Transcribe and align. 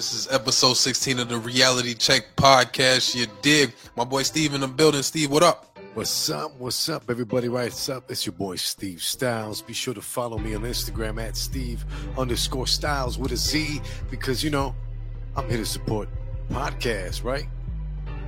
This 0.00 0.14
is 0.14 0.28
episode 0.32 0.78
16 0.78 1.18
of 1.18 1.28
the 1.28 1.36
Reality 1.36 1.92
Check 1.92 2.34
podcast. 2.34 3.14
You 3.14 3.26
dig? 3.42 3.74
My 3.98 4.04
boy 4.04 4.22
Steve 4.22 4.54
in 4.54 4.62
the 4.62 4.66
building. 4.66 5.02
Steve, 5.02 5.30
what 5.30 5.42
up? 5.42 5.78
What's 5.92 6.30
up? 6.30 6.58
What's 6.58 6.88
up, 6.88 7.10
everybody? 7.10 7.50
What's 7.50 7.86
up? 7.90 8.10
It's 8.10 8.24
your 8.24 8.32
boy 8.32 8.56
Steve 8.56 9.02
Styles. 9.02 9.60
Be 9.60 9.74
sure 9.74 9.92
to 9.92 10.00
follow 10.00 10.38
me 10.38 10.54
on 10.54 10.62
Instagram 10.62 11.22
at 11.22 11.36
Steve 11.36 11.84
underscore 12.16 12.66
Styles 12.66 13.18
with 13.18 13.32
a 13.32 13.36
Z 13.36 13.82
because 14.10 14.42
you 14.42 14.48
know 14.48 14.74
I'm 15.36 15.46
here 15.50 15.58
to 15.58 15.66
support 15.66 16.08
podcasts, 16.48 17.22
right? 17.22 17.44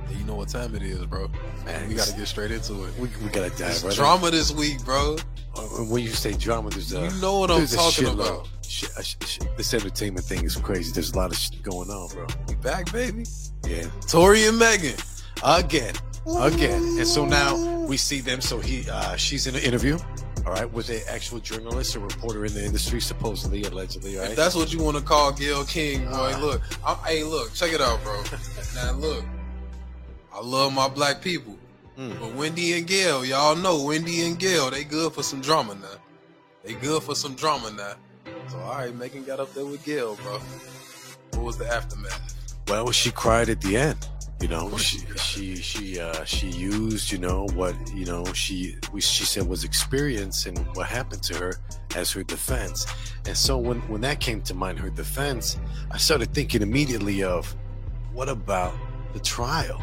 And 0.07 0.17
you 0.19 0.25
know 0.25 0.35
what 0.35 0.49
time 0.49 0.75
it 0.75 0.81
is, 0.83 1.05
bro. 1.05 1.29
Man, 1.65 1.87
We 1.87 1.95
got 1.95 2.07
to 2.07 2.15
get 2.17 2.27
straight 2.27 2.51
into 2.51 2.83
it. 2.85 2.93
we, 2.99 3.07
we 3.23 3.29
gotta 3.29 3.49
dive 3.51 3.71
It's 3.71 3.83
right. 3.83 3.95
drama 3.95 4.31
this 4.31 4.51
week, 4.51 4.83
bro. 4.83 5.17
Uh, 5.55 5.61
When 5.85 6.03
you 6.03 6.09
say 6.09 6.33
drama, 6.33 6.69
there's 6.71 6.93
a 6.93 7.01
You 7.05 7.21
know 7.21 7.39
what 7.39 7.51
I'm 7.51 7.65
talking 7.67 8.07
about. 8.07 8.47
Shit, 8.67 8.89
uh, 8.97 9.01
sh- 9.03 9.15
sh- 9.25 9.39
this 9.57 9.73
entertainment 9.73 10.25
thing 10.25 10.43
is 10.45 10.55
crazy. 10.55 10.91
There's 10.91 11.11
a 11.11 11.17
lot 11.17 11.31
of 11.31 11.37
shit 11.37 11.61
going 11.63 11.89
on, 11.89 12.09
bro. 12.09 12.25
We 12.47 12.55
back, 12.55 12.91
baby. 12.91 13.25
Yeah, 13.67 13.85
Tory 14.07 14.45
and 14.45 14.57
Megan. 14.57 14.95
again, 15.43 15.93
again, 16.39 16.81
and 16.97 17.07
so 17.07 17.25
now 17.25 17.55
we 17.85 17.97
see 17.97 18.19
them. 18.21 18.41
So 18.41 18.59
he, 18.59 18.89
uh, 18.89 19.15
she's 19.15 19.45
in 19.47 19.55
an 19.55 19.61
interview. 19.61 19.97
All 20.45 20.51
right, 20.51 20.69
with 20.73 20.89
an 20.89 20.99
actual 21.09 21.39
journalist 21.39 21.95
or 21.95 21.99
reporter 21.99 22.43
in 22.45 22.53
the 22.53 22.65
industry, 22.65 22.99
supposedly, 22.99 23.63
allegedly, 23.63 24.15
If 24.15 24.27
right? 24.27 24.35
that's 24.35 24.55
what 24.55 24.73
you 24.73 24.83
want 24.83 24.97
to 24.97 25.03
call 25.03 25.31
Gayle 25.31 25.63
King, 25.63 26.03
boy. 26.05 26.33
Uh. 26.35 26.39
look, 26.39 26.61
I'm, 26.85 26.97
hey, 27.05 27.23
look, 27.23 27.53
check 27.53 27.71
it 27.71 27.79
out, 27.79 28.03
bro. 28.03 28.21
now, 28.75 28.91
look, 28.93 29.23
I 30.33 30.41
love 30.41 30.73
my 30.73 30.87
black 30.89 31.21
people, 31.21 31.57
Mm. 31.97 32.19
but 32.19 32.33
Wendy 32.33 32.73
and 32.73 32.87
Gayle, 32.87 33.23
y'all 33.23 33.55
know 33.55 33.83
Wendy 33.83 34.25
and 34.25 34.37
Gayle, 34.39 34.71
they 34.71 34.83
good 34.83 35.13
for 35.13 35.21
some 35.23 35.41
drama 35.41 35.75
now. 35.75 35.87
They 36.63 36.73
good 36.73 37.03
for 37.03 37.13
some 37.15 37.35
drama 37.35 37.69
now. 37.71 37.93
So, 38.49 38.57
all 38.59 38.75
right, 38.77 38.95
Megan 38.95 39.23
got 39.25 39.39
up 39.39 39.53
there 39.53 39.65
with 39.65 39.83
Gayle, 39.85 40.15
bro. 40.15 40.39
What 41.33 41.43
was 41.43 41.57
the 41.57 41.67
aftermath? 41.67 42.19
Well, 42.67 42.89
she 42.91 43.11
cried 43.11 43.49
at 43.49 43.61
the 43.61 43.77
end. 43.77 44.07
You 44.41 44.47
know, 44.49 44.75
she 44.77 44.97
she 45.15 45.55
she 45.55 45.55
she 45.55 45.99
uh, 45.99 46.23
she 46.25 46.47
used 46.47 47.11
you 47.11 47.17
know 47.17 47.47
what 47.53 47.75
you 47.93 48.05
know 48.05 48.25
she 48.33 48.75
we, 48.91 48.99
she 48.99 49.23
said 49.23 49.47
was 49.47 49.63
experience 49.63 50.45
and 50.47 50.57
what 50.75 50.87
happened 50.87 51.23
to 51.23 51.37
her 51.37 51.53
as 51.95 52.11
her 52.11 52.23
defense. 52.23 52.85
And 53.25 53.37
so 53.37 53.57
when 53.57 53.79
when 53.87 54.01
that 54.01 54.19
came 54.19 54.41
to 54.41 54.53
mind, 54.53 54.79
her 54.79 54.89
defense, 54.89 55.57
I 55.91 55.97
started 55.97 56.33
thinking 56.33 56.61
immediately 56.61 57.23
of 57.23 57.55
what 58.11 58.27
about 58.27 58.73
the 59.13 59.19
trial? 59.21 59.81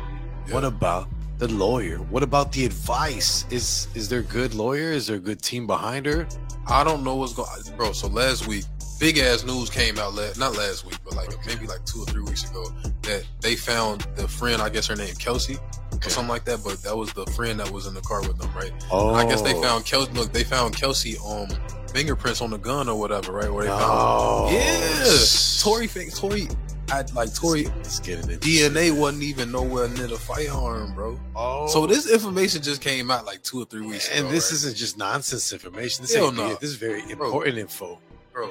What 0.51 0.65
about 0.65 1.09
the 1.39 1.49
lawyer? 1.49 1.99
What 1.99 2.23
about 2.23 2.53
the 2.53 2.65
advice? 2.65 3.45
Is 3.51 3.89
is 3.95 4.09
there 4.09 4.21
a 4.21 4.25
good 4.25 4.55
lawyer? 4.55 4.93
Is 4.93 5.07
there 5.07 5.17
a 5.17 5.21
good 5.21 5.41
team 5.43 5.67
behind 5.67 6.07
her? 6.07 6.27
I 6.67 6.85
don't 6.85 7.03
know 7.05 7.15
what's 7.17 7.33
going 7.33 7.49
bro. 7.77 7.93
So 7.93 8.09
last 8.09 8.47
week, 8.47 8.65
big 8.99 9.19
ass 9.19 9.45
news 9.45 9.71
came 9.71 9.99
out. 9.99 10.15
La- 10.15 10.33
not 10.39 10.57
last 10.57 10.85
week, 10.85 10.99
but 11.05 11.15
like 11.17 11.31
maybe 11.47 11.67
like 11.67 11.85
two 11.85 12.01
or 12.01 12.07
three 12.07 12.23
weeks 12.23 12.49
ago, 12.51 12.65
that 13.03 13.25
they 13.41 13.57
found 13.57 14.07
the 14.17 14.29
friend. 14.29 14.61
I 14.61 14.69
guess 14.69 14.87
her 14.89 14.97
name 14.97 15.15
Kelsey 15.17 15.57
or 15.93 16.11
something 16.11 16.29
like 16.29 16.45
that. 16.45 16.63
But 16.65 16.83
that 16.83 16.97
was 16.97 17.13
the 17.13 17.27
friend 17.27 17.59
that 17.61 17.71
was 17.71 17.87
in 17.87 17.95
the 17.95 18.03
car 18.03 18.21
with 18.21 18.39
them, 18.39 18.53
right? 18.55 18.73
Oh, 18.91 19.15
I 19.15 19.25
guess 19.27 19.41
they 19.43 19.53
found 19.63 19.85
Kelsey. 19.87 20.13
Look, 20.13 20.33
they 20.33 20.45
found 20.45 20.77
Kelsey 20.77 21.17
um 21.27 21.49
fingerprints 21.93 22.41
on 22.41 22.51
the 22.51 22.59
gun 22.59 22.89
or 22.89 22.99
whatever, 22.99 23.33
right? 23.33 23.53
Where 23.53 23.65
they 23.65 23.71
found. 23.71 23.83
Oh, 23.85 24.49
Yeah, 24.53 25.17
Tory, 25.61 25.87
fa- 25.89 26.11
Tory, 26.15 26.49
I 26.93 27.05
like 27.15 27.33
Tory. 27.35 27.67
Let's 27.67 28.01
get 28.01 28.19
it. 28.29 28.41
DNA 28.41 28.91
wasn't 28.97 29.23
even 29.23 29.53
nowhere 29.53 29.89
near 29.89 30.09
the 30.09 30.17
firearm, 30.17 30.93
bro. 30.95 31.21
Oh, 31.37 31.69
So 31.69 31.87
this 31.87 32.11
information 32.11 32.63
just 32.63 32.83
came 32.83 33.11
out 33.11 33.25
like 33.27 33.43
two 33.43 33.63
or 33.63 33.65
three 33.65 33.87
weeks 33.87 34.09
ago. 34.09 34.27
And 34.27 34.35
this 34.35 34.51
right? 34.51 34.57
isn't 34.57 34.77
just 34.77 34.99
nonsense 34.99 35.53
information. 35.53 36.03
This 36.03 36.17
no. 36.17 36.55
This 36.57 36.71
is 36.71 36.77
very 36.77 37.09
important 37.11 37.59
info. 37.59 37.99
bro. 38.33 38.51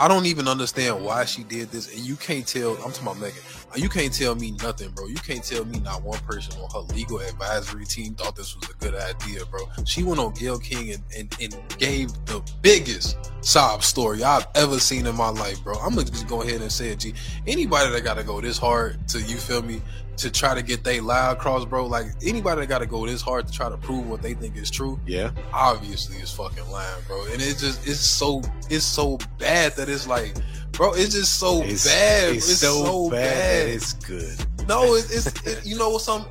I 0.00 0.06
don't 0.06 0.26
even 0.26 0.46
understand 0.46 1.04
why 1.04 1.24
she 1.24 1.42
did 1.42 1.72
this, 1.72 1.92
and 1.92 2.06
you 2.06 2.14
can't 2.14 2.46
tell. 2.46 2.74
I'm 2.76 2.92
talking 2.92 3.02
about 3.02 3.18
Megan. 3.18 3.42
You 3.74 3.88
can't 3.88 4.12
tell 4.12 4.36
me 4.36 4.52
nothing, 4.62 4.90
bro. 4.90 5.06
You 5.06 5.16
can't 5.16 5.42
tell 5.42 5.64
me 5.64 5.80
not 5.80 6.02
one 6.02 6.20
person 6.20 6.54
on 6.60 6.70
her 6.70 6.94
legal 6.94 7.18
advisory 7.18 7.84
team 7.84 8.14
thought 8.14 8.36
this 8.36 8.54
was 8.54 8.70
a 8.70 8.74
good 8.74 8.94
idea, 8.94 9.44
bro. 9.46 9.68
She 9.84 10.04
went 10.04 10.20
on 10.20 10.34
Gayle 10.34 10.60
King 10.60 10.92
and, 10.92 11.02
and, 11.16 11.36
and 11.40 11.78
gave 11.78 12.12
the 12.26 12.40
biggest 12.62 13.16
sob 13.40 13.82
story 13.82 14.22
I've 14.22 14.46
ever 14.54 14.78
seen 14.78 15.04
in 15.04 15.16
my 15.16 15.30
life, 15.30 15.62
bro. 15.64 15.74
I'm 15.74 15.96
gonna 15.96 16.04
just 16.04 16.28
go 16.28 16.42
ahead 16.42 16.60
and 16.60 16.70
say 16.70 16.90
it, 16.90 17.00
G. 17.00 17.14
Anybody 17.48 17.90
that 17.90 18.04
gotta 18.04 18.22
go 18.22 18.40
this 18.40 18.56
hard 18.56 19.06
to 19.08 19.20
you 19.20 19.36
feel 19.36 19.62
me 19.62 19.82
to 20.18 20.30
try 20.30 20.54
to 20.54 20.62
get 20.62 20.84
they 20.84 21.00
lie 21.00 21.32
across, 21.32 21.64
bro. 21.64 21.86
Like 21.86 22.06
anybody 22.24 22.60
that 22.62 22.66
gotta 22.68 22.86
go 22.86 23.06
this 23.06 23.22
hard 23.22 23.46
to 23.46 23.52
try 23.52 23.68
to 23.68 23.76
prove 23.76 24.08
what 24.08 24.22
they 24.22 24.34
think 24.34 24.56
is 24.56 24.70
true, 24.70 24.98
Yeah. 25.06 25.30
obviously 25.52 26.16
is 26.18 26.30
fucking 26.32 26.68
lying, 26.70 27.02
bro. 27.06 27.24
And 27.32 27.40
it 27.40 27.58
just 27.58 27.86
it's 27.86 28.00
so 28.00 28.42
it's 28.70 28.84
so 28.84 29.18
bad 29.38 29.74
that 29.76 29.88
it's 29.88 30.06
like, 30.06 30.34
bro, 30.72 30.92
it's 30.94 31.14
just 31.14 31.38
so 31.38 31.62
It's, 31.62 31.86
bad. 31.86 32.34
It's, 32.34 32.48
It's, 32.50 32.58
so, 32.60 32.84
so, 32.84 33.10
bad, 33.10 33.20
bad. 33.66 33.68
it's 33.68 33.92
good. 33.94 34.36
no, 34.68 34.94
it's, 34.94 35.10
it's 35.26 35.46
it, 35.46 35.64
you 35.66 35.76
know 35.78 35.90
what 35.90 36.02
some 36.02 36.26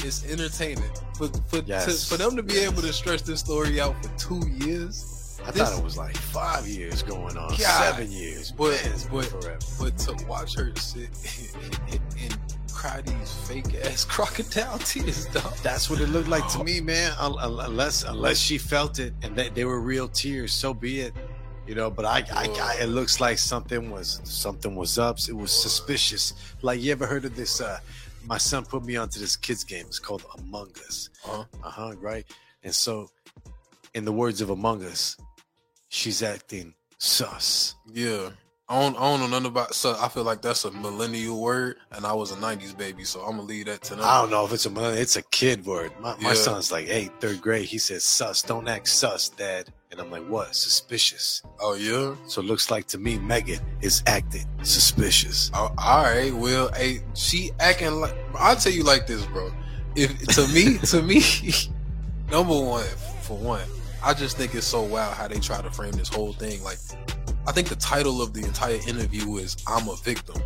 it's 0.00 0.24
entertaining. 0.30 0.90
For 1.16 1.28
for, 1.48 1.58
Yes. 1.66 1.84
to, 2.08 2.16
for 2.16 2.22
them 2.22 2.36
to 2.36 2.42
be 2.42 2.54
Yes. 2.54 2.70
able 2.72 2.82
to 2.82 2.92
stretch 2.92 3.22
this 3.24 3.40
story 3.40 3.80
out 3.80 3.94
for 4.02 4.08
two 4.18 4.40
years, 4.64 5.40
I 5.44 5.50
This- 5.50 5.68
thought 5.68 5.78
it 5.78 5.84
was 5.84 5.96
like 5.96 6.16
five 6.16 6.66
years 6.68 7.02
going 7.02 7.36
on, 7.36 7.48
God. 7.50 7.58
seven 7.58 8.10
years. 8.12 8.52
But- 8.52 8.80
Man, 8.84 8.92
but- 9.10 9.24
forever. 9.26 9.58
but 9.80 9.98
to 9.98 10.26
watch 10.26 10.54
her 10.54 10.72
sit 10.76 11.08
and 12.22 12.38
cry 12.78 13.00
these 13.00 13.32
fake 13.48 13.74
ass 13.84 14.04
crocodile 14.14 14.78
tears, 14.78 15.26
dog. 15.26 15.52
That's 15.64 15.90
what 15.90 16.00
it 16.00 16.08
looked 16.10 16.28
like 16.28 16.46
to 16.52 16.62
me, 16.62 16.80
man. 16.80 17.12
Un- 17.18 17.36
un- 17.40 17.58
Unless 17.66 18.04
unless 18.04 18.38
she 18.38 18.56
felt 18.56 19.00
it 19.00 19.12
and 19.22 19.34
that 19.36 19.54
they 19.56 19.64
were 19.64 19.80
real 19.80 20.06
tears, 20.08 20.52
so 20.52 20.72
be 20.72 21.00
it. 21.00 21.12
You 21.66 21.74
know, 21.74 21.90
but 21.90 22.04
I, 22.06 22.24
I, 22.32 22.44
I, 22.62 22.82
it 22.82 22.86
looks 22.86 23.20
like 23.20 23.36
something 23.36 23.90
was 23.90 24.20
something 24.24 24.74
was 24.76 24.96
up. 24.98 25.18
It 25.28 25.34
was 25.36 25.52
suspicious. 25.52 26.32
Like 26.62 26.80
you 26.80 26.92
ever 26.92 27.06
heard 27.06 27.24
of 27.24 27.34
this? 27.34 27.60
Uh, 27.60 27.80
my 28.24 28.38
son 28.38 28.64
put 28.64 28.84
me 28.84 28.96
onto 28.96 29.18
this 29.18 29.36
kids 29.36 29.64
game. 29.64 29.84
It's 29.86 29.98
called 29.98 30.24
Among 30.38 30.70
Us. 30.86 31.10
Uh-huh. 31.26 31.44
Uh 31.64 31.70
huh. 31.70 31.92
Right. 32.00 32.24
And 32.62 32.74
so, 32.74 33.10
in 33.94 34.04
the 34.04 34.12
words 34.12 34.40
of 34.40 34.50
Among 34.50 34.84
Us, 34.84 35.16
she's 35.88 36.22
acting 36.22 36.74
sus. 36.98 37.74
Yeah. 37.92 38.30
I 38.70 38.80
don't, 38.82 38.96
I 38.96 39.00
don't 39.00 39.20
know 39.20 39.26
nothing 39.28 39.46
about 39.46 39.74
so 39.74 39.96
I 39.98 40.08
feel 40.08 40.24
like 40.24 40.42
that's 40.42 40.64
a 40.66 40.70
millennial 40.70 41.40
word 41.40 41.76
and 41.90 42.04
I 42.04 42.12
was 42.12 42.32
a 42.32 42.38
nineties 42.38 42.74
baby, 42.74 43.04
so 43.04 43.20
I'm 43.20 43.32
gonna 43.36 43.42
leave 43.42 43.64
that 43.66 43.80
to 43.84 43.94
them. 43.94 44.04
I 44.04 44.20
don't 44.20 44.30
know 44.30 44.44
if 44.44 44.52
it's 44.52 44.66
a 44.66 44.70
millennial- 44.70 45.00
it's 45.00 45.16
a 45.16 45.22
kid 45.22 45.64
word. 45.64 45.90
My, 46.00 46.14
my 46.18 46.30
Yeah. 46.30 46.34
son's 46.34 46.70
like, 46.70 46.86
hey, 46.86 47.10
third 47.20 47.40
grade. 47.40 47.64
He 47.66 47.78
says 47.78 48.04
sus. 48.04 48.42
Don't 48.42 48.68
act 48.68 48.88
sus, 48.88 49.30
dad. 49.30 49.72
And 49.90 49.98
I'm 50.00 50.10
like, 50.10 50.26
what? 50.26 50.54
Suspicious. 50.54 51.42
Oh 51.60 51.72
yeah? 51.74 52.14
So 52.26 52.42
it 52.42 52.44
looks 52.44 52.70
like 52.70 52.86
to 52.88 52.98
me, 52.98 53.18
Megan 53.18 53.60
is 53.80 54.02
acting 54.06 54.44
suspicious. 54.62 55.50
Oh, 55.54 55.72
all 55.78 56.02
right. 56.04 56.34
Well, 56.34 56.70
hey, 56.74 57.00
she 57.14 57.52
acting 57.60 58.00
like 58.02 58.14
I'll 58.34 58.54
tell 58.56 58.72
you 58.72 58.84
like 58.84 59.06
this, 59.06 59.24
bro. 59.26 59.50
If 59.96 60.14
to 60.36 60.46
me, 60.48 60.76
to 60.88 61.00
me, 61.00 61.22
number 62.30 62.54
one, 62.60 62.84
for 63.22 63.38
one, 63.38 63.64
I 64.04 64.12
just 64.12 64.36
think 64.36 64.54
it's 64.54 64.66
so 64.66 64.82
wild 64.82 65.14
how 65.14 65.26
they 65.26 65.40
try 65.40 65.62
to 65.62 65.70
frame 65.70 65.92
this 65.92 66.08
whole 66.10 66.34
thing. 66.34 66.62
Like, 66.62 66.78
I 67.48 67.52
think 67.52 67.68
the 67.68 67.76
title 67.76 68.20
of 68.20 68.34
the 68.34 68.44
entire 68.44 68.78
interview 68.86 69.36
is 69.38 69.56
"I'm 69.66 69.88
a 69.88 69.96
victim." 69.96 70.36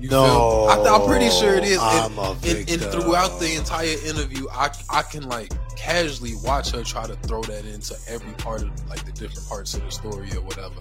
You 0.00 0.08
No. 0.08 0.64
I, 0.64 0.82
I'm 0.82 1.06
pretty 1.06 1.28
sure 1.28 1.54
it 1.54 1.64
is. 1.64 1.76
And- 1.76 2.14
I'm 2.14 2.18
a 2.18 2.30
and, 2.30 2.70
and 2.70 2.82
throughout 2.90 3.38
the 3.38 3.54
entire 3.54 3.98
interview, 4.06 4.48
I 4.50 4.70
I 4.88 5.02
can 5.02 5.28
like 5.28 5.52
casually 5.76 6.36
watch 6.42 6.70
her 6.70 6.82
try 6.82 7.06
to 7.06 7.16
throw 7.16 7.42
that 7.42 7.66
into 7.66 7.94
every 8.08 8.32
part 8.34 8.62
of 8.62 8.88
like 8.88 9.04
the 9.04 9.12
different 9.12 9.46
parts 9.46 9.74
of 9.74 9.84
the 9.84 9.90
story 9.90 10.30
or 10.32 10.40
whatever. 10.40 10.76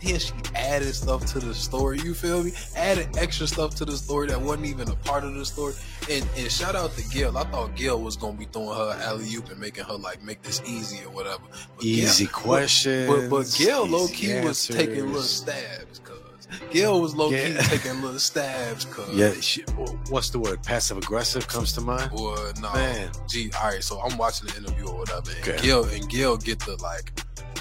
Then 0.00 0.18
she 0.18 0.32
added 0.54 0.94
stuff 0.94 1.26
to 1.32 1.40
the 1.40 1.54
story. 1.54 1.98
You 2.00 2.14
feel 2.14 2.42
me? 2.44 2.52
Added 2.76 3.16
extra 3.16 3.46
stuff 3.46 3.74
to 3.76 3.84
the 3.84 3.96
story 3.96 4.28
that 4.28 4.40
wasn't 4.40 4.66
even 4.66 4.88
a 4.90 4.94
part 4.96 5.24
of 5.24 5.34
the 5.34 5.44
story. 5.44 5.74
And 6.10 6.26
and 6.36 6.50
shout 6.50 6.74
out 6.76 6.92
to 6.96 7.02
Gayle. 7.10 7.36
I 7.36 7.44
thought 7.44 7.74
Gayle 7.74 8.00
was 8.00 8.16
gonna 8.16 8.36
be 8.36 8.44
throwing 8.46 8.76
her 8.76 8.98
alley 9.02 9.26
oop 9.34 9.50
and 9.50 9.58
making 9.60 9.84
her 9.84 9.94
like 9.94 10.22
make 10.22 10.42
this 10.42 10.62
easy 10.66 11.04
or 11.04 11.10
whatever. 11.10 11.42
But 11.76 11.84
Easy 11.84 12.24
Gayle, 12.24 12.32
questions. 12.34 13.08
But 13.08 13.28
but 13.28 13.54
Gayle 13.58 13.86
low 13.86 14.06
key 14.08 14.40
was 14.40 14.66
taking 14.66 15.06
little 15.06 15.22
stabs, 15.22 15.98
cuz 16.00 16.16
Gayle 16.70 17.00
was 17.00 17.14
low 17.14 17.28
key 17.30 17.52
Yeah. 17.54 17.60
taking 17.62 18.00
little 18.00 18.18
stabs, 18.18 18.84
cuz. 18.86 19.08
Yeah, 19.14 19.32
she, 19.40 19.62
what's 20.08 20.30
the 20.30 20.38
word? 20.38 20.62
Passive 20.62 20.96
aggressive 20.96 21.46
comes 21.48 21.72
to 21.74 21.80
mind. 21.82 22.10
Boy, 22.10 22.52
no. 22.62 22.72
Man. 22.72 23.10
Gee, 23.28 23.50
all 23.60 23.68
right. 23.68 23.82
So 23.84 24.00
I'm 24.00 24.16
watching 24.16 24.48
the 24.48 24.56
interview 24.56 24.86
or 24.88 24.98
whatever, 25.00 25.30
and 25.30 25.40
Okay. 25.48 25.58
Gayle 25.60 25.84
and 25.84 26.08
Gayle 26.08 26.36
get 26.38 26.60
the 26.60 26.76
like, 26.76 27.12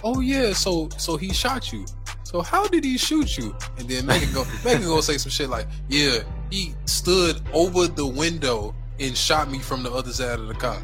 oh 0.04 0.20
yeah, 0.22 0.54
so 0.54 0.88
so 0.98 1.18
he 1.18 1.34
shot 1.34 1.74
you. 1.74 1.86
So 2.28 2.42
how 2.42 2.68
did 2.68 2.84
he 2.84 2.98
shoot 2.98 3.38
you? 3.38 3.56
And 3.78 3.88
then 3.88 4.06
Megan 4.06 4.34
go, 4.34 4.44
Megan 4.66 4.82
go 4.84 5.00
say 5.00 5.18
some 5.18 5.30
shit 5.32 5.50
like, 5.50 5.66
yeah, 5.88 6.24
he 6.52 6.74
stood 6.84 7.40
over 7.54 7.88
the 7.88 8.06
window 8.06 8.76
and 9.00 9.16
shot 9.16 9.50
me 9.50 9.60
from 9.60 9.82
the 9.82 9.90
other 9.90 10.12
side 10.12 10.38
of 10.38 10.50
the 10.50 10.54
car. 10.54 10.78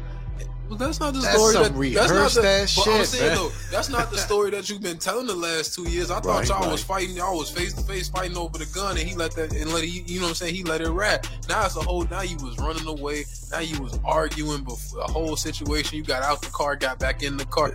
Well, 0.70 0.78
that's 0.78 0.98
not 1.00 1.12
the 1.12 1.20
That's 1.20 1.34
story. 1.34 1.52
some 1.52 1.62
that, 1.78 1.92
that's 2.08 2.36
not 2.36 2.42
the, 2.42 2.48
ass 2.48 2.74
but 2.74 2.88
I'm 2.88 2.98
shit, 3.00 3.06
saying 3.08 3.34
though, 3.34 3.50
that's 3.70 3.90
not 3.90 4.10
the 4.10 4.16
story 4.16 4.50
that 4.52 4.70
you've 4.70 4.80
been 4.80 4.96
telling 4.96 5.26
the 5.26 5.34
last 5.34 5.74
two 5.74 5.86
years. 5.90 6.10
I 6.10 6.20
thought 6.20 6.38
Right, 6.38 6.48
y'all 6.48 6.62
right. 6.62 6.72
was 6.72 6.82
fighting, 6.82 7.14
y'all 7.14 7.36
was 7.36 7.50
face 7.50 7.74
to 7.74 7.82
face 7.82 8.08
fighting 8.08 8.38
over 8.38 8.56
the 8.56 8.64
gun, 8.74 8.96
and 8.96 9.06
he 9.06 9.14
let 9.14 9.32
that 9.32 9.52
and 9.52 9.70
let 9.74 9.84
it, 9.84 9.88
you 9.88 10.20
know 10.20 10.24
what 10.24 10.28
I'm 10.30 10.34
saying? 10.36 10.54
He 10.54 10.64
let 10.64 10.80
it 10.80 10.88
rap. 10.88 11.26
Now 11.50 11.66
it's 11.66 11.76
a 11.76 11.80
whole. 11.80 12.04
Now 12.06 12.22
you 12.22 12.38
was 12.38 12.56
running 12.58 12.86
away. 12.88 13.26
Now 13.50 13.58
you 13.58 13.78
was 13.82 14.00
arguing 14.06 14.64
before 14.64 15.00
a 15.00 15.10
whole 15.12 15.36
situation. 15.36 15.98
You 15.98 16.02
got 16.02 16.22
out 16.22 16.40
the 16.40 16.48
car, 16.48 16.76
got 16.76 16.98
back 16.98 17.22
in 17.22 17.36
the 17.36 17.44
car. 17.44 17.74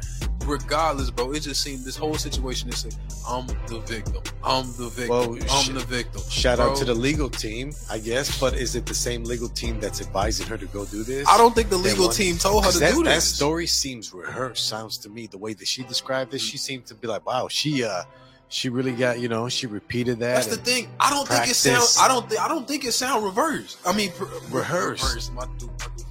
Regardless, 0.49 1.09
bro, 1.11 1.31
it 1.31 1.41
just 1.41 1.61
seemed 1.61 1.85
this 1.85 1.95
whole 1.95 2.15
situation 2.15 2.69
is 2.69 2.85
like, 2.85 2.93
I'm 3.27 3.47
the 3.67 3.79
victim. 3.85 4.21
I'm 4.43 4.65
the 4.77 4.89
victim. 4.89 5.09
Well, 5.09 5.33
I'm 5.35 5.63
sh- 5.63 5.69
the 5.69 5.79
victim. 5.81 6.21
Shout 6.29 6.59
out 6.59 6.75
to 6.77 6.85
the 6.85 6.93
legal 6.93 7.29
team, 7.29 7.71
I 7.89 7.99
guess. 7.99 8.39
But 8.39 8.55
is 8.55 8.75
it 8.75 8.85
the 8.85 8.93
same 8.93 9.23
legal 9.23 9.49
team 9.49 9.79
that's 9.79 10.01
advising 10.01 10.47
her 10.47 10.57
to 10.57 10.65
go 10.67 10.85
do 10.85 11.03
this? 11.03 11.27
I 11.27 11.37
don't 11.37 11.53
think 11.53 11.69
the 11.69 11.77
legal 11.77 12.09
team 12.09 12.37
told 12.37 12.65
her 12.65 12.71
to 12.71 12.79
that, 12.79 12.93
do 12.93 13.03
that 13.03 13.15
this. 13.15 13.35
story 13.35 13.67
seems 13.67 14.13
rehearsed. 14.13 14.67
Sounds 14.67 14.97
to 14.99 15.09
me 15.09 15.27
the 15.27 15.37
way 15.37 15.53
that 15.53 15.67
she 15.67 15.83
described 15.83 16.33
it. 16.33 16.39
She 16.39 16.57
seemed 16.57 16.85
to 16.87 16.95
be 16.95 17.07
like, 17.07 17.25
"Wow, 17.25 17.47
she 17.47 17.83
uh, 17.83 18.03
she 18.47 18.69
really 18.69 18.93
got 18.93 19.19
you 19.19 19.29
know, 19.29 19.47
she 19.49 19.67
repeated 19.67 20.19
that." 20.19 20.35
That's 20.35 20.47
the 20.47 20.57
thing. 20.57 20.89
I 20.99 21.09
don't 21.11 21.27
think 21.27 21.47
it 21.47 21.55
sound. 21.55 21.85
I 21.99 22.07
don't. 22.07 22.27
Think, 22.27 22.41
I 22.41 22.47
don't 22.47 22.67
think 22.67 22.85
it 22.85 22.93
sound 22.93 23.23
reversed. 23.23 23.79
I 23.85 23.93
mean, 23.95 24.11
per, 24.11 24.25
Rehearsed. 24.49 25.03
Rehearsed. 25.03 25.33
My 25.33 25.45
dude, 25.57 25.69
my 25.69 25.87
dude, 25.97 26.05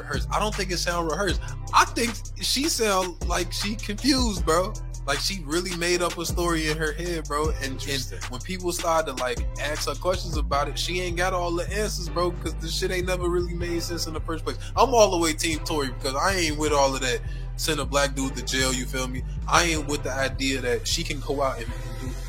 Rehearsed. 0.00 0.28
I 0.30 0.38
don't 0.38 0.54
think 0.54 0.70
it 0.70 0.78
sound 0.78 1.10
rehearsed. 1.10 1.40
I 1.74 1.84
think 1.84 2.14
she 2.40 2.68
sound 2.68 3.26
like 3.28 3.52
she 3.52 3.74
confused, 3.74 4.44
bro. 4.44 4.72
Like 5.06 5.20
she 5.20 5.42
really 5.44 5.74
made 5.76 6.02
up 6.02 6.18
a 6.18 6.26
story 6.26 6.68
in 6.68 6.76
her 6.76 6.92
head, 6.92 7.24
bro. 7.24 7.48
And, 7.62 7.82
and 7.88 8.02
when 8.28 8.40
people 8.42 8.72
started 8.72 9.16
to 9.16 9.22
like 9.22 9.38
ask 9.58 9.88
her 9.88 9.94
questions 9.94 10.36
about 10.36 10.68
it, 10.68 10.78
she 10.78 11.00
ain't 11.00 11.16
got 11.16 11.32
all 11.32 11.50
the 11.50 11.64
answers, 11.72 12.08
bro. 12.10 12.30
Because 12.30 12.54
the 12.56 12.68
shit 12.68 12.90
ain't 12.90 13.06
never 13.06 13.28
really 13.28 13.54
made 13.54 13.82
sense 13.82 14.06
in 14.06 14.12
the 14.12 14.20
first 14.20 14.44
place. 14.44 14.58
I'm 14.76 14.92
all 14.94 15.10
the 15.10 15.16
way 15.16 15.32
Team 15.32 15.60
Tory 15.60 15.88
because 15.88 16.14
I 16.14 16.34
ain't 16.34 16.58
with 16.58 16.72
all 16.72 16.94
of 16.94 17.00
that. 17.00 17.20
Send 17.56 17.80
a 17.80 17.84
black 17.84 18.14
dude 18.14 18.36
to 18.36 18.44
jail. 18.44 18.72
You 18.72 18.84
feel 18.84 19.08
me? 19.08 19.22
I 19.48 19.64
ain't 19.64 19.88
with 19.88 20.02
the 20.02 20.12
idea 20.12 20.60
that 20.60 20.86
she 20.86 21.02
can 21.02 21.20
go 21.20 21.42
out 21.42 21.58
and 21.58 21.66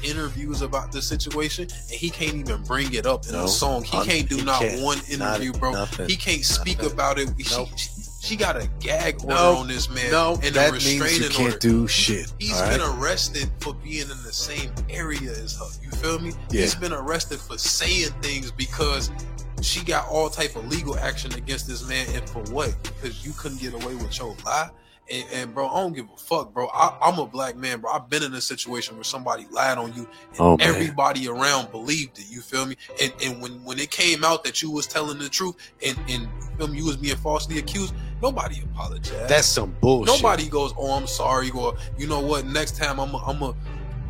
interviews 0.04 0.62
about 0.62 0.92
the 0.92 1.02
situation 1.02 1.64
and 1.64 1.92
he 1.92 2.10
can't 2.10 2.36
even 2.36 2.64
bring 2.64 2.94
it 2.94 3.06
up 3.06 3.26
in 3.28 3.34
No. 3.34 3.46
a 3.46 3.48
song. 3.48 3.84
He 3.84 4.02
can't 4.04 4.30
do 4.30 4.38
he 4.38 4.44
not 4.44 4.62
can't. 4.62 4.82
one 4.82 4.98
Not- 4.98 5.10
interview, 5.42 5.54
bro. 5.54 5.72
nothing. 5.74 6.10
He 6.10 6.16
can't 6.16 6.44
speak 6.46 6.78
Nothing. 6.80 6.94
about 6.94 7.20
it. 7.20 7.30
She, 7.40 7.56
Nope. 7.56 7.70
she, 7.76 7.90
she 8.22 8.36
got 8.36 8.58
a 8.58 8.68
gag 8.80 9.22
order 9.24 9.34
on 9.36 9.68
this 9.68 9.90
man. 9.90 10.12
no, 10.12 10.36
and 10.36 10.46
a 10.46 10.52
that 10.52 10.72
means 10.74 10.94
you 10.94 11.02
restraining 11.04 11.30
can't 11.36 11.54
order. 11.54 11.58
do 11.60 11.88
shit. 11.88 12.32
He's 12.40 12.60
all 12.60 12.70
been 12.70 12.82
arrested 12.82 13.50
for 13.60 13.74
being 13.76 14.10
in 14.10 14.24
the 14.24 14.34
same 14.34 14.72
area 14.90 15.32
as 15.32 15.56
her. 15.58 15.66
You 15.84 15.92
feel 15.92 16.20
me? 16.20 16.34
Yeah. 16.52 16.62
He's 16.62 16.76
been 16.76 16.94
arrested 16.94 17.40
for 17.40 17.58
saying 17.58 18.10
things 18.22 18.52
because 18.52 19.10
she 19.62 19.84
got 19.84 20.08
all 20.08 20.30
type 20.30 20.56
of 20.56 20.68
legal 20.70 20.98
action 20.98 21.34
against 21.34 21.68
this 21.68 21.88
man, 21.88 22.08
and 22.14 22.30
for 22.30 22.40
what? 22.54 22.74
Because 22.84 23.26
you 23.26 23.34
couldn't 23.34 23.60
get 23.62 23.74
away 23.74 23.96
with 23.96 24.18
your 24.20 24.36
lie. 24.46 24.70
And, 25.12 25.26
and 25.34 25.54
bro, 25.54 25.68
I 25.68 25.82
don't 25.82 25.94
give 25.94 26.06
a 26.14 26.18
fuck, 26.18 26.54
bro. 26.54 26.68
I, 26.74 26.96
I'm 27.02 27.18
a 27.20 27.26
black 27.26 27.56
man, 27.56 27.80
bro. 27.82 27.92
I've 27.92 28.10
been 28.10 28.22
in 28.24 28.34
a 28.34 28.42
situation 28.42 28.96
where 28.96 29.04
somebody 29.04 29.48
lied 29.52 29.78
on 29.78 29.94
you, 29.94 30.08
and 30.32 30.40
Oh, 30.40 30.58
everybody 30.60 31.28
around 31.28 31.72
believed 31.72 32.20
it. 32.20 32.26
You 32.30 32.42
feel 32.42 32.66
me? 32.66 32.76
And, 33.02 33.12
and 33.24 33.42
when 33.42 33.64
when 33.64 33.80
it 33.80 33.90
came 33.92 34.24
out 34.24 34.44
that 34.44 34.62
you 34.62 34.70
was 34.72 34.86
telling 34.88 35.18
the 35.20 35.30
truth, 35.30 35.56
and 35.86 35.98
and 36.10 36.24
you 36.24 36.30
feel 36.58 36.68
me, 36.68 36.78
you 36.78 36.86
was 36.86 36.98
being 36.98 37.16
falsely 37.18 37.58
accused, 37.58 37.94
nobody 38.22 38.62
apologized. 38.62 39.30
That's 39.30 39.48
some 39.48 39.76
bullshit. 39.82 40.16
Nobody 40.22 40.48
goes, 40.48 40.74
"Oh, 40.78 40.92
I'm 40.92 41.08
sorry," 41.08 41.50
or 41.52 41.76
you 41.98 42.06
know 42.08 42.20
what? 42.20 42.46
Next 42.46 42.78
time, 42.78 43.00
I'm, 43.00 43.14
a, 43.14 43.18
I'm 43.18 43.42
a, 43.42 43.56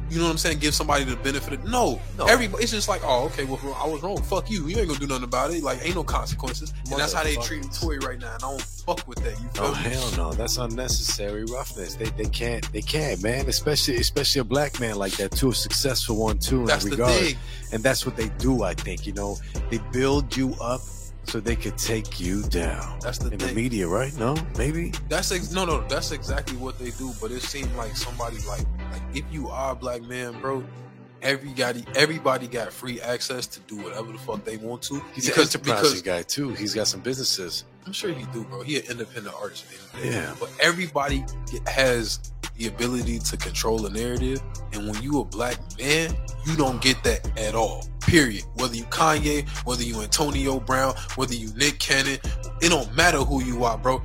you 0.10 0.18
know 0.18 0.26
what 0.26 0.32
I'm 0.32 0.38
saying? 0.38 0.60
Give 0.60 0.74
somebody 0.74 1.04
the 1.04 1.16
benefit. 1.18 1.54
of 1.54 1.66
No, 1.66 2.00
No. 2.18 2.26
everybody. 2.26 2.64
It's 2.64 2.72
just 2.72 2.88
like, 2.90 3.02
oh, 3.04 3.26
okay, 3.26 3.46
well, 3.46 3.60
I 3.82 3.88
was 3.88 4.02
wrong. 4.02 4.22
Fuck 4.24 4.50
you. 4.50 4.68
You 4.68 4.78
ain't 4.80 4.88
gonna 4.88 5.00
do 5.00 5.08
nothing 5.08 5.24
about 5.24 5.52
it. 5.52 5.64
Like, 5.64 5.86
ain't 5.86 5.96
no 5.96 6.04
consequences. 6.04 6.74
And 6.92 7.00
that's 7.00 7.14
how 7.14 7.24
they 7.24 7.36
treat. 7.38 7.72
Tory 7.72 8.00
right 8.00 8.20
now. 8.20 8.34
And 8.36 8.44
I 8.44 8.50
don't 8.50 8.62
fuck 8.62 9.08
with 9.08 9.20
that. 9.24 9.40
You 9.42 9.48
feel 9.50 9.64
Oh 9.66 9.72
me? 9.72 9.78
hell 9.78 10.12
no! 10.18 10.34
That's 10.34 10.58
unnecessary 10.58 11.46
roughness. 11.46 11.96
They 11.96 12.06
they 12.12 12.26
can't 12.26 12.72
they 12.74 12.82
can't 12.82 13.22
man. 13.22 13.48
Especially 13.48 13.98
especially 13.98 14.42
a 14.42 14.44
black 14.44 14.80
man 14.80 14.96
like 14.98 15.14
that 15.18 15.32
too, 15.32 15.50
a 15.52 15.54
successful 15.56 16.16
one 16.18 16.40
too 16.40 16.62
in 16.62 16.66
That's 16.66 16.84
that 16.86 16.90
the 16.92 16.96
regard. 16.98 17.14
thing. 17.22 17.36
And 17.72 17.84
that's 17.84 18.06
what 18.06 18.16
they 18.16 18.30
do. 18.40 18.64
I 18.64 18.74
think 18.74 19.06
you 19.06 19.14
know 19.14 19.38
they 19.70 19.78
build 19.92 20.36
you 20.36 20.56
up 20.62 20.82
so 21.26 21.40
they 21.40 21.56
could 21.56 21.78
take 21.78 22.20
you 22.20 22.44
down. 22.44 23.00
That's 23.02 23.18
the 23.20 23.32
In 23.32 23.38
the 23.38 23.54
media, 23.54 23.88
right? 23.88 24.16
No, 24.18 24.36
maybe. 24.58 24.92
That's 25.10 25.32
ex- 25.32 25.52
no, 25.52 25.66
no. 25.66 25.86
That's 25.88 26.12
exactly 26.12 26.58
what 26.58 26.80
they 26.80 26.92
do. 26.92 27.14
But 27.22 27.32
it 27.32 27.42
seemed 27.42 27.74
like 27.76 27.96
somebody 27.96 28.38
like, 28.48 28.66
like 28.92 29.02
if 29.14 29.24
you 29.32 29.48
are 29.50 29.74
a 29.74 29.76
black 29.76 30.02
man, 30.04 30.40
bro. 30.42 30.64
Everybody, 31.22 31.84
everybody 31.96 32.48
got 32.48 32.72
free 32.72 33.02
access 33.02 33.46
to 33.48 33.60
do 33.62 33.76
whatever 33.84 34.10
the 34.14 34.18
fuck 34.18 34.46
they 34.46 34.56
want 34.56 34.82
to. 34.84 35.02
He's 35.14 35.26
because, 35.28 35.54
an 35.54 35.60
enterprising 35.60 35.98
because 35.98 36.02
guy 36.02 36.22
too. 36.22 36.54
He's 36.54 36.74
got 36.74 36.88
some 36.88 37.02
businesses. 37.02 37.66
I'm 37.86 37.92
sure 37.92 38.14
he 38.14 38.24
do, 38.32 38.46
bro. 38.46 38.62
He 38.62 38.78
an 38.78 38.86
independent 38.90 39.36
artist. 39.36 39.66
at 39.66 39.70
the 39.70 39.76
end 39.76 39.84
of 39.84 40.02
the 40.02 40.10
day. 40.12 40.16
Yeah. 40.16 40.36
But 40.40 40.50
everybody 40.62 41.26
has 41.68 42.32
the 42.60 42.68
ability 42.68 43.20
to 43.20 43.38
control 43.38 43.86
a 43.86 43.90
narrative, 43.90 44.42
and 44.74 44.88
when 44.88 45.02
you 45.02 45.22
a 45.22 45.26
black 45.26 45.58
man, 45.80 46.14
you 46.46 46.56
don't 46.56 46.82
get 46.82 47.02
that 47.04 47.26
at 47.40 47.56
all. 47.56 47.86
Period. 48.02 48.44
Whether 48.56 48.76
you 48.76 48.84
Kanye, 48.86 49.48
whether 49.66 49.84
you 49.84 50.02
Antonio 50.02 50.60
Brown, 50.60 50.94
whether 51.16 51.34
you 51.34 51.52
Nick 51.56 51.80
Cannon, 51.80 52.20
it 52.62 52.70
don't 52.70 52.94
matter 52.96 53.20
who 53.20 53.42
you 53.44 53.64
are, 53.64 53.78
bro. 53.78 54.04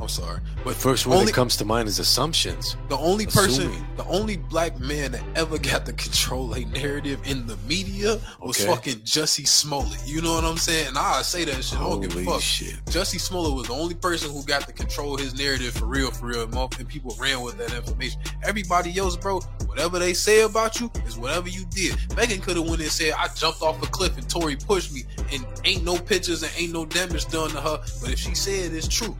I'm 0.00 0.08
sorry, 0.08 0.40
but 0.64 0.74
first 0.76 1.06
one 1.06 1.18
only- 1.18 1.26
that 1.26 1.34
comes 1.34 1.56
to 1.56 1.64
mind 1.64 1.88
is 1.88 1.98
assumptions. 1.98 2.76
the 2.88 2.96
only 2.96 3.26
person, 3.26 3.84
the 3.96 4.04
only 4.06 4.36
black 4.36 4.78
man 4.78 5.12
that 5.12 5.22
ever 5.34 5.58
got 5.58 5.86
to 5.86 5.92
control 5.92 6.52
a 6.54 6.60
narrative 6.66 7.20
in 7.24 7.46
the 7.46 7.56
media 7.68 8.20
was 8.40 8.60
Okay. 8.60 8.66
fucking 8.70 9.00
Jussie 9.00 9.46
Smollett. 9.48 9.98
You 10.06 10.22
know 10.22 10.34
what 10.34 10.44
I'm 10.44 10.56
saying? 10.56 10.88
And 10.88 10.98
I 10.98 11.22
say 11.22 11.44
that 11.46 11.64
shit. 11.64 11.78
I 11.78 11.82
don't 11.82 12.00
give 12.00 12.16
a 12.16 12.24
fuck. 12.24 12.40
shit! 12.40 12.76
Jussie 12.86 13.20
Smollett 13.20 13.54
was 13.54 13.66
the 13.66 13.74
only 13.74 13.94
person 13.96 14.30
who 14.30 14.42
got 14.44 14.66
to 14.66 14.72
control 14.72 15.16
his 15.16 15.34
narrative 15.36 15.74
for 15.74 15.86
real, 15.86 16.10
for 16.10 16.26
real, 16.26 16.42
and 16.42 16.88
people 16.88 17.16
ran 17.18 17.40
with 17.40 17.58
that 17.58 17.72
information. 17.72 18.20
Everybody 18.44 18.96
else, 18.98 19.16
bro, 19.16 19.40
whatever 19.66 19.98
they 19.98 20.14
say 20.14 20.42
about 20.42 20.78
you 20.80 20.90
is 21.06 21.16
whatever 21.16 21.48
you 21.48 21.64
did. 21.70 21.96
Megan 22.16 22.40
could 22.40 22.56
have 22.56 22.68
went 22.68 22.80
and 22.82 22.90
said, 22.90 23.14
"I 23.18 23.28
jumped 23.28 23.62
off 23.62 23.82
a 23.82 23.86
cliff 23.86 24.16
and 24.16 24.28
Tory 24.28 24.56
pushed 24.56 24.92
me," 24.92 25.04
and 25.32 25.44
ain't 25.64 25.82
no 25.84 25.98
pictures 25.98 26.42
and 26.42 26.52
ain't 26.56 26.72
no 26.72 26.84
damage 26.84 27.26
done 27.26 27.50
to 27.50 27.60
her. 27.60 27.80
But 28.00 28.10
if 28.10 28.18
she 28.18 28.34
said 28.34 28.72
it's 28.72 28.88
true, 28.88 29.16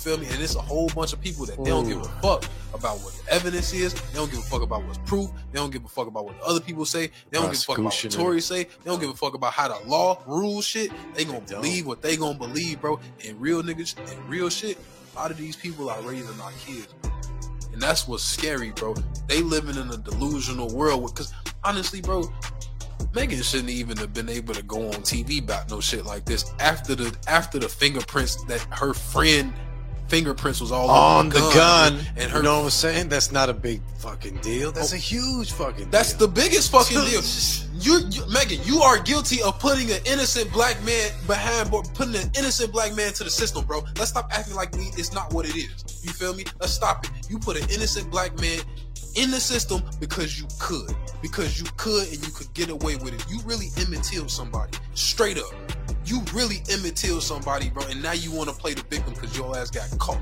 feel 0.00 0.18
me? 0.18 0.26
And 0.30 0.42
it's 0.42 0.54
a 0.54 0.60
whole 0.60 0.88
bunch 0.88 1.12
of 1.12 1.20
people 1.20 1.46
that 1.46 1.62
they 1.62 1.70
don't 1.70 1.86
give 1.86 1.98
a 2.00 2.04
fuck 2.22 2.44
about 2.74 2.98
what 3.00 3.12
the 3.14 3.32
evidence 3.32 3.72
is. 3.72 3.92
They 3.94 4.14
don't 4.14 4.30
give 4.30 4.40
a 4.40 4.42
fuck 4.42 4.62
about 4.62 4.84
what's 4.84 4.98
proof. 4.98 5.30
They 5.52 5.58
don't 5.58 5.70
give 5.70 5.84
a 5.84 5.88
fuck 5.88 6.06
about 6.06 6.24
what 6.24 6.38
the 6.40 6.46
other 6.46 6.60
people 6.60 6.84
say. 6.84 7.08
They 7.30 7.38
don't 7.38 7.50
give 7.50 7.58
a 7.58 7.62
fuck 7.62 7.78
about 7.78 7.92
what 7.92 8.10
Tory 8.12 8.40
say. 8.40 8.64
They 8.64 8.70
don't 8.84 9.00
give 9.00 9.10
a 9.10 9.14
fuck 9.14 9.34
about 9.34 9.52
how 9.52 9.68
the 9.68 9.88
law 9.88 10.18
rules 10.26 10.64
shit. 10.64 10.90
They 11.14 11.24
gonna 11.24 11.40
They 11.40 11.54
believe 11.54 11.86
what 11.86 12.02
they 12.02 12.16
gonna 12.16 12.38
believe, 12.38 12.80
bro. 12.80 12.98
And 13.26 13.40
real 13.40 13.62
niggas 13.62 13.96
and 14.10 14.28
real 14.28 14.48
shit. 14.48 14.78
A 15.14 15.18
lot 15.18 15.30
of 15.30 15.36
these 15.36 15.56
people 15.56 15.90
are 15.90 16.00
raising 16.02 16.40
our 16.40 16.52
kids, 16.52 16.88
bro. 17.02 17.10
and 17.72 17.82
that's 17.82 18.06
what's 18.08 18.24
scary, 18.24 18.70
bro. 18.70 18.94
They 19.28 19.42
living 19.42 19.76
in 19.76 19.90
a 19.90 19.96
delusional 19.96 20.68
world. 20.74 21.12
Because 21.12 21.32
honestly, 21.64 22.00
bro, 22.00 22.32
Megan 23.14 23.42
shouldn't 23.42 23.70
even 23.70 23.96
have 23.96 24.12
been 24.14 24.28
able 24.28 24.54
to 24.54 24.62
go 24.62 24.86
on 24.86 25.02
TV 25.02 25.42
about 25.42 25.68
no 25.70 25.80
shit 25.80 26.04
like 26.06 26.24
this 26.24 26.52
after 26.60 26.94
the 26.94 27.14
after 27.26 27.58
the 27.58 27.68
fingerprints 27.68 28.42
that 28.44 28.60
her 28.70 28.94
friend 28.94 29.52
fingerprints 30.10 30.60
was 30.60 30.72
all 30.72 30.90
On 30.90 31.28
the 31.28 31.38
gun, 31.54 31.98
and 32.16 32.30
her 32.30 32.38
you 32.38 32.42
know 32.42 32.58
what 32.58 32.64
I'm 32.64 32.70
saying? 32.70 33.08
That's 33.08 33.30
not 33.30 33.48
a 33.48 33.54
big 33.54 33.80
fucking 33.98 34.38
deal. 34.38 34.72
That's 34.72 34.92
a 34.92 34.96
oh, 34.96 34.98
huge 34.98 35.52
fucking. 35.52 35.90
That's 35.90 36.12
deal. 36.12 36.26
the 36.26 36.32
biggest 36.34 36.70
fucking 36.70 36.98
deal. 37.06 37.22
You, 37.80 38.00
you, 38.10 38.26
Megan, 38.30 38.60
you 38.64 38.82
are 38.82 38.98
guilty 38.98 39.40
of 39.40 39.58
putting 39.58 39.90
an 39.90 40.00
innocent 40.04 40.52
black 40.52 40.76
man 40.84 41.12
behind, 41.26 41.70
putting 41.70 42.14
an 42.14 42.30
innocent 42.36 42.72
black 42.72 42.94
man 42.94 43.14
to 43.14 43.24
the 43.24 43.30
system, 43.30 43.64
bro. 43.64 43.82
Let's 43.96 44.10
stop 44.10 44.28
acting 44.30 44.54
like 44.54 44.76
we, 44.76 44.82
it's 44.98 45.14
not 45.14 45.32
what 45.32 45.46
it 45.46 45.56
is. 45.56 46.04
You 46.04 46.12
feel 46.12 46.34
me? 46.34 46.44
Let's 46.60 46.74
stop 46.74 47.06
it. 47.06 47.10
You 47.30 47.38
put 47.38 47.56
an 47.56 47.66
innocent 47.70 48.10
black 48.10 48.38
man 48.38 48.60
in 49.14 49.30
the 49.30 49.40
system 49.40 49.82
because 49.98 50.38
you 50.38 50.46
could, 50.58 50.94
because 51.22 51.58
you 51.58 51.66
could, 51.78 52.06
and 52.08 52.26
you 52.26 52.30
could 52.34 52.52
get 52.52 52.68
away 52.68 52.96
with 52.96 53.14
it. 53.14 53.24
You 53.30 53.40
really 53.46 53.68
Emmett 53.78 54.04
Till 54.04 54.28
somebody, 54.28 54.76
straight 54.92 55.38
up. 55.38 55.54
You 56.10 56.20
really 56.34 56.56
Emmett 56.68 56.96
Till 56.96 57.20
somebody, 57.20 57.70
bro, 57.70 57.84
and 57.86 58.02
now 58.02 58.10
you 58.12 58.32
want 58.32 58.50
to 58.50 58.54
play 58.54 58.74
the 58.74 58.82
victim 58.82 59.14
because 59.14 59.36
your 59.38 59.56
ass 59.56 59.70
got 59.70 59.88
caught. 60.00 60.20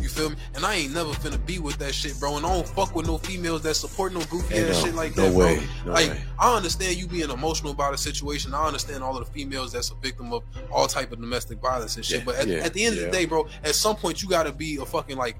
You 0.00 0.08
feel 0.08 0.30
me? 0.30 0.36
And 0.56 0.66
I 0.66 0.74
ain't 0.74 0.92
never 0.92 1.10
finna 1.10 1.44
be 1.46 1.60
with 1.60 1.78
that 1.78 1.94
shit, 1.94 2.18
bro. 2.18 2.36
And 2.38 2.44
I 2.44 2.52
don't 2.52 2.66
fuck 2.66 2.96
with 2.96 3.06
no 3.06 3.18
females 3.18 3.62
that 3.62 3.74
support 3.74 4.12
no 4.12 4.20
goofy 4.24 4.54
Hey, 4.54 4.68
ass 4.68 4.80
no, 4.80 4.86
shit 4.86 4.94
like 4.96 5.16
no 5.16 5.30
that, 5.30 5.32
way, 5.32 5.56
bro. 5.58 5.66
no 5.86 5.92
like 5.92 6.10
way. 6.10 6.20
I 6.40 6.56
understand 6.56 6.96
you 6.96 7.06
being 7.06 7.30
emotional 7.30 7.70
about 7.70 7.94
a 7.94 7.98
situation. 7.98 8.52
I 8.52 8.66
understand 8.66 9.04
all 9.04 9.16
of 9.16 9.26
the 9.26 9.32
females 9.32 9.72
that's 9.72 9.90
a 9.92 9.94
victim 9.94 10.32
of 10.32 10.42
all 10.72 10.88
type 10.88 11.12
of 11.12 11.20
domestic 11.20 11.58
violence 11.60 11.94
and 11.94 12.04
shit. 12.04 12.18
Yeah, 12.18 12.24
but 12.24 12.34
at, 12.34 12.48
yeah, 12.48 12.56
at 12.58 12.74
the 12.74 12.84
end 12.84 12.98
of 12.98 13.04
the 13.04 13.10
day, 13.10 13.24
bro, 13.24 13.46
at 13.62 13.76
some 13.76 13.94
point 13.94 14.22
you 14.22 14.28
gotta 14.28 14.52
be 14.52 14.76
a 14.76 14.84
fucking 14.84 15.16
like 15.16 15.36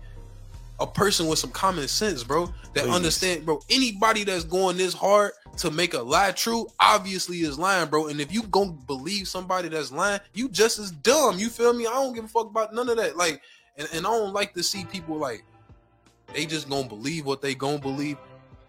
a 0.81 0.87
person 0.87 1.27
with 1.27 1.41
some 1.41 1.51
common 1.51 1.89
sense, 1.89 2.23
bro. 2.23 2.47
That 2.75 2.85
Please. 2.85 2.95
understand, 2.95 3.45
bro. 3.45 3.61
Anybody 3.69 4.23
that's 4.23 4.45
going 4.45 4.77
this 4.77 4.95
hard 4.95 5.33
to 5.59 5.71
make 5.71 5.95
a 5.95 6.03
lie 6.03 6.33
true, 6.33 6.67
obviously 6.81 7.39
is 7.39 7.59
lying, 7.59 7.89
bro. 7.89 8.09
And 8.09 8.21
if 8.21 8.33
you 8.33 8.43
gonna 8.45 8.73
believe 8.73 9.29
somebody 9.29 9.69
that's 9.69 9.93
lying, 9.93 10.21
you 10.35 10.49
just 10.49 10.79
as 10.79 10.91
dumb. 10.91 11.39
You 11.39 11.49
feel 11.49 11.73
me? 11.73 11.87
I 11.87 11.91
don't 11.91 12.15
give 12.15 12.25
a 12.25 12.29
fuck 12.29 12.47
about 12.47 12.75
none 12.75 12.89
of 12.89 12.97
that. 12.97 13.17
Like, 13.17 13.43
and, 13.77 13.89
and 13.93 14.07
I 14.07 14.11
don't 14.11 14.33
like 14.33 14.55
to 14.55 14.63
see 14.63 14.85
people 14.85 15.17
like 15.17 15.45
they 16.35 16.47
just 16.47 16.69
gonna 16.69 16.89
believe 16.89 17.27
what 17.27 17.43
they 17.43 17.55
gonna 17.55 17.79
believe, 17.79 18.19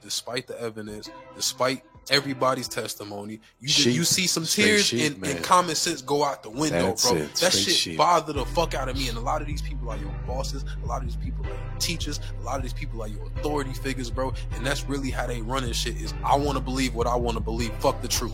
despite 0.01 0.47
the 0.47 0.59
evidence, 0.59 1.09
despite 1.35 1.83
everybody's 2.11 2.67
testimony. 2.67 3.39
You 3.59 3.67
Sheep. 3.67 3.95
you 3.95 4.03
see 4.03 4.27
some 4.27 4.45
tears 4.45 4.85
sheep, 4.85 5.15
and, 5.15 5.25
and 5.25 5.43
common 5.43 5.75
sense 5.75 6.01
go 6.01 6.23
out 6.23 6.43
the 6.43 6.49
window, 6.49 6.87
That's 6.87 7.09
bro. 7.09 7.17
it. 7.17 7.35
That 7.35 7.53
shit 7.53 7.73
sheep. 7.73 7.97
bother 7.97 8.33
the 8.33 8.45
fuck 8.45 8.73
out 8.73 8.89
of 8.89 8.97
me. 8.97 9.09
And 9.09 9.17
a 9.17 9.21
lot 9.21 9.41
of 9.41 9.47
these 9.47 9.61
people 9.61 9.89
are 9.89 9.97
your 9.97 10.11
bosses. 10.25 10.65
A 10.83 10.85
lot 10.87 11.01
of 11.01 11.07
these 11.07 11.15
people 11.15 11.45
are 11.45 11.49
your 11.49 11.57
teachers. 11.79 12.19
A 12.41 12.43
lot 12.43 12.57
of 12.57 12.63
these 12.63 12.73
people 12.73 13.01
are 13.01 13.07
your 13.07 13.25
authority 13.27 13.73
figures, 13.73 14.09
bro. 14.09 14.33
And 14.53 14.65
that's 14.65 14.83
really 14.85 15.11
how 15.11 15.27
they 15.27 15.41
run 15.41 15.59
running 15.59 15.73
shit. 15.73 15.95
Is 16.01 16.13
I 16.23 16.35
want 16.35 16.57
to 16.57 16.63
believe 16.63 16.95
what 16.95 17.07
I 17.07 17.15
want 17.15 17.37
to 17.37 17.43
believe. 17.43 17.73
Fuck 17.75 18.01
the 18.01 18.07
truth. 18.07 18.33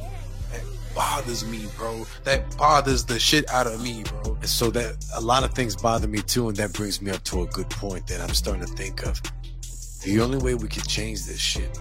And 0.53 0.63
bothers 0.93 1.45
me, 1.45 1.65
bro. 1.77 2.05
That 2.23 2.55
bothers 2.57 3.05
the 3.05 3.19
shit 3.19 3.49
out 3.49 3.67
of 3.67 3.81
me, 3.81 4.03
bro. 4.03 4.35
And 4.35 4.49
so 4.49 4.69
that 4.71 5.03
a 5.15 5.21
lot 5.21 5.43
of 5.43 5.53
things 5.53 5.75
bother 5.75 6.07
me 6.07 6.21
too, 6.21 6.47
and 6.49 6.57
that 6.57 6.73
brings 6.73 7.01
me 7.01 7.11
up 7.11 7.23
to 7.25 7.43
a 7.43 7.47
good 7.47 7.69
point 7.69 8.07
that 8.07 8.21
I'm 8.21 8.33
starting 8.33 8.65
to 8.65 8.71
think 8.73 9.05
of. 9.05 9.21
The 10.03 10.21
only 10.21 10.37
way 10.37 10.53
we 10.53 10.67
can 10.67 10.83
change 10.83 11.25
this 11.25 11.39
shit 11.39 11.79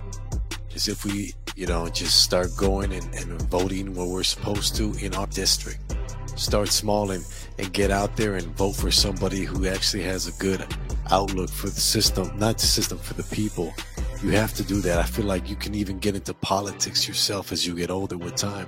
is 0.75 0.89
if 0.89 1.05
we, 1.05 1.35
you 1.57 1.67
know, 1.67 1.89
just 1.89 2.23
start 2.23 2.49
going 2.57 2.93
and, 2.93 3.15
and 3.15 3.41
voting 3.43 3.95
where 3.95 4.07
we're 4.07 4.23
supposed 4.23 4.77
to 4.77 4.93
in 5.05 5.15
our 5.15 5.27
district. 5.29 5.79
Start 6.37 6.69
small 6.69 7.13
and, 7.13 7.25
and 7.59 7.73
get 7.73 7.91
out 7.91 8.17
there 8.17 8.35
and 8.35 8.47
vote 8.57 8.75
for 8.75 8.91
somebody 8.91 9.45
who 9.45 9.67
actually 9.67 10.03
has 10.03 10.27
a 10.27 10.33
good 10.33 10.67
outlook 11.11 11.51
for 11.51 11.69
the 11.69 11.81
system, 11.81 12.37
not 12.39 12.59
the 12.59 12.67
system, 12.67 12.99
for 12.99 13.15
the 13.15 13.23
people. 13.35 13.73
You 14.23 14.31
have 14.31 14.55
to 14.55 14.65
do 14.65 14.81
that. 14.81 14.99
I 14.99 15.05
feel 15.05 15.27
like 15.27 15.49
you 15.49 15.57
can 15.57 15.75
even 15.75 15.99
get 15.99 16.15
into 16.15 16.35
politics 16.35 17.07
yourself 17.07 17.53
as 17.53 17.67
you 17.67 17.75
get 17.75 17.91
older 17.91 18.17
with 18.17 18.35
time. 18.37 18.67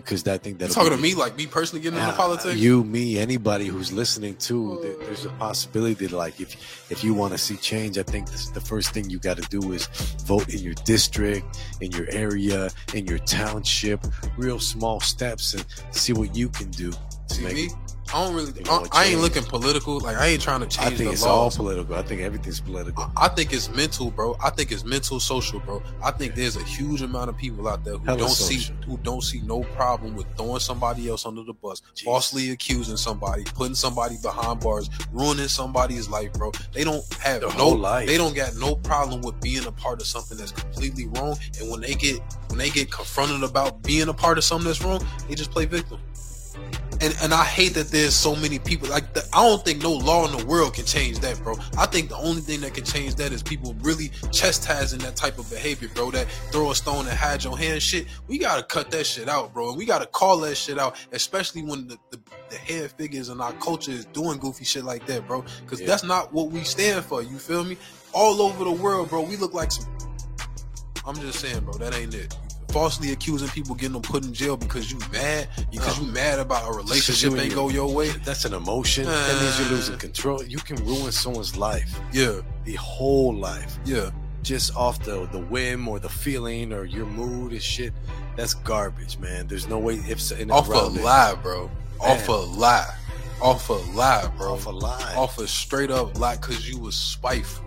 Because 0.00 0.26
I 0.26 0.38
think 0.38 0.58
that 0.58 0.70
talking 0.70 0.90
to 0.92 0.96
me, 0.96 1.14
like 1.14 1.36
me 1.36 1.46
personally 1.46 1.82
getting 1.82 1.98
into 1.98 2.12
politics. 2.12 2.56
You, 2.56 2.84
me, 2.84 3.18
anybody 3.18 3.66
who's 3.66 3.92
listening 3.92 4.36
to, 4.36 4.78
there, 4.82 5.06
there's 5.06 5.24
a 5.24 5.30
possibility 5.30 6.06
that, 6.06 6.16
like, 6.16 6.40
if 6.40 6.90
if 6.90 7.04
you 7.04 7.14
want 7.14 7.32
to 7.32 7.38
see 7.38 7.56
change, 7.56 7.98
I 7.98 8.02
think 8.02 8.30
this, 8.30 8.48
the 8.50 8.60
first 8.60 8.90
thing 8.90 9.10
you 9.10 9.18
got 9.18 9.36
to 9.36 9.48
do 9.48 9.72
is 9.72 9.86
vote 10.24 10.48
in 10.52 10.60
your 10.60 10.74
district, 10.84 11.58
in 11.80 11.90
your 11.92 12.06
area, 12.10 12.70
in 12.94 13.06
your 13.06 13.18
township. 13.18 14.06
Real 14.36 14.58
small 14.58 15.00
steps 15.00 15.54
and 15.54 15.64
see 15.90 16.12
what 16.12 16.34
you 16.34 16.48
can 16.48 16.70
do. 16.70 16.90
to 16.92 17.34
See 17.34 17.42
make 17.44 17.54
me? 17.54 17.64
it- 17.66 17.72
I 18.14 18.24
don't 18.24 18.34
really. 18.34 18.52
I, 18.68 18.86
I 18.92 19.04
ain't 19.06 19.20
looking 19.20 19.42
political. 19.44 20.00
Like 20.00 20.16
I 20.16 20.28
ain't 20.28 20.40
trying 20.42 20.60
to 20.60 20.66
change. 20.66 20.86
I 20.86 20.96
think 20.96 21.08
the 21.08 21.12
it's 21.12 21.22
all 21.24 21.50
political. 21.50 21.94
I 21.94 22.02
think 22.02 22.22
everything's 22.22 22.60
political. 22.60 23.10
I 23.16 23.28
think 23.28 23.52
it's 23.52 23.68
mental, 23.68 24.10
bro. 24.10 24.36
I 24.42 24.50
think 24.50 24.72
it's 24.72 24.84
mental, 24.84 25.20
social, 25.20 25.60
bro. 25.60 25.82
I 26.02 26.10
think 26.10 26.34
there's 26.34 26.56
a 26.56 26.62
huge 26.62 27.02
amount 27.02 27.30
of 27.30 27.36
people 27.36 27.68
out 27.68 27.84
there 27.84 27.98
who 27.98 28.04
Hella 28.04 28.18
don't 28.18 28.28
social. 28.30 28.74
see 28.76 28.86
who 28.86 28.96
don't 28.98 29.22
see 29.22 29.40
no 29.42 29.62
problem 29.62 30.16
with 30.16 30.26
throwing 30.36 30.60
somebody 30.60 31.08
else 31.08 31.26
under 31.26 31.42
the 31.42 31.52
bus, 31.52 31.80
Jesus. 31.94 32.04
falsely 32.04 32.50
accusing 32.50 32.96
somebody, 32.96 33.44
putting 33.44 33.74
somebody 33.74 34.16
behind 34.22 34.60
bars, 34.60 34.88
ruining 35.12 35.48
somebody's 35.48 36.08
life, 36.08 36.32
bro. 36.32 36.52
They 36.72 36.84
don't 36.84 37.04
have 37.20 37.40
Their 37.42 37.54
no 37.56 37.68
life. 37.68 38.06
they 38.06 38.16
don't 38.16 38.34
got 38.34 38.56
no 38.56 38.76
problem 38.76 39.20
with 39.22 39.38
being 39.40 39.66
a 39.66 39.72
part 39.72 40.00
of 40.00 40.06
something 40.06 40.38
that's 40.38 40.52
completely 40.52 41.06
wrong. 41.08 41.36
And 41.60 41.70
when 41.70 41.80
they 41.80 41.94
get 41.94 42.20
when 42.48 42.58
they 42.58 42.70
get 42.70 42.90
confronted 42.90 43.42
about 43.42 43.82
being 43.82 44.08
a 44.08 44.14
part 44.14 44.38
of 44.38 44.44
something 44.44 44.66
that's 44.66 44.82
wrong, 44.82 45.06
they 45.28 45.34
just 45.34 45.50
play 45.50 45.66
victim. 45.66 45.98
And 47.00 47.16
and 47.22 47.32
I 47.32 47.44
hate 47.44 47.74
that 47.74 47.88
there's 47.88 48.14
so 48.14 48.34
many 48.34 48.58
people 48.58 48.88
like 48.88 49.14
the, 49.14 49.22
I 49.32 49.46
don't 49.46 49.64
think 49.64 49.82
no 49.82 49.92
law 49.92 50.26
in 50.26 50.36
the 50.36 50.44
world 50.46 50.74
can 50.74 50.84
change 50.84 51.20
that, 51.20 51.38
bro. 51.44 51.54
I 51.78 51.86
think 51.86 52.08
the 52.08 52.16
only 52.16 52.40
thing 52.40 52.60
that 52.62 52.74
can 52.74 52.84
change 52.84 53.14
that 53.16 53.32
is 53.32 53.40
people 53.42 53.76
really 53.82 54.10
chastising 54.32 54.98
that 55.00 55.14
type 55.14 55.38
of 55.38 55.48
behavior, 55.48 55.88
bro. 55.94 56.10
That 56.10 56.26
throw 56.50 56.72
a 56.72 56.74
stone 56.74 57.06
and 57.06 57.16
hide 57.16 57.44
your 57.44 57.56
hand 57.56 57.82
shit. 57.82 58.06
We 58.26 58.38
gotta 58.38 58.64
cut 58.64 58.90
that 58.90 59.06
shit 59.06 59.28
out, 59.28 59.54
bro. 59.54 59.68
And 59.68 59.78
we 59.78 59.86
gotta 59.86 60.06
call 60.06 60.38
that 60.38 60.56
shit 60.56 60.76
out, 60.78 60.96
especially 61.12 61.62
when 61.62 61.86
the, 61.86 61.98
the, 62.10 62.18
the 62.50 62.56
head 62.56 62.90
figures 62.92 63.28
in 63.28 63.40
our 63.40 63.52
culture 63.54 63.92
is 63.92 64.04
doing 64.06 64.38
goofy 64.38 64.64
shit 64.64 64.82
like 64.84 65.06
that, 65.06 65.26
bro. 65.28 65.44
Because 65.62 65.80
Yeah. 65.80 65.86
that's 65.86 66.02
not 66.04 66.32
what 66.32 66.50
we 66.50 66.64
stand 66.64 67.04
for. 67.04 67.22
You 67.22 67.38
feel 67.38 67.62
me? 67.62 67.76
All 68.12 68.42
over 68.42 68.64
the 68.64 68.72
world, 68.72 69.08
bro. 69.08 69.22
We 69.22 69.36
look 69.36 69.54
like 69.54 69.70
some. 69.70 69.86
I'm 71.06 71.14
just 71.16 71.38
saying, 71.38 71.60
bro. 71.60 71.74
That 71.74 71.94
ain't 71.94 72.14
it. 72.14 72.34
Falsely 72.70 73.12
accusing 73.12 73.48
people, 73.48 73.74
getting 73.74 73.94
them 73.94 74.02
put 74.02 74.24
in 74.24 74.32
jail 74.34 74.56
because 74.56 74.90
you 74.92 74.98
mad, 75.10 75.48
because 75.72 75.98
you 75.98 76.06
mad 76.12 76.38
about 76.38 76.68
a 76.68 76.76
relationship 76.76 77.32
ain't 77.38 77.54
go 77.54 77.70
your 77.70 77.92
way. 77.92 78.10
That's 78.24 78.44
an 78.44 78.52
emotion. 78.52 79.04
that 79.06 79.40
means 79.42 79.58
you're 79.60 79.70
losing 79.70 79.94
Uh. 79.94 79.98
control. 79.98 80.42
You 80.44 80.58
can 80.58 80.76
ruin 80.84 81.10
someone's 81.12 81.56
life, 81.56 81.98
Yeah, 82.12 82.40
the 82.64 82.74
whole 82.74 83.34
life, 83.34 83.78
yeah. 83.86 84.10
just 84.42 84.76
off 84.76 85.02
the 85.02 85.26
the 85.32 85.38
whim 85.38 85.88
or 85.88 85.98
the 85.98 86.10
feeling 86.10 86.72
or 86.74 86.84
your 86.84 87.06
mood 87.06 87.52
and 87.52 87.62
shit. 87.62 87.92
That's 88.36 88.52
garbage, 88.54 89.18
man. 89.18 89.46
There's 89.48 89.66
no 89.66 89.78
way 89.78 89.94
if 89.94 90.20
Off 90.50 90.68
a 90.68 90.72
lie, 91.02 91.34
bro. 91.42 91.70
Off 92.00 92.28
a 92.28 92.32
lie. 92.32 92.94
Off 93.40 93.68
a 93.70 93.72
lie, 93.72 94.30
bro. 94.36 94.52
off 94.52 94.66
a 94.66 94.70
lie. 94.70 95.14
off 95.16 95.38
a 95.38 95.46
straight 95.48 95.90
up 95.90 96.18
lie 96.18 96.36
because 96.36 96.68
you 96.68 96.78
was 96.78 96.96
spiteful. 96.96 97.64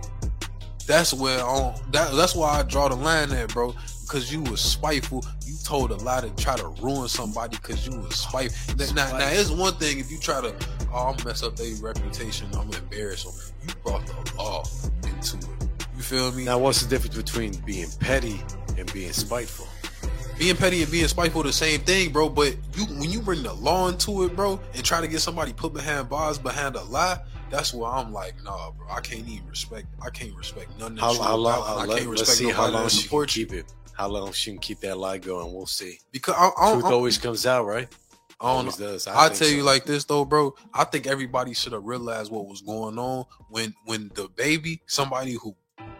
That's 0.86 1.12
where 1.14 1.44
on 1.44 1.74
that 1.90 2.12
that's 2.14 2.34
why 2.34 2.58
I 2.58 2.62
draw 2.62 2.88
the 2.88 2.96
line 2.96 3.32
at, 3.32 3.52
bro. 3.52 3.74
Because 4.02 4.32
you 4.32 4.42
was 4.42 4.60
spiteful, 4.60 5.24
you 5.46 5.54
told 5.64 5.90
a 5.90 5.96
lie 5.96 6.20
to 6.20 6.30
try 6.30 6.56
to 6.56 6.68
ruin 6.82 7.08
somebody 7.08 7.56
because 7.56 7.86
you 7.86 7.98
was 7.98 8.16
spiteful. 8.16 8.76
Now, 8.76 9.10
now, 9.10 9.18
now, 9.18 9.28
it's 9.28 9.50
one 9.50 9.74
thing 9.74 9.98
if 9.98 10.10
you 10.10 10.18
try 10.18 10.40
to, 10.40 10.54
oh, 10.92 11.14
I'm 11.16 11.24
mess 11.24 11.42
up 11.42 11.56
their 11.56 11.74
reputation, 11.76 12.46
I'm 12.48 12.70
gonna 12.70 12.78
embarrass 12.78 13.24
them. 13.24 13.32
You 13.66 13.74
brought 13.82 14.06
the 14.06 14.34
law 14.36 14.64
into 15.04 15.38
it. 15.38 15.68
You 15.96 16.02
feel 16.02 16.32
me? 16.32 16.44
Now, 16.44 16.58
what's 16.58 16.82
the 16.82 16.88
difference 16.88 17.16
between 17.16 17.54
being 17.64 17.88
petty 18.00 18.40
and 18.76 18.92
being 18.92 19.12
spiteful? 19.12 19.66
being 20.38 20.56
petty 20.56 20.82
and 20.82 20.90
being 20.90 21.06
spiteful 21.06 21.42
the 21.42 21.52
same 21.52 21.80
thing, 21.80 22.10
bro. 22.10 22.28
But 22.28 22.56
you 22.76 22.84
when 22.86 23.10
you 23.10 23.20
bring 23.20 23.42
the 23.42 23.52
law 23.52 23.88
into 23.88 24.24
it, 24.24 24.34
bro, 24.34 24.60
and 24.74 24.84
try 24.84 25.00
to 25.00 25.06
get 25.08 25.20
somebody 25.20 25.52
put 25.52 25.72
behind 25.72 26.08
bars 26.08 26.38
behind 26.38 26.74
a 26.74 26.82
lie, 26.82 27.20
that's 27.50 27.72
where 27.72 27.90
I'm 27.90 28.12
like, 28.12 28.34
nah, 28.42 28.72
bro. 28.72 28.88
I 28.90 29.00
can't 29.00 29.28
even 29.28 29.46
respect. 29.48 29.86
I 30.04 30.10
can't 30.10 30.34
respect 30.34 30.70
none 30.78 30.92
of 30.92 30.96
that 30.96 31.02
How, 31.02 31.22
how 31.22 31.36
long? 31.36 31.62
I 31.64 31.84
let, 31.84 31.98
can't 31.98 32.12
us 32.12 32.20
respect 32.20 32.38
see 32.38 32.50
how 32.50 32.68
long 32.68 32.88
she 32.88 32.96
can 32.96 33.04
supports 33.04 33.36
you. 33.36 33.46
keep 33.46 33.54
it. 33.54 33.72
How 33.92 34.08
long 34.08 34.32
she 34.32 34.50
can 34.50 34.58
keep 34.58 34.80
that 34.80 34.98
lie 34.98 35.18
going? 35.18 35.52
We'll 35.52 35.66
see. 35.66 35.98
Because 36.10 36.34
I, 36.36 36.50
I, 36.58 36.72
Truth 36.72 36.84
I, 36.86 36.92
always 36.92 37.18
comes 37.18 37.46
out, 37.46 37.66
right? 37.66 37.88
I 38.40 38.46
don't 38.46 38.58
Always 38.58 38.76
does. 38.76 39.06
I 39.06 39.28
tell 39.28 39.48
you 39.48 39.62
like 39.62 39.84
this 39.84 40.04
though, 40.04 40.24
bro. 40.24 40.54
I 40.74 40.82
think 40.84 41.06
everybody 41.06 41.54
should 41.54 41.72
have 41.72 41.84
realized 41.84 42.32
what 42.32 42.48
was 42.48 42.60
going 42.60 42.98
on 42.98 43.24
when 43.50 43.72
when 43.84 44.10
the 44.14 44.28
baby, 44.28 44.82
somebody 44.86 45.34
who 45.40 45.54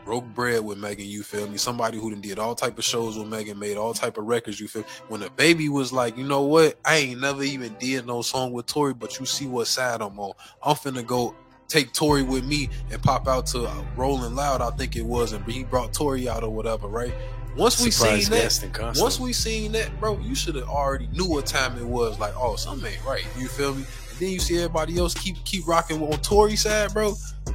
broke 0.04 0.26
bread 0.34 0.64
with 0.64 0.78
Megan, 0.78 1.06
you 1.06 1.22
feel 1.22 1.49
me? 1.49 1.56
Somebody 1.56 1.99
who 1.99 2.14
did 2.16 2.38
all 2.38 2.56
type 2.56 2.78
of 2.78 2.84
shows 2.84 3.16
with 3.16 3.28
Megan, 3.28 3.58
made 3.58 3.76
all 3.76 3.94
type 3.94 4.18
of 4.18 4.25
records, 4.25 4.58
you 4.58 4.66
feel? 4.66 4.84
When 5.08 5.20
the 5.20 5.30
baby 5.30 5.68
was 5.68 5.92
like, 5.92 6.16
you 6.16 6.25
know 6.25 6.42
what? 6.42 6.78
I 6.84 6.96
ain't 6.96 7.20
never 7.20 7.44
even 7.44 7.76
did 7.78 8.06
no 8.06 8.22
song 8.22 8.52
with 8.52 8.66
Tory, 8.66 8.94
but 8.94 9.20
you 9.20 9.26
see 9.26 9.46
what 9.46 9.68
side 9.68 10.00
I'm 10.00 10.18
on. 10.18 10.32
I'm 10.62 10.75
finna 10.75 11.06
go 11.06 11.34
take 11.68 11.92
Tory 11.92 12.22
with 12.22 12.44
me 12.44 12.68
and 12.90 13.02
pop 13.02 13.26
out 13.28 13.46
to 13.46 13.70
Rolling 13.96 14.34
Loud. 14.34 14.61
I 14.61 14.70
think 14.70 14.96
it 14.96 15.06
was, 15.06 15.32
and 15.32 15.44
he 15.44 15.64
brought 15.64 15.92
Tory 15.92 16.28
out 16.28 16.42
or 16.42 16.50
whatever, 16.50 16.88
right? 16.88 17.14
Once 17.56 17.82
we 17.82 17.90
Surprise 17.90 18.23
seen 18.23 18.30
that, 18.30 18.42
guest 18.42 18.62
in 18.62 18.71
concert. 18.71 19.02
once 19.02 19.21
we 19.21 19.32
seen 19.32 19.73
that, 19.73 19.90
bro, 20.00 20.18
you 20.21 20.35
should 20.35 20.54
have 20.54 20.68
already 20.68 21.06
knew 21.09 21.26
what 21.26 21.44
time 21.47 21.76
it 21.78 21.85
was. 21.85 22.18
Like, 22.18 22.32
oh, 22.37 22.56
something 22.56 22.90
ain't 22.92 23.04
right. 23.04 23.26
You 23.38 23.47
feel 23.49 23.75
me? 23.75 23.85
And 24.11 24.18
then 24.18 24.30
you 24.30 24.38
see 24.40 24.56
everybody 24.56 24.99
else 24.99 25.14
keep 25.14 25.42
keep 25.44 25.66
rocking 25.66 26.02
on 26.02 26.18
Tory 26.21 26.56
side, 26.56 26.92
bro. 26.94 27.14
You 27.49 27.54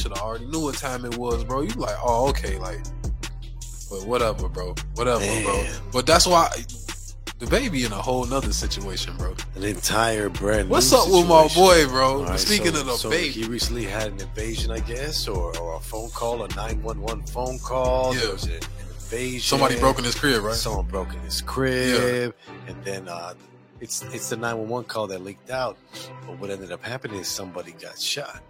should 0.00 0.12
have 0.12 0.22
already 0.22 0.46
knew 0.46 0.60
what 0.60 0.76
time 0.76 1.04
it 1.04 1.16
was, 1.18 1.44
bro. 1.44 1.60
You 1.62 1.68
like, 1.74 1.96
oh, 2.02 2.28
okay, 2.30 2.58
like, 2.58 2.80
but 3.90 4.06
whatever, 4.06 4.48
bro. 4.48 4.74
Whatever, 4.94 5.24
bro. 5.42 5.66
But 5.92 6.06
that's 6.06 6.26
why 6.26 6.48
the 7.38 7.46
baby 7.46 7.84
in 7.84 7.92
a 7.92 7.96
whole 7.96 8.24
nother 8.24 8.52
situation, 8.52 9.14
bro. 9.18 9.34
an 9.56 9.64
entire 9.64 10.28
brand. 10.30 10.70
What's 10.70 10.92
up 10.92 11.08
with 11.10 11.28
my 11.28 11.48
boy, 11.54 11.86
bro? 11.88 12.24
Right, 12.24 12.38
Speaking 12.40 12.72
so- 12.72 12.80
of 12.80 12.86
the 12.86 12.96
so 12.96 13.10
baby, 13.10 13.28
he 13.30 13.44
recently 13.44 13.84
had 13.84 14.12
an 14.12 14.20
invasion, 14.20 14.70
I 14.70 14.78
guess, 14.80 15.28
or, 15.28 15.54
or 15.58 15.76
a 15.76 15.80
phone 15.80 16.10
call, 16.10 16.42
a 16.44 16.48
nine 16.54 16.82
one 16.82 17.00
one 17.02 17.22
phone 17.24 17.58
call. 17.58 18.14
Yeah. 18.14 18.20
There 18.22 18.32
was 18.32 18.44
an 18.44 18.60
invasion. 19.14 19.40
somebody 19.40 19.78
broke 19.78 19.98
in 19.98 20.04
his 20.04 20.14
crib, 20.14 20.42
right? 20.42 20.54
Someone 20.54 20.86
broke 20.86 21.12
in 21.14 21.20
his 21.20 21.40
crib, 21.40 22.34
and 22.66 22.84
then 22.84 23.08
uh, 23.08 23.34
it's 23.80 24.02
it's 24.14 24.28
the 24.30 24.36
nine 24.36 24.58
one 24.58 24.68
one 24.68 24.84
call 24.84 25.06
that 25.08 25.22
leaked 25.22 25.50
out. 25.50 25.76
But 26.26 26.38
what 26.38 26.50
ended 26.50 26.72
up 26.72 26.82
happening 26.84 27.18
is 27.20 27.28
somebody 27.28 27.72
got 27.72 27.98
shot. 27.98 28.42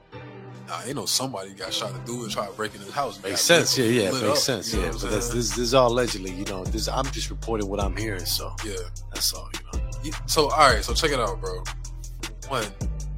Nah, 0.66 0.83
you 0.85 0.94
know 0.94 1.04
somebody 1.04 1.50
got 1.50 1.73
shot. 1.75 1.92
The 1.92 1.99
dude 2.00 2.30
trying 2.30 2.49
to 2.50 2.54
break 2.56 2.75
in 2.75 2.80
his 2.80 2.90
house. 2.90 3.23
Makes 3.23 3.42
sense, 3.42 3.76
yeah, 3.76 3.85
lit- 3.85 3.94
yeah, 3.94 4.11
makes 4.12 4.23
up, 4.23 4.37
sense, 4.38 4.73
you 4.73 4.80
know 4.80 4.87
yeah. 4.87 4.92
But 4.92 5.11
that's 5.11 5.28
this, 5.28 5.50
this 5.50 5.59
is 5.59 5.75
all 5.75 5.92
allegedly, 5.92 6.33
you 6.33 6.44
know. 6.47 6.64
This 6.64 6.88
I'm 6.88 7.04
just 7.11 7.28
reporting 7.28 7.68
what 7.68 7.80
I'm 7.80 7.94
hearing, 7.97 8.25
so 8.25 8.54
yeah. 8.64 8.75
that's 9.12 9.33
all, 9.35 9.50
you 9.52 9.61
know. 9.78 9.87
You- 10.02 10.12
So 10.26 10.50
all 10.50 10.73
right, 10.73 10.83
so 10.83 10.94
check 10.94 11.11
it 11.11 11.21
out, 11.21 11.38
bro. 11.40 11.62
One, 12.49 12.64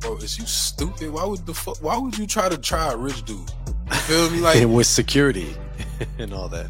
bro, 0.00 0.16
is 0.16 0.36
you 0.38 0.46
stupid? 0.46 1.10
Why 1.10 1.24
would 1.24 1.46
the 1.46 1.54
fuck? 1.54 1.80
Why 1.82 1.96
would 1.96 2.18
you 2.18 2.26
try 2.26 2.48
to 2.48 2.58
try 2.58 2.92
a 2.92 2.96
rich 2.96 3.24
dude? 3.24 3.38
You 3.90 3.94
feel 3.96 4.30
me? 4.30 4.40
Like, 4.46 4.56
and 4.56 4.74
with 4.74 4.86
security 4.88 5.54
and 6.18 6.32
all 6.34 6.48
that. 6.48 6.66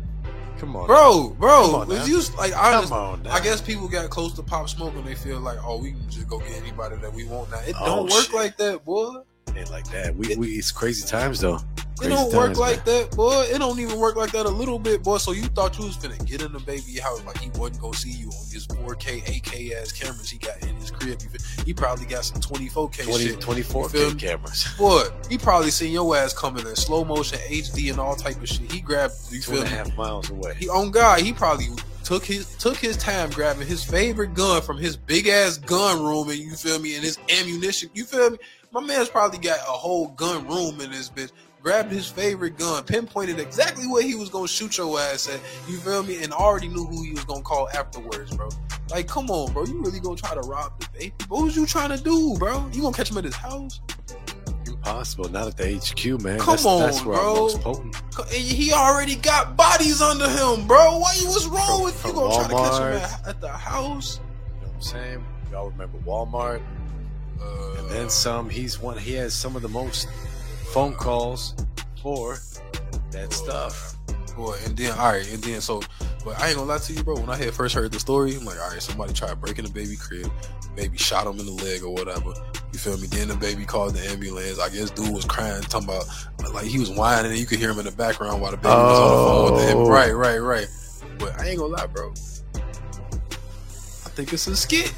Come 0.58 0.75
on, 0.76 0.86
bro, 0.86 1.28
Come 1.28 1.36
bro, 1.38 1.75
on 1.80 2.08
you 2.08 2.20
like? 2.38 2.52
Come 2.52 2.75
Honest, 2.75 2.92
on, 2.92 3.22
now. 3.25 3.30
I 3.32 3.40
guess 3.40 3.60
people 3.60 3.88
got 3.88 4.08
close 4.10 4.32
to 4.34 4.42
Pop 4.42 4.68
Smoke 4.68 4.94
and 4.94 5.04
they 5.04 5.14
feel 5.14 5.38
like, 5.40 5.58
oh, 5.62 5.78
we 5.78 5.90
can 5.92 6.08
just 6.08 6.28
go 6.28 6.38
get 6.38 6.56
anybody 6.62 6.96
that 6.96 7.12
we 7.12 7.25
want 7.25 7.50
now. 7.50 7.58
It 7.60 7.76
Oh, 7.80 7.84
don't 7.86 8.10
work 8.10 8.25
shit. 8.25 8.34
like 8.34 8.56
that, 8.56 8.84
boy. 8.84 9.16
Ain't 9.54 9.70
like 9.70 9.88
that. 9.90 10.14
We, 10.14 10.34
we 10.36 10.48
it's 10.48 10.72
crazy 10.72 11.06
times 11.06 11.40
though. 11.40 11.60
It 12.02 12.08
don't 12.08 12.30
work 12.34 12.48
times, 12.48 12.58
like 12.58 12.86
man. 12.86 13.08
that, 13.08 13.16
boy. 13.16 13.46
It 13.50 13.58
don't 13.58 13.80
even 13.80 13.98
work 13.98 14.16
like 14.16 14.30
that 14.32 14.44
a 14.44 14.50
little 14.50 14.78
bit, 14.78 15.02
boy. 15.02 15.16
So 15.16 15.32
you 15.32 15.44
thought 15.44 15.78
you 15.78 15.86
was 15.86 15.96
finna 15.96 16.22
get 16.26 16.42
in 16.42 16.52
the 16.52 16.60
baby 16.60 16.98
house 17.00 17.24
like 17.24 17.38
he 17.38 17.48
wasn't 17.58 17.80
gonna 17.80 17.96
see 17.96 18.10
you 18.10 18.26
on 18.26 18.44
his 18.52 18.66
4K, 18.66 19.22
8K 19.22 19.72
ass 19.72 19.92
cameras 19.92 20.28
he 20.28 20.38
got 20.38 20.60
in 20.62 20.76
his 20.76 20.90
crib. 20.90 21.18
He 21.64 21.72
probably 21.72 22.04
got 22.04 22.24
some 22.24 22.42
24K 22.42 23.04
20, 23.04 23.24
shit. 23.24 23.40
24K 23.40 24.18
cameras. 24.18 24.68
Boy, 24.78 25.04
he 25.30 25.38
probably 25.38 25.70
seen 25.70 25.92
your 25.92 26.14
ass 26.16 26.34
coming 26.34 26.66
in 26.66 26.76
slow 26.76 27.04
motion, 27.04 27.38
HD, 27.38 27.90
and 27.90 27.98
all 27.98 28.14
type 28.14 28.36
of 28.36 28.48
shit. 28.48 28.70
He 28.70 28.80
grabbed, 28.80 29.14
you 29.30 29.40
Two 29.40 29.52
feel 29.52 29.62
and 29.62 29.72
a 29.72 29.74
half 29.74 29.96
miles 29.96 30.28
away. 30.28 30.54
He 30.58 30.68
on 30.68 30.90
God, 30.90 31.20
he 31.20 31.32
probably 31.32 31.68
took 32.04 32.24
his 32.24 32.54
took 32.56 32.76
his 32.76 32.96
time 32.96 33.30
grabbing 33.30 33.66
his 33.66 33.82
favorite 33.82 34.32
gun 34.32 34.62
from 34.62 34.76
his 34.76 34.96
big 34.96 35.26
ass 35.26 35.56
gun 35.56 36.02
room, 36.04 36.28
and 36.28 36.38
you 36.38 36.54
feel 36.54 36.78
me, 36.78 36.94
and 36.94 37.02
his 37.02 37.18
ammunition. 37.40 37.90
You 37.94 38.04
feel 38.04 38.30
me? 38.30 38.38
My 38.76 38.83
man's 38.83 39.09
probably 39.09 39.38
got 39.38 39.59
a 39.61 39.73
whole 39.73 40.09
gun 40.09 40.47
room 40.47 40.83
in 40.83 40.90
this 40.90 41.09
bitch. 41.09 41.30
grabbed 41.62 41.90
his 41.90 42.06
favorite 42.06 42.59
gun, 42.59 42.85
pinpointed 42.85 43.40
exactly 43.40 43.87
where 43.87 44.02
he 44.02 44.14
was 44.14 44.28
gonna 44.28 44.47
shoot 44.47 44.76
your 44.76 45.00
ass 45.00 45.30
at. 45.30 45.40
You 45.66 45.78
feel 45.78 46.02
me? 46.02 46.23
And 46.23 46.30
already 46.30 46.68
knew 46.68 46.85
who 46.85 47.02
he 47.02 47.12
was 47.12 47.25
gonna 47.25 47.40
call 47.40 47.71
afterwards, 47.71 48.37
bro. 48.37 48.50
Like, 48.90 49.09
come 49.09 49.30
on, 49.30 49.50
bro. 49.54 49.64
You 49.64 49.83
really 49.83 49.99
gonna 49.99 50.16
try 50.16 50.35
to 50.35 50.42
rob 50.42 50.78
the 50.78 50.88
baby? 50.92 51.14
What 51.28 51.45
was 51.45 51.56
you 51.56 51.64
trying 51.64 51.88
to 51.88 52.04
do, 52.04 52.37
bro? 52.38 52.68
You 52.75 52.83
gonna 52.83 52.95
catch 52.95 53.11
him 53.11 53.16
at 53.16 53.25
his 53.25 53.35
house? 53.35 53.80
Impossible. 54.66 55.30
Not 55.30 55.49
at 55.49 55.56
the 55.56 55.76
HQ, 55.78 56.21
man. 56.23 56.38
Come 56.38 56.56
that's, 56.56 56.66
on, 56.66 56.80
that's 56.80 57.02
where 57.02 57.16
bro. 57.16 57.30
I'm 57.30 57.37
most 57.37 57.61
potent. 57.62 57.97
He 58.30 58.75
already 58.75 59.16
got 59.16 59.56
bodies 59.56 60.02
under 60.02 60.28
him, 60.28 60.66
bro. 60.66 60.99
Why? 60.99 61.14
What's 61.25 61.47
wrong 61.47 61.78
From- 61.78 61.83
with 61.85 62.04
you? 62.04 62.12
Gonna 62.12 62.35
try 62.35 62.49
to 62.49 62.54
catch 62.54 62.78
him 62.78 63.21
at, 63.25 63.28
at 63.28 63.40
the 63.40 63.49
house? 63.49 64.21
You 64.21 64.66
know 64.66 64.66
what 64.66 64.75
I'm 64.75 64.83
saying? 64.83 65.26
Y'all 65.50 65.71
remember 65.71 65.97
Walmart? 66.00 66.61
And 67.40 67.90
then 67.90 68.11
some. 68.11 68.49
He's 68.50 68.81
one. 68.81 68.99
He 68.99 69.12
has 69.14 69.35
some 69.35 69.57
of 69.57 69.62
the 69.62 69.69
most 69.69 70.09
phone 70.73 70.95
calls 70.95 71.55
for 72.02 72.38
that 73.11 73.33
stuff. 73.33 73.97
Boy, 74.37 74.57
and 74.66 74.76
then 74.76 74.93
all 74.99 75.12
right, 75.12 75.33
and 75.33 75.43
then 75.43 75.62
so, 75.62 75.81
but 76.23 76.38
I 76.38 76.49
ain't 76.49 76.57
gonna 76.57 76.69
lie 76.69 76.78
to 76.78 76.93
you, 76.93 77.02
bro. 77.02 77.14
When 77.14 77.31
I 77.31 77.37
had 77.37 77.55
first 77.55 77.75
heard 77.75 77.90
the 77.90 77.99
story, 77.99 78.37
I'm 78.37 78.45
like, 78.45 78.61
all 78.61 78.69
right, 78.69 78.83
somebody 78.83 79.14
tried 79.14 79.40
breaking 79.40 79.64
break 79.64 79.75
the 79.75 79.81
baby 79.81 79.97
crib, 79.97 80.31
baby 80.75 80.99
shot 80.99 81.26
him 81.26 81.40
in 81.40 81.47
the 81.47 81.52
leg 81.52 81.83
or 81.83 81.95
whatever. 81.95 82.35
You 82.71 82.78
feel 82.78 82.99
me? 82.99 83.07
Then 83.07 83.28
the 83.28 83.37
baby 83.37 83.64
called 83.64 83.95
the 83.95 84.07
ambulance. 84.11 84.59
I 84.59 84.69
guess 84.69 84.90
dude 84.90 85.14
was 85.14 85.25
crying, 85.25 85.62
talking 85.62 85.88
about 85.88 86.05
like 86.52 86.66
he 86.66 86.78
was 86.78 86.90
whining, 86.90 87.31
and 87.31 87.40
you 87.40 87.47
could 87.47 87.59
hear 87.59 87.71
him 87.71 87.78
in 87.78 87.87
the 87.87 87.93
background 87.93 88.43
while 88.43 88.50
the 88.50 88.59
baby 88.59 88.69
was 88.69 88.99
on 88.99 89.11
the 89.11 89.16
phone 89.16 89.55
with 89.55 89.69
the 89.71 89.76
Oh. 89.78 89.88
Right, 89.88 90.12
right, 90.12 90.38
right. 90.38 90.69
But 91.19 91.40
I 91.40 91.49
ain't 91.49 91.59
gonna 91.59 91.73
lie, 91.73 91.87
bro. 91.87 92.12
I 92.55 94.09
think 94.11 94.35
it's 94.35 94.47
a 94.49 94.57
skit. 94.57 94.93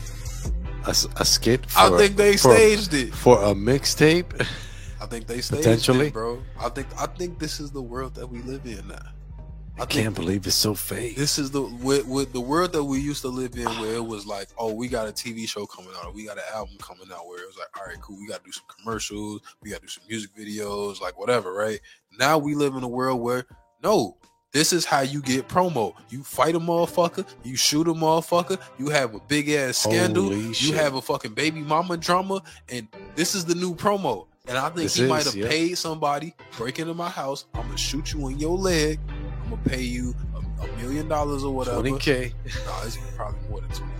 A, 0.89 0.95
a 1.21 1.25
skit. 1.25 1.69
For, 1.71 1.79
I 1.81 1.97
think 1.99 2.17
they 2.17 2.37
for- 2.37 2.55
staged 2.55 2.95
it. 2.95 3.15
for 3.15 3.39
a 3.43 3.55
mixtape. 3.55 4.45
I 5.01 5.07
think 5.07 5.27
they 5.27 5.41
staged 5.41 5.63
Potentially. 5.63 6.07
it, 6.09 6.13
bro. 6.13 6.43
I 6.59 6.69
think 6.71 6.89
I 6.99 7.07
think 7.07 7.39
this 7.39 7.61
is 7.61 7.71
the 7.71 7.83
world 7.83 8.15
that 8.17 8.27
we 8.27 8.41
live 8.43 8.65
in 8.65 8.89
now. 8.89 8.97
I 9.81 9.87
can't 9.87 10.13
believe 10.15 10.45
it's 10.45 10.57
so 10.57 10.75
fake. 10.75 11.15
This 11.15 11.39
is 11.39 11.53
the 11.53 11.63
with, 11.63 12.05
with 12.07 12.33
the 12.33 12.41
world 12.41 12.73
that 12.73 12.83
we 12.83 12.99
used 12.99 13.23
to 13.23 13.29
live 13.29 13.55
in, 13.55 13.67
where 13.81 13.95
it 13.95 14.05
was 14.05 14.27
like, 14.27 14.49
oh, 14.59 14.73
we 14.73 14.89
got 14.89 15.07
a 15.07 15.13
TV 15.13 15.49
show 15.49 15.67
coming 15.67 15.93
out, 16.03 16.15
we 16.15 16.27
got 16.27 16.37
an 16.37 16.43
album 16.53 16.75
coming 16.81 17.07
out, 17.13 17.29
where 17.29 17.41
it 17.41 17.47
was 17.47 17.57
like, 17.57 17.69
all 17.79 17.87
right, 17.87 18.01
cool, 18.01 18.19
we 18.19 18.27
got 18.27 18.39
to 18.39 18.45
do 18.45 18.51
some 18.51 18.65
commercials, 18.67 19.41
we 19.63 19.71
got 19.71 19.77
to 19.77 19.83
do 19.83 19.89
some 19.89 20.03
music 20.09 20.31
videos, 20.37 21.01
like 21.01 21.17
whatever, 21.17 21.53
right? 21.55 21.79
Now 22.19 22.39
we 22.39 22.57
live 22.57 22.75
in 22.75 22.83
a 22.83 22.89
world 22.89 23.21
where 23.21 23.45
no, 23.85 24.17
this 24.53 24.73
is 24.73 24.85
how 24.85 25.01
you 25.01 25.21
get 25.21 25.49
promo. 25.49 25.95
You 26.09 26.23
fight 26.23 26.55
a 26.55 26.61
motherfucker, 26.61 27.27
you 27.45 27.57
shoot 27.57 27.87
a 27.89 27.93
motherfucker, 27.93 28.59
you 28.79 28.89
have 28.89 29.15
a 29.15 29.21
big 29.21 29.49
ass 29.51 29.79
scandal, 29.79 30.35
you 30.35 30.75
have 30.75 30.95
a 30.95 31.03
fucking 31.03 31.35
baby 31.35 31.61
mama 31.61 31.97
drama, 31.97 32.43
and 32.69 32.89
this 33.15 33.35
is 33.35 33.45
the 33.45 33.55
new 33.55 33.75
promo. 33.75 34.27
And 34.47 34.57
I 34.57 34.69
think 34.71 34.77
This 34.77 34.95
he 34.95 35.07
might 35.07 35.25
have 35.25 35.37
yeah. 35.37 35.47
paid 35.49 35.77
somebody 35.77 36.35
break 36.57 36.79
into 36.79 36.95
my 36.95 37.11
house. 37.11 37.45
I'm 37.53 37.63
gonna 37.63 37.77
shoot 37.77 38.15
you 38.15 38.29
in 38.29 38.39
your 38.39 38.57
leg. 38.57 38.99
I'm 39.45 39.51
gonna 39.51 39.63
pay 39.65 39.83
you 39.83 40.15
a, 40.35 40.65
a 40.65 40.77
million 40.79 41.07
dollars 41.07 41.45
or 41.45 41.55
whatever. 41.55 41.81
Twenty 41.81 41.99
k. 41.99 42.33
Nah, 42.65 42.83
it's 42.85 42.97
probably 43.15 43.41
more 43.51 43.61
than 43.61 43.71
twenty. 43.71 43.93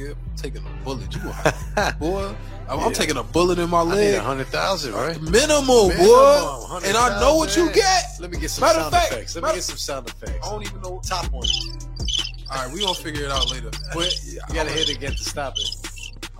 Nigga, 0.00 0.10
I'm 0.16 0.36
taking 0.36 0.62
a 0.64 0.84
bullet. 0.84 1.14
You 1.14 1.20
gonna 1.20 1.96
boy? 2.00 2.34
I'm, 2.68 2.78
I'm 2.80 2.92
taking 2.92 3.16
a 3.16 3.22
bullet 3.22 3.58
in 3.58 3.68
my 3.68 3.82
leg. 3.82 4.14
a 4.14 4.20
hundred 4.22 4.46
thousand, 4.48 4.94
right? 4.94 5.20
Minimal, 5.20 5.88
Minimum, 5.88 6.06
boy. 6.06 6.80
And 6.84 6.96
I 6.96 7.18
know 7.20 7.36
what 7.36 7.56
you 7.56 7.70
get. 7.72 8.04
Let 8.20 8.30
me 8.30 8.38
get 8.38 8.50
some 8.50 8.62
Matter 8.62 8.80
sound 8.80 8.92
fact- 8.92 9.12
effects. 9.12 9.34
Let 9.36 9.44
me 9.44 9.54
get 9.54 9.62
some 9.64 9.76
sound 9.76 10.08
effects. 10.08 10.46
I 10.46 10.50
don't 10.50 10.62
even 10.62 10.80
know. 10.82 11.00
Top 11.04 11.30
one. 11.32 11.46
All 12.52 12.64
right, 12.64 12.72
we 12.72 12.80
gonna 12.80 12.94
figure 12.94 13.24
it 13.24 13.30
out 13.30 13.50
later. 13.50 13.70
But 13.94 14.14
You 14.24 14.40
gotta 14.54 14.70
hit 14.70 14.88
it 14.88 14.96
again 14.96 15.12
to 15.12 15.24
stop 15.24 15.54
it. 15.56 15.68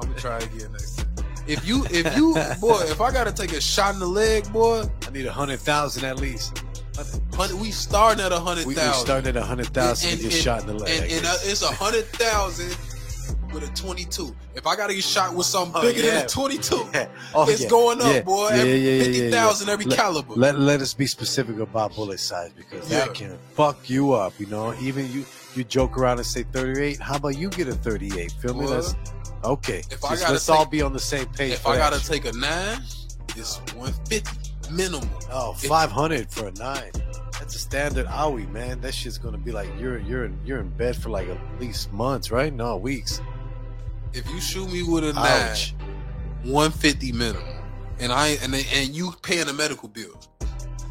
I'm 0.00 0.08
gonna 0.08 0.18
try 0.20 0.38
again 0.38 0.72
next 0.72 0.96
time. 0.98 1.06
If 1.46 1.66
you, 1.66 1.84
if 1.90 2.16
you, 2.16 2.34
boy, 2.60 2.80
if 2.82 3.00
I 3.00 3.10
gotta 3.12 3.32
take 3.32 3.52
a 3.52 3.60
shot 3.60 3.94
in 3.94 4.00
the 4.00 4.06
leg, 4.06 4.50
boy, 4.52 4.84
I 5.06 5.10
need 5.10 5.26
a 5.26 5.32
hundred 5.32 5.60
thousand 5.60 6.04
at 6.04 6.18
least. 6.20 6.62
we 7.58 7.70
starting 7.70 8.24
at 8.24 8.30
a 8.32 8.38
hundred 8.38 8.66
We, 8.66 8.74
we 8.74 8.80
thousand. 8.80 9.26
at 9.26 9.36
a 9.36 9.42
hundred 9.42 9.68
thousand 9.68 10.20
get 10.20 10.32
shot 10.32 10.60
in 10.62 10.66
the 10.68 10.74
leg. 10.74 11.02
And, 11.02 11.12
and 11.12 11.26
uh, 11.26 11.36
it's 11.42 11.62
a 11.62 11.68
hundred 11.72 12.06
thousand 12.06 12.76
with 13.52 13.62
a 13.68 13.72
twenty-two. 13.74 14.34
If 14.54 14.66
I 14.66 14.76
gotta 14.76 14.94
get 14.94 15.04
shot 15.04 15.34
with 15.34 15.46
something 15.46 15.74
Oh, 15.76 15.82
bigger 15.82 16.00
yeah. 16.02 16.14
than 16.16 16.24
a 16.26 16.28
twenty-two, 16.28 16.88
Yeah. 16.94 17.08
Oh, 17.34 17.48
it's 17.48 17.62
yeah. 17.62 17.68
going 17.68 18.00
up, 18.00 18.24
boy. 18.24 18.48
Yeah, 18.50 18.62
yeah, 18.62 18.64
yeah, 18.64 18.74
yeah, 18.74 19.02
Fifty 19.04 19.30
thousand 19.30 19.66
yeah. 19.68 19.72
every 19.72 19.84
Let- 19.86 19.98
caliber. 19.98 20.34
Let, 20.34 20.58
let 20.58 20.80
us 20.80 20.94
be 20.94 21.06
specific 21.06 21.58
about 21.58 21.94
bullet 21.94 22.18
size 22.20 22.50
because 22.56 22.88
that 22.88 23.14
can 23.14 23.38
fuck 23.54 23.88
you 23.90 24.12
up. 24.12 24.32
You 24.38 24.46
know, 24.46 24.74
even 24.80 25.10
you 25.12 25.24
you 25.56 25.64
joke 25.64 25.98
around 25.98 26.18
and 26.18 26.26
say 26.26 26.44
38. 26.44 27.00
How 27.00 27.16
about 27.16 27.36
you 27.36 27.50
get 27.50 27.66
a 27.68 27.74
38? 27.74 28.30
Feel 28.40 28.54
me? 28.54 28.66
That's 28.66 28.94
okay. 29.44 29.82
If 29.90 30.04
I 30.04 30.16
gotta 30.16 30.32
let's 30.32 30.46
take- 30.46 30.56
all 30.56 30.66
be 30.66 30.80
on 30.82 30.92
the 30.92 31.00
same 31.00 31.26
page. 31.26 31.52
if 31.54 31.66
I 31.66 31.76
gotta 31.76 32.04
take 32.04 32.24
a 32.24 32.32
nine, 32.32 32.78
it's 33.36 33.56
one 33.74 33.92
fifty 34.08 34.30
minimum. 34.70 35.08
oh 35.32 35.52
500 35.54 36.30
for 36.30 36.46
a 36.48 36.52
nine. 36.52 36.92
That's 37.40 37.56
a 37.56 37.58
standard 37.58 38.06
owie, 38.06 38.48
man. 38.52 38.80
That 38.82 38.94
shit's 38.94 39.16
gonna 39.18 39.38
be 39.38 39.50
like 39.50 39.68
you're 39.78 39.98
you're 39.98 40.26
in, 40.26 40.38
you're 40.44 40.60
in 40.60 40.68
bed 40.68 40.94
for 40.94 41.08
like 41.08 41.26
at 41.28 41.38
least 41.60 41.90
months, 41.92 42.30
right? 42.30 42.52
No 42.52 42.76
weeks. 42.76 43.20
If 44.12 44.28
you 44.30 44.40
shoot 44.40 44.70
me 44.72 44.82
with 44.82 45.04
a 45.04 45.18
Ouch. 45.18 45.74
nine, 45.78 45.88
one 46.52 46.70
fifty 46.70 47.12
minimum, 47.12 47.44
and 47.98 48.12
I 48.12 48.38
and 48.42 48.54
and 48.54 48.88
you 48.94 49.12
paying 49.22 49.46
the 49.46 49.52
medical 49.52 49.88
bills, 49.88 50.28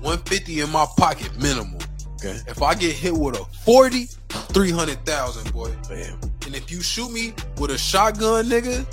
one 0.02 0.20
fifty 0.20 0.62
in 0.62 0.70
my 0.72 0.86
pocket 0.98 1.32
minimum. 1.42 1.78
Okay. 2.16 2.38
If 2.48 2.62
I 2.62 2.76
get 2.76 2.94
hit 2.94 3.14
with 3.14 3.40
a 3.40 3.46
40, 3.64 4.04
300,000, 4.30 5.54
boy. 5.54 5.74
Bam. 5.88 6.20
And 6.46 6.54
if 6.54 6.70
you 6.70 6.82
shoot 6.82 7.10
me 7.14 7.34
with 7.58 7.72
a 7.72 7.78
shotgun, 7.78 8.44
nigga, 8.48 8.86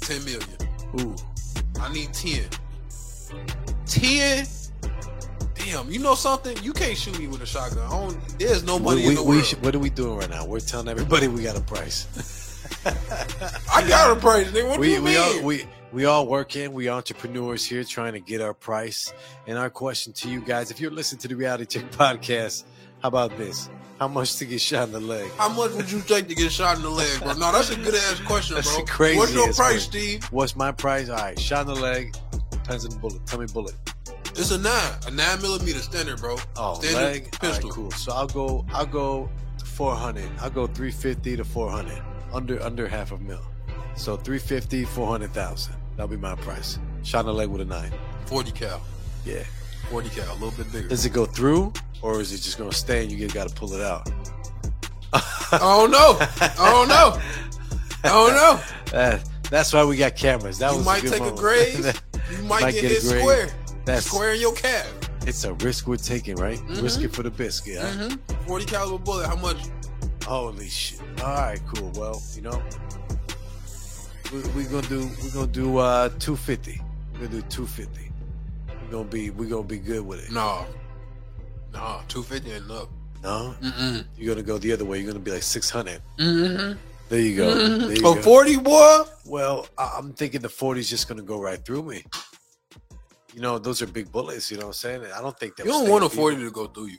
10 0.00 0.24
million. 0.24 0.46
Ooh. 1.00 1.16
I 1.80 1.92
need 1.92 2.12
10. 2.14 2.44
10? 3.86 4.46
Damn, 5.56 5.90
you 5.90 5.98
know 5.98 6.14
something? 6.14 6.56
You 6.62 6.72
can't 6.72 6.96
shoot 6.96 7.18
me 7.18 7.26
with 7.26 7.42
a 7.42 7.46
shotgun. 7.46 7.84
I 7.84 7.90
don't, 7.90 8.38
there's 8.38 8.62
no 8.62 8.78
money 8.78 9.02
we, 9.02 9.08
in 9.08 9.14
the 9.16 9.22
we 9.24 9.36
world. 9.36 9.44
should- 9.46 9.64
what 9.64 9.74
are 9.74 9.80
we 9.80 9.90
doing 9.90 10.16
right 10.16 10.30
now? 10.30 10.44
We're 10.46 10.60
telling 10.60 10.86
everybody 10.86 11.26
we 11.26 11.42
got 11.42 11.56
a 11.58 11.62
price. 11.62 12.06
I 12.86 13.84
got 13.88 14.16
a 14.16 14.20
price, 14.20 14.48
nigga. 14.50 14.68
What 14.68 14.74
do 14.76 14.80
we 14.80 14.94
you 14.94 15.02
we 15.02 15.10
mean? 15.10 15.18
all 15.18 15.42
we 15.42 15.66
we 15.92 16.04
all 16.06 16.26
work 16.26 16.56
in. 16.56 16.72
We 16.72 16.88
entrepreneurs 16.88 17.64
here 17.64 17.84
trying 17.84 18.12
to 18.14 18.20
get 18.20 18.40
our 18.40 18.54
price. 18.54 19.12
And 19.46 19.56
our 19.58 19.70
question 19.70 20.12
to 20.14 20.28
you 20.28 20.40
guys: 20.40 20.70
If 20.70 20.80
you're 20.80 20.90
listening 20.90 21.20
to 21.20 21.28
the 21.28 21.36
Reality 21.36 21.64
Check 21.80 21.90
podcast, 21.92 22.64
how 23.02 23.08
about 23.08 23.36
this? 23.36 23.68
How 23.98 24.08
much 24.08 24.36
to 24.36 24.44
get 24.44 24.60
shot 24.60 24.88
in 24.88 24.92
the 24.92 25.00
leg? 25.00 25.30
How 25.38 25.48
much 25.48 25.70
would 25.72 25.90
you 25.90 26.00
take 26.00 26.26
to 26.28 26.34
get 26.34 26.50
shot 26.50 26.76
in 26.76 26.82
the 26.82 26.90
leg, 26.90 27.20
bro? 27.20 27.32
No, 27.34 27.52
that's 27.52 27.70
a 27.70 27.76
good 27.76 27.94
ass 27.94 28.20
question, 28.26 28.56
That's 28.56 28.74
bro. 28.74 28.84
crazy 28.86 29.18
What's 29.18 29.32
your 29.32 29.52
price. 29.52 29.84
Steve? 29.84 30.24
What's 30.32 30.56
my 30.56 30.72
price? 30.72 31.08
All 31.08 31.16
right, 31.16 31.38
shot 31.38 31.68
in 31.68 31.74
the 31.74 31.80
leg. 31.80 32.16
Depends 32.50 32.84
on 32.84 32.90
the 32.90 32.96
bullet. 32.98 33.24
Tell 33.26 33.38
me 33.38 33.46
bullet. 33.46 33.74
It's 34.36 34.50
a 34.50 34.58
nine, 34.58 34.92
a 35.06 35.10
nine 35.12 35.40
millimeter 35.40 35.78
standard, 35.78 36.18
bro. 36.18 36.36
Oh, 36.56 36.74
Standard 36.80 37.00
leg. 37.00 37.32
Pistol. 37.40 37.68
right, 37.68 37.74
cool. 37.76 37.90
So 37.92 38.12
I'll 38.12 38.26
go. 38.26 38.66
I'll 38.72 38.84
go. 38.86 39.30
Four 39.64 39.94
hundred. 39.94 40.28
I'll 40.40 40.50
go 40.50 40.66
three 40.66 40.90
fifty 40.90 41.36
to 41.36 41.44
four 41.44 41.70
hundred. 41.70 42.00
Under 42.34 42.60
under 42.62 42.88
half 42.88 43.12
a 43.12 43.18
mil. 43.18 43.40
So 43.96 44.16
350, 44.16 44.84
400,000. 44.84 45.74
That'll 45.96 46.08
be 46.08 46.16
my 46.16 46.34
price. 46.34 46.78
Shot 47.04 47.20
in 47.20 47.26
the 47.26 47.32
leg 47.34 47.48
with 47.48 47.60
a 47.60 47.64
nine. 47.64 47.92
40 48.26 48.50
cal. 48.50 48.82
Yeah. 49.24 49.44
40 49.90 50.08
cal, 50.10 50.32
a 50.32 50.34
little 50.34 50.50
bit 50.50 50.72
bigger. 50.72 50.88
Does 50.88 51.06
it 51.06 51.12
go 51.12 51.26
through, 51.26 51.72
or 52.02 52.20
is 52.20 52.32
it 52.32 52.38
just 52.38 52.58
gonna 52.58 52.72
stay 52.72 53.02
and 53.04 53.12
you 53.12 53.28
got 53.28 53.48
to 53.48 53.54
pull 53.54 53.72
it 53.74 53.80
out? 53.80 54.08
I 55.12 55.58
don't 55.58 55.90
know. 55.92 56.16
I 56.18 56.52
don't 56.56 56.88
know. 56.88 57.20
I 58.02 58.08
don't 58.08 58.34
know. 58.34 58.60
That, 58.94 59.28
that's 59.50 59.72
why 59.72 59.84
we 59.84 59.96
got 59.96 60.14
cameras. 60.14 60.58
That 60.58 60.70
You 60.70 60.76
was 60.76 60.86
might 60.86 61.02
good 61.02 61.14
You 61.14 61.18
might 61.18 61.18
take 61.18 61.20
a 61.20 61.34
moment. 61.34 61.38
grade. 61.40 61.94
You 62.30 62.42
might, 62.44 62.62
Might 62.62 62.74
get, 62.74 62.82
get 62.82 62.90
a 62.90 62.94
hit 62.94 63.02
square. 63.02 63.48
That's 63.84 64.06
Square 64.06 64.34
in 64.34 64.40
your 64.40 64.54
calf. 64.54 64.86
it's 65.26 65.42
a 65.44 65.52
risk 65.54 65.86
we're 65.88 65.96
taking, 65.96 66.36
right? 66.36 66.58
Mhm. 66.58 66.82
Risk 66.82 67.00
it 67.02 67.12
for 67.12 67.22
the 67.24 67.30
biscuit. 67.30 67.78
Huh? 67.80 67.86
Mm-hmm. 68.08 68.46
40 68.46 68.64
caliber 68.66 68.98
bullet. 69.04 69.26
How 69.26 69.36
much? 69.36 69.56
Holy 70.24 70.68
shit! 70.68 71.00
All 71.22 71.34
right, 71.34 71.60
cool. 71.74 71.90
Well, 71.94 72.22
you 72.34 72.42
know, 72.42 72.62
we, 74.32 74.40
we 74.50 74.64
gonna 74.64 74.86
do 74.88 75.08
we're 75.22 75.30
gonna 75.32 75.46
do 75.46 75.78
uh 75.78 76.08
250. 76.18 76.80
We're 77.14 77.18
gonna 77.28 77.40
do 77.40 77.42
250. 77.42 78.10
We're 78.68 78.90
gonna 78.90 79.04
be 79.04 79.30
we're 79.30 79.48
gonna 79.48 79.62
be 79.64 79.78
good 79.78 80.04
with 80.06 80.24
it. 80.26 80.32
No. 80.32 80.64
No, 81.72 82.00
250 82.08 82.52
ain't 82.52 82.64
enough. 82.64 82.88
No, 83.22 83.54
Mm-mm. 83.60 84.04
you're 84.16 84.34
gonna 84.34 84.46
go 84.46 84.58
the 84.58 84.72
other 84.72 84.84
way. 84.84 84.98
You're 84.98 85.08
gonna 85.12 85.18
be 85.24 85.30
like 85.32 85.42
600. 85.42 86.00
Mm-hmm. 86.18 86.78
There 87.10 87.20
you 87.20 87.36
go. 87.36 87.54
There 87.78 87.92
you 87.96 88.02
Oh, 88.04 88.14
go. 88.14 88.22
40, 88.22 88.56
boy? 88.58 89.00
Well, 89.26 89.66
I- 89.76 89.96
I'm 89.98 90.14
thinking 90.14 90.40
the 90.40 90.48
40 90.48 90.80
is 90.80 90.88
just 90.88 91.06
going 91.06 91.18
to 91.18 91.22
go 91.22 91.38
right 91.38 91.62
through 91.62 91.82
me. 91.82 92.02
You 93.34 93.42
know, 93.42 93.58
those 93.58 93.82
are 93.82 93.86
big 93.86 94.10
bullets. 94.10 94.50
You 94.50 94.56
know 94.56 94.62
what 94.68 94.68
I'm 94.68 95.02
saying? 95.02 95.02
I 95.14 95.20
don't 95.20 95.38
think 95.38 95.54
that 95.56 95.66
You 95.66 95.72
don't 95.72 95.90
want 95.90 96.02
a 96.04 96.08
40 96.08 96.38
to 96.38 96.50
go 96.50 96.66
through 96.66 96.86
you. 96.86 96.98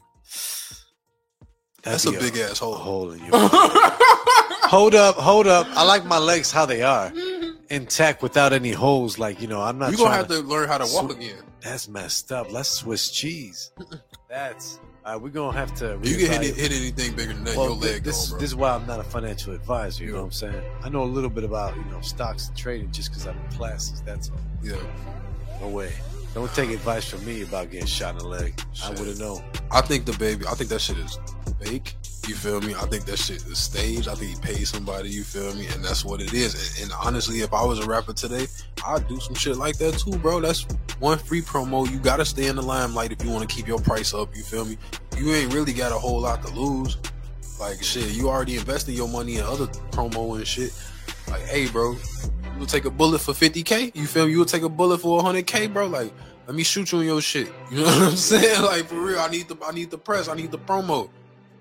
That's 1.86 2.06
a 2.06 2.12
big 2.12 2.36
ass 2.38 2.60
hole. 2.60 2.76
hole 2.76 3.12
in 3.12 3.20
you. 3.20 3.30
hold 3.34 4.96
up, 4.96 5.16
hold 5.16 5.48
up. 5.48 5.68
I 5.72 5.84
like 5.84 6.06
my 6.06 6.18
legs 6.18 6.52
how 6.52 6.66
they 6.66 6.82
are, 6.82 7.12
intact 7.70 8.22
without 8.22 8.54
any 8.54 8.72
holes. 8.72 9.18
Like 9.20 9.42
you 9.42 9.48
know, 9.48 9.62
I'm 9.62 9.78
not. 9.78 9.90
You're 9.92 9.98
going 10.00 10.12
to 10.12 10.18
have 10.18 10.28
to 10.30 10.40
learn 10.40 10.68
how 10.68 10.78
to 10.80 10.86
walk 10.94 11.12
Sw- 11.12 11.16
again. 11.16 11.44
That's 11.62 11.88
messed 11.88 12.32
up. 12.32 12.52
Let's 12.52 12.70
Swiss 12.70 13.10
cheese. 13.12 13.72
That's. 14.30 14.78
Uh, 14.78 14.80
all 15.10 15.14
right, 15.14 15.22
we're 15.22 15.30
gonna 15.30 15.56
have 15.56 15.74
to. 15.76 16.00
You 16.02 16.18
can 16.28 16.42
hit, 16.42 16.56
hit 16.56 16.72
anything 16.72 17.16
bigger 17.16 17.34
than 17.34 17.44
that, 17.44 17.56
Well, 17.56 17.68
your 17.68 17.76
leg 17.76 18.04
this, 18.04 18.24
gone, 18.24 18.30
bro. 18.32 18.40
this 18.40 18.50
is 18.50 18.56
why 18.56 18.72
I'm 18.72 18.88
not 18.88 19.00
a 19.00 19.04
financial 19.04 19.54
advisor. 19.54 20.04
You 20.04 20.10
Yeah. 20.10 20.16
know 20.16 20.22
what 20.22 20.26
I'm 20.26 20.32
saying? 20.32 20.64
I 20.84 20.90
know 20.90 21.04
a 21.04 21.06
little 21.06 21.30
bit 21.30 21.44
about 21.44 21.76
you 21.76 21.86
know 21.86 22.02
stocks 22.02 22.48
and 22.48 22.58
trading 22.58 22.92
just 22.92 23.12
because 23.12 23.28
I'm 23.28 23.38
in 23.38 23.52
classes. 23.52 24.02
That's 24.02 24.32
all. 24.32 24.38
yeah. 24.64 24.78
No 25.62 25.68
way. 25.68 25.92
Don't 26.36 26.54
take 26.54 26.70
advice 26.70 27.10
from 27.10 27.26
me 27.26 27.44
about 27.44 27.72
getting 27.72 27.88
shot 27.88 28.12
in 28.12 28.18
the 28.18 28.28
leg. 28.28 28.62
I 28.84 28.90
wouldn't 28.90 29.20
know. 29.20 29.42
I 29.72 29.80
think 29.80 30.04
the 30.04 30.12
baby. 30.18 30.46
I 30.46 30.54
think 30.54 30.70
that 30.70 30.82
shit 30.82 30.98
is 30.98 31.18
fake. 31.62 31.96
You 32.28 32.36
feel 32.36 32.60
me? 32.60 32.76
I 32.76 32.86
think 32.88 33.06
that 33.06 33.18
shit 33.18 33.38
is 33.46 33.58
staged. 33.58 34.10
I 34.10 34.16
think 34.16 34.36
he 34.36 34.42
paid 34.42 34.68
somebody. 34.68 35.08
You 35.08 35.24
feel 35.24 35.56
me? 35.56 35.68
And 35.68 35.82
that's 35.82 36.04
what 36.04 36.20
it 36.20 36.34
is. 36.34 36.78
And, 36.82 36.92
and 36.92 37.00
honestly, 37.02 37.40
if 37.40 37.54
I 37.54 37.64
was 37.64 37.80
a 37.80 37.88
rapper 37.88 38.12
today, 38.12 38.48
I'd 38.86 39.08
do 39.08 39.18
some 39.22 39.34
shit 39.34 39.56
like 39.56 39.78
that 39.78 39.98
too, 39.98 40.18
bro. 40.18 40.42
That's 40.42 40.68
one 41.00 41.20
free 41.20 41.42
promo. 41.42 41.90
You 41.90 42.00
gotta 42.00 42.26
stay 42.26 42.48
in 42.48 42.58
the 42.58 42.62
limelight 42.62 43.14
if 43.14 43.24
you 43.24 43.30
want 43.32 43.50
to 43.50 43.56
keep 43.56 43.66
your 43.66 43.80
price 43.80 44.14
up. 44.14 44.36
You 44.36 44.44
feel 44.44 44.66
me? 44.66 44.78
You 45.18 45.34
ain't 45.34 45.54
really 45.54 45.72
got 45.72 45.94
a 45.94 45.98
whole 45.98 46.20
lot 46.20 46.46
to 46.46 46.54
lose. 46.54 46.98
Like 47.62 47.82
shit, 47.82 48.12
you 48.12 48.28
already 48.28 48.58
invested 48.58 48.94
your 48.94 49.08
money 49.08 49.38
in 49.38 49.46
other 49.46 49.68
promo 49.92 50.36
and 50.36 50.46
shit. 50.46 50.74
Like, 51.30 51.44
hey, 51.44 51.70
bro, 51.70 51.96
you 52.56 52.60
will 52.60 52.68
take 52.68 52.86
a 52.86 52.90
bullet 52.90 53.20
for 53.20 53.34
50k. 53.34 53.94
You 53.96 54.08
feel 54.08 54.26
me? 54.26 54.32
You 54.32 54.40
will 54.40 54.46
take 54.46 54.64
a 54.64 54.70
bullet 54.70 55.00
for 55.00 55.22
100k, 55.22 55.74
bro. 55.74 55.88
Like, 55.88 56.14
let 56.48 56.56
me 56.56 56.64
shoot 56.64 56.92
you 56.92 57.02
in 57.02 57.06
your 57.06 57.22
shit. 57.22 57.52
You 57.72 57.80
know 57.80 57.86
what 57.86 58.02
I'm 58.02 58.16
saying? 58.16 58.62
Like 58.64 58.86
for 58.86 58.96
real, 58.96 59.20
I 59.20 59.28
need 59.28 59.50
the 59.50 59.58
I 59.66 59.72
need 59.72 59.92
the 59.92 59.98
press. 59.98 60.30
I 60.30 60.36
need 60.36 60.52
the 60.52 60.58
promo. 60.58 61.10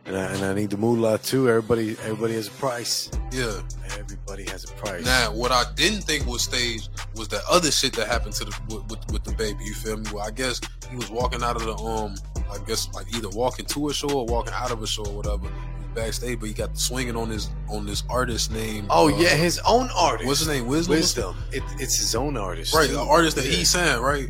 And 0.07 0.16
I, 0.16 0.24
and 0.35 0.44
I 0.44 0.54
need 0.54 0.70
the 0.70 0.76
moolah 0.76 1.18
too. 1.18 1.48
Everybody, 1.48 1.96
everybody 2.02 2.35
has 2.35 2.48
a 2.48 2.52
price. 2.52 3.11
Yeah. 3.33 3.61
Everybody 3.98 4.44
has 4.50 4.64
a 4.64 4.72
price. 4.74 5.04
Now, 5.04 5.33
what 5.33 5.50
I 5.50 5.64
didn't 5.76 6.02
think 6.02 6.26
was 6.26 6.42
staged 6.42 6.90
was 7.16 7.28
that 7.28 7.40
other 7.50 7.70
shit 7.70 7.94
that 7.94 8.07
happened 8.07 8.35
to 8.35 8.44
the 8.44 8.61
with, 8.68 8.90
with, 8.90 9.12
with 9.12 9.24
the 9.24 9.33
baby. 9.33 9.64
You 9.64 9.74
feel 9.74 9.96
me? 9.96 10.07
Well, 10.12 10.24
I 10.24 10.30
guess 10.30 10.61
he 10.90 10.96
was 10.96 11.11
walking 11.11 11.42
out 11.42 11.57
of 11.57 11.64
the 11.64 11.74
um, 11.76 12.14
I 12.52 12.59
guess 12.66 12.92
like 12.92 13.07
either 13.16 13.30
walking 13.30 13.64
to 13.66 13.88
a 13.88 13.94
show 13.94 14.11
or 14.11 14.26
walking 14.26 14.52
out 14.54 14.70
of 14.70 14.83
a 14.83 14.87
show 14.87 15.04
or 15.07 15.16
whatever. 15.16 15.48
Backstage, 15.94 16.40
but 16.40 16.48
he 16.48 16.54
got 16.54 16.76
swinging 16.78 17.16
on 17.16 17.28
his 17.30 17.50
on 17.68 17.87
this 17.87 18.02
artist 18.11 18.50
name. 18.52 18.87
oh 18.90 19.07
uh, 19.12 19.18
yeah, 19.18 19.28
his 19.30 19.59
own 19.66 19.88
artist. 19.96 20.26
what's 20.26 20.40
his 20.40 20.48
name? 20.48 20.66
Wisdom. 20.66 20.94
Wisdom. 20.96 21.37
It, 21.52 21.62
it's 21.78 21.96
his 21.96 22.14
own 22.14 22.37
artist. 22.37 22.74
Right, 22.74 22.90
the 22.90 23.00
artist 23.00 23.37
that 23.37 23.44
Yeah. 23.46 23.52
he 23.52 23.64
signed, 23.64 24.00
right? 24.02 24.28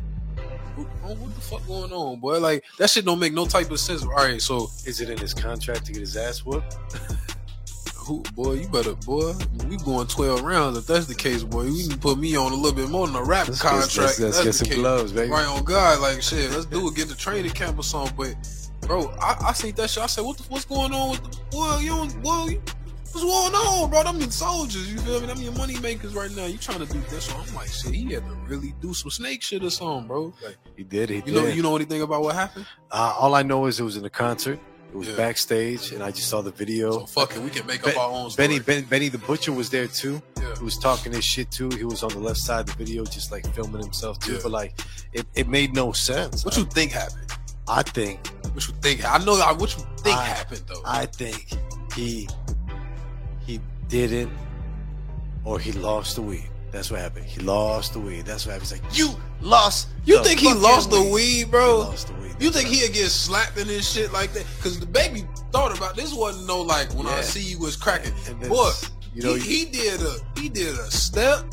Oh, 0.76 1.14
What 1.14 1.34
the 1.34 1.40
fuck 1.40 1.66
going 1.66 1.92
on, 1.92 2.20
boy? 2.20 2.38
Like 2.40 2.64
that 2.78 2.90
shit 2.90 3.04
don't 3.04 3.18
make 3.18 3.32
no 3.32 3.46
type 3.46 3.70
of 3.70 3.78
sense. 3.80 4.02
All 4.02 4.10
right, 4.10 4.40
so 4.40 4.70
Is 4.86 5.00
it 5.00 5.10
in 5.10 5.18
his 5.18 5.32
contract 5.34 5.86
to 5.86 5.92
get 5.92 6.00
his 6.00 6.16
ass 6.16 6.44
whooped? 6.44 6.76
who, 7.94 8.22
boy, 8.34 8.52
you 8.54 8.68
better, 8.68 8.94
boy, 8.94 9.32
we 9.68 9.76
going 9.78 10.06
twelve 10.06 10.42
rounds. 10.42 10.76
If 10.76 10.86
that's 10.86 11.06
the 11.06 11.14
case, 11.14 11.42
boy, 11.42 11.62
you 11.64 11.88
can 11.88 11.98
put 11.98 12.18
me 12.18 12.36
on 12.36 12.52
a 12.52 12.54
little 12.54 12.76
bit 12.76 12.90
more 12.90 13.06
than 13.06 13.16
a 13.16 13.22
rap 13.22 13.48
Let's 13.48 13.62
get, 13.62 13.68
contract. 13.70 13.96
let's, 13.98 14.20
let's 14.20 14.20
That's 14.20 14.44
get 14.44 14.54
some 14.54 14.68
case. 14.68 14.76
gloves, 14.76 15.12
baby. 15.12 15.30
Right 15.30 15.46
on 15.46 15.64
God, 15.64 16.00
like 16.00 16.20
shit. 16.22 16.50
Let's 16.50 16.66
do 16.66 16.86
it. 16.88 16.94
Get 16.96 17.08
the 17.08 17.14
training 17.14 17.52
camp 17.52 17.78
or 17.78 17.82
something. 17.82 18.14
But 18.16 18.34
bro, 18.86 19.10
I, 19.20 19.36
I 19.48 19.52
seen 19.52 19.74
that 19.76 19.90
shit. 19.90 20.02
I 20.02 20.06
said, 20.06 20.24
what 20.24 20.36
the, 20.38 20.44
what's 20.44 20.64
going 20.64 20.92
on 20.92 21.10
with 21.12 21.22
the 21.22 21.40
boy? 21.50 21.78
You 21.78 21.88
don't, 21.90 22.10
you- 22.50 22.60
what's 23.12 23.24
going 23.24 23.54
on, 23.54 23.90
bro? 23.90 24.02
Them 24.02 24.30
soldiers. 24.30 24.92
You 24.92 24.98
feel 24.98 25.20
me? 25.20 25.26
Them 25.26 25.40
your 25.40 25.52
money 25.52 25.78
makers 25.80 26.14
right 26.14 26.30
now. 26.32 26.46
You 26.46 26.58
trying 26.58 26.84
to 26.84 26.92
do 26.92 27.00
this? 27.10 27.24
So 27.26 27.36
I'm 27.36 27.54
like, 27.54 27.68
shit. 27.68 27.92
He 27.94 28.12
had 28.12 28.24
to 28.26 28.34
really 28.46 28.74
do 28.80 28.92
some 28.94 29.10
snake 29.10 29.42
shit 29.42 29.62
or 29.62 29.70
something, 29.70 30.06
bro. 30.08 30.32
Like, 30.44 30.56
He 30.76 30.82
did. 30.84 31.10
He 31.10 31.16
you 31.16 31.22
did. 31.22 31.34
know, 31.34 31.46
you 31.46 31.62
know 31.62 31.76
anything 31.76 32.02
about 32.02 32.22
what 32.22 32.34
happened? 32.34 32.66
uh, 32.90 33.14
all 33.18 33.34
I 33.34 33.42
know 33.42 33.66
is 33.66 33.78
it 33.80 33.84
was 33.84 33.96
in 33.96 34.04
a 34.04 34.10
concert. 34.10 34.58
It 34.92 34.96
was 34.98 35.08
Yeah. 35.08 35.16
backstage, 35.16 35.90
and 35.90 36.04
I 36.04 36.12
just 36.12 36.28
saw 36.28 36.40
the 36.40 36.52
video. 36.52 36.92
So 36.92 37.06
fuck 37.06 37.34
it, 37.34 37.42
we 37.42 37.50
can 37.50 37.66
make 37.66 37.82
Ben- 37.82 37.94
up 37.96 38.00
our 38.00 38.10
own 38.12 38.30
story. 38.30 38.46
Benny, 38.46 38.60
ben, 38.60 38.84
Benny 38.84 39.08
the 39.08 39.18
Butcher 39.18 39.50
was 39.52 39.68
there 39.68 39.88
too. 39.88 40.22
Yeah. 40.36 40.54
He 40.56 40.62
was 40.62 40.78
talking 40.78 41.10
his 41.12 41.24
shit 41.24 41.50
too. 41.50 41.68
He 41.70 41.82
was 41.82 42.04
on 42.04 42.10
the 42.10 42.20
left 42.20 42.38
side 42.38 42.60
of 42.60 42.66
the 42.66 42.84
video, 42.84 43.04
just 43.04 43.32
like 43.32 43.44
filming 43.56 43.82
himself 43.82 44.20
too. 44.20 44.34
Yeah. 44.34 44.38
But 44.44 44.52
like, 44.52 44.80
it, 45.12 45.26
it 45.34 45.48
made 45.48 45.74
no 45.74 45.90
sense. 45.90 46.44
What 46.44 46.56
you 46.56 46.64
think 46.64 46.92
happened? 46.92 47.26
I 47.66 47.82
think 47.82 48.26
What 48.52 48.66
you 48.68 48.74
think? 48.82 49.04
I 49.04 49.18
know. 49.24 49.34
What 49.54 49.76
you 49.76 49.84
think 49.98 50.16
I- 50.16 50.24
happened 50.24 50.62
though. 50.66 50.82
I 50.84 51.06
think 51.06 51.48
he 51.94 52.28
he 53.46 53.60
didn't, 53.88 54.30
or 55.44 55.58
he 55.58 55.72
lost 55.72 56.16
the 56.16 56.22
weed. 56.22 56.48
That's 56.72 56.90
what 56.90 56.98
happened. 57.00 57.26
He 57.26 57.40
lost 57.40 57.92
the 57.92 58.00
weed. 58.00 58.26
That's 58.26 58.46
what 58.46 58.52
happened. 58.52 58.70
He's 58.70 58.82
like, 58.82 58.98
you 58.98 59.14
lost. 59.40 59.88
you 60.04 60.22
think 60.24 60.40
he 60.40 60.52
lost 60.52 60.90
the 60.90 61.00
weed, 61.02 61.50
bro? 61.50 61.82
He 61.82 61.88
lost 61.88 62.08
the 62.08 62.14
weed. 62.14 62.34
You 62.40 62.50
think 62.50 62.68
he'd 62.68 62.92
get 62.92 63.10
slapped 63.10 63.56
in 63.58 63.68
this 63.68 63.88
shit 63.88 64.12
like 64.12 64.32
that? 64.32 64.44
Because 64.56 64.80
the 64.80 64.86
baby 64.86 65.24
thought 65.52 65.76
about 65.76 65.94
this 65.94 66.12
wasn't 66.12 66.48
no 66.48 66.60
like 66.62 66.92
when 66.94 67.06
I 67.06 67.20
see 67.20 67.40
you 67.42 67.58
was 67.60 67.76
cracking. 67.76 68.12
Boy, 68.48 68.72
you 69.14 69.22
know, 69.22 69.34
he, 69.34 69.58
he 69.60 69.64
did 69.66 70.00
a 70.02 70.16
he 70.36 70.48
did 70.48 70.74
a 70.76 70.90
step, 70.90 71.44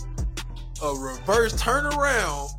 a 0.84 0.93
reverse 0.95 1.54
turnaround, 1.54 2.50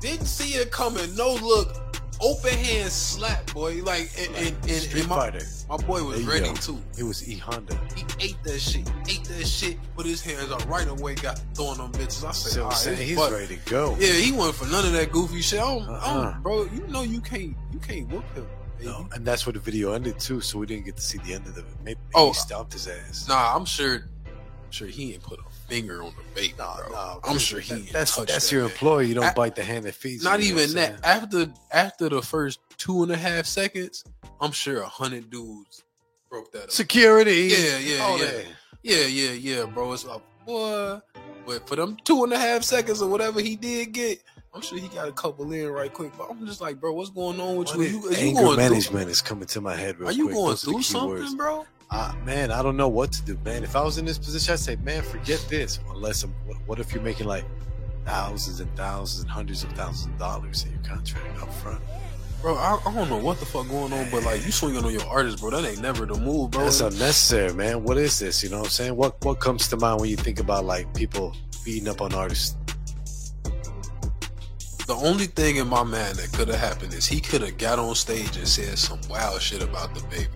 didn't 0.00 0.24
see 0.26 0.54
it 0.54 0.70
coming. 0.70 1.14
No 1.16 1.34
look, 1.34 1.85
open 2.20 2.50
hand 2.52 2.90
slap, 2.90 3.52
boy. 3.52 3.82
Like 3.82 4.10
and 4.18 4.34
and, 4.36 4.46
and, 4.62 4.70
Street 4.70 5.00
and 5.00 5.08
my, 5.08 5.16
Fighter. 5.30 5.44
my 5.68 5.76
boy 5.76 6.02
was 6.04 6.24
There 6.24 6.40
ready 6.40 6.52
too. 6.54 6.80
It 6.98 7.02
was 7.04 7.28
E 7.28 7.36
Honda. 7.36 7.78
He 7.94 8.04
ate 8.20 8.42
that 8.44 8.58
shit, 8.60 8.90
ate 9.08 9.24
that 9.24 9.46
shit, 9.46 9.76
put 9.96 10.06
his 10.06 10.20
hands 10.22 10.50
up 10.50 10.66
right 10.68 10.88
away, 10.88 11.14
got 11.16 11.40
throwing 11.54 11.78
them 11.78 11.92
bitches. 11.92 12.24
I 12.26 12.32
said, 12.32 12.52
So 12.52 12.64
all 12.64 12.70
saying 12.72 12.98
he's 12.98 13.16
butt- 13.16 13.32
ready 13.32 13.56
to 13.56 13.70
go. 13.70 13.96
Yeah, 13.98 14.12
he 14.12 14.32
went 14.32 14.54
for 14.54 14.66
none 14.66 14.84
of 14.86 14.92
that 14.92 15.10
goofy 15.12 15.40
shit. 15.42 15.60
I 15.60 15.64
don't, 15.64 15.88
I 15.88 15.94
Uh-uh. 15.94 16.32
don't, 16.32 16.42
bro. 16.42 16.64
You 16.64 16.86
know 16.88 17.02
you 17.02 17.20
can't, 17.20 17.56
you 17.72 17.78
can't 17.80 18.08
whoop 18.08 18.24
him. 18.34 18.46
baby. 18.78 18.90
No, 18.90 19.08
and 19.12 19.24
that's 19.24 19.46
where 19.46 19.54
the 19.54 19.58
video 19.58 19.92
ended 19.92 20.18
too. 20.18 20.40
So 20.40 20.58
we 20.58 20.66
didn't 20.66 20.84
get 20.84 20.96
to 20.96 21.02
see 21.02 21.18
the 21.18 21.32
end 21.34 21.46
of 21.46 21.56
it. 21.58 21.64
Maybe, 21.82 21.98
maybe 21.98 22.00
Oh. 22.14 22.28
he 22.28 22.34
stomped 22.34 22.72
his 22.74 22.86
ass. 22.88 23.26
Nah, 23.28 23.54
I'm 23.56 23.64
sure, 23.64 23.94
I'm 24.26 24.70
sure 24.70 24.86
he 24.88 25.14
ain't 25.14 25.22
put 25.22 25.38
a 25.40 25.42
finger 25.68 26.02
on 26.02 26.12
the 26.16 26.22
baby, 26.34 26.54
No, 26.58 26.74
bro. 26.88 27.20
I'm 27.24 27.38
sure 27.38 27.60
he 27.60 27.74
that- 27.74 27.80
ain't 27.80 27.92
that's 27.92 28.16
that's 28.16 28.32
that 28.48 28.52
your 28.52 28.62
man. 28.62 28.70
employer. 28.70 29.02
You 29.02 29.14
don't 29.14 29.24
I- 29.24 29.34
bite 29.34 29.56
the 29.56 29.64
hand 29.64 29.84
that 29.84 29.94
feeds. 29.94 30.22
Not 30.24 30.42
you, 30.42 30.54
even 30.58 30.74
that. 30.74 31.04
After 31.04 31.52
after 31.72 32.08
the 32.08 32.22
first 32.22 32.60
two 32.76 33.02
and 33.02 33.12
a 33.12 33.16
half 33.16 33.46
seconds, 33.46 34.04
I'm 34.40 34.52
sure 34.52 34.80
a 34.82 34.86
hundred 34.86 35.30
dudes 35.30 35.84
broke 36.30 36.52
that 36.52 36.64
up. 36.64 36.70
Security. 36.70 37.48
Yeah, 37.52 37.78
yeah, 37.78 38.16
yeah. 38.16 38.24
that. 38.24 38.44
Yeah, 38.82 39.06
yeah, 39.06 39.30
yeah, 39.32 39.64
bro. 39.64 39.92
It's 39.92 40.04
like, 40.04 40.20
boy. 40.46 41.00
But 41.46 41.68
for 41.68 41.76
them 41.76 41.96
two 42.04 42.24
and 42.24 42.32
a 42.32 42.38
half 42.38 42.62
seconds 42.64 43.00
or 43.02 43.08
whatever 43.08 43.40
he 43.40 43.54
did 43.56 43.92
get, 43.92 44.20
I'm 44.52 44.60
sure 44.62 44.78
he 44.78 44.88
got 44.88 45.06
a 45.08 45.12
couple 45.12 45.50
in 45.52 45.68
right 45.68 45.92
quick. 45.92 46.12
But 46.18 46.28
I'm 46.30 46.44
just 46.46 46.60
like, 46.60 46.80
bro, 46.80 46.92
what's 46.92 47.10
going 47.10 47.40
on 47.40 47.56
with 47.56 47.68
What 47.68 47.78
you? 47.78 47.82
is- 47.84 47.92
you, 47.92 48.10
anger 48.28 48.40
going 48.42 48.54
through, 48.56 48.68
management 48.68 49.10
is 49.10 49.22
coming 49.22 49.46
to 49.48 49.60
my 49.60 49.74
head. 49.76 49.98
Real 49.98 50.08
are 50.08 50.12
you 50.12 50.24
quick. 50.24 50.34
going 50.36 50.48
Those 50.50 50.64
through 50.64 50.82
something, 50.82 51.08
words. 51.10 51.34
bro? 51.34 51.66
Uh, 51.90 52.12
man, 52.24 52.50
I 52.50 52.62
don't 52.62 52.76
know 52.76 52.88
what 52.88 53.12
to 53.12 53.22
do, 53.22 53.38
man. 53.44 53.62
If 53.62 53.76
I 53.76 53.82
was 53.82 53.98
in 53.98 54.04
this 54.04 54.18
position, 54.18 54.54
I'd 54.54 54.58
say, 54.58 54.76
man, 54.76 55.02
forget 55.02 55.44
this. 55.48 55.78
Unless 55.90 56.24
I'm, 56.24 56.34
what, 56.44 56.56
what 56.66 56.80
if 56.80 56.92
you're 56.92 57.02
making 57.02 57.26
like 57.26 57.44
thousands 58.04 58.60
and 58.60 58.74
thousands 58.76 59.22
and 59.22 59.30
hundreds 59.30 59.62
of 59.62 59.72
thousands 59.72 60.06
of 60.12 60.18
dollars 60.18 60.64
in 60.64 60.72
your 60.72 60.82
contract 60.82 61.40
up 61.40 61.52
front? 61.54 61.80
Bro, 62.42 62.56
I, 62.56 62.78
I 62.84 62.94
don't 62.94 63.08
know 63.08 63.16
what 63.16 63.38
the 63.38 63.46
fuck 63.46 63.68
going 63.68 63.92
on, 63.92 64.10
but 64.10 64.24
like 64.24 64.44
you 64.44 64.52
swinging 64.52 64.84
on 64.84 64.92
your 64.92 65.06
artist, 65.06 65.40
bro. 65.40 65.50
That 65.50 65.64
ain't 65.64 65.80
never 65.80 66.06
the 66.06 66.18
move, 66.18 66.50
bro. 66.50 66.64
That's 66.64 66.80
unnecessary, 66.80 67.54
man. 67.54 67.82
What 67.82 67.96
is 67.96 68.18
this? 68.18 68.42
You 68.42 68.50
know 68.50 68.58
what 68.58 68.66
I'm 68.66 68.70
saying? 68.70 68.96
What 68.96 69.24
what 69.24 69.40
comes 69.40 69.68
to 69.68 69.76
mind 69.76 70.00
when 70.00 70.10
you 70.10 70.16
think 70.16 70.38
about 70.38 70.64
like 70.64 70.92
people 70.92 71.34
beating 71.64 71.88
up 71.88 72.00
on 72.00 72.12
artists? 72.14 72.56
The 74.86 74.94
only 74.94 75.26
thing 75.26 75.56
in 75.56 75.66
my 75.66 75.82
mind 75.82 76.16
that 76.16 76.32
could 76.32 76.46
have 76.48 76.60
happened 76.60 76.94
is 76.94 77.06
he 77.06 77.20
could 77.20 77.40
have 77.40 77.58
got 77.58 77.80
on 77.80 77.94
stage 77.96 78.36
and 78.36 78.46
said 78.46 78.78
some 78.78 79.00
wild 79.08 79.42
shit 79.42 79.62
about 79.62 79.94
the 79.94 80.02
baby. 80.02 80.28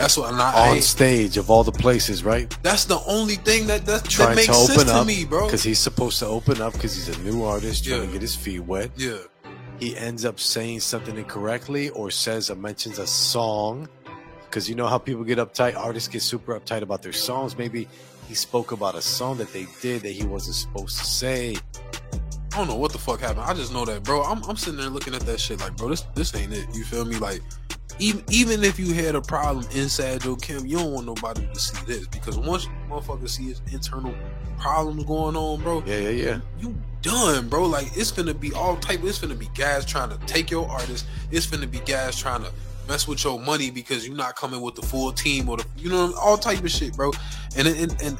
That's 0.00 0.16
what 0.16 0.32
and 0.32 0.40
I, 0.40 0.52
I 0.52 0.68
On 0.70 0.80
stage 0.80 1.36
of 1.36 1.50
all 1.50 1.64
the 1.64 1.72
places, 1.72 2.24
right? 2.24 2.48
that's 2.62 2.84
the 2.86 3.00
only 3.06 3.34
thing 3.36 3.66
that 3.66 3.84
that, 3.86 4.04
that 4.04 4.34
makes 4.36 4.46
to 4.48 4.54
sense 4.54 4.84
to 4.90 5.04
me, 5.04 5.24
bro. 5.24 5.46
because 5.46 5.62
he's 5.62 5.78
supposed 5.78 6.18
to 6.20 6.26
open 6.26 6.60
up 6.62 6.72
because 6.72 6.94
he's 6.94 7.08
a 7.16 7.20
new 7.22 7.42
artist 7.44 7.84
trying 7.84 8.00
Yeah. 8.00 8.06
to 8.06 8.12
get 8.12 8.22
his 8.22 8.34
feet 8.36 8.60
wet. 8.60 8.90
Yeah, 8.96 9.18
he 9.78 9.96
ends 9.96 10.24
up 10.24 10.38
saying 10.40 10.80
something 10.80 11.16
incorrectly 11.16 11.90
or 11.90 12.10
says 12.10 12.50
or 12.50 12.54
mentions 12.56 12.98
a 12.98 13.06
song 13.06 13.88
because 14.44 14.68
you 14.68 14.74
know 14.74 14.86
how 14.86 14.98
people 14.98 15.24
get 15.24 15.38
uptight 15.38 15.76
artists 15.76 16.08
get 16.08 16.22
super 16.22 16.58
uptight 16.58 16.82
about 16.82 17.00
their 17.02 17.12
songs 17.12 17.56
maybe 17.56 17.88
he 18.28 18.34
spoke 18.34 18.70
about 18.70 18.94
a 18.94 19.00
song 19.00 19.38
that 19.38 19.50
they 19.52 19.66
did 19.80 20.02
that 20.02 20.10
he 20.12 20.24
wasn't 20.24 20.54
supposed 20.54 20.98
to 20.98 21.04
say 21.06 21.56
I 22.52 22.58
don't 22.58 22.68
know 22.68 22.76
what 22.76 22.92
the 22.92 22.98
fuck 22.98 23.20
happened. 23.20 23.40
I 23.46 23.54
just 23.54 23.72
know 23.72 23.86
that, 23.86 24.02
bro. 24.02 24.22
I'm, 24.22 24.42
I'm 24.44 24.58
sitting 24.58 24.78
there 24.78 24.90
looking 24.90 25.14
at 25.14 25.22
that 25.22 25.40
shit 25.40 25.58
like, 25.60 25.74
bro, 25.74 25.88
this 25.88 26.02
this 26.14 26.34
ain't 26.34 26.52
it. 26.52 26.66
You 26.74 26.84
feel 26.84 27.06
me? 27.06 27.16
Like, 27.16 27.40
even 27.98 28.24
even 28.30 28.64
if 28.64 28.78
you 28.78 28.92
had 28.92 29.14
a 29.14 29.20
problem 29.20 29.66
inside 29.74 30.24
your 30.24 30.36
Kim, 30.36 30.66
you 30.66 30.78
don't 30.78 30.92
want 30.92 31.06
nobody 31.06 31.46
to 31.52 31.60
see 31.60 31.84
this 31.86 32.06
because 32.08 32.38
once 32.38 32.68
motherfuckers 32.88 33.30
see 33.30 33.44
his 33.44 33.60
internal 33.72 34.14
problems 34.58 35.04
going 35.04 35.36
on, 35.36 35.60
bro, 35.62 35.82
yeah 35.86 35.98
yeah 35.98 36.10
yeah 36.10 36.40
you 36.58 36.74
done, 37.02 37.48
bro. 37.48 37.66
Like 37.66 37.88
it's 37.96 38.10
gonna 38.10 38.34
be 38.34 38.52
all 38.52 38.76
type. 38.76 39.00
It's 39.02 39.18
gonna 39.18 39.34
be 39.34 39.48
guys 39.54 39.84
trying 39.84 40.10
to 40.10 40.26
take 40.26 40.50
your 40.50 40.68
artist. 40.68 41.06
It's 41.30 41.46
gonna 41.46 41.66
be 41.66 41.80
guys 41.80 42.18
trying 42.18 42.42
to 42.42 42.52
mess 42.88 43.06
with 43.06 43.24
your 43.24 43.38
money 43.40 43.70
because 43.70 44.06
you're 44.06 44.16
not 44.16 44.36
coming 44.36 44.60
with 44.60 44.74
the 44.74 44.82
full 44.82 45.12
team 45.12 45.48
or 45.48 45.56
the 45.56 45.66
you 45.76 45.90
know 45.90 46.14
all 46.20 46.38
type 46.38 46.62
of 46.62 46.70
shit, 46.70 46.94
bro. 46.94 47.12
And 47.56 47.68
and 47.68 48.02
and 48.02 48.18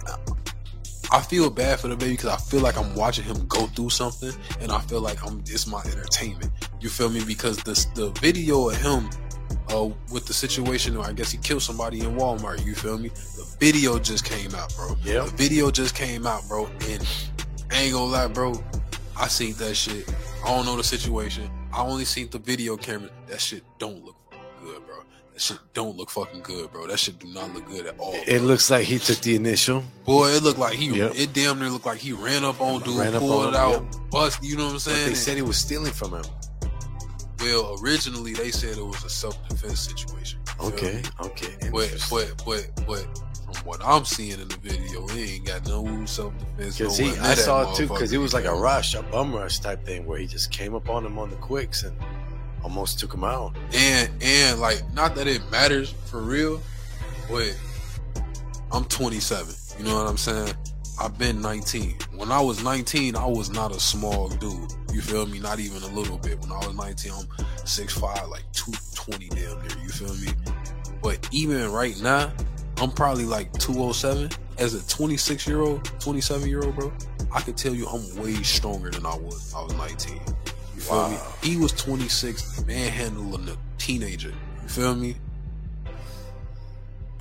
I 1.10 1.20
feel 1.20 1.50
bad 1.50 1.78
for 1.78 1.88
the 1.88 1.96
baby 1.96 2.12
because 2.12 2.30
I 2.30 2.36
feel 2.36 2.60
like 2.60 2.78
I'm 2.78 2.94
watching 2.94 3.24
him 3.24 3.46
go 3.46 3.66
through 3.66 3.90
something, 3.90 4.32
and 4.60 4.72
I 4.72 4.80
feel 4.80 5.00
like 5.00 5.24
I'm 5.26 5.40
it's 5.40 5.66
my 5.66 5.82
entertainment. 5.82 6.50
You 6.80 6.88
feel 6.88 7.10
me? 7.10 7.22
Because 7.24 7.58
the 7.58 7.86
the 7.94 8.10
video 8.20 8.68
of 8.68 8.76
him. 8.76 9.08
Uh, 9.72 9.90
with 10.10 10.26
the 10.26 10.34
situation, 10.34 10.98
I 10.98 11.12
guess 11.12 11.30
he 11.30 11.38
killed 11.38 11.62
somebody 11.62 12.00
in 12.00 12.14
Walmart. 12.16 12.64
You 12.66 12.74
feel 12.74 12.98
me? 12.98 13.08
The 13.08 13.56
video 13.58 13.98
just 13.98 14.24
came 14.24 14.54
out, 14.54 14.74
bro. 14.76 14.96
Yeah. 15.02 15.24
The 15.24 15.30
video 15.30 15.70
just 15.70 15.94
came 15.94 16.26
out, 16.26 16.46
bro, 16.46 16.66
and 16.88 17.08
I 17.70 17.82
ain't 17.82 17.94
gonna 17.94 18.04
lie, 18.04 18.26
bro. 18.26 18.62
I 19.18 19.28
seen 19.28 19.54
that 19.54 19.74
shit. 19.74 20.12
I 20.44 20.48
don't 20.48 20.66
know 20.66 20.76
the 20.76 20.84
situation. 20.84 21.50
I 21.72 21.80
only 21.82 22.04
seen 22.04 22.28
the 22.28 22.38
video 22.38 22.76
camera. 22.76 23.08
That 23.28 23.40
shit 23.40 23.62
don't 23.78 24.04
look 24.04 24.16
good, 24.62 24.84
bro. 24.84 24.96
That 25.32 25.40
shit 25.40 25.58
don't 25.72 25.96
look 25.96 26.10
fucking 26.10 26.42
good, 26.42 26.70
bro. 26.70 26.86
That 26.86 26.98
shit 26.98 27.18
do 27.18 27.28
not 27.28 27.54
look 27.54 27.66
good 27.66 27.86
at 27.86 27.98
all. 27.98 28.14
it 28.26 28.40
looks 28.40 28.70
like 28.70 28.84
he 28.84 28.98
took 28.98 29.18
the 29.20 29.36
initial 29.36 29.82
Boy, 30.04 30.32
it 30.32 30.42
looked 30.42 30.58
like 30.58 30.74
he. 30.74 30.90
Yep. 30.98 31.12
It 31.14 31.32
damn 31.32 31.58
near 31.58 31.70
looked 31.70 31.86
like 31.86 31.98
he 31.98 32.12
ran 32.12 32.44
up 32.44 32.60
on 32.60 32.82
dude, 32.82 32.98
Ran 32.98 33.12
pulled 33.18 33.48
it 33.48 33.54
out, 33.54 33.82
yep. 33.82 34.10
bust. 34.10 34.42
You 34.42 34.58
know 34.58 34.64
what 34.64 34.68
I'm 34.70 34.74
but 34.74 34.80
saying? 34.82 35.08
they 35.08 35.14
said 35.14 35.36
he 35.36 35.42
was 35.42 35.56
stealing 35.56 35.92
from 35.92 36.12
him 36.12 36.24
Well, 37.42 37.78
originally 37.82 38.32
they 38.32 38.50
said 38.50 38.78
it 38.78 38.84
was 38.84 39.04
a 39.04 39.10
self 39.10 39.36
defense 39.48 39.80
situation. 39.80 40.40
Okay, 40.60 41.02
okay. 41.20 41.70
But 41.70 42.06
but 42.08 42.42
but 42.44 42.70
but 42.86 43.06
from 43.44 43.66
what 43.66 43.80
I'm 43.84 44.04
seeing 44.04 44.38
in 44.40 44.48
the 44.48 44.56
video, 44.58 45.06
he 45.08 45.34
ain't 45.36 45.46
got 45.46 45.66
no 45.66 46.04
self 46.06 46.32
defense. 46.38 46.78
Because 46.78 46.96
he, 46.96 47.10
I 47.18 47.34
saw 47.34 47.70
it 47.70 47.76
too. 47.76 47.88
Because 47.88 48.12
it 48.12 48.18
was 48.18 48.32
like 48.32 48.44
a 48.44 48.54
rush, 48.54 48.94
a 48.94 49.02
bum 49.02 49.34
rush 49.34 49.58
type 49.58 49.84
thing, 49.84 50.06
where 50.06 50.18
he 50.18 50.26
just 50.26 50.50
came 50.50 50.74
up 50.74 50.88
on 50.88 51.04
him 51.04 51.18
on 51.18 51.30
the 51.30 51.36
quicks 51.36 51.82
and 51.82 51.96
almost 52.62 53.00
took 53.00 53.12
him 53.12 53.24
out. 53.24 53.56
and 53.74 54.10
and 54.22 54.60
like 54.60 54.82
not 54.94 55.14
that 55.16 55.26
it 55.26 55.42
matters 55.50 55.94
for 56.06 56.20
real, 56.20 56.62
but 57.28 57.56
I'm 58.70 58.84
27. 58.84 59.54
You 59.78 59.84
know 59.84 59.96
what 59.96 60.06
I'm 60.06 60.16
saying? 60.16 60.54
I've 61.02 61.18
been 61.18 61.40
19. 61.40 61.96
When 62.14 62.30
I 62.30 62.40
was 62.40 62.62
19, 62.62 63.16
I 63.16 63.26
was 63.26 63.50
not 63.50 63.74
a 63.74 63.80
small 63.80 64.28
dude. 64.28 64.72
You 64.92 65.00
feel 65.00 65.26
me? 65.26 65.40
Not 65.40 65.58
even 65.58 65.82
a 65.82 65.88
little 65.88 66.16
bit. 66.16 66.38
When 66.38 66.52
I 66.52 66.58
was 66.58 66.76
19, 66.76 67.12
I'm 67.12 67.26
6'5", 67.64 68.30
like 68.30 68.44
220 68.52 69.28
damn 69.30 69.60
near. 69.62 69.82
You 69.82 69.88
feel 69.88 70.14
me? 70.14 70.28
But 71.02 71.28
even 71.32 71.72
right 71.72 72.00
now, 72.00 72.32
I'm 72.76 72.92
probably 72.92 73.24
like 73.24 73.52
207. 73.54 74.30
As 74.58 74.74
a 74.74 74.88
26 74.88 75.44
year 75.48 75.62
old, 75.62 75.84
27 75.98 76.48
year 76.48 76.62
old, 76.62 76.76
bro, 76.76 76.92
I 77.34 77.40
can 77.40 77.54
tell 77.54 77.74
you 77.74 77.88
I'm 77.88 78.22
way 78.22 78.34
stronger 78.44 78.90
than 78.90 79.04
I 79.04 79.16
was. 79.16 79.52
when 79.52 79.60
I 79.60 79.64
was 79.64 79.74
19. 79.74 80.20
You 80.76 80.80
feel 80.82 81.08
me? 81.08 81.16
He 81.42 81.56
was 81.56 81.72
26, 81.72 82.64
manhandling 82.64 83.48
a 83.48 83.56
teenager. 83.76 84.32
You 84.62 84.68
feel 84.68 84.94
me? 84.94 85.16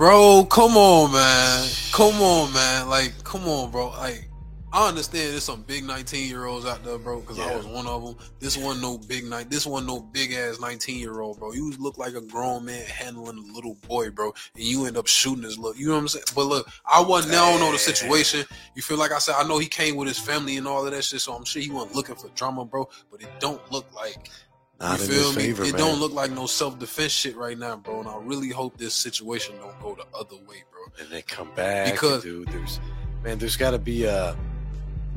Bro, 0.02 0.46
come 0.46 0.78
on, 0.78 1.12
man. 1.12 1.70
Come 1.92 2.24
on, 2.24 2.52
man. 2.52 2.90
Like, 2.90 3.24
come 3.24 3.48
on, 3.48 3.70
bro. 3.70 3.90
Like, 3.90 4.32
I 4.74 4.88
understand 4.88 5.32
there's 5.32 5.44
some 5.44 5.62
big 5.62 5.84
19 5.84 6.28
year 6.28 6.46
olds 6.46 6.66
out 6.66 6.84
there, 6.84 6.98
bro, 6.98 7.20
because 7.20 7.38
I 7.38 7.56
was 7.56 7.68
one 7.68 7.86
of 7.86 8.04
them. 8.04 8.16
This 8.40 8.58
one 8.58 8.82
no 8.82 8.98
big 8.98 9.26
night. 9.26 9.52
This 9.52 9.68
one 9.68 9.86
no 9.86 10.00
big 10.02 10.34
ass 10.34 10.60
19 10.60 10.98
year 10.98 11.22
old, 11.22 11.38
bro. 11.38 11.54
You 11.54 11.70
look 11.78 12.00
like 12.00 12.16
a 12.16 12.22
grown 12.22 12.66
man 12.66 12.84
handling 12.88 13.38
a 13.38 13.54
little 13.54 13.76
boy, 13.88 14.10
bro, 14.10 14.34
and 14.56 14.64
you 14.64 14.88
end 14.88 14.98
up 14.98 15.06
shooting 15.06 15.44
his 15.44 15.60
look. 15.60 15.78
You 15.78 15.90
know 15.90 15.94
what 15.94 16.00
I'm 16.00 16.08
saying? 16.08 16.26
But 16.34 16.48
look, 16.48 16.68
I 16.92 17.00
wasn't. 17.00 17.34
Now 17.34 17.46
I 17.46 17.52
don't 17.52 17.60
know 17.60 17.72
the 17.72 17.78
situation. 17.78 18.44
You 18.74 18.82
feel 18.82 18.98
like 18.98 19.12
I 19.12 19.20
said, 19.20 19.36
I 19.38 19.48
know 19.48 19.60
he 19.60 19.68
came 19.68 19.98
with 19.98 20.08
his 20.08 20.18
family 20.18 20.58
and 20.58 20.68
all 20.68 20.84
of 20.84 20.92
that 20.92 21.04
shit, 21.04 21.22
so 21.22 21.34
I'm 21.34 21.46
sure 21.46 21.62
he 21.62 21.70
wasn't 21.70 21.94
looking 21.94 22.16
for 22.16 22.30
drama, 22.30 22.66
bro. 22.66 22.90
But 23.12 23.22
it 23.22 23.30
don't 23.40 23.62
look 23.72 23.86
like 23.94 24.32
Not 24.82 25.00
you 25.00 25.06
feel 25.06 25.30
me? 25.34 25.44
favor, 25.44 25.64
it 25.64 25.74
man. 25.74 25.80
don't 25.80 26.00
look 26.00 26.12
like 26.14 26.32
no 26.32 26.46
self 26.48 26.80
defense 26.80 27.12
shit 27.12 27.36
right 27.38 27.58
now, 27.58 27.76
bro. 27.78 28.00
And 28.00 28.08
I 28.10 28.18
really 28.22 28.50
hope 28.50 28.78
this 28.78 28.94
situation 28.94 29.56
don't 29.58 29.80
go 29.82 29.96
the 29.96 30.06
other 30.18 30.36
way, 30.48 30.64
bro. 30.72 30.82
and 31.00 31.10
they 31.10 31.22
come 31.22 31.50
back. 31.56 31.92
Because- 31.92 32.24
dude, 32.24 32.48
there's 32.50 32.80
man, 33.24 33.38
there's 33.38 33.56
got 33.58 33.72
to 33.72 33.80
be 33.80 34.06
a, 34.06 34.36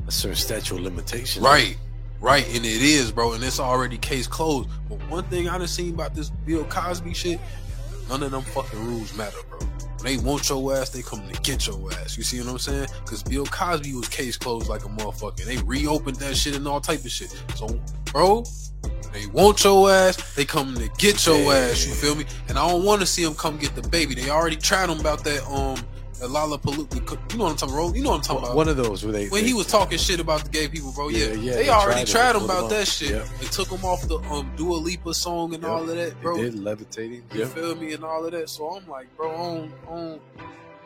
a 0.07 0.11
certain 0.11 0.35
statute 0.35 0.75
of 0.75 0.81
limitations. 0.81 1.43
Right, 1.43 1.77
right, 2.21 2.45
and 2.55 2.63
it 2.65 2.81
is, 2.81 3.11
bro, 3.11 3.33
and 3.33 3.43
it's 3.43 3.59
already 3.59 3.97
case 3.97 4.27
closed. 4.27 4.69
But 4.87 4.99
one 5.09 5.23
thing 5.25 5.49
I 5.49 5.57
done 5.57 5.67
seen 5.67 5.95
about 5.95 6.13
this 6.13 6.29
Bill 6.29 6.63
Cosby 6.65 7.13
shit, 7.15 7.39
none 8.07 8.21
of 8.21 8.31
them 8.31 8.43
fucking 8.43 8.79
rules 8.85 9.15
matter, 9.17 9.37
bro. 9.49 9.59
When 9.59 10.03
they 10.03 10.17
want 10.17 10.47
your 10.49 10.75
ass, 10.75 10.89
they 10.89 11.01
come 11.01 11.27
to 11.27 11.41
get 11.41 11.65
your 11.65 11.91
ass. 11.93 12.15
You 12.15 12.21
see 12.23 12.39
what 12.39 12.49
I'm 12.49 12.59
saying? 12.59 12.87
Because 13.03 13.23
Bill 13.23 13.45
Cosby 13.47 13.93
was 13.95 14.07
case 14.07 14.37
closed 14.37 14.69
like 14.69 14.85
a 14.85 14.89
motherfucker. 14.89 15.43
They 15.43 15.57
reopened 15.63 16.17
that 16.17 16.35
shit 16.37 16.55
and 16.55 16.67
all 16.67 16.79
type 16.79 17.03
of 17.03 17.09
shit. 17.09 17.35
So, 17.55 17.67
bro, 18.11 18.43
they 19.15 19.25
want 19.27 19.63
your 19.63 19.89
ass, 19.89 20.17
they 20.35 20.45
come 20.45 20.75
to 20.75 20.89
get 20.97 21.25
your 21.25 21.53
ass. 21.53 21.85
You 21.87 21.93
feel 21.93 22.15
me? 22.15 22.25
And 22.49 22.57
I 22.59 22.67
don't 22.67 22.83
want 22.83 23.01
to 23.01 23.07
see 23.07 23.23
them 23.23 23.33
come 23.35 23.57
get 23.57 23.73
the 23.75 23.87
baby. 23.87 24.13
They 24.15 24.29
already 24.29 24.57
tried 24.57 24.87
them 24.87 24.99
about 24.99 25.23
that 25.23 25.43
um 25.49 25.77
Lollapalooza. 26.21 27.31
You 27.31 27.37
know 27.37 27.43
what 27.45 27.51
I'm 27.51 27.57
talking 27.57 27.75
about? 27.75 27.95
You 27.95 28.03
know 28.03 28.09
what 28.11 28.15
I'm 28.17 28.21
talking 28.21 28.43
about? 28.43 28.55
One 28.55 28.67
of 28.69 28.77
those 28.77 29.03
where 29.03 29.11
they 29.13 29.27
when 29.27 29.41
they- 29.43 29.47
he 29.49 29.53
was 29.53 29.67
talking 29.67 29.97
shit 29.97 30.19
about 30.19 30.43
the 30.43 30.49
gay 30.49 30.67
people, 30.67 30.91
bro. 30.93 31.09
Yeah, 31.09 31.25
Yeah, 31.27 31.33
yeah, 31.33 31.55
they, 31.55 31.63
they 31.63 31.69
already 31.69 32.05
tried 32.05 32.31
tried 32.31 32.35
him 32.37 32.43
about 32.45 32.69
that 32.69 32.87
shit. 32.87 33.25
They 33.39 33.47
took 33.47 33.69
him 33.69 33.83
off 33.85 34.01
the 34.07 34.17
um 34.31 34.51
Dua 34.55 34.75
Lipa 34.75 35.13
song 35.13 35.53
and 35.53 35.63
all 35.65 35.81
of 35.89 35.95
that, 35.95 35.95
they 35.95 36.13
bro. 36.23 36.37
did 36.37 36.55
levitating. 36.55 37.23
You 37.31 37.41
Yeah. 37.41 37.45
feel 37.47 37.75
me 37.75 37.93
and 37.93 38.03
all 38.03 38.25
of 38.25 38.31
that. 38.31 38.49
So 38.49 38.67
I'm 38.75 38.87
like, 38.87 39.07
bro, 39.15 39.33
I 39.33 39.37
don't, 39.37 39.73
I 39.87 39.95
don't, 39.95 40.21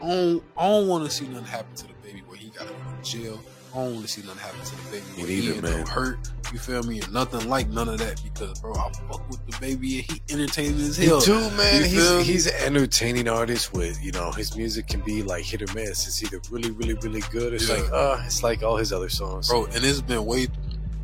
I 0.01 0.07
don't, 0.07 0.43
don't 0.57 0.87
want 0.87 1.05
to 1.05 1.11
see 1.11 1.27
nothing 1.27 1.45
happen 1.45 1.75
to 1.75 1.87
the 1.87 1.93
baby 2.03 2.23
where 2.25 2.37
he 2.37 2.49
got 2.49 2.67
to 2.67 2.73
go 2.73 2.79
to 2.79 3.01
jail. 3.03 3.43
I 3.71 3.77
don't 3.77 3.93
want 3.93 4.05
to 4.07 4.11
see 4.11 4.21
nothing 4.23 4.39
happen 4.39 4.59
to 4.61 4.75
the 4.75 4.91
baby 4.91 5.27
Me 5.27 5.41
he 5.41 5.49
neither, 5.49 5.61
man. 5.77 5.85
hurt. 5.85 6.17
You 6.51 6.57
feel 6.57 6.81
me? 6.83 6.99
And 7.01 7.13
nothing 7.13 7.47
like 7.47 7.69
none 7.69 7.87
of 7.87 7.99
that 7.99 8.19
because, 8.23 8.59
bro, 8.59 8.73
I 8.73 8.91
fuck 9.11 9.29
with 9.29 9.45
the 9.45 9.55
baby 9.59 9.99
and 9.99 10.11
he 10.11 10.21
entertaining 10.33 10.79
as 10.81 10.97
hell. 10.97 11.21
too, 11.21 11.39
man. 11.51 11.83
You 11.83 11.89
feel 11.89 12.17
me? 12.17 12.23
He's 12.23 12.45
he's 12.45 12.47
an 12.47 12.55
entertaining 12.75 13.27
artist 13.27 13.71
with 13.73 14.03
you 14.03 14.11
know 14.11 14.31
his 14.31 14.55
music 14.57 14.87
can 14.87 15.01
be 15.01 15.21
like 15.21 15.43
hit 15.45 15.61
or 15.61 15.71
miss. 15.75 16.07
It's 16.07 16.23
either 16.23 16.41
really 16.49 16.71
really 16.71 16.95
really 16.95 17.21
good. 17.31 17.53
It's 17.53 17.69
Yeah. 17.69 17.75
like 17.75 17.91
uh, 17.91 18.21
it's 18.25 18.41
like 18.41 18.63
all 18.63 18.77
his 18.77 18.91
other 18.91 19.09
songs, 19.09 19.47
bro, 19.49 19.65
and 19.65 19.83
it's 19.85 20.01
been 20.01 20.25
way. 20.25 20.47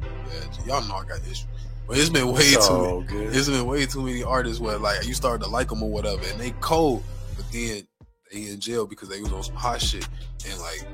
Yeah, 0.04 0.66
y'all 0.80 0.88
know 0.88 0.96
I 0.96 1.06
got 1.06 1.20
issues, 1.22 1.46
but 1.88 1.98
it's 2.00 2.10
been 2.10 2.28
way 2.32 2.42
It's 2.42 2.68
too. 2.68 3.06
good. 3.08 3.36
It's 3.36 3.48
been 3.48 3.66
way 3.68 3.86
too 3.86 4.02
many 4.02 4.24
artists 4.24 4.60
where 4.60 4.80
like 4.80 5.06
you 5.06 5.14
started 5.14 5.44
to 5.44 5.50
like 5.50 5.70
them 5.70 5.84
or 5.84 5.90
whatever, 5.92 6.24
and 6.32 6.40
they 6.42 6.50
cold, 6.62 7.04
but 7.38 7.46
then 7.52 7.86
they 8.32 8.44
in 8.50 8.60
jail 8.60 8.86
because 8.86 9.10
they 9.10 9.22
was 9.22 9.32
on 9.32 9.44
some 9.44 9.56
hot 9.56 9.82
shit, 9.82 10.08
and 10.50 10.60
like, 10.60 10.86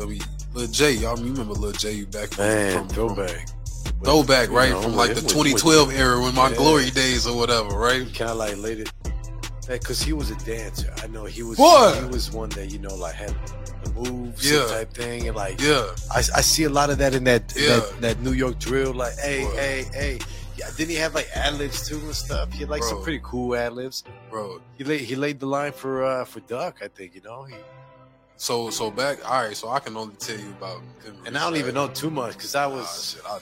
I 0.00 0.04
mean, 0.06 0.20
Lil 0.54 0.66
Jay, 0.68 0.92
y'all 0.92 1.16
remember 1.16 1.54
Lil 1.54 1.72
Jay 1.72 2.04
back 2.04 2.30
from, 2.30 2.44
Man, 2.44 2.72
from, 2.72 2.88
from 2.88 2.94
throwback. 3.14 3.48
throwback, 4.04 4.48
You 4.50 4.56
right 4.56 4.70
know, 4.70 4.82
from 4.82 4.96
like 4.96 5.10
the 5.10 5.22
with- 5.22 5.28
2012 5.28 5.92
era 5.92 6.20
when 6.20 6.34
my 6.34 6.50
Yeah. 6.50 6.56
glory 6.56 6.90
days 6.90 7.26
or 7.26 7.36
whatever, 7.36 7.68
right? 7.68 8.06
kind 8.14 8.30
of 8.30 8.36
like 8.36 8.56
later. 8.58 8.84
because 9.68 10.02
he 10.02 10.12
was 10.12 10.30
a 10.32 10.34
dancer. 10.44 10.92
I 11.00 11.06
know 11.06 11.26
he 11.26 11.44
was. 11.44 11.56
What? 11.56 11.96
He 12.02 12.04
was 12.08 12.32
one 12.32 12.48
that 12.50 12.72
you 12.72 12.80
know 12.80 12.92
like 12.96 13.14
had 13.14 13.32
the 13.84 13.90
moves 13.92 14.50
Yeah. 14.50 14.66
type 14.66 14.92
thing, 14.92 15.28
and 15.28 15.36
like 15.36 15.60
Yeah, 15.60 15.86
I, 16.10 16.18
I 16.18 16.40
see 16.40 16.64
a 16.64 16.68
lot 16.70 16.90
of 16.90 16.98
that 16.98 17.14
in 17.14 17.22
that 17.24 17.52
Yeah. 17.56 17.76
that, 17.76 18.00
that 18.00 18.20
New 18.20 18.32
York 18.32 18.58
drill. 18.58 18.92
Like, 18.92 19.16
hey, 19.18 19.44
What? 19.44 19.54
hey, 19.56 19.86
hey. 19.94 20.18
Didn't 20.76 20.90
he 20.90 20.96
have 20.96 21.14
like 21.14 21.28
ad 21.34 21.54
libs 21.54 21.88
too 21.88 21.98
and 21.98 22.14
stuff? 22.14 22.52
He 22.52 22.60
had 22.60 22.70
like 22.70 22.82
some 22.82 23.02
pretty 23.02 23.20
cool 23.22 23.54
ad 23.56 23.72
libs. 23.74 24.04
bro. 24.30 24.60
He 24.76 24.84
laid 24.84 25.00
he 25.02 25.16
laid 25.16 25.40
the 25.40 25.46
line 25.46 25.72
for 25.72 26.04
uh 26.04 26.24
for 26.24 26.40
Duck, 26.40 26.78
I 26.82 26.88
think. 26.88 27.14
You 27.14 27.22
know, 27.22 27.44
he, 27.44 27.54
So 28.36 28.70
so 28.70 28.90
back, 28.90 29.18
all 29.28 29.42
right. 29.42 29.56
So 29.56 29.68
I 29.70 29.78
can 29.80 29.96
only 29.96 30.14
tell 30.16 30.38
you 30.38 30.50
about 30.50 30.80
and 31.26 31.36
I 31.36 31.44
don't 31.44 31.56
even 31.56 31.74
know 31.74 31.88
too 31.88 32.10
much 32.10 32.34
because 32.34 32.54
I 32.54 32.66
was. 32.66 33.14
shit, 33.14 33.22
I. 33.26 33.38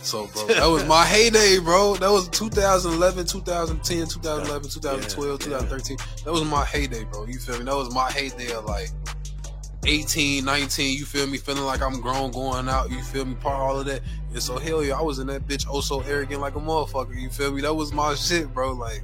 So, 0.00 0.26
bro, 0.28 0.46
that 0.46 0.66
was 0.66 0.84
my 0.84 1.04
heyday, 1.04 1.58
bro. 1.58 1.96
That 1.96 2.10
was 2.10 2.28
2011, 2.28 3.26
2010, 3.26 4.06
2011, 4.06 4.70
2012, 4.70 5.30
Yeah, 5.30 5.58
2013. 5.58 5.96
That 6.24 6.32
was 6.32 6.44
my 6.44 6.64
heyday, 6.64 7.04
bro. 7.04 7.26
You 7.26 7.38
feel 7.38 7.58
me? 7.58 7.64
That 7.64 7.74
was 7.74 7.92
my 7.92 8.10
heyday 8.10 8.52
of 8.52 8.64
like 8.64 8.90
18, 9.86 10.44
19. 10.44 10.98
You 10.98 11.04
feel 11.04 11.26
me? 11.26 11.38
Feeling 11.38 11.62
like 11.64 11.80
I'm 11.82 12.00
grown, 12.00 12.30
going 12.30 12.68
out. 12.68 12.90
You 12.90 13.02
feel 13.02 13.24
me? 13.24 13.34
Part 13.36 13.60
all 13.60 13.78
of 13.80 13.86
that. 13.86 14.02
And 14.32 14.42
so, 14.42 14.58
hell 14.58 14.82
yeah, 14.84 14.98
I 14.98 15.02
was 15.02 15.18
in 15.18 15.26
that 15.28 15.46
bitch 15.46 15.66
oh 15.70 15.80
so 15.80 16.00
arrogant 16.00 16.40
like 16.40 16.56
a 16.56 16.60
motherfucker. 16.60 17.18
You 17.18 17.30
feel 17.30 17.52
me? 17.52 17.62
That 17.62 17.74
was 17.74 17.92
my 17.92 18.14
shit, 18.14 18.52
bro. 18.52 18.72
Like, 18.72 19.02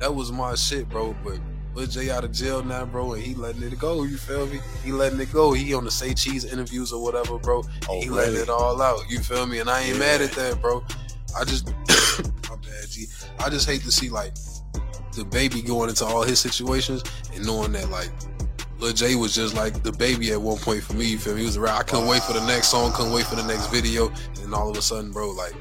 that 0.00 0.14
was 0.14 0.32
my 0.32 0.54
shit, 0.54 0.88
bro. 0.88 1.14
But 1.24 1.38
Lil 1.74 1.86
Jay 1.86 2.10
out 2.10 2.24
of 2.24 2.32
jail 2.32 2.62
now, 2.64 2.84
bro, 2.86 3.12
and 3.12 3.22
he 3.22 3.34
letting 3.34 3.62
it 3.62 3.78
go. 3.78 4.02
You 4.02 4.16
feel 4.16 4.46
me? 4.46 4.60
He 4.84 4.92
letting 4.92 5.20
it 5.20 5.32
go. 5.32 5.52
He 5.52 5.74
on 5.74 5.84
the 5.84 5.90
Say 5.90 6.14
Cheese 6.14 6.44
interviews 6.44 6.92
or 6.92 7.02
whatever, 7.02 7.38
bro. 7.38 7.62
Oh, 7.88 8.00
he 8.00 8.08
letting 8.08 8.40
it 8.40 8.48
all 8.48 8.80
out. 8.82 9.08
You 9.08 9.20
feel 9.20 9.46
me? 9.46 9.58
And 9.60 9.68
I 9.70 9.80
ain't 9.82 9.94
Yeah. 9.94 9.98
mad 10.00 10.20
at 10.22 10.32
that, 10.32 10.60
bro. 10.60 10.84
I 11.38 11.44
just, 11.44 11.68
my 12.48 12.56
bad, 12.56 12.88
G. 12.88 13.06
I 13.38 13.50
just 13.50 13.68
hate 13.68 13.82
to 13.82 13.92
see 13.92 14.08
like 14.08 14.34
the 15.12 15.24
baby 15.24 15.62
going 15.62 15.88
into 15.90 16.04
all 16.04 16.22
his 16.22 16.40
situations 16.40 17.02
and 17.34 17.44
knowing 17.46 17.72
that 17.72 17.90
like 17.90 18.10
Lil 18.78 18.92
Jay 18.92 19.16
was 19.16 19.34
just 19.34 19.54
like 19.54 19.82
the 19.82 19.92
baby 19.92 20.30
at 20.32 20.40
one 20.40 20.58
point 20.58 20.82
for 20.82 20.92
me. 20.92 21.06
You 21.06 21.18
feel 21.18 21.34
me? 21.34 21.40
He 21.40 21.46
was 21.46 21.56
around. 21.56 21.78
I 21.78 21.82
couldn't 21.82 22.06
wait 22.06 22.22
for 22.22 22.32
the 22.32 22.46
next 22.46 22.68
song. 22.68 22.92
Couldn't 22.92 23.12
wait 23.12 23.26
for 23.26 23.34
the 23.34 23.44
next 23.44 23.66
video. 23.66 24.10
And 24.42 24.54
all 24.54 24.70
of 24.70 24.76
a 24.76 24.82
sudden, 24.82 25.10
bro, 25.10 25.30
like 25.30 25.54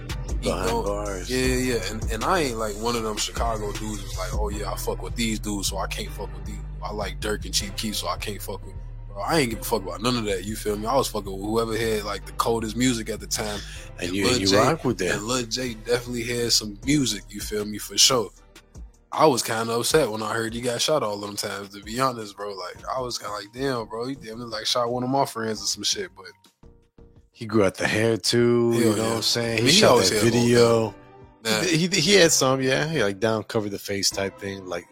bars. 0.43 1.29
yeah, 1.29 1.45
yeah, 1.45 1.73
yeah. 1.73 1.91
And, 1.91 2.11
and 2.11 2.23
I 2.23 2.41
ain't 2.41 2.57
like 2.57 2.75
one 2.75 2.95
of 2.95 3.03
them 3.03 3.17
Chicago 3.17 3.71
dudes 3.71 4.01
who's 4.01 4.17
like, 4.17 4.33
oh 4.33 4.49
yeah, 4.49 4.71
I 4.71 4.77
fuck 4.77 5.01
with 5.01 5.15
these 5.15 5.39
dudes, 5.39 5.67
so 5.69 5.77
I 5.77 5.87
can't 5.87 6.09
fuck 6.11 6.33
with 6.33 6.45
these. 6.45 6.59
I 6.83 6.91
like 6.93 7.19
Durk 7.19 7.45
and 7.45 7.53
Chief 7.53 7.75
Keef, 7.75 7.95
so 7.95 8.07
I 8.07 8.17
can't 8.17 8.41
fuck 8.41 8.63
with. 8.65 8.75
Bro, 9.07 9.23
I 9.23 9.39
ain't 9.39 9.49
give 9.49 9.59
a 9.61 9.63
fuck 9.63 9.81
about 9.81 10.01
none 10.01 10.15
of 10.15 10.25
that. 10.25 10.45
You 10.45 10.55
feel 10.55 10.77
me? 10.77 10.85
I 10.85 10.95
was 10.95 11.07
fucking 11.07 11.31
with 11.31 11.41
whoever 11.41 11.75
had 11.75 12.03
like 12.03 12.25
the 12.25 12.33
coldest 12.33 12.77
music 12.77 13.09
at 13.09 13.19
the 13.19 13.27
time. 13.27 13.59
And 13.99 14.15
you, 14.15 14.25
Lil 14.25 14.37
you 14.41 14.47
J- 14.47 14.57
rock 14.57 14.85
with 14.85 14.99
that. 14.99 15.15
And. 15.15 15.23
Lil 15.23 15.45
Jay 15.47 15.73
definitely 15.73 16.23
had 16.23 16.51
some 16.51 16.77
music. 16.85 17.23
You 17.29 17.41
feel 17.41 17.65
me? 17.65 17.79
For 17.79 17.97
sure. 17.97 18.29
I 19.11 19.25
was 19.25 19.41
kind 19.41 19.69
of 19.69 19.79
upset 19.79 20.11
when 20.11 20.21
I 20.21 20.33
heard 20.33 20.53
he 20.53 20.61
got 20.61 20.81
shot 20.81 21.01
all 21.01 21.17
them 21.17 21.35
times. 21.35 21.69
To 21.69 21.83
be 21.83 21.99
honest, 21.99 22.35
bro, 22.35 22.53
like 22.53 22.77
I 22.95 22.99
was 22.99 23.17
kind 23.17 23.33
of 23.33 23.39
like, 23.39 23.53
damn, 23.53 23.87
bro, 23.87 24.07
he 24.07 24.15
damn 24.15 24.37
near 24.39 24.47
like 24.47 24.65
shot 24.65 24.91
one 24.91 25.03
of 25.03 25.09
my 25.09 25.25
friends 25.25 25.61
or 25.61 25.65
some 25.65 25.83
shit. 25.83 26.09
But 26.15 26.25
He 27.31 27.45
grew 27.45 27.63
out 27.63 27.75
the 27.75 27.87
hair 27.87 28.17
too. 28.17 28.73
you 28.73 28.85
know 28.85 28.95
yeah. 28.95 29.03
what 29.03 29.15
I'm 29.17 29.21
saying? 29.21 29.59
He, 29.59 29.67
he 29.67 29.71
shot 29.71 29.97
that 29.99 30.09
had 30.09 30.21
a 30.21 30.25
little 30.25 30.41
video. 30.41 30.95
now, 31.43 31.61
He, 31.61 31.77
he, 31.77 31.87
he 31.87 32.13
had 32.15 32.31
some, 32.31 32.61
yeah. 32.61 32.87
He 32.87 33.01
like 33.01 33.19
down 33.19 33.43
cover 33.43 33.69
the 33.69 33.79
face 33.79 34.09
type 34.09 34.37
thing. 34.39 34.65
Like, 34.65 34.85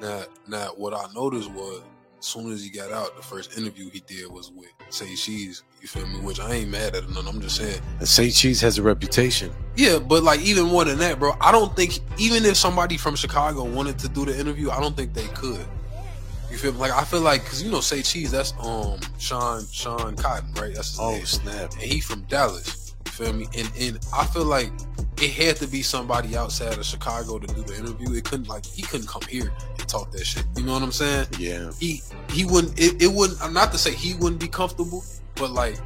now, 0.00 0.24
now, 0.48 0.68
what 0.76 0.94
I 0.94 1.04
noticed 1.14 1.50
was 1.50 1.82
as 2.18 2.26
soon 2.26 2.52
as 2.52 2.62
he 2.64 2.70
got 2.70 2.90
out, 2.92 3.14
the 3.16 3.22
first 3.22 3.58
interview 3.58 3.90
he 3.90 4.00
did 4.00 4.30
was 4.30 4.50
with 4.50 4.70
Say 4.88 5.14
Cheese. 5.14 5.62
You 5.80 5.88
feel 5.88 6.06
me? 6.06 6.20
Which 6.20 6.40
I 6.40 6.52
ain't 6.52 6.70
mad 6.70 6.94
at 6.94 7.04
him. 7.04 7.16
I'm 7.16 7.40
just 7.40 7.56
saying. 7.56 7.80
and 7.98 8.06
Say 8.08 8.30
Cheese 8.30 8.60
has 8.60 8.76
a 8.76 8.82
reputation. 8.82 9.50
Yeah, 9.76 9.98
but 9.98 10.22
like 10.22 10.40
even 10.40 10.66
more 10.66 10.84
than 10.84 10.98
that, 10.98 11.18
bro. 11.18 11.32
I 11.40 11.50
don't 11.52 11.74
think 11.74 12.00
even 12.18 12.44
if 12.44 12.56
somebody 12.56 12.98
from 12.98 13.16
Chicago 13.16 13.64
wanted 13.64 13.98
to 14.00 14.08
do 14.08 14.26
the 14.26 14.38
interview, 14.38 14.70
I 14.70 14.78
don't 14.80 14.94
think 14.94 15.14
they 15.14 15.26
could. 15.28 15.64
You 16.50 16.58
feel 16.58 16.72
me? 16.72 16.78
Like 16.80 16.92
I 16.92 17.04
feel 17.04 17.20
like 17.22 17.44
because 17.44 17.62
you 17.62 17.70
know, 17.70 17.80
say 17.80 18.02
cheese. 18.02 18.30
That's 18.30 18.52
um 18.60 18.98
Sean 19.18 19.64
Sean 19.72 20.16
Cotton, 20.16 20.52
right? 20.54 20.74
That's 20.74 20.90
his 20.90 20.98
Oh 21.00 21.12
name. 21.12 21.24
snap! 21.24 21.72
And 21.74 21.82
he 21.82 22.00
from 22.00 22.22
Dallas. 22.22 22.94
You 23.06 23.12
feel 23.12 23.32
me? 23.32 23.46
And 23.56 23.70
and 23.78 23.98
I 24.12 24.26
feel 24.26 24.44
like 24.44 24.70
it 25.22 25.30
had 25.30 25.56
to 25.56 25.66
be 25.66 25.80
somebody 25.82 26.36
outside 26.36 26.76
of 26.76 26.84
Chicago 26.84 27.38
to 27.38 27.46
do 27.46 27.62
the 27.62 27.76
interview. 27.78 28.12
It 28.14 28.24
couldn't 28.24 28.48
like 28.48 28.66
he 28.66 28.82
couldn't 28.82 29.06
come 29.08 29.22
here 29.30 29.50
and 29.78 29.88
talk 29.88 30.10
that 30.12 30.26
shit. 30.26 30.44
You 30.56 30.64
know 30.64 30.74
what 30.74 30.82
I'm 30.82 30.92
saying? 30.92 31.28
Yeah. 31.38 31.70
He 31.78 32.02
he 32.30 32.44
wouldn't. 32.44 32.78
It, 32.78 33.00
it 33.00 33.10
wouldn't. 33.12 33.40
I'm 33.40 33.54
not 33.54 33.72
to 33.72 33.78
say 33.78 33.94
he 33.94 34.14
wouldn't 34.14 34.40
be 34.40 34.48
comfortable, 34.48 35.04
but 35.40 35.50
like 35.50 35.76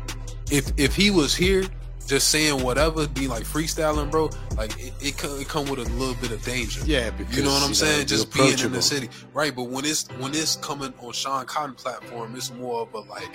if 0.51 0.71
if 0.77 0.95
he 0.95 1.11
was 1.11 1.35
here 1.35 1.65
just 2.07 2.29
saying 2.29 2.63
whatever, 2.63 3.09
be 3.09 3.27
like 3.29 3.45
freestyling, 3.45 4.11
bro. 4.11 4.29
Like 4.57 4.79
it, 4.79 4.93
it, 5.01 5.17
come, 5.17 5.41
it 5.41 5.49
come 5.49 5.67
with 5.67 5.79
a 5.79 5.91
little 5.95 6.15
bit 6.17 6.33
of 6.33 6.43
danger. 6.45 6.83
Yeah, 6.85 7.11
because 7.11 7.37
You 7.37 7.45
know 7.45 7.51
what 7.51 7.63
I'm 7.63 7.73
saying? 7.73 7.99
you're 7.99 8.07
Just 8.07 8.33
being 8.35 8.59
in 8.59 8.73
the 8.73 8.83
city, 8.83 9.09
right? 9.33 9.55
But 9.55 9.65
when 9.65 9.85
it's 9.87 10.07
when 10.19 10.35
it's 10.35 10.57
coming 10.57 10.93
on 11.01 11.13
Sean 11.13 11.47
Cotton 11.47 11.75
platform, 11.75 12.35
it's 12.37 12.53
more 12.53 12.83
of 12.83 12.93
a 12.93 13.01
like. 13.01 13.31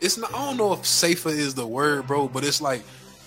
It's 0.00 0.18
not. 0.18 0.34
I 0.34 0.44
don't 0.44 0.56
know 0.56 0.72
if 0.72 0.84
safer 0.84 1.28
is 1.28 1.54
the 1.54 1.66
word, 1.66 2.08
bro, 2.08 2.26
but 2.26 2.44
it's 2.44 2.60
like 2.60 2.82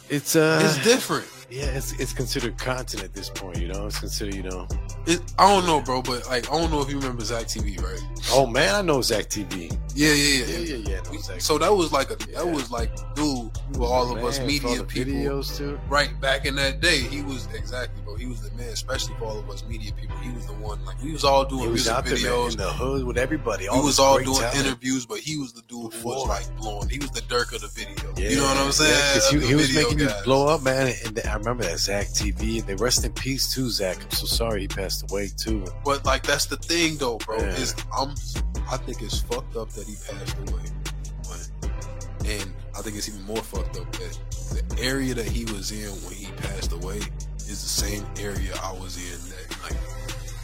It's 0.10 0.36
uh, 0.36 0.60
it's 0.64 0.84
different. 0.84 1.28
Yeah, 1.50 1.66
it's 1.66 1.94
it's 2.00 2.12
considered 2.14 2.58
content 2.58 3.04
at 3.04 3.14
this 3.14 3.30
point. 3.30 3.58
You 3.60 3.68
know, 3.68 3.86
it's 3.86 4.00
considered. 4.00 4.34
You 4.36 4.44
know, 4.44 4.68
It, 5.06 5.22
I 5.38 5.48
don't 5.54 5.66
know, 5.68 5.82
bro, 5.82 6.02
but 6.02 6.26
like 6.28 6.52
I 6.52 6.58
don't 6.60 6.72
know 6.72 6.82
if 6.82 6.90
you 6.90 6.98
remember 7.00 7.24
Zack 7.24 7.46
TV, 7.46 7.82
right? 7.82 8.02
oh 8.32 8.48
man, 8.48 8.74
I 8.76 8.82
know 8.82 9.02
Zack 9.02 9.26
TV. 9.26 9.72
Yeah, 9.94 10.10
yeah, 10.14 10.46
Yeah, 10.46 10.58
yeah. 10.58 10.76
yeah, 10.78 11.02
yeah. 11.30 11.38
So 11.38 11.58
that 11.60 11.72
was 11.74 11.92
like 11.92 12.10
a 12.10 12.18
Yeah. 12.30 12.40
that 12.44 12.48
was 12.48 12.72
like 12.72 12.92
dude 13.16 13.52
for 13.76 13.84
all 13.88 14.16
of 14.16 14.24
us 14.24 14.40
Man, 14.40 14.48
media 14.48 14.84
people. 14.84 15.14
videos 15.14 15.56
too. 15.58 15.80
Right 15.88 16.20
back 16.20 16.46
in 16.46 16.56
that 16.56 16.82
day, 16.82 17.00
he 17.00 17.22
was 17.22 17.48
exactly, 17.54 18.02
bro. 18.04 18.16
He 18.16 18.26
was 18.26 18.42
the 18.42 18.52
man, 18.58 18.70
especially 18.70 19.16
for 19.20 19.26
all 19.26 19.40
of 19.40 19.50
us 19.50 19.64
media 19.66 19.92
people. 19.94 20.18
He 20.18 20.32
was 20.32 20.46
the 20.48 20.54
one, 20.54 20.84
like 20.86 21.02
we 21.04 21.12
was 21.12 21.24
all 21.24 21.46
doing 21.46 21.62
He 21.64 21.68
was 21.70 21.86
music 21.86 21.94
out 21.94 22.06
there 22.06 22.14
man, 22.16 22.22
videos. 22.24 22.52
in 22.54 22.58
the 22.58 22.72
hood 22.74 23.06
with 23.06 23.18
everybody. 23.18 23.64
we 23.66 23.70
all 23.70 23.84
was 23.84 24.00
all 24.00 24.18
doing 24.20 24.40
talent. 24.40 24.66
interviews, 24.66 25.06
but 25.06 25.20
he 25.20 25.38
was 25.38 25.54
the 25.54 25.62
dude 25.68 25.94
who 25.94 26.08
was 26.08 26.28
like 26.28 26.58
blowing. 26.58 26.90
He 26.90 26.98
was 27.00 27.12
the 27.12 27.22
Durk 27.22 27.54
of 27.54 27.62
the 27.62 27.68
video. 27.68 28.14
Yeah, 28.18 28.30
you 28.30 28.38
know 28.38 28.44
what 28.44 28.58
I'm 28.58 28.72
saying? 28.72 28.92
yeah, 29.34 29.40
he, 29.40 29.48
he 29.48 29.56
was 29.56 29.74
making 29.74 30.00
you 30.00 30.10
blow 30.24 30.48
up, 30.48 30.62
man. 30.64 30.94
And 31.06 31.20
remember 31.38 31.64
that 31.64 31.80
Zack 31.80 32.08
TV. 32.08 32.60
And 32.60 32.68
they 32.68 32.76
rest 32.76 33.06
in 33.06 33.14
peace 33.14 33.54
too, 33.54 33.70
Zach. 33.70 33.98
I'm 34.04 34.12
so 34.12 34.26
sorry 34.26 34.62
he 34.62 34.68
passed 34.68 35.10
away 35.12 35.30
too. 35.36 35.66
But 35.84 36.06
like 36.06 36.24
that's 36.24 36.46
the 36.46 36.58
thing, 36.58 36.98
though, 36.98 37.18
bro. 37.18 37.38
Yeah. 37.38 37.56
Is 37.56 37.76
I'm 37.96 38.12
I 38.70 38.78
think 38.78 39.02
it's 39.02 39.20
fucked 39.22 39.56
up 39.56 39.70
that 39.72 39.88
he 39.88 39.96
passed 39.96 40.38
away, 40.50 40.64
and 42.26 42.54
I 42.76 42.82
think 42.82 42.98
it's 42.98 43.08
even 43.08 43.24
more 43.24 43.38
fucked 43.38 43.78
up 43.78 43.92
that 43.94 44.20
the 44.52 44.82
area 44.82 45.14
that 45.14 45.28
he 45.28 45.46
was 45.46 45.72
in 45.72 45.90
when 46.04 46.14
he 46.14 46.32
passed 46.34 46.72
away 46.72 46.98
is 46.98 47.62
the 47.62 47.70
same 47.70 48.06
area 48.20 48.54
I 48.64 48.74
was 48.74 48.98
in 48.98 49.30
that 49.30 49.62
night. 49.62 49.82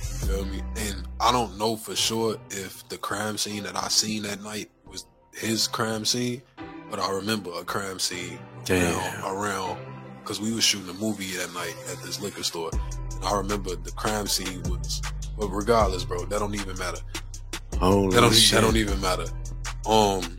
You 0.01 0.27
feel 0.27 0.45
me? 0.45 0.61
And 0.77 1.07
I 1.19 1.31
don't 1.31 1.57
know 1.57 1.75
for 1.75 1.95
sure 1.95 2.37
if 2.51 2.87
the 2.89 2.97
crime 2.97 3.37
scene 3.37 3.63
that 3.63 3.75
I 3.75 3.87
seen 3.87 4.23
that 4.23 4.41
night 4.43 4.69
was 4.85 5.05
his 5.33 5.67
crime 5.67 6.05
scene, 6.05 6.41
but 6.89 6.99
I 6.99 7.11
remember 7.11 7.51
a 7.59 7.63
crime 7.63 7.99
scene 7.99 8.39
Damn. 8.65 8.95
around 9.23 9.35
around 9.35 9.79
because 10.23 10.39
we 10.39 10.53
was 10.53 10.63
shooting 10.63 10.89
a 10.89 10.93
movie 10.93 11.31
that 11.37 11.53
night 11.53 11.75
at 11.91 12.01
this 12.03 12.21
liquor 12.21 12.43
store. 12.43 12.69
And 12.73 13.23
I 13.25 13.35
remember 13.37 13.75
the 13.75 13.91
crime 13.91 14.27
scene 14.27 14.61
was, 14.63 15.01
but 15.37 15.47
regardless, 15.49 16.03
bro, 16.05 16.25
that 16.25 16.39
don't 16.39 16.55
even 16.55 16.77
matter. 16.77 16.99
Holy 17.79 18.13
That 18.15 18.21
don't, 18.21 18.33
shit. 18.33 18.55
that 18.55 18.61
don't 18.61 18.77
even 18.77 18.99
matter. 19.01 19.25
Um, 19.87 20.37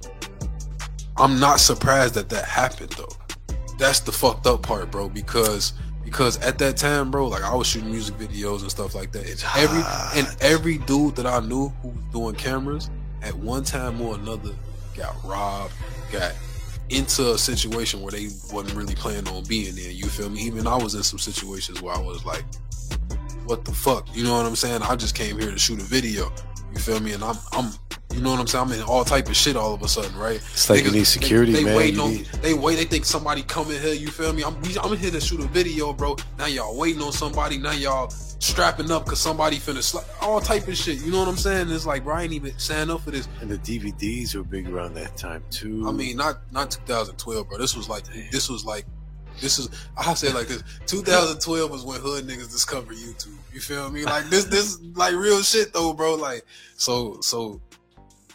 I'm 1.17 1.39
not 1.41 1.61
surprised 1.61 2.15
that 2.15 2.29
that 2.31 2.45
happened 2.45 2.91
though. 2.93 3.09
That's 3.79 4.01
the 4.01 4.13
fucked 4.13 4.47
up 4.47 4.63
part, 4.63 4.91
bro. 4.91 5.09
Because 5.09 5.73
because 6.05 6.39
at 6.39 6.59
that 6.59 6.77
time, 6.77 7.11
bro, 7.11 7.27
like 7.29 7.43
I 7.43 7.55
was 7.55 7.67
shooting 7.67 7.91
music 7.91 8.17
videos 8.17 8.61
and 8.63 8.71
stuff 8.71 8.95
like 8.95 9.13
that. 9.13 9.27
And 9.29 9.45
every 9.57 9.83
and 10.19 10.37
every 10.41 10.79
dude 10.79 11.17
that 11.17 11.27
I 11.27 11.41
knew 11.41 11.69
who 11.83 11.89
was 11.89 12.05
doing 12.13 12.35
cameras 12.35 12.91
at 13.23 13.35
one 13.35 13.65
time 13.65 14.01
or 14.01 14.15
another 14.15 14.51
got 14.97 15.17
robbed, 15.25 15.73
got 16.13 16.33
into 16.93 17.33
a 17.33 17.39
situation 17.39 18.03
where 18.03 18.13
they 18.13 18.29
wasn't 18.53 18.75
really 18.75 18.95
planning 18.95 19.27
on 19.29 19.45
being 19.45 19.75
there. 19.75 19.91
You 19.91 20.07
feel 20.07 20.29
me? 20.29 20.41
Even 20.43 20.67
I 20.67 20.77
was 20.77 20.95
in 20.95 21.03
some 21.03 21.19
situations 21.19 21.81
where 21.81 21.95
I 21.95 22.01
was 22.01 22.25
like, 22.25 22.45
"What 23.47 23.65
the 23.65 23.73
fuck?" 23.73 24.15
You 24.15 24.25
know 24.25 24.37
what 24.37 24.47
I'm 24.47 24.57
saying? 24.57 24.83
I 24.83 24.95
just 24.97 25.15
came 25.15 25.39
here 25.39 25.51
to 25.51 25.59
shoot 25.59 25.81
a 25.81 25.85
video. 25.85 26.31
You 26.73 26.81
feel 26.81 27.01
me? 27.01 27.13
And 27.13 27.25
I'm, 27.25 27.37
I'm, 27.53 27.73
you 28.15 28.21
know 28.21 28.31
what 28.31 28.41
I'm 28.41 28.47
saying? 28.47 28.65
I'm 28.67 28.73
in 28.73 28.83
all 28.83 29.05
type 29.05 29.29
of 29.29 29.37
shit 29.37 29.57
all 29.57 29.75
of 29.75 29.83
a 29.83 29.89
sudden, 29.89 30.17
right? 30.17 30.37
It's 30.37 30.69
like 30.71 30.85
you 30.85 30.91
need 30.91 31.05
security, 31.05 31.53
they, 31.53 31.59
they 31.61 31.65
man. 31.65 31.77
Waiting 31.77 32.01
on, 32.01 32.11
need- 32.11 32.27
They 32.43 32.55
wait. 32.55 32.77
They 32.77 32.85
think 32.85 33.05
somebody 33.05 33.43
coming 33.43 33.81
here. 33.81 33.95
You 33.95 34.09
feel 34.09 34.33
me? 34.33 34.43
I'm, 34.45 34.61
we, 34.63 34.77
I'm 34.79 34.97
here 34.97 35.11
to 35.11 35.21
shoot 35.21 35.41
a 35.41 35.47
video, 35.49 35.93
bro. 35.93 36.17
Now 36.39 36.47
y'all 36.47 36.77
waiting 36.77 37.03
on 37.03 37.13
somebody. 37.13 37.59
Now 37.59 37.73
y'all 37.73 38.11
strapping 38.11 38.91
up 38.91 39.05
because 39.05 39.21
somebody 39.21 39.57
finna 39.59 39.79
sla- 39.79 40.05
all 40.21 40.41
type 40.41 40.67
of 40.69 40.77
shit. 40.77 41.01
You 41.03 41.11
know 41.13 41.21
what 41.21 41.29
I'm 41.29 41.37
saying? 41.37 41.71
It's 41.71 41.87
like, 41.87 42.05
bro, 42.05 42.17
I 42.17 42.23
ain't 42.25 42.33
even 42.33 42.59
signed 42.59 42.91
up 42.91 43.03
for 43.03 43.11
this. 43.13 43.29
and 43.41 43.51
the 43.51 43.59
DVDs 43.59 44.35
were 44.35 44.43
big 44.43 44.69
around 44.69 44.95
that 44.95 45.17
time 45.17 45.45
too. 45.51 45.87
I 45.89 45.93
mean, 45.93 46.17
not 46.17 46.41
not 46.53 46.71
2012, 46.71 47.49
bro. 47.49 47.59
This 47.59 47.77
was 47.77 47.89
like 47.89 48.05
this 48.31 48.49
was 48.49 48.65
like 48.65 48.85
this 49.41 49.59
is 49.59 49.69
I 49.97 50.13
say 50.15 50.31
like 50.33 50.47
this. 50.49 50.63
2012 50.87 51.71
was 51.71 51.85
when 51.85 52.01
hood 52.01 52.27
niggas 52.27 52.51
discovered 52.51 52.97
YouTube. 52.97 53.35
You 53.53 53.61
feel 53.61 53.91
me? 53.91 54.05
Like 54.05 54.27
this 54.27 54.45
this 54.45 54.79
like 54.95 55.15
real 55.15 55.41
shit 55.43 55.73
though, 55.73 55.93
bro. 55.95 56.17
Like 56.17 56.45
so 56.77 57.21
so 57.21 57.61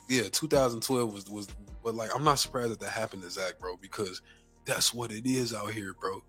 yeah, 0.07 0.23
2012 0.31 1.13
was 1.13 1.29
was 1.29 1.47
but 1.83 1.95
like 1.95 2.13
I'm 2.15 2.23
not 2.23 2.39
surprised 2.39 2.71
that 2.71 2.79
that 2.81 2.89
happened 2.89 3.23
to 3.23 3.29
Zack, 3.29 3.59
bro, 3.59 3.77
because 3.77 4.21
that's 4.65 4.93
what 4.93 5.11
it 5.11 5.25
is 5.25 5.53
out 5.53 5.71
here, 5.71 5.95
bro. 5.99 6.21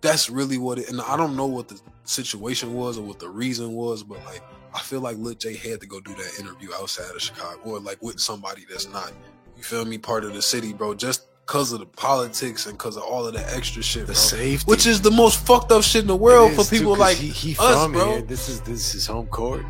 That's 0.00 0.28
really 0.30 0.58
what 0.58 0.78
it 0.78 0.88
and 0.88 1.00
I 1.00 1.16
don't 1.16 1.36
know 1.36 1.46
what 1.46 1.68
the 1.68 1.80
situation 2.04 2.74
was 2.74 2.98
or 2.98 3.02
what 3.02 3.18
the 3.18 3.28
reason 3.28 3.72
was, 3.72 4.02
but 4.02 4.24
like 4.24 4.42
I 4.74 4.80
feel 4.80 5.00
like 5.00 5.16
Lil 5.18 5.34
Jay 5.34 5.54
had 5.54 5.80
to 5.80 5.86
go 5.86 6.00
do 6.00 6.14
that 6.14 6.40
interview 6.40 6.70
outside 6.74 7.14
of 7.14 7.20
Chicago 7.20 7.60
or 7.64 7.80
like 7.80 8.02
with 8.02 8.18
somebody 8.18 8.64
that's 8.68 8.88
not, 8.88 9.12
you 9.56 9.62
feel 9.62 9.84
me, 9.84 9.98
part 9.98 10.24
of 10.24 10.32
the 10.34 10.42
city, 10.42 10.72
bro, 10.72 10.94
just 10.94 11.26
because 11.46 11.72
of 11.72 11.80
the 11.80 11.86
politics 11.86 12.66
and 12.66 12.78
because 12.78 12.96
of 12.96 13.02
all 13.02 13.26
of 13.26 13.34
the 13.34 13.54
extra 13.54 13.82
shit, 13.82 14.02
the 14.02 14.12
bro. 14.12 14.14
safety, 14.14 14.64
Which 14.64 14.86
is 14.86 15.02
the 15.02 15.10
most 15.10 15.44
fucked 15.46 15.72
up 15.72 15.82
shit 15.82 16.02
in 16.02 16.06
the 16.08 16.16
world 16.16 16.52
for 16.52 16.64
people 16.64 16.94
too, 16.94 17.00
like 17.00 17.16
he, 17.18 17.28
he 17.28 17.56
us, 17.58 17.74
from 17.74 17.92
bro. 17.92 18.12
here. 18.12 18.22
This 18.22 18.48
is 18.48 18.60
this 18.62 18.86
is 18.86 18.92
his 18.92 19.06
home 19.06 19.26
court. 19.26 19.64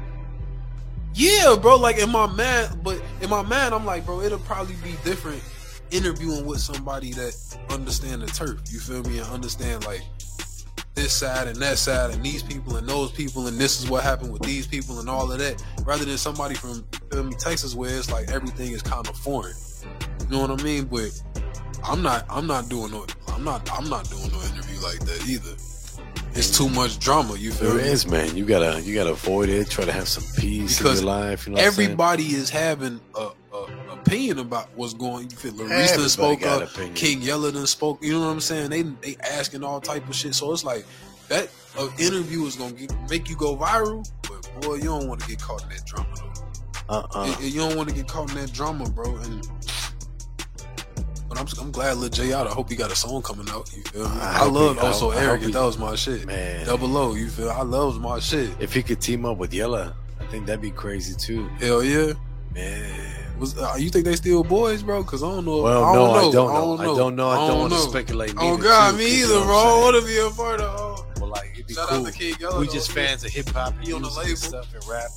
Yeah, 1.14 1.56
bro. 1.60 1.76
Like 1.76 1.98
in 1.98 2.10
my 2.10 2.26
mind, 2.26 2.80
but 2.82 3.02
in 3.20 3.30
my 3.30 3.42
mind, 3.42 3.74
I'm 3.74 3.84
like, 3.84 4.06
bro, 4.06 4.20
it'll 4.20 4.38
probably 4.40 4.76
be 4.76 4.96
different 5.04 5.42
interviewing 5.90 6.46
with 6.46 6.58
somebody 6.58 7.12
that 7.12 7.34
understand 7.70 8.22
the 8.22 8.26
turf. 8.26 8.60
You 8.70 8.80
feel 8.80 9.02
me? 9.04 9.18
And 9.18 9.28
understand 9.28 9.84
like 9.84 10.02
this 10.94 11.12
side 11.12 11.48
and 11.48 11.56
that 11.56 11.78
side 11.78 12.10
and 12.10 12.22
these 12.22 12.42
people 12.42 12.76
and 12.76 12.86
those 12.86 13.10
people 13.12 13.46
and 13.46 13.58
this 13.58 13.82
is 13.82 13.88
what 13.88 14.02
happened 14.02 14.32
with 14.32 14.42
these 14.42 14.66
people 14.66 15.00
and 15.00 15.08
all 15.08 15.30
of 15.30 15.38
that, 15.38 15.62
rather 15.84 16.04
than 16.04 16.18
somebody 16.18 16.54
from 16.54 16.84
me, 17.12 17.34
Texas 17.38 17.74
where 17.74 17.96
it's 17.96 18.10
like 18.10 18.30
everything 18.30 18.72
is 18.72 18.82
kind 18.82 19.06
of 19.06 19.16
foreign. 19.16 19.54
You 20.20 20.28
know 20.28 20.46
what 20.46 20.60
I 20.60 20.62
mean? 20.62 20.84
But 20.84 21.10
I'm 21.84 22.02
not. 22.02 22.24
I'm 22.30 22.46
not 22.46 22.68
doing 22.68 22.90
no. 22.90 23.06
I'm 23.28 23.44
not. 23.44 23.70
I'm 23.72 23.88
not 23.88 24.08
doing 24.08 24.30
no 24.30 24.40
interview 24.42 24.80
like 24.80 25.00
that 25.00 25.26
either. 25.28 25.56
It's 26.34 26.56
too 26.56 26.68
much 26.70 26.98
drama. 26.98 27.36
You 27.36 27.52
feel 27.52 27.74
There 27.74 27.84
me? 27.84 27.90
is, 27.90 28.06
man. 28.06 28.36
You 28.36 28.44
gotta 28.46 28.80
you 28.80 28.94
gotta 28.94 29.10
avoid 29.10 29.48
it. 29.50 29.68
Try 29.68 29.84
to 29.84 29.92
have 29.92 30.08
some 30.08 30.24
peace 30.40 30.78
Because 30.78 31.00
in 31.00 31.06
your 31.06 31.14
life. 31.14 31.46
You 31.46 31.52
know 31.52 31.56
what 31.56 31.66
I'm 31.66 31.72
saying? 31.72 31.86
everybody 31.90 32.22
is 32.34 32.48
having 32.48 33.00
a, 33.14 33.28
a 33.52 33.66
opinion 33.92 34.38
about 34.38 34.68
what's 34.74 34.94
going. 34.94 35.30
You 35.30 35.36
feel 35.36 35.54
Larissa 35.54 36.08
spoke 36.08 36.42
up, 36.46 36.62
opinion. 36.62 36.94
King 36.94 37.22
Yella 37.22 37.52
done 37.52 37.66
spoke. 37.66 38.02
You 38.02 38.12
know 38.14 38.20
what 38.26 38.32
I'm 38.32 38.40
saying? 38.40 38.70
They 38.70 38.82
they 38.82 39.16
asking 39.22 39.62
all 39.62 39.80
type 39.80 40.08
of 40.08 40.14
shit. 40.14 40.34
So 40.34 40.52
it's 40.52 40.64
like 40.64 40.86
that 41.28 41.50
uh, 41.78 41.88
interview 41.98 42.44
is 42.46 42.56
gonna 42.56 42.72
get, 42.72 42.92
make 43.10 43.28
you 43.28 43.36
go 43.36 43.54
viral. 43.56 44.08
But 44.22 44.62
boy, 44.62 44.76
you 44.76 44.84
don't 44.84 45.06
want 45.08 45.20
to 45.20 45.28
get 45.28 45.40
caught 45.40 45.62
in 45.64 45.68
that 45.68 45.84
drama 45.84 46.08
though. 46.16 46.28
Uh-uh. 46.88 47.36
You- 47.40 47.46
You 47.48 47.60
don't 47.60 47.76
want 47.76 47.90
to 47.90 47.94
get 47.94 48.08
caught 48.08 48.30
in 48.30 48.36
that 48.36 48.52
drama, 48.52 48.88
bro. 48.88 49.16
And 49.16 49.46
but 51.32 51.40
I'm 51.40 51.64
I'm 51.64 51.72
glad 51.72 51.96
Lil 51.96 52.10
Jay 52.10 52.32
out. 52.34 52.46
I 52.46 52.50
hope 52.50 52.68
he 52.68 52.76
got 52.76 52.92
a 52.92 52.96
song 52.96 53.22
coming 53.22 53.48
out. 53.48 53.72
You 53.74 53.82
feel 53.84 54.06
me? 54.08 54.20
I 54.20 54.42
I, 54.42 54.46
love 54.46 54.76
he- 54.78 54.86
also 54.86 55.12
I 55.12 55.16
arrogant. 55.16 55.46
he- 55.46 55.52
that 55.52 55.64
was 55.64 55.78
my 55.78 55.94
shit. 55.94 56.26
Man, 56.26 56.66
Double 56.66 56.94
O. 56.96 57.14
You 57.14 57.28
feel? 57.28 57.50
I 57.50 57.62
loves 57.62 57.98
my 57.98 58.18
shit. 58.18 58.50
if 58.60 58.74
he 58.74 58.82
could 58.82 59.00
team 59.00 59.24
up 59.24 59.38
with 59.38 59.54
Yella, 59.54 59.94
I 60.20 60.26
think 60.26 60.44
that'd 60.44 60.60
be 60.60 60.70
crazy 60.70 61.14
too. 61.14 61.48
Hell 61.58 61.82
yeah. 61.82 62.12
Man. 62.54 63.16
Was 63.38 63.58
uh, 63.58 63.76
you 63.78 63.88
think 63.88 64.04
they 64.04 64.14
still 64.14 64.44
boys, 64.44 64.82
bro? 64.82 65.02
Cause 65.04 65.22
I 65.22 65.28
don't 65.28 65.46
know. 65.46 65.62
Well, 65.62 65.84
I 65.84 65.94
no, 65.94 66.06
don't 66.06 66.34
know. 66.34 66.48
I 66.48 66.54
don't 66.54 66.76
know. 66.76 66.82
I 66.82 66.96
don't 66.98 67.16
know. 67.16 67.28
I 67.30 67.48
don't, 67.48 67.60
want 67.60 67.72
to 67.72 67.78
speculate. 67.78 68.34
Oh 68.36 68.58
God, 68.58 68.90
too, 68.90 68.98
me 68.98 69.22
either, 69.22 69.40
bro. 69.40 69.56
I 69.56 69.80
want 69.80 70.00
to 70.00 70.06
be 70.06 70.18
a 70.18 70.28
part 70.30 70.60
of. 70.60 70.91
Be 71.72 71.76
Shout 71.80 71.88
cool. 71.88 72.06
out 72.06 72.12
to 72.12 72.18
King 72.18 72.34
Yella. 72.38 72.60
we 72.60 72.66
just 72.68 72.92
fans 72.92 73.24
of 73.24 73.30
hip 73.30 73.48
hop, 73.48 73.74
He 73.82 73.92
on 73.92 74.02
the 74.02 74.08
music 74.08 74.16
label. 74.18 74.30
and 74.30 74.38
stuff, 74.38 74.74
and 74.74 74.86
rap. 74.88 75.10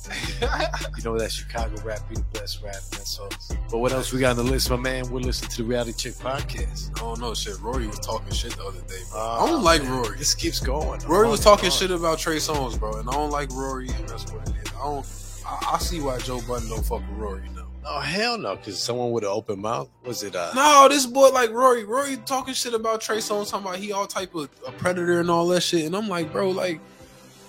You 0.96 1.02
know 1.04 1.18
that 1.18 1.30
Chicago 1.30 1.74
rap 1.84 2.08
be 2.08 2.14
the 2.16 2.24
best 2.32 2.62
rap, 2.62 2.74
man. 2.92 3.04
So, 3.04 3.28
but 3.70 3.78
what 3.78 3.92
else 3.92 4.12
we 4.12 4.20
got 4.20 4.30
on 4.30 4.36
the 4.44 4.50
list, 4.50 4.70
my 4.70 4.76
man? 4.76 5.10
We're 5.10 5.20
listening 5.20 5.50
to 5.50 5.56
the 5.58 5.64
Reality 5.64 5.92
Check 5.92 6.14
podcast. 6.14 6.96
I 6.96 7.00
don't 7.00 7.20
know, 7.20 7.34
shit. 7.34 7.58
Rory 7.60 7.86
was 7.86 7.98
talking 8.00 8.32
shit 8.32 8.56
the 8.56 8.64
other 8.64 8.80
day, 8.88 9.00
bro. 9.10 9.20
Uh, 9.20 9.44
I 9.44 9.46
don't 9.50 9.62
like 9.62 9.82
Rory. 9.88 10.16
This 10.16 10.34
keeps 10.34 10.58
going. 10.60 11.00
Rory 11.06 11.28
was 11.28 11.40
talking 11.40 11.70
shit 11.70 11.90
about 11.90 12.18
Trey 12.18 12.36
Songz, 12.36 12.78
bro, 12.78 12.94
and 12.98 13.08
I 13.08 13.12
don't 13.12 13.30
like 13.30 13.50
Rory, 13.52 13.88
and 13.88 14.08
that's 14.08 14.32
what 14.32 14.48
it 14.48 14.54
is. 14.56 14.72
I 14.74 14.82
don't. 14.84 15.06
I, 15.46 15.74
I 15.74 15.78
see 15.78 16.00
why 16.00 16.18
Joe 16.18 16.40
Budden 16.48 16.68
don't 16.68 16.84
fuck 16.84 17.00
with 17.00 17.18
Rory 17.18 17.48
now. 17.54 17.65
Oh 17.88 18.00
hell 18.00 18.36
no! 18.36 18.56
Because 18.56 18.82
someone 18.82 19.12
with 19.12 19.22
an 19.22 19.30
open 19.30 19.60
mouth 19.60 19.88
was 20.04 20.22
it? 20.24 20.34
Uh, 20.34 20.50
No, 20.54 20.88
this 20.88 21.06
boy 21.06 21.28
like 21.28 21.50
Rory. 21.50 21.84
Rory 21.84 22.16
talking 22.26 22.52
shit 22.52 22.74
about 22.74 23.00
Trey 23.00 23.18
Songz, 23.18 23.50
talking 23.50 23.66
about 23.66 23.78
he 23.78 23.92
all 23.92 24.06
type 24.06 24.34
of 24.34 24.48
a 24.66 24.72
predator 24.72 25.20
and 25.20 25.30
all 25.30 25.46
that 25.48 25.60
shit, 25.62 25.84
and 25.84 25.94
I'm 25.94 26.08
like, 26.08 26.32
bro, 26.32 26.50
like, 26.50 26.80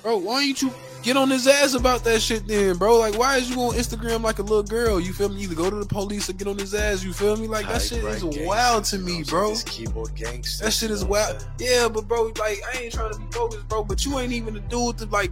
bro, 0.03 0.17
why 0.17 0.45
don't 0.45 0.61
you 0.61 0.71
get 1.01 1.17
on 1.17 1.29
his 1.29 1.47
ass 1.47 1.73
about 1.73 2.03
that 2.03 2.21
shit 2.21 2.47
then, 2.47 2.77
bro. 2.77 2.99
Like, 2.99 3.17
why 3.17 3.38
is 3.38 3.49
you 3.49 3.59
on 3.61 3.73
Instagram 3.75 4.21
like 4.21 4.38
a 4.38 4.43
little 4.43 4.61
girl? 4.63 4.99
You 4.99 5.11
feel 5.11 5.29
me? 5.29 5.41
Either 5.41 5.55
go 5.55 5.71
to 5.71 5.75
the 5.77 5.85
police 5.85 6.29
or 6.29 6.33
get 6.33 6.47
on 6.47 6.57
his 6.57 6.75
ass. 6.75 7.03
You 7.03 7.13
feel 7.13 7.35
me? 7.35 7.47
Like 7.47 7.67
that 7.67 7.81
shit 7.81 8.03
is 8.03 8.23
wild 8.45 8.83
to 8.85 8.99
me, 8.99 9.23
bro. 9.23 9.55
keyboard 9.65 10.13
gangster. 10.15 10.65
That 10.65 10.71
shit 10.71 10.91
is 10.91 11.03
wild. 11.03 11.47
Yeah, 11.57 11.89
but 11.89 12.07
bro, 12.07 12.31
like 12.38 12.61
I 12.75 12.79
ain't 12.83 12.93
trying 12.93 13.11
to 13.11 13.17
be 13.17 13.25
bogus, 13.31 13.63
bro. 13.63 13.83
But 13.83 14.05
you 14.05 14.19
ain't 14.19 14.33
even 14.33 14.55
a 14.55 14.59
dude 14.59 14.99
to 14.99 15.05
like. 15.07 15.31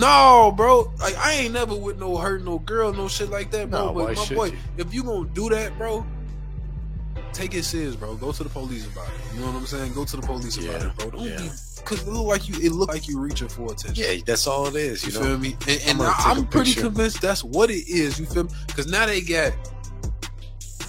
No, 0.00 0.52
bro. 0.56 0.92
Like 0.98 1.16
I 1.18 1.32
ain't 1.34 1.52
never 1.52 1.76
with 1.76 1.98
no 1.98 2.16
hurt 2.16 2.42
no 2.42 2.58
girl, 2.58 2.92
no 2.92 3.08
shit 3.08 3.30
like 3.30 3.50
that, 3.50 3.70
bro. 3.70 3.92
But 3.92 4.16
my 4.16 4.34
boy, 4.34 4.44
you? 4.46 4.58
if 4.78 4.94
you 4.94 5.04
gonna 5.04 5.28
do 5.28 5.50
that, 5.50 5.76
bro, 5.76 6.06
take 7.32 7.54
it 7.54 7.64
serious, 7.64 7.96
bro. 7.96 8.14
Go 8.16 8.32
to 8.32 8.42
the 8.42 8.48
police 8.48 8.86
about 8.86 9.08
it. 9.08 9.34
You 9.34 9.40
know 9.40 9.46
what 9.46 9.56
I'm 9.56 9.66
saying? 9.66 9.92
Go 9.92 10.04
to 10.04 10.16
the 10.16 10.22
police 10.22 10.56
yeah. 10.56 10.70
about 10.70 10.86
it, 10.86 10.96
bro. 10.96 11.10
Don't 11.10 11.28
yeah. 11.28 11.36
be 11.36 11.50
because 11.76 12.06
it 12.06 12.10
look 12.10 12.26
like 12.26 12.48
you. 12.48 12.54
It 12.56 12.72
look 12.72 12.88
like 12.88 13.08
you 13.08 13.18
reaching 13.18 13.48
for 13.48 13.72
attention. 13.72 14.04
Yeah, 14.04 14.22
that's 14.24 14.46
all 14.46 14.66
it 14.68 14.76
is. 14.76 15.04
You, 15.04 15.12
You, 15.12 15.18
know? 15.18 15.24
feel 15.26 15.38
me? 15.38 15.56
And, 15.68 15.82
and 15.86 16.02
I'm 16.02 16.38
I'm, 16.38 16.46
pretty 16.46 16.74
convinced 16.74 17.20
that's 17.20 17.44
what 17.44 17.70
it 17.70 17.88
is. 17.88 18.18
You 18.18 18.26
feel 18.26 18.44
me? 18.44 18.50
Because 18.66 18.86
now 18.86 19.06
they 19.06 19.20
got 19.20 19.52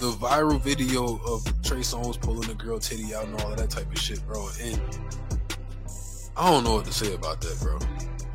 the 0.00 0.10
viral 0.12 0.60
video 0.60 1.20
of 1.26 1.44
Trey 1.62 1.78
Songz 1.78 2.20
pulling 2.20 2.48
the 2.48 2.54
girl 2.54 2.78
titty 2.78 3.14
out 3.14 3.26
and 3.26 3.40
all 3.40 3.52
of 3.52 3.58
that 3.58 3.70
type 3.70 3.90
of 3.90 3.98
shit, 3.98 4.24
bro. 4.26 4.48
And 4.60 4.80
I 6.36 6.50
don't 6.50 6.64
know 6.64 6.74
what 6.74 6.86
to 6.86 6.92
say 6.92 7.14
about 7.14 7.40
that, 7.42 7.60
bro. 7.60 7.78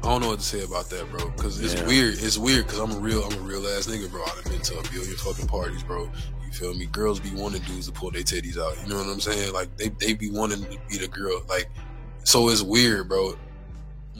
I 0.03 0.09
don't 0.11 0.21
know 0.21 0.29
what 0.29 0.39
to 0.39 0.45
say 0.45 0.63
about 0.63 0.89
that, 0.89 1.09
bro. 1.11 1.29
Because 1.29 1.59
it's 1.59 1.73
Yeah. 1.73 1.85
weird. 1.87 2.15
It's 2.19 2.37
weird 2.37 2.65
because 2.65 2.79
I'm 2.79 2.91
a 2.91 2.99
real, 2.99 3.23
I'm 3.23 3.33
a 3.33 3.41
real 3.41 3.65
ass 3.67 3.87
nigga, 3.87 4.09
bro. 4.09 4.23
I've 4.23 4.43
been 4.45 4.61
to 4.61 4.79
a 4.79 4.83
billion 4.83 5.15
fucking 5.17 5.47
parties, 5.47 5.83
bro. 5.83 6.09
You 6.45 6.51
feel 6.53 6.73
me? 6.73 6.85
Girls 6.85 7.19
be 7.19 7.31
wanting 7.31 7.61
dudes 7.63 7.87
to 7.87 7.91
pull 7.91 8.11
their 8.11 8.21
titties 8.23 8.57
out. 8.57 8.77
You 8.83 8.89
know 8.89 8.97
what 8.99 9.07
I'm 9.07 9.19
saying? 9.19 9.53
Like 9.53 9.75
they, 9.77 9.89
they 9.89 10.13
be 10.13 10.29
wanting 10.29 10.63
to 10.63 10.79
be 10.87 10.97
the 10.97 11.07
girl. 11.07 11.41
Like, 11.49 11.69
so 12.23 12.47
it's 12.49 12.61
weird, 12.61 13.09
bro. 13.09 13.37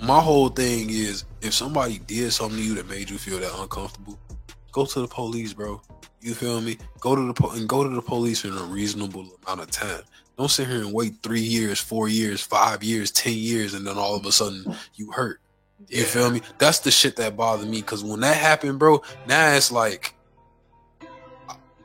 My 0.03 0.19
whole 0.19 0.49
thing 0.49 0.89
is 0.89 1.23
if 1.41 1.53
somebody 1.53 1.99
did 1.99 2.31
something 2.33 2.57
to 2.57 2.63
you 2.63 2.75
that 2.75 2.89
made 2.89 3.09
you 3.09 3.17
feel 3.17 3.39
that 3.39 3.51
uncomfortable, 3.59 4.19
go 4.71 4.85
to 4.85 4.99
the 5.01 5.07
police, 5.07 5.53
bro. 5.53 5.81
You 6.21 6.33
feel 6.33 6.59
me? 6.59 6.77
Go 6.99 7.15
to 7.15 7.25
the 7.25 7.33
po- 7.33 7.51
and 7.51 7.69
go 7.69 7.83
to 7.83 7.89
the 7.89 8.01
police 8.01 8.43
in 8.43 8.51
a 8.57 8.63
reasonable 8.63 9.25
amount 9.45 9.61
of 9.61 9.71
time. 9.71 10.01
Don't 10.37 10.49
sit 10.51 10.67
here 10.67 10.81
and 10.81 10.91
wait 10.93 11.15
three 11.23 11.39
years, 11.41 11.79
four 11.79 12.09
years, 12.09 12.41
five 12.41 12.83
years, 12.83 13.09
ten 13.11 13.33
years, 13.33 13.73
and 13.73 13.87
then 13.87 13.97
all 13.97 14.15
of 14.15 14.25
a 14.25 14.31
sudden 14.31 14.75
you 14.95 15.11
hurt. 15.11 15.39
You 15.87 15.99
Yeah. 16.01 16.05
feel 16.05 16.29
me? 16.31 16.41
That's 16.57 16.79
the 16.79 16.91
shit 16.91 17.15
that 17.17 17.37
bothered 17.37 17.69
me 17.69 17.81
because 17.81 18.03
when 18.03 18.21
that 18.21 18.35
happened, 18.37 18.79
bro, 18.79 19.01
now 19.27 19.51
it's 19.53 19.71
like, 19.71 20.13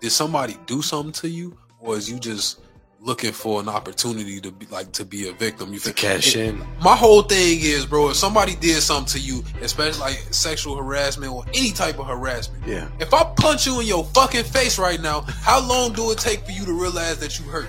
did 0.00 0.10
somebody 0.10 0.56
do 0.66 0.82
something 0.82 1.12
to 1.12 1.28
you, 1.28 1.56
or 1.80 1.96
is 1.96 2.08
you 2.10 2.18
just 2.18 2.58
looking 3.00 3.32
for 3.32 3.60
an 3.60 3.68
opportunity 3.68 4.40
to 4.40 4.50
be 4.52 4.66
like 4.66 4.90
to 4.92 5.04
be 5.04 5.28
a 5.28 5.32
victim? 5.32 5.72
You 5.72 5.78
To 5.80 5.86
feel 5.86 5.94
cash 5.94 6.34
in. 6.36 6.64
my 6.82 6.96
whole 6.96 7.22
thing 7.22 7.58
is, 7.60 7.84
bro, 7.86 8.10
if 8.10 8.16
somebody 8.16 8.56
did 8.56 8.82
something 8.82 9.12
to 9.12 9.18
you, 9.20 9.44
especially 9.60 10.00
like 10.00 10.26
sexual 10.30 10.76
harassment 10.76 11.32
or 11.32 11.44
any 11.54 11.70
type 11.72 11.98
of 12.00 12.06
harassment, 12.06 12.66
Yeah. 12.66 12.88
if 12.98 13.12
I 13.14 13.24
punch 13.36 13.66
you 13.66 13.80
in 13.80 13.86
your 13.86 14.04
fucking 14.06 14.44
face 14.44 14.78
right 14.78 15.00
now, 15.00 15.20
how 15.20 15.60
long 15.60 15.92
do 15.92 16.10
it 16.10 16.18
take 16.18 16.44
for 16.44 16.52
you 16.52 16.64
to 16.64 16.72
realize 16.72 17.18
that 17.18 17.38
you 17.38 17.44
hurt? 17.44 17.68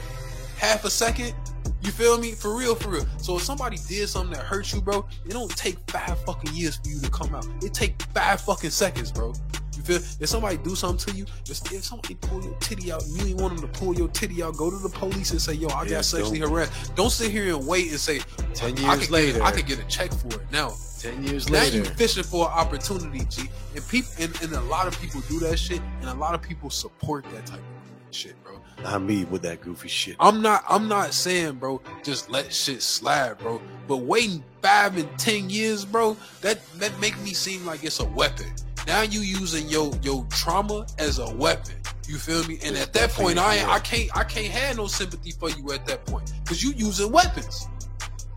Half 0.58 0.86
a 0.86 0.90
second? 0.90 1.34
You 1.84 1.92
feel 1.92 2.18
me? 2.18 2.32
For 2.32 2.56
real, 2.56 2.76
for 2.76 2.90
real. 2.90 3.06
So 3.18 3.36
if 3.38 3.44
somebody 3.44 3.78
did 3.88 4.08
something 4.08 4.34
that 4.38 4.44
hurt 4.46 4.72
you, 4.74 4.82
bro, 4.82 5.06
it 5.26 5.32
don't 5.32 5.52
take 5.56 5.78
five 5.92 6.18
fucking 6.26 6.54
years 6.54 6.78
for 6.78 6.90
you 6.90 7.00
to 7.02 7.10
come 7.10 7.36
out. 7.36 7.46
It 7.62 7.74
take 7.74 8.02
five 8.14 8.40
fucking 8.42 8.70
seconds, 8.70 9.12
bro. 9.12 9.34
You 9.76 9.82
feel? 9.84 9.98
If 9.98 10.30
somebody 10.30 10.58
do 10.58 10.76
something 10.76 11.12
to 11.14 11.18
you, 11.20 11.26
if, 11.50 11.72
if 11.74 11.84
somebody 11.84 12.16
pull 12.16 12.42
your 12.44 12.54
titty 12.60 12.92
out, 12.92 13.04
and 13.04 13.18
you 13.18 13.28
ain't 13.28 13.42
want 13.42 13.58
them 13.60 13.70
to 13.70 13.80
pull 13.80 13.94
your 13.96 14.08
titty 14.10 14.42
out. 14.42 14.56
Go 14.56 14.70
to 14.70 14.78
the 14.78 14.88
police 14.90 15.32
and 15.32 15.42
say, 15.42 15.54
"Yo, 15.54 15.68
I 15.70 15.84
Yeah, 15.84 15.90
got 15.90 16.06
sexually 16.06 16.40
don't- 16.40 16.52
harassed." 16.52 16.96
Don't 16.96 17.10
sit 17.10 17.32
here 17.32 17.54
and 17.56 17.68
wait 17.68 17.90
and 17.90 18.00
say, 18.00 18.20
Ten 18.54 18.78
I 18.78 18.82
years 18.82 19.00
could 19.02 19.10
later. 19.12 19.40
Get, 19.40 19.42
I 19.48 19.52
could 19.52 19.66
get 19.66 19.80
a 19.80 19.84
check 19.86 20.14
for 20.14 20.28
it 20.40 20.52
now. 20.52 20.74
Ten 21.00 21.22
years 21.26 21.50
Now 21.50 21.60
later. 21.60 21.78
you 21.80 21.84
fishing 21.84 22.24
for 22.24 22.46
an 22.48 22.54
opportunity, 22.54 23.26
G. 23.26 23.50
And 23.76 23.86
people 23.90 24.10
and, 24.20 24.42
and 24.42 24.54
a 24.54 24.62
lot 24.62 24.88
of 24.88 24.98
people 25.02 25.20
do 25.28 25.40
that 25.40 25.58
shit, 25.58 25.82
and 26.00 26.10
a 26.10 26.14
lot 26.14 26.34
of 26.34 26.42
people 26.42 26.70
support 26.70 27.26
that 27.34 27.46
type 27.46 27.60
of 27.60 27.73
shit, 28.14 28.42
bro. 28.44 28.60
Not 28.82 29.02
me 29.04 29.26
with 29.26 29.42
that 29.44 29.62
goofy 29.62 29.88
shit. 29.88 30.16
I'm 30.20 30.42
not 30.42 30.64
I'm 30.70 30.88
not 30.88 31.14
saying, 31.14 31.56
bro, 31.56 31.82
just 32.04 32.30
let 32.30 32.54
shit 32.54 32.82
slide, 32.82 33.38
bro. 33.40 33.62
But 33.88 33.98
waiting 33.98 34.44
five 34.62 34.98
and 34.98 35.10
ten 35.18 35.50
years, 35.50 35.86
bro, 35.86 36.18
that 36.42 36.60
that 36.80 36.98
make 37.00 37.20
me 37.22 37.34
seem 37.34 37.66
like 37.66 37.84
it's 37.84 38.00
a 38.00 38.06
weapon. 38.06 38.48
Now 38.86 39.02
you 39.02 39.22
using 39.22 39.68
your 39.68 39.94
your 40.02 40.26
trauma 40.30 40.86
as 41.00 41.20
a 41.20 41.34
weapon. 41.36 41.76
You 42.08 42.18
feel 42.18 42.44
me? 42.46 42.60
And 42.64 42.76
at 42.76 42.92
that 42.94 43.12
point, 43.12 43.38
I 43.38 43.64
I 43.70 43.80
can't 43.80 44.16
I 44.16 44.24
can't 44.24 44.52
have 44.52 44.78
no 44.78 44.88
sympathy 44.88 45.32
for 45.32 45.50
you 45.50 45.72
at 45.72 45.86
that 45.88 46.06
point 46.06 46.32
because 46.44 46.62
you 46.62 46.72
using 46.76 47.12
weapons. 47.12 47.68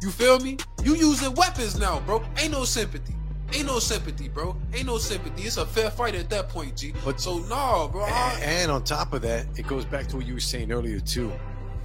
You 0.00 0.10
feel 0.10 0.38
me? 0.38 0.58
You 0.84 0.94
using 0.94 1.34
weapons 1.34 1.78
now, 1.78 2.00
bro. 2.00 2.22
Ain't 2.38 2.52
no 2.52 2.64
sympathy. 2.64 3.15
Ain't 3.52 3.66
no 3.66 3.78
sympathy, 3.78 4.28
bro. 4.28 4.56
Ain't 4.74 4.86
no 4.86 4.98
sympathy. 4.98 5.44
It's 5.44 5.56
a 5.56 5.64
fair 5.66 5.90
fight 5.90 6.14
at 6.14 6.28
that 6.30 6.48
point, 6.48 6.76
G. 6.76 6.92
But- 7.04 7.20
so 7.20 7.38
no, 7.38 7.88
bro. 7.92 8.04
And, 8.04 8.14
I- 8.14 8.40
and 8.42 8.70
on 8.70 8.84
top 8.84 9.12
of 9.12 9.22
that, 9.22 9.46
it 9.56 9.66
goes 9.66 9.84
back 9.84 10.06
to 10.08 10.16
what 10.16 10.26
you 10.26 10.34
were 10.34 10.40
saying 10.40 10.72
earlier 10.72 11.00
too. 11.00 11.32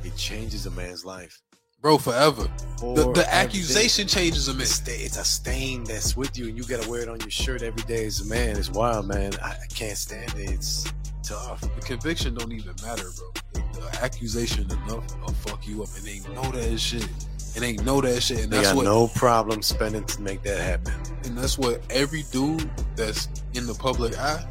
It 0.03 0.15
changes 0.15 0.65
a 0.65 0.71
man's 0.71 1.05
life. 1.05 1.39
bro, 1.81 1.97
forever. 1.97 2.47
The, 2.79 3.11
the 3.13 3.25
accusation 3.33 4.07
changes 4.07 4.47
a 4.47 4.53
man. 4.53 4.61
It's, 4.61 4.87
it's 4.87 5.17
a 5.17 5.23
stain 5.23 5.83
that's 5.83 6.15
with 6.17 6.37
you, 6.37 6.47
and 6.47 6.57
you 6.57 6.63
gotta 6.63 6.87
wear 6.89 7.01
it 7.01 7.09
on 7.09 7.19
your 7.19 7.29
shirt 7.31 7.61
every 7.63 7.83
day 7.83 8.05
as 8.05 8.21
a 8.21 8.25
man. 8.25 8.55
It's 8.57 8.69
wild, 8.69 9.07
man. 9.07 9.33
I, 9.41 9.49
I 9.51 9.65
can't 9.73 9.97
stand 9.97 10.31
it. 10.37 10.51
It's 10.51 10.85
tough. 11.23 11.61
The 11.61 11.81
conviction 11.81 12.33
don't 12.35 12.51
even 12.51 12.75
matter, 12.83 13.05
bro. 13.17 13.63
The 13.73 13.99
accusation 14.03 14.65
enough 14.71 15.03
will 15.21 15.33
fuck 15.33 15.67
you 15.67 15.81
up, 15.83 15.89
and 15.95 16.05
they 16.05 16.19
know 16.33 16.51
that 16.51 16.79
shit. 16.79 17.07
And 17.55 17.63
they 17.63 17.73
know 17.83 17.99
that 18.01 18.21
shit, 18.21 18.43
and 18.43 18.51
They 18.51 18.57
that's 18.57 18.69
got 18.69 18.77
what. 18.77 18.85
no 18.85 19.07
problem 19.09 19.61
spending 19.61 20.05
to 20.05 20.21
make 20.21 20.41
that 20.43 20.59
happen. 20.59 20.93
And 21.25 21.37
that's 21.37 21.57
what 21.57 21.81
every 21.89 22.23
dude 22.31 22.69
that's 22.95 23.27
in 23.53 23.67
the 23.67 23.73
public 23.73 24.17
eye, 24.17 24.45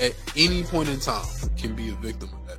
at 0.00 0.14
any 0.36 0.62
point 0.64 0.88
in 0.88 1.00
time, 1.00 1.24
can 1.56 1.74
be 1.74 1.88
a 1.88 1.94
victim 1.94 2.28
of 2.34 2.46
that. 2.48 2.58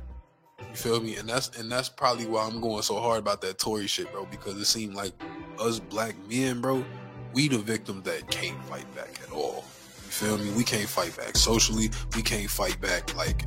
You 0.70 0.76
feel 0.76 1.00
me? 1.00 1.16
And 1.16 1.28
that's 1.28 1.56
and 1.58 1.70
that's 1.70 1.88
probably 1.88 2.26
why 2.26 2.44
I'm 2.46 2.60
going 2.60 2.82
so 2.82 2.98
hard 2.98 3.20
about 3.20 3.40
that 3.42 3.58
Tory 3.58 3.86
shit, 3.86 4.10
bro. 4.12 4.26
Because 4.26 4.54
it 4.60 4.64
seemed 4.64 4.94
like 4.94 5.12
us 5.60 5.78
black 5.78 6.16
men, 6.28 6.60
bro, 6.60 6.84
we 7.32 7.48
the 7.48 7.58
victims 7.58 8.02
that 8.04 8.28
can't 8.30 8.62
fight 8.64 8.92
back 8.96 9.20
at 9.24 9.32
all. 9.32 9.64
You 10.04 10.10
feel 10.10 10.38
me? 10.38 10.50
We 10.52 10.64
can't 10.64 10.88
fight 10.88 11.16
back 11.16 11.36
socially. 11.36 11.90
We 12.16 12.22
can't 12.22 12.50
fight 12.50 12.80
back 12.80 13.14
like 13.16 13.44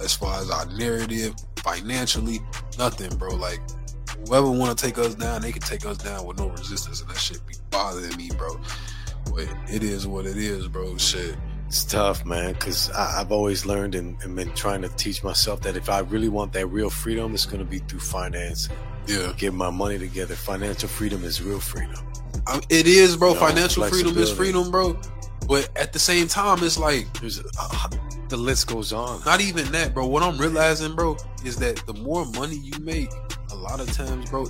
as 0.00 0.14
far 0.14 0.40
as 0.40 0.50
our 0.50 0.66
narrative, 0.66 1.34
financially, 1.56 2.40
nothing, 2.78 3.16
bro. 3.16 3.34
Like 3.34 3.60
whoever 4.26 4.50
want 4.50 4.76
to 4.76 4.84
take 4.84 4.98
us 4.98 5.14
down, 5.14 5.42
they 5.42 5.52
can 5.52 5.62
take 5.62 5.84
us 5.86 5.98
down 5.98 6.26
with 6.26 6.38
no 6.38 6.48
resistance, 6.48 7.00
and 7.00 7.10
that 7.10 7.18
shit 7.18 7.44
be 7.46 7.54
bothering 7.70 8.16
me, 8.16 8.30
bro. 8.36 8.60
But 9.32 9.48
it 9.68 9.82
is 9.82 10.06
what 10.06 10.26
it 10.26 10.36
is, 10.36 10.68
bro. 10.68 10.96
Shit. 10.96 11.36
It's 11.66 11.84
tough, 11.84 12.24
man, 12.26 12.52
because 12.52 12.90
I've 12.90 13.32
always 13.32 13.64
learned 13.66 13.94
and, 13.94 14.20
and 14.22 14.36
been 14.36 14.52
trying 14.52 14.82
to 14.82 14.88
teach 14.90 15.24
myself 15.24 15.62
that 15.62 15.76
if 15.76 15.88
I 15.88 16.00
really 16.00 16.28
want 16.28 16.52
that 16.52 16.66
real 16.66 16.90
freedom, 16.90 17.34
it's 17.34 17.46
going 17.46 17.58
to 17.58 17.64
be 17.64 17.78
through 17.78 18.00
finance. 18.00 18.68
Yeah, 19.06 19.32
Get 19.36 19.52
my 19.54 19.70
money 19.70 19.98
together. 19.98 20.34
Financial 20.34 20.88
freedom 20.88 21.24
is 21.24 21.42
real 21.42 21.60
freedom. 21.60 21.96
I- 22.46 22.60
it 22.68 22.86
is, 22.86 23.16
bro. 23.16 23.30
You 23.30 23.34
know, 23.34 23.40
Financial 23.40 23.84
freedom 23.86 24.16
is 24.18 24.30
freedom, 24.30 24.70
bro. 24.70 24.98
But 25.48 25.68
at 25.76 25.92
the 25.92 25.98
same 25.98 26.26
time, 26.28 26.62
it's 26.62 26.78
like 26.78 27.12
There's 27.20 27.40
uh, 27.58 27.88
the 28.28 28.36
list 28.36 28.66
goes 28.66 28.92
on. 28.92 29.20
not 29.26 29.40
even 29.40 29.70
that, 29.72 29.92
bro. 29.94 30.06
What 30.06 30.22
I'm 30.22 30.38
realizing, 30.38 30.94
bro, 30.94 31.16
is 31.44 31.56
that 31.56 31.76
the 31.86 31.92
more 31.94 32.24
money 32.26 32.56
you 32.56 32.72
make, 32.80 33.10
lot 33.64 33.80
of 33.80 33.90
times, 33.92 34.30
bro, 34.30 34.46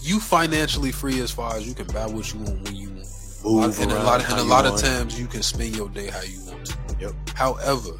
you 0.00 0.20
financially 0.20 0.92
free 0.92 1.20
as 1.20 1.30
far 1.30 1.56
as 1.56 1.66
you 1.66 1.74
can 1.74 1.86
buy 1.88 2.06
what 2.06 2.32
you 2.32 2.40
want 2.40 2.62
when 2.62 2.76
you 2.76 2.88
want. 2.90 3.08
Move 3.44 3.80
and 3.80 3.92
a 3.92 4.02
lot, 4.02 4.24
and 4.30 4.38
a 4.38 4.44
lot 4.44 4.66
of 4.66 4.80
times 4.80 5.18
you 5.18 5.26
can 5.26 5.42
spend 5.42 5.76
your 5.76 5.88
day 5.88 6.08
how 6.08 6.22
you 6.22 6.40
want 6.46 6.66
to. 6.66 6.76
Yep. 7.00 7.12
However, 7.34 7.90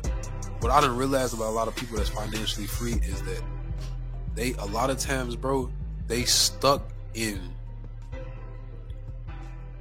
what 0.60 0.72
I 0.72 0.80
didn't 0.80 0.96
realize 0.96 1.32
about 1.32 1.48
a 1.48 1.50
lot 1.50 1.68
of 1.68 1.76
people 1.76 1.96
that's 1.96 2.08
financially 2.08 2.66
free 2.66 2.94
is 2.94 3.22
that 3.22 3.42
they 4.34 4.54
a 4.54 4.64
lot 4.66 4.90
of 4.90 4.98
times, 4.98 5.36
bro, 5.36 5.70
they 6.06 6.24
stuck 6.24 6.82
in 7.14 7.40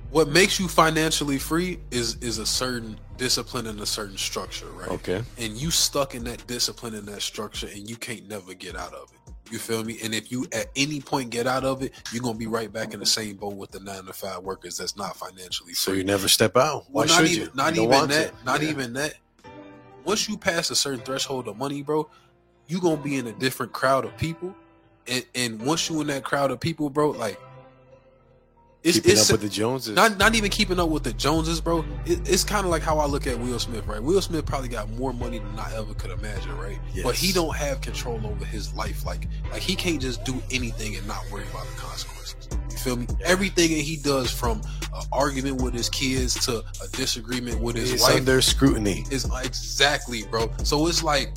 what 0.10 0.30
makes 0.30 0.60
you 0.60 0.68
financially 0.68 1.38
free 1.38 1.80
is 1.91 2.16
is 2.22 2.38
a 2.38 2.45
certain 2.45 2.99
discipline 3.18 3.68
and 3.68 3.80
a 3.82 3.86
certain 3.86 4.18
structure, 4.18 4.68
right? 4.68 4.89
Okay. 4.89 5.24
And 5.38 5.53
you 5.53 5.72
stuck 5.72 6.16
in 6.16 6.24
that 6.26 6.45
discipline 6.47 6.93
and 6.93 7.08
that 7.08 7.22
structure 7.22 7.68
and 7.68 7.89
you 7.89 7.95
can't 7.95 8.28
never 8.28 8.53
get 8.53 8.76
out 8.76 8.93
of 8.93 9.12
it. 9.12 9.16
You 9.52 9.60
feel 9.60 9.84
me? 9.84 9.98
And 10.04 10.14
if 10.14 10.32
you 10.32 10.48
at 10.52 10.68
any 10.76 11.00
point 11.00 11.30
get 11.30 11.48
out 11.48 11.64
of 11.64 11.82
it, 11.82 11.93
you're 12.12 12.22
gonna 12.22 12.38
be 12.38 12.48
right 12.48 12.72
back 12.72 12.93
in 12.93 13.00
the 13.00 13.06
same 13.06 13.36
boat 13.38 13.56
with 13.56 13.72
the 13.72 13.80
nine 13.80 14.06
to 14.06 14.14
five 14.14 14.43
workers 14.43 14.78
that's 14.78 14.98
not 14.98 15.16
financially 15.16 15.74
So 15.74 15.93
you 15.93 16.04
never 16.04 16.28
step 16.28 16.58
out. 16.58 16.86
Why 16.89 17.02
Well, 17.02 17.08
not 17.08 17.18
should 17.22 17.32
even, 17.32 17.43
you? 17.45 17.52
Not 17.54 17.76
You 17.76 17.84
even 17.84 18.10
that. 18.10 18.39
to. 18.39 18.45
Not 18.45 18.62
Yeah. 18.62 18.70
even 18.70 18.93
that. 18.93 19.14
Once 20.04 20.28
you 20.30 20.38
pass 20.38 20.70
a 20.72 20.76
certain 20.76 21.02
threshold 21.02 21.48
of 21.48 21.58
money, 21.58 21.82
bro, 21.82 22.10
you 22.68 22.80
gonna 22.80 22.98
be 22.98 23.16
in 23.16 23.28
a 23.28 23.34
different 23.34 23.74
crowd 23.74 24.06
of 24.06 24.16
people, 24.18 24.56
and 25.08 25.26
and 25.36 25.62
once 25.62 25.89
you 25.89 26.00
in 26.02 26.08
that 26.08 26.24
crowd 26.24 26.52
of 26.52 26.60
people, 26.60 26.89
bro, 26.89 27.12
like 27.12 27.39
it's 28.88 28.98
Keeping 28.98 29.12
it's 29.12 29.30
up 29.30 29.34
with 29.34 29.42
the 29.42 29.50
Joneses. 29.50 29.96
not 29.96 30.18
not 30.18 30.36
even 30.36 30.50
keeping 30.50 30.80
up 30.80 30.90
with 30.90 31.04
the 31.04 31.14
Joneses, 31.14 31.60
bro. 31.62 31.84
It, 32.06 32.28
it's 32.30 32.44
kind 32.44 32.66
of 32.66 32.72
like 32.72 32.82
how 32.82 32.98
I 33.00 33.06
look 33.06 33.28
at 33.28 33.38
Will 33.40 33.60
Smith, 33.60 33.86
right? 33.86 34.02
Will 34.02 34.22
Smith 34.22 34.46
probably 34.46 34.70
got 34.70 34.90
more 34.92 35.14
money 35.14 35.40
than 35.40 35.60
I 35.60 35.76
ever 35.76 35.94
could 35.94 36.12
imagine, 36.12 36.58
right? 36.58 36.80
But 37.04 37.16
he 37.16 37.32
don't 37.34 37.56
have 37.56 37.82
control 37.82 38.20
over 38.26 38.46
his 38.46 38.74
life, 38.74 39.06
like 39.06 39.28
like 39.52 39.62
he 39.62 39.76
can't 39.76 40.02
just 40.02 40.24
do 40.26 40.42
anything 40.52 40.96
and 40.96 41.06
not 41.08 41.24
worry 41.32 41.44
about 41.52 41.68
the 41.68 41.76
consequences. 41.82 42.48
You 42.72 42.78
feel 42.78 42.96
me? 42.98 43.08
Everything 43.26 43.70
that 43.72 43.82
he 43.84 43.98
does, 43.98 44.32
from 44.32 44.62
an 44.94 45.04
argument 45.12 45.62
with 45.62 45.74
his 45.74 45.90
kids 45.90 46.34
to 46.46 46.60
a 46.84 46.88
disagreement 46.94 47.60
with 47.60 47.76
his 47.76 47.92
He's 47.92 48.02
wife, 48.02 48.18
under 48.18 48.42
scrutiny. 48.42 49.04
is 49.12 49.26
exactly, 49.44 50.24
bro. 50.24 50.50
So 50.64 50.88
it's 50.88 51.04
like 51.04 51.36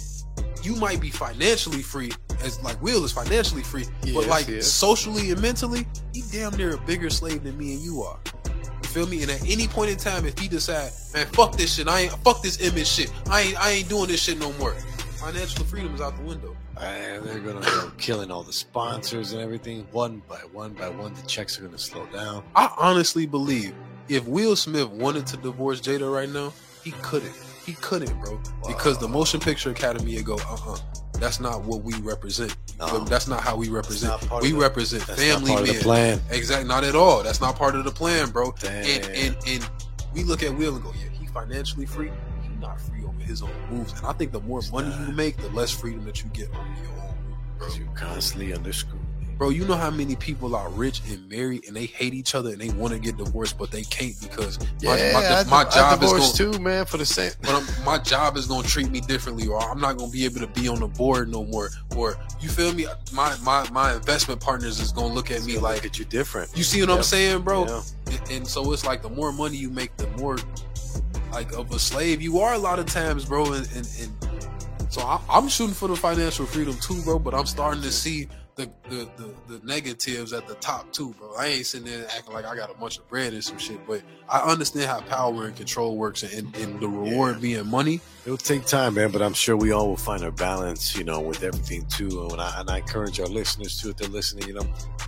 you 0.62 0.76
might 0.76 1.00
be 1.00 1.10
financially 1.10 1.82
free, 1.82 2.12
as 2.42 2.60
like 2.62 2.80
Will 2.82 3.04
is 3.04 3.12
financially 3.12 3.62
free, 3.62 3.84
but 4.14 4.26
like 4.26 4.48
yes. 4.48 4.66
socially 4.66 5.30
and 5.30 5.40
mentally, 5.40 5.86
he 6.12 6.22
damn 6.32 6.56
near 6.56 6.74
a 6.74 6.78
bigger 6.78 7.10
slave 7.10 7.44
than 7.44 7.56
me 7.56 7.74
and 7.74 7.82
you 7.82 8.02
are. 8.02 8.18
You 8.46 8.88
feel 8.88 9.06
me? 9.06 9.22
And 9.22 9.30
at 9.30 9.42
any 9.48 9.66
point 9.66 9.90
in 9.90 9.96
time, 9.96 10.26
if 10.26 10.38
he 10.38 10.48
decide, 10.48 10.92
man, 11.14 11.26
fuck 11.26 11.56
this 11.56 11.74
shit, 11.74 11.88
I 11.88 12.00
ain't 12.00 12.12
fuck 12.24 12.42
this 12.42 12.60
image 12.60 12.88
shit, 12.88 13.12
I 13.30 13.42
ain't 13.42 13.60
I 13.60 13.70
ain't 13.70 13.88
doing 13.88 14.08
this 14.08 14.22
shit 14.22 14.38
no 14.38 14.52
more. 14.54 14.72
Financial 15.20 15.64
freedom 15.66 15.94
is 15.94 16.00
out 16.00 16.16
the 16.16 16.22
window. 16.22 16.56
And 16.80 17.22
they're 17.24 17.40
gonna 17.40 17.60
go 17.60 17.92
killing 17.98 18.30
all 18.30 18.42
the 18.42 18.54
sponsors 18.54 19.32
and 19.32 19.42
everything 19.42 19.86
one 19.92 20.22
by 20.26 20.38
one 20.52 20.72
by 20.72 20.88
one. 20.88 21.12
The 21.12 21.22
checks 21.22 21.58
are 21.58 21.62
gonna 21.62 21.76
slow 21.76 22.06
down. 22.06 22.42
I 22.56 22.72
honestly 22.78 23.26
believe 23.26 23.74
if 24.08 24.26
Will 24.26 24.56
Smith 24.56 24.88
wanted 24.88 25.26
to 25.28 25.36
divorce 25.36 25.80
Jada 25.80 26.12
right 26.12 26.28
now, 26.28 26.52
he 26.82 26.92
couldn't. 27.02 27.34
He 27.64 27.74
couldn't, 27.74 28.18
bro. 28.20 28.40
Because 28.66 28.98
the 28.98 29.08
Motion 29.08 29.40
Picture 29.40 29.70
Academy 29.70 30.16
would 30.16 30.24
go, 30.24 30.38
uh 30.48 30.56
uh 30.66 30.78
That's 31.20 31.38
not 31.38 31.62
what 31.62 31.82
we 31.82 31.94
represent. 32.00 32.56
No. 32.78 33.00
That's 33.04 33.28
not 33.28 33.42
how 33.42 33.54
we 33.56 33.68
represent. 33.68 34.12
We 34.42 34.52
the- 34.52 34.58
represent 34.58 35.06
That's 35.06 35.20
family 35.22 35.50
not 35.50 35.56
part 35.56 35.66
men. 35.66 35.70
of 35.70 35.76
the 35.76 35.82
plan. 35.84 36.20
Exactly. 36.30 36.66
Not 36.68 36.82
at 36.84 36.94
all. 36.96 37.22
That's 37.22 37.40
not 37.40 37.56
part 37.56 37.74
of 37.76 37.84
the 37.84 37.90
plan, 37.90 38.30
bro. 38.30 38.52
Damn. 38.58 38.72
And 38.84 39.04
and 39.14 39.36
and 39.46 39.70
we 40.14 40.24
look 40.24 40.42
at 40.42 40.56
Will 40.56 40.74
and 40.74 40.82
go, 40.82 40.92
yeah, 40.94 41.10
he 41.10 41.26
financially 41.26 41.86
free. 41.86 42.10
He 42.42 42.48
not 42.60 42.80
free 42.80 43.04
over 43.04 43.20
his 43.20 43.42
own 43.42 43.50
moves. 43.70 43.92
And 43.92 44.06
I 44.06 44.12
think 44.12 44.32
the 44.32 44.40
more 44.40 44.62
money 44.72 44.92
you 45.06 45.12
make, 45.12 45.36
the 45.36 45.48
less 45.50 45.70
freedom 45.70 46.04
that 46.06 46.22
you 46.24 46.30
get 46.30 46.48
over 46.48 46.58
your 46.58 47.02
own 47.02 47.14
move, 47.28 47.36
bro. 47.58 47.66
Because 47.68 47.78
you're 47.78 47.88
constantly 47.88 48.52
under 48.54 48.72
scrutiny. 48.72 48.99
Bro, 49.40 49.48
you 49.48 49.64
know 49.64 49.74
how 49.74 49.90
many 49.90 50.16
people 50.16 50.54
are 50.54 50.68
rich 50.68 51.00
and 51.08 51.26
married 51.30 51.66
and 51.66 51.74
they 51.74 51.86
hate 51.86 52.12
each 52.12 52.34
other 52.34 52.50
and 52.50 52.60
they 52.60 52.68
want 52.72 52.92
to 52.92 52.98
get 52.98 53.16
divorced, 53.16 53.56
but 53.56 53.70
they 53.70 53.84
can't 53.84 54.14
because 54.20 54.58
my, 54.82 54.96
my, 55.14 55.26
I, 55.26 55.44
my 55.44 55.56
I 55.62 55.64
job 55.64 56.02
is 56.02 56.10
divorced 56.10 56.38
going. 56.38 56.52
too, 56.52 56.58
man, 56.58 56.84
for 56.84 56.98
the 56.98 57.06
same. 57.06 57.32
But 57.40 57.54
I'm, 57.54 57.84
my 57.86 57.96
job 57.96 58.36
is 58.36 58.44
gonna 58.44 58.68
treat 58.68 58.90
me 58.90 59.00
differently, 59.00 59.48
or 59.48 59.58
I'm 59.58 59.80
not 59.80 59.96
gonna 59.96 60.12
be 60.12 60.26
able 60.26 60.40
to 60.40 60.46
be 60.48 60.68
on 60.68 60.80
the 60.80 60.88
board 60.88 61.30
no 61.30 61.46
more. 61.46 61.70
Or 61.96 62.18
you 62.38 62.50
feel 62.50 62.74
me? 62.74 62.84
My 63.14 63.34
my 63.42 63.66
my 63.70 63.94
investment 63.94 64.42
partners 64.42 64.78
is 64.78 64.92
gonna 64.92 65.14
look 65.14 65.30
at 65.30 65.42
me 65.44 65.54
Look 65.54 65.62
like, 65.62 65.86
at 65.86 65.98
you 65.98 66.04
different. 66.04 66.54
you 66.54 66.62
see 66.62 66.82
what 66.82 66.90
I'm 66.90 67.02
saying, 67.02 67.40
bro? 67.40 67.64
Yeah. 67.66 67.82
And, 68.08 68.30
and 68.30 68.46
so 68.46 68.70
it's 68.74 68.84
like 68.84 69.00
the 69.00 69.08
more 69.08 69.32
money 69.32 69.56
you 69.56 69.70
make, 69.70 69.96
the 69.96 70.06
more 70.18 70.36
like 71.32 71.50
of 71.54 71.72
a 71.72 71.78
slave 71.78 72.20
you 72.20 72.40
are 72.40 72.52
a 72.52 72.58
lot 72.58 72.78
of 72.78 72.84
times, 72.84 73.24
bro. 73.24 73.54
And 73.54 73.66
and, 73.74 73.88
and 74.02 74.92
so 74.92 75.00
I, 75.00 75.18
I'm 75.30 75.48
shooting 75.48 75.72
for 75.72 75.88
the 75.88 75.96
financial 75.96 76.44
freedom 76.44 76.76
too, 76.78 77.00
bro. 77.04 77.18
But 77.18 77.32
I'm 77.32 77.46
starting 77.46 77.80
to 77.80 77.90
see 77.90 78.28
the, 78.56 78.70
the 78.88 79.08
the 79.16 79.34
the 79.48 79.66
negatives 79.66 80.32
at 80.32 80.46
the 80.46 80.54
top 80.56 80.92
too, 80.92 81.14
bro. 81.18 81.34
I 81.38 81.46
ain't 81.46 81.66
sitting 81.66 81.86
there 81.86 82.06
acting 82.16 82.34
like 82.34 82.44
I 82.44 82.54
got 82.54 82.70
a 82.70 82.78
bunch 82.78 82.98
of 82.98 83.08
bread 83.08 83.32
and 83.32 83.42
some 83.42 83.58
shit, 83.58 83.86
but 83.86 84.02
I 84.28 84.40
understand 84.40 84.86
how 84.86 85.00
power 85.00 85.46
and 85.46 85.56
control 85.56 85.96
works, 85.96 86.22
and, 86.22 86.54
and 86.56 86.80
the 86.80 86.88
reward 86.88 87.40
being 87.40 87.66
money. 87.66 88.00
It'll 88.24 88.36
take 88.36 88.66
time, 88.66 88.94
man, 88.94 89.10
but 89.10 89.22
I'm 89.22 89.32
sure 89.32 89.56
we 89.56 89.72
all 89.72 89.88
will 89.88 89.96
find 89.96 90.22
our 90.22 90.30
balance, 90.30 90.96
you 90.96 91.04
know, 91.04 91.20
with 91.20 91.42
everything 91.42 91.86
too. 91.86 92.28
And 92.30 92.40
I, 92.40 92.60
and 92.60 92.70
I 92.70 92.78
encourage 92.78 93.18
our 93.18 93.26
listeners 93.26 93.80
too, 93.80 93.90
if 93.90 93.96
they're 93.96 94.08
listening, 94.08 94.46
you 94.46 94.54
know, 94.54 94.66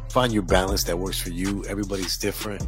find 0.09 0.33
your 0.33 0.43
balance 0.43 0.85
that 0.85 0.99
works 0.99 1.21
for 1.21 1.31
you. 1.31 1.65
Everybody's 1.67 2.17
different, 2.17 2.67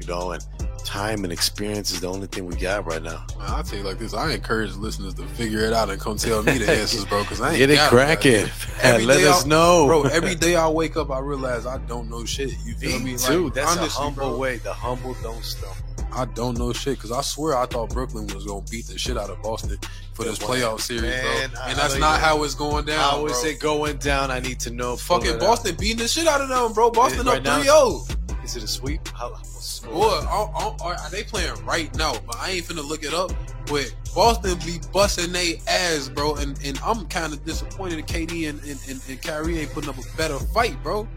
you 0.00 0.06
know, 0.06 0.32
and 0.32 0.44
time 0.86 1.24
and 1.24 1.32
experience 1.32 1.90
is 1.90 2.00
the 2.00 2.06
only 2.08 2.26
thing 2.28 2.46
we 2.46 2.54
got 2.56 2.86
right 2.86 3.02
now. 3.02 3.26
Man, 3.36 3.48
I'll 3.48 3.62
tell 3.64 3.78
you 3.78 3.84
like 3.84 3.98
this: 3.98 4.14
I 4.14 4.32
encourage 4.32 4.74
listeners 4.76 5.14
to 5.14 5.26
figure 5.28 5.60
it 5.60 5.72
out 5.72 5.90
and 5.90 6.00
come 6.00 6.16
tell 6.16 6.42
me 6.42 6.58
the 6.58 6.70
answers, 6.80 7.04
bro. 7.04 7.22
Because 7.22 7.40
I 7.40 7.50
ain't 7.50 7.58
Get 7.58 7.70
it 7.70 7.78
cracking. 7.88 8.48
Every 8.82 9.04
Let 9.06 9.22
us 9.24 9.44
I- 9.44 9.48
know. 9.48 9.86
bro. 9.86 10.02
Every 10.04 10.34
day 10.34 10.56
I 10.56 10.68
wake 10.68 10.96
up, 10.96 11.10
I 11.10 11.18
realize 11.18 11.66
I 11.66 11.78
don't 11.78 12.08
know 12.08 12.24
shit. 12.24 12.52
You 12.64 12.74
feel 12.74 12.98
me? 13.00 13.12
Me 13.12 13.16
too. 13.18 13.44
Like, 13.46 13.54
That's 13.54 13.76
honestly, 13.76 14.00
a 14.00 14.04
humble 14.04 14.28
bro, 14.30 14.38
way. 14.38 14.56
The 14.58 14.72
humble 14.72 15.14
don't 15.22 15.44
stumble. 15.44 15.76
I 16.12 16.24
don't 16.24 16.56
know 16.56 16.72
shit 16.72 16.94
because 16.96 17.12
I 17.12 17.20
swear 17.20 17.56
I 17.58 17.66
thought 17.66 17.90
Brooklyn 17.90 18.26
was 18.28 18.46
gonna 18.46 18.64
beat 18.70 18.86
the 18.86 18.96
shit 18.96 19.18
out 19.18 19.28
of 19.28 19.42
Boston 19.42 19.76
for 20.14 20.24
this 20.24 20.38
playoff 20.38 20.80
series, 20.80 21.02
man, 21.02 21.22
bro. 21.22 21.30
And 21.42 21.56
I 21.56 21.74
that's 21.74 21.98
not 21.98 22.20
how 22.20 22.42
it's 22.44 22.54
going 22.54 22.86
down. 22.86 23.00
I 23.00 23.16
always 23.16 23.32
bro. 23.32 23.42
say 23.42 23.54
going 23.56 23.96
down. 23.98 24.30
I 24.30 24.40
need 24.40 24.58
to 24.60 24.70
know. 24.70 24.96
fucking. 24.96 25.38
Boston 25.38 25.74
beating 25.78 25.98
the 25.98 26.08
shit 26.08 26.26
out 26.26 26.40
of 26.40 26.48
them, 26.48 26.72
bro. 26.72 26.90
Boston 26.90 27.26
Right 27.26 27.38
up 27.38 27.44
now 27.44 27.56
3 27.56 27.64
0. 27.64 28.15
Is 28.46 28.54
it 28.54 28.62
a 28.62 28.68
sweep? 28.68 29.08
How, 29.08 29.32
what's 29.32 29.56
the 29.56 29.60
score? 29.60 29.92
Boy, 29.92 30.26
are, 30.28 30.76
are, 30.80 30.94
are 30.94 31.10
they 31.10 31.24
playing 31.24 31.52
right 31.64 31.92
now? 31.96 32.14
But 32.24 32.36
I 32.36 32.50
ain't 32.50 32.64
finna 32.64 32.86
look 32.86 33.02
it 33.02 33.12
up. 33.12 33.32
But 33.66 33.92
Boston 34.14 34.56
be 34.64 34.78
busting 34.92 35.32
they 35.32 35.60
ass, 35.66 36.08
bro. 36.08 36.36
And 36.36 36.56
and 36.64 36.78
I'm 36.84 37.06
kind 37.06 37.32
of 37.32 37.44
disappointed 37.44 37.98
that 37.98 38.06
KD 38.06 38.48
and, 38.48 38.60
and, 38.62 38.80
and, 38.88 39.02
and 39.08 39.20
Kyrie 39.20 39.58
ain't 39.58 39.72
putting 39.72 39.90
up 39.90 39.98
a 39.98 40.16
better 40.16 40.38
fight, 40.38 40.80
bro. 40.84 41.08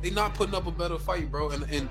They 0.00 0.08
not 0.08 0.32
putting 0.32 0.54
up 0.54 0.66
a 0.66 0.70
better 0.70 0.98
fight, 0.98 1.30
bro. 1.30 1.50
And 1.50 1.64
and 1.70 1.90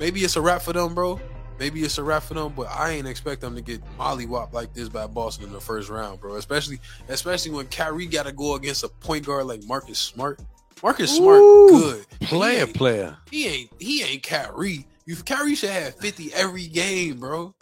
maybe 0.00 0.24
it's 0.24 0.34
a 0.34 0.40
wrap 0.40 0.62
for 0.62 0.72
them, 0.72 0.96
bro. 0.96 1.20
Maybe 1.60 1.82
it's 1.82 1.96
a 1.98 2.02
wrap 2.02 2.24
for 2.24 2.34
them, 2.34 2.54
but 2.56 2.66
I 2.72 2.90
ain't 2.90 3.06
expect 3.06 3.40
them 3.40 3.54
to 3.54 3.62
get 3.62 3.82
mollywhopped 3.96 4.52
like 4.52 4.74
this 4.74 4.88
by 4.88 5.06
Boston 5.06 5.46
in 5.46 5.52
the 5.52 5.60
first 5.60 5.90
round, 5.90 6.20
bro. 6.20 6.34
Especially 6.34 6.80
especially 7.08 7.52
when 7.52 7.68
Kyrie 7.68 8.06
got 8.06 8.26
to 8.26 8.32
go 8.32 8.56
against 8.56 8.82
a 8.82 8.88
point 8.88 9.26
guard 9.26 9.46
like 9.46 9.62
Marcus 9.62 10.00
Smart. 10.00 10.40
Marcus 10.82 11.16
Smart, 11.16 11.38
Ooh, 11.38 11.68
good 11.70 12.06
player, 12.22 12.66
He 12.66 12.72
player. 12.72 13.16
he 13.30 13.46
ain't 13.48 13.70
he 13.78 14.02
ain't 14.02 14.22
Kyrie. 14.22 14.86
You 15.06 15.16
Kyrie 15.16 15.54
should 15.54 15.70
have 15.70 15.94
50 15.96 16.32
every 16.34 16.66
game, 16.68 17.18
bro. 17.20 17.54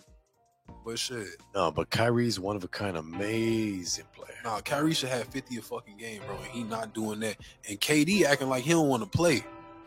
But 0.85 0.99
shit. 0.99 1.27
No, 1.55 1.71
but 1.71 1.91
Kyrie's 1.91 2.41
one 2.41 2.57
of 2.57 2.64
a 2.64 2.68
kind, 2.68 2.97
amazing 2.97 4.05
player. 4.14 4.37
Nah, 4.45 4.61
Kyrie 4.61 4.95
should 4.95 5.11
have 5.11 5.27
50 5.27 5.59
a 5.59 5.62
fucking 5.62 5.97
game, 5.99 6.23
bro. 6.27 6.37
And 6.37 6.47
he 6.47 6.62
not 6.62 6.95
doing 6.95 7.21
that. 7.21 7.37
And 7.68 7.79
KD 7.81 8.25
acting 8.25 8.49
like 8.49 8.64
he 8.64 8.71
don't 8.71 8.89
want 8.89 9.03
to 9.03 9.09
play. 9.09 9.45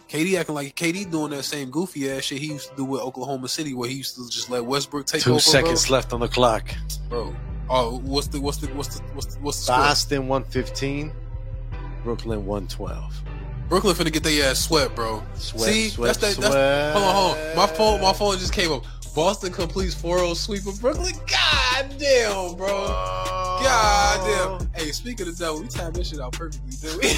KD 0.10 0.38
acting 0.40 0.54
like 0.56 0.76
KD 0.76 1.10
doing 1.10 1.32
that 1.32 1.44
same 1.44 1.72
goofy 1.72 2.12
ass 2.12 2.24
shit 2.26 2.40
he 2.40 2.48
used 2.54 2.70
to 2.70 2.76
do 2.76 2.86
with 2.86 3.02
Oklahoma 3.02 3.48
City, 3.48 3.74
where 3.74 3.90
he 3.90 3.96
used 3.96 4.16
to 4.16 4.30
just 4.30 4.50
let 4.52 4.64
Westbrook 4.66 5.08
take 5.08 5.22
Two 5.24 5.32
over, 5.32 5.40
seconds 5.40 5.90
left 5.90 6.14
on 6.14 6.20
the 6.20 6.28
clock. 6.28 6.68
bro. 7.10 7.26
bro. 7.32 7.36
Oh, 7.70 8.00
what's 8.00 8.28
the 8.28 8.40
what's 8.42 8.58
the 8.58 8.68
what's 8.74 9.00
the 9.00 9.04
what's 9.14 9.34
the, 9.36 9.40
what's 9.42 9.58
the 9.60 9.64
score? 9.66 9.78
Boston 9.78 10.28
115, 10.28 11.12
Brooklyn 12.04 12.46
112. 12.46 13.22
Brooklyn 13.70 13.96
finna 13.96 14.12
get 14.12 14.24
their 14.24 14.52
ass 14.52 14.60
swept, 14.60 14.96
bro. 14.96 15.24
Sweat, 15.36 15.64
See, 15.64 15.90
sweat, 15.90 16.16
that's 16.20 16.36
that. 16.36 16.42
That's, 16.42 16.54
sweat. 16.54 16.94
hold 16.94 17.06
on, 17.06 17.16
hold 17.16 17.38
on. 17.38 17.56
My 17.56 17.68
phone, 17.68 18.02
my 18.02 18.14
phone 18.14 18.38
just 18.38 18.54
came 18.54 18.72
up. 18.72 18.84
Boston 19.16 19.52
completes 19.52 19.94
4-0 19.94 20.36
sweep 20.36 20.66
of 20.66 20.82
Brooklyn. 20.82 21.14
God 21.28 21.96
damn, 22.00 22.56
bro. 22.56 22.68
God 22.68 24.60
damn. 24.60 24.70
Hey, 24.74 24.92
speaking 24.92 25.28
of 25.28 25.38
that, 25.38 25.54
we 25.54 25.68
timed 25.68 25.96
this 25.96 26.10
shit 26.10 26.20
out 26.20 26.34
perfectly, 26.34 26.72
did 26.82 26.98
we? 27.00 27.08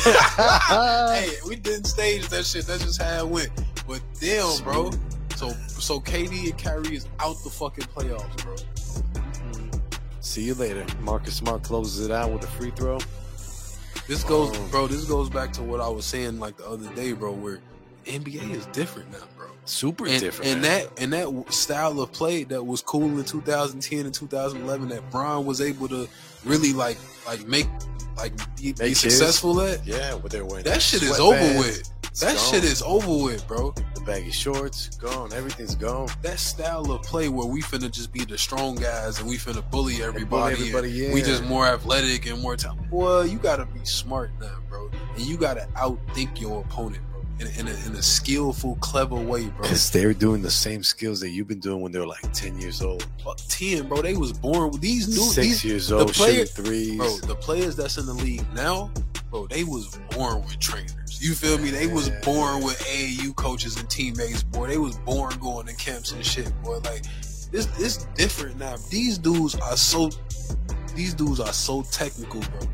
hey, 0.69 1.29
we 1.47 1.55
didn't 1.55 1.85
stage 1.85 2.27
that 2.27 2.45
shit. 2.45 2.67
That's 2.67 2.83
just 2.83 3.01
how 3.01 3.25
it 3.25 3.27
went. 3.27 3.49
But 3.87 4.01
damn, 4.19 4.61
bro. 4.63 4.91
So 5.35 5.49
so 5.67 5.99
KD 5.99 6.49
and 6.49 6.57
Kyrie 6.57 6.95
is 6.95 7.07
out 7.19 7.41
the 7.43 7.49
fucking 7.49 7.85
playoffs, 7.85 8.43
bro. 8.43 8.55
Mm-hmm. 8.55 9.79
See 10.19 10.43
you 10.43 10.53
later. 10.53 10.85
Marcus 11.01 11.35
Smart 11.35 11.63
closes 11.63 12.05
it 12.05 12.11
out 12.11 12.31
with 12.31 12.43
a 12.43 12.47
free 12.47 12.71
throw. 12.71 12.99
This 14.07 14.23
goes, 14.23 14.55
Oh. 14.55 14.67
bro. 14.71 14.87
This 14.87 15.05
goes 15.05 15.29
back 15.29 15.51
to 15.53 15.63
what 15.63 15.81
I 15.81 15.87
was 15.87 16.05
saying 16.05 16.39
like 16.39 16.57
the 16.57 16.67
other 16.67 16.87
day, 16.95 17.13
bro. 17.13 17.31
Where 17.31 17.59
NBA 18.05 18.51
is 18.55 18.65
different 18.67 19.11
now, 19.11 19.23
bro. 19.35 19.47
Super 19.65 20.05
and, 20.07 20.19
different. 20.19 20.51
and 20.51 20.61
man. 20.61 20.87
that 20.87 21.01
and 21.01 21.13
that 21.13 21.53
style 21.53 21.99
of 21.99 22.11
play 22.11 22.43
that 22.45 22.63
was 22.63 22.81
cool 22.81 23.05
in 23.17 23.23
2010 23.23 24.05
and 24.05 24.13
2011 24.13 24.89
that 24.89 25.09
Bron 25.09 25.45
was 25.45 25.59
able 25.59 25.87
to 25.89 26.07
really 26.43 26.71
like 26.73 26.97
like 27.25 27.47
make 27.47 27.67
like 28.15 28.31
be, 28.57 28.73
be 28.73 28.93
successful 28.93 29.59
at. 29.61 29.85
yeah, 29.85 30.13
what 30.13 30.31
they're 30.31 30.45
wearing. 30.45 30.63
That 30.65 30.81
shit 30.81 31.01
is 31.03 31.19
over 31.19 31.35
with. 31.59 31.89
It's 32.15 32.21
That 32.21 32.37
gone. 32.37 32.53
shit 32.53 32.63
is 32.63 32.81
over 32.81 33.25
with, 33.25 33.45
bro. 33.45 33.71
the 33.93 33.99
baggy 34.05 34.31
shorts 34.31 34.87
gone. 34.95 35.33
Everything's 35.33 35.75
gone. 35.75 36.07
That 36.21 36.39
style 36.39 36.89
of 36.89 37.03
play 37.03 37.27
where 37.27 37.45
we 37.45 37.61
finna 37.61 37.91
just 37.91 38.13
be 38.13 38.23
the 38.23 38.37
strong 38.37 38.75
guys 38.75 39.19
and 39.19 39.27
we 39.27 39.35
finna 39.35 39.69
bully 39.69 40.01
everybody. 40.01 40.53
and 40.53 40.61
everybody, 40.61 40.91
yeah. 40.91 41.13
We 41.13 41.21
just 41.21 41.43
more 41.43 41.65
athletic 41.67 42.25
and 42.25 42.41
more 42.41 42.55
time. 42.55 42.77
Boy, 42.89 43.23
you 43.23 43.37
gotta 43.37 43.65
be 43.65 43.83
smart 43.83 44.31
now, 44.39 44.55
bro. 44.69 44.89
And 45.17 45.25
you 45.25 45.35
gotta 45.35 45.67
outthink 45.75 46.39
your 46.39 46.61
opponent, 46.61 47.03
bro. 47.11 47.21
In, 47.41 47.47
in, 47.59 47.67
a, 47.67 47.85
in 47.85 47.95
a 47.97 48.01
skillful, 48.01 48.77
clever 48.77 49.15
way, 49.15 49.47
bro. 49.47 49.57
Because 49.63 49.91
they're 49.91 50.13
doing 50.13 50.41
the 50.41 50.49
same 50.49 50.83
skills 50.83 51.19
that 51.19 51.31
you've 51.31 51.49
been 51.49 51.59
doing 51.59 51.81
when 51.81 51.91
they 51.91 51.99
were 51.99 52.07
like 52.07 52.31
10 52.31 52.61
years 52.61 52.81
old. 52.81 53.05
Fuck 53.25 53.39
10, 53.49 53.89
bro. 53.89 54.01
They 54.01 54.15
was 54.15 54.31
born 54.31 54.71
with 54.71 54.79
these 54.79 55.05
dudes. 55.07 55.33
Six 55.35 55.47
these, 55.47 55.65
years 55.65 55.87
the 55.89 55.97
old, 55.99 56.13
player- 56.13 56.45
shooting 56.45 56.63
threes. 56.63 56.95
bro, 56.97 57.17
the 57.17 57.35
players 57.35 57.75
that's 57.75 57.97
in 57.97 58.05
the 58.05 58.13
league 58.13 58.45
now, 58.53 58.89
bro, 59.31 59.47
they 59.47 59.65
was 59.65 59.99
born 60.11 60.41
with 60.45 60.57
trainers. 60.59 61.04
You 61.21 61.33
feel 61.33 61.57
me? 61.57 61.69
They 61.71 61.87
was 61.87 62.09
born 62.23 62.63
with 62.63 62.77
AAU 62.79 63.35
coaches 63.35 63.77
and 63.79 63.89
teammates, 63.89 64.43
boy. 64.43 64.67
They 64.67 64.77
was 64.77 64.97
born 64.99 65.33
going 65.39 65.67
to 65.67 65.75
camps 65.75 66.11
and 66.11 66.25
shit, 66.25 66.51
boy. 66.63 66.77
Like 66.79 67.03
this, 67.51 67.67
it's 67.79 68.05
different 68.15 68.57
now. 68.57 68.75
These 68.89 69.17
dudes 69.17 69.55
are 69.55 69.77
so, 69.77 70.09
these 70.95 71.13
dudes 71.13 71.39
are 71.39 71.53
so 71.53 71.83
technical, 71.83 72.41
bro. 72.41 72.69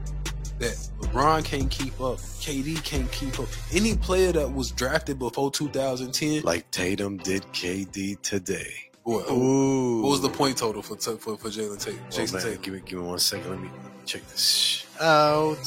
That 0.60 0.78
LeBron 1.00 1.44
can't 1.44 1.72
keep 1.72 2.00
up, 2.00 2.18
KD 2.18 2.84
can't 2.84 3.12
keep 3.12 3.40
up. 3.40 3.48
Any 3.74 3.96
player 3.98 4.32
that 4.34 4.54
was 4.54 4.70
drafted 4.72 5.18
before 5.18 5.50
2010, 5.50 6.44
like 6.44 6.70
Tatum 6.70 7.18
did 7.18 7.42
KD 7.52 8.22
today. 8.22 8.90
boy, 9.04 9.22
Ooh. 9.32 10.02
what 10.04 10.10
was 10.12 10.22
the 10.22 10.30
point 10.30 10.58
total 10.58 10.84
for 10.84 10.98
for, 10.98 11.36
for 11.38 11.48
Jalen 11.50 11.80
Tatum? 11.84 12.00
Oh, 12.06 12.12
Jayson 12.12 12.34
man, 12.34 12.44
Tatum. 12.44 12.62
give 12.62 12.74
me, 12.76 12.82
give 12.86 13.00
me 13.00 13.06
one 13.06 13.18
second. 13.18 13.50
Let 13.50 13.60
me, 13.60 13.70
check 14.06 14.22
this 14.28 14.86
out. 15.00 15.58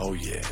Oh 0.00 0.12
yeah, 0.12 0.42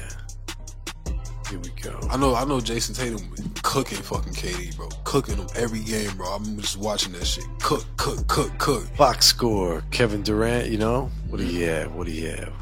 Here 1.49 1.59
we 1.61 1.68
go. 1.80 1.99
I 2.11 2.16
know, 2.16 2.34
I 2.34 2.44
know. 2.44 2.59
Jayson 2.61 2.94
Tatum 2.97 3.20
cooking 3.62 3.99
fucking 3.99 4.32
KD, 4.32 4.76
bro. 4.76 4.88
Cooking 5.05 5.36
him 5.36 5.47
every 5.55 5.80
game, 5.80 6.11
bro. 6.16 6.26
I'm 6.26 6.59
just 6.61 6.76
watching 6.78 7.12
that 7.12 7.24
shit. 7.26 7.44
Cook, 7.61 7.84
cook, 7.97 8.26
cook, 8.26 8.57
cook. 8.59 8.97
Box 8.97 9.26
score. 9.26 9.82
Kevin 9.92 10.22
Durant. 10.22 10.68
You 10.68 10.78
know 10.78 11.11
what 11.28 11.38
do 11.38 11.47
you 11.47 11.66
have? 11.66 11.92
What 11.94 12.07
do 12.07 12.12
you 12.12 12.28
have? 12.30 12.53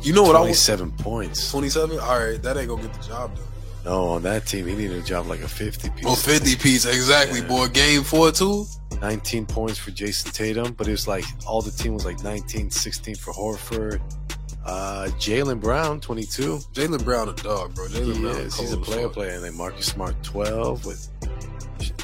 You 0.00 0.12
know 0.12 0.22
what 0.22 0.34
I 0.36 0.40
was? 0.40 0.46
Twenty-seven 0.64 0.92
points. 0.92 1.50
Twenty-seven. 1.50 1.98
All 1.98 2.18
right, 2.18 2.40
that 2.42 2.56
ain't 2.56 2.68
gonna 2.68 2.82
get 2.82 2.94
the 2.94 3.02
job 3.08 3.34
done. 3.36 3.44
No, 3.84 4.04
on 4.10 4.22
that 4.22 4.46
team, 4.46 4.66
he 4.68 4.76
needed 4.76 4.96
a 4.96 5.02
job 5.02 5.26
like 5.26 5.40
a 5.42 5.48
fifty 5.48 5.90
piece. 5.90 6.04
Oh, 6.06 6.14
50 6.14 6.54
piece, 6.56 6.84
exactly, 6.84 7.40
Yeah. 7.40 7.48
boy. 7.48 7.66
Game 7.68 8.04
four, 8.04 8.30
too. 8.30 8.64
19 9.00 9.46
points 9.46 9.78
for 9.78 9.90
Jayson 9.90 10.30
Tatum, 10.32 10.74
but 10.74 10.86
it 10.86 10.92
was 10.92 11.08
like 11.08 11.24
all 11.46 11.60
the 11.62 11.72
team 11.72 11.92
was 11.94 12.04
like 12.04 12.22
19, 12.22 12.70
16 12.70 13.16
for 13.16 13.32
Horford. 13.32 14.00
Uh, 14.64 15.08
Jaylen 15.18 15.60
Brown, 15.60 16.00
22. 16.00 16.58
Jaylen 16.72 17.04
Brown 17.04 17.28
a 17.28 17.32
dog, 17.32 17.74
bro. 17.74 17.86
Jaylen 17.86 18.14
He 18.14 18.20
Brown 18.20 18.36
is. 18.36 18.56
He's 18.58 18.72
a 18.72 18.78
player 18.78 19.08
player. 19.08 19.32
And 19.32 19.44
then 19.44 19.56
Marcus 19.56 19.86
Smart, 19.86 20.20
12. 20.22 20.86
With 20.86 21.08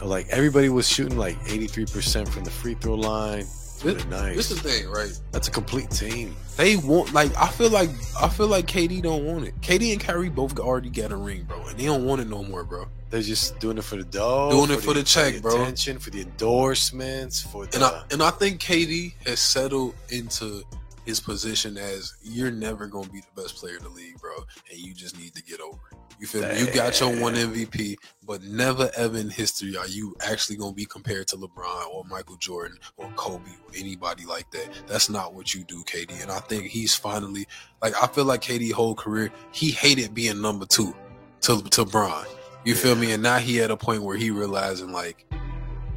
like 0.03 0.29
everybody 0.29 0.69
was 0.69 0.89
shooting 0.89 1.19
like 1.19 1.39
83% 1.41 2.29
from 2.29 2.45
the 2.45 2.51
free 2.51 2.75
throw 2.75 2.95
line. 2.95 3.45
This, 3.83 4.05
nice. 4.07 4.37
this 4.37 4.51
is 4.51 4.61
the 4.61 4.69
thing, 4.69 4.89
right? 4.91 5.13
That's 5.31 5.47
a 5.47 5.53
complete 5.53 5.89
team. 5.91 6.35
They 6.57 6.77
want 6.77 7.13
like 7.13 7.31
I 7.37 7.47
feel 7.47 7.71
like 7.71 7.91
I 8.21 8.29
feel 8.29 8.49
like 8.49 8.67
KD 8.67 9.03
don't 9.03 9.25
want 9.25 9.45
it. 9.45 9.61
KD 9.61 9.93
and 9.93 10.01
Kyrie 10.01 10.31
both 10.31 10.59
already 10.59 10.91
got 10.91 11.13
a 11.13 11.17
ring, 11.17 11.45
bro, 11.45 11.65
and 11.65 11.79
they 11.79 11.85
don't 11.85 12.05
want 12.05 12.21
it 12.21 12.29
no 12.29 12.43
more, 12.43 12.65
bro. 12.65 12.87
They're 13.11 13.23
just 13.23 13.59
doing 13.61 13.79
it 13.79 13.85
for 13.85 13.97
the 13.97 14.03
dog, 14.03 14.51
Doing 14.51 14.71
it 14.73 14.83
for 14.83 14.95
the 14.95 15.05
check, 15.05 15.41
bro. 15.41 15.63
Attention, 15.63 15.99
for 15.99 16.11
the 16.11 16.23
endorsements, 16.23 17.41
for 17.41 17.67
the. 17.67 17.77
And 17.77 17.85
I 17.85 18.03
and 18.11 18.23
I 18.23 18.31
think 18.31 18.61
KD 18.61 19.15
has 19.27 19.39
settled 19.39 19.95
into 20.11 20.65
his 21.09 21.21
position 21.21 21.79
as 21.79 22.13
you're 22.23 22.51
never 22.51 22.87
gonna 22.87 23.09
be 23.09 23.21
the 23.21 23.43
best 23.43 23.57
player 23.57 23.79
in 23.79 23.83
the 23.83 23.89
league, 23.89 24.21
bro, 24.21 24.35
and 24.71 24.79
you 24.79 24.93
just 24.93 25.19
need 25.19 25.35
to 25.35 25.43
get 25.43 25.59
over 25.59 25.79
it. 25.91 25.99
You 26.21 26.27
feel 26.27 26.43
me? 26.43 26.61
You 26.61 26.71
got 26.71 27.01
your 27.01 27.19
one 27.19 27.33
MVP, 27.33 27.97
but 28.27 28.43
never 28.43 28.91
ever 28.95 29.17
in 29.17 29.31
history 29.31 29.75
are 29.79 29.89
you 29.89 30.15
actually 30.21 30.57
gonna 30.57 30.75
be 30.75 30.85
compared 30.85 31.27
to 31.29 31.37
LeBron 31.37 31.89
or 31.95 32.05
Michael 32.05 32.37
Jordan 32.37 32.77
or 32.99 33.11
Kobe 33.17 33.49
or 33.49 33.75
anybody 33.75 34.27
like 34.27 34.51
that. 34.51 34.69
That's 34.87 35.09
not 35.09 35.33
what 35.33 35.55
you 35.55 35.65
do, 35.65 35.83
KD. 35.85 36.21
And 36.21 36.31
I 36.31 36.41
think 36.41 36.65
he's 36.65 36.95
finally 36.95 37.47
like 37.81 37.95
I 38.03 38.07
feel 38.09 38.27
like 38.27 38.43
KD 38.43 38.73
whole 38.73 38.95
career 38.95 39.31
he 39.51 39.71
hated 39.71 40.13
being 40.13 40.43
number 40.43 40.67
two 40.67 40.95
to 41.41 41.63
to 41.63 41.87
Bron. 41.87 42.27
You 42.67 42.75
feel 42.75 42.97
me? 42.97 43.13
And 43.13 43.23
now 43.23 43.39
he 43.39 43.63
at 43.63 43.71
a 43.71 43.79
point 43.79 44.03
where 44.03 44.19
he 44.19 44.31
realizing 44.31 44.93
like 44.93 45.25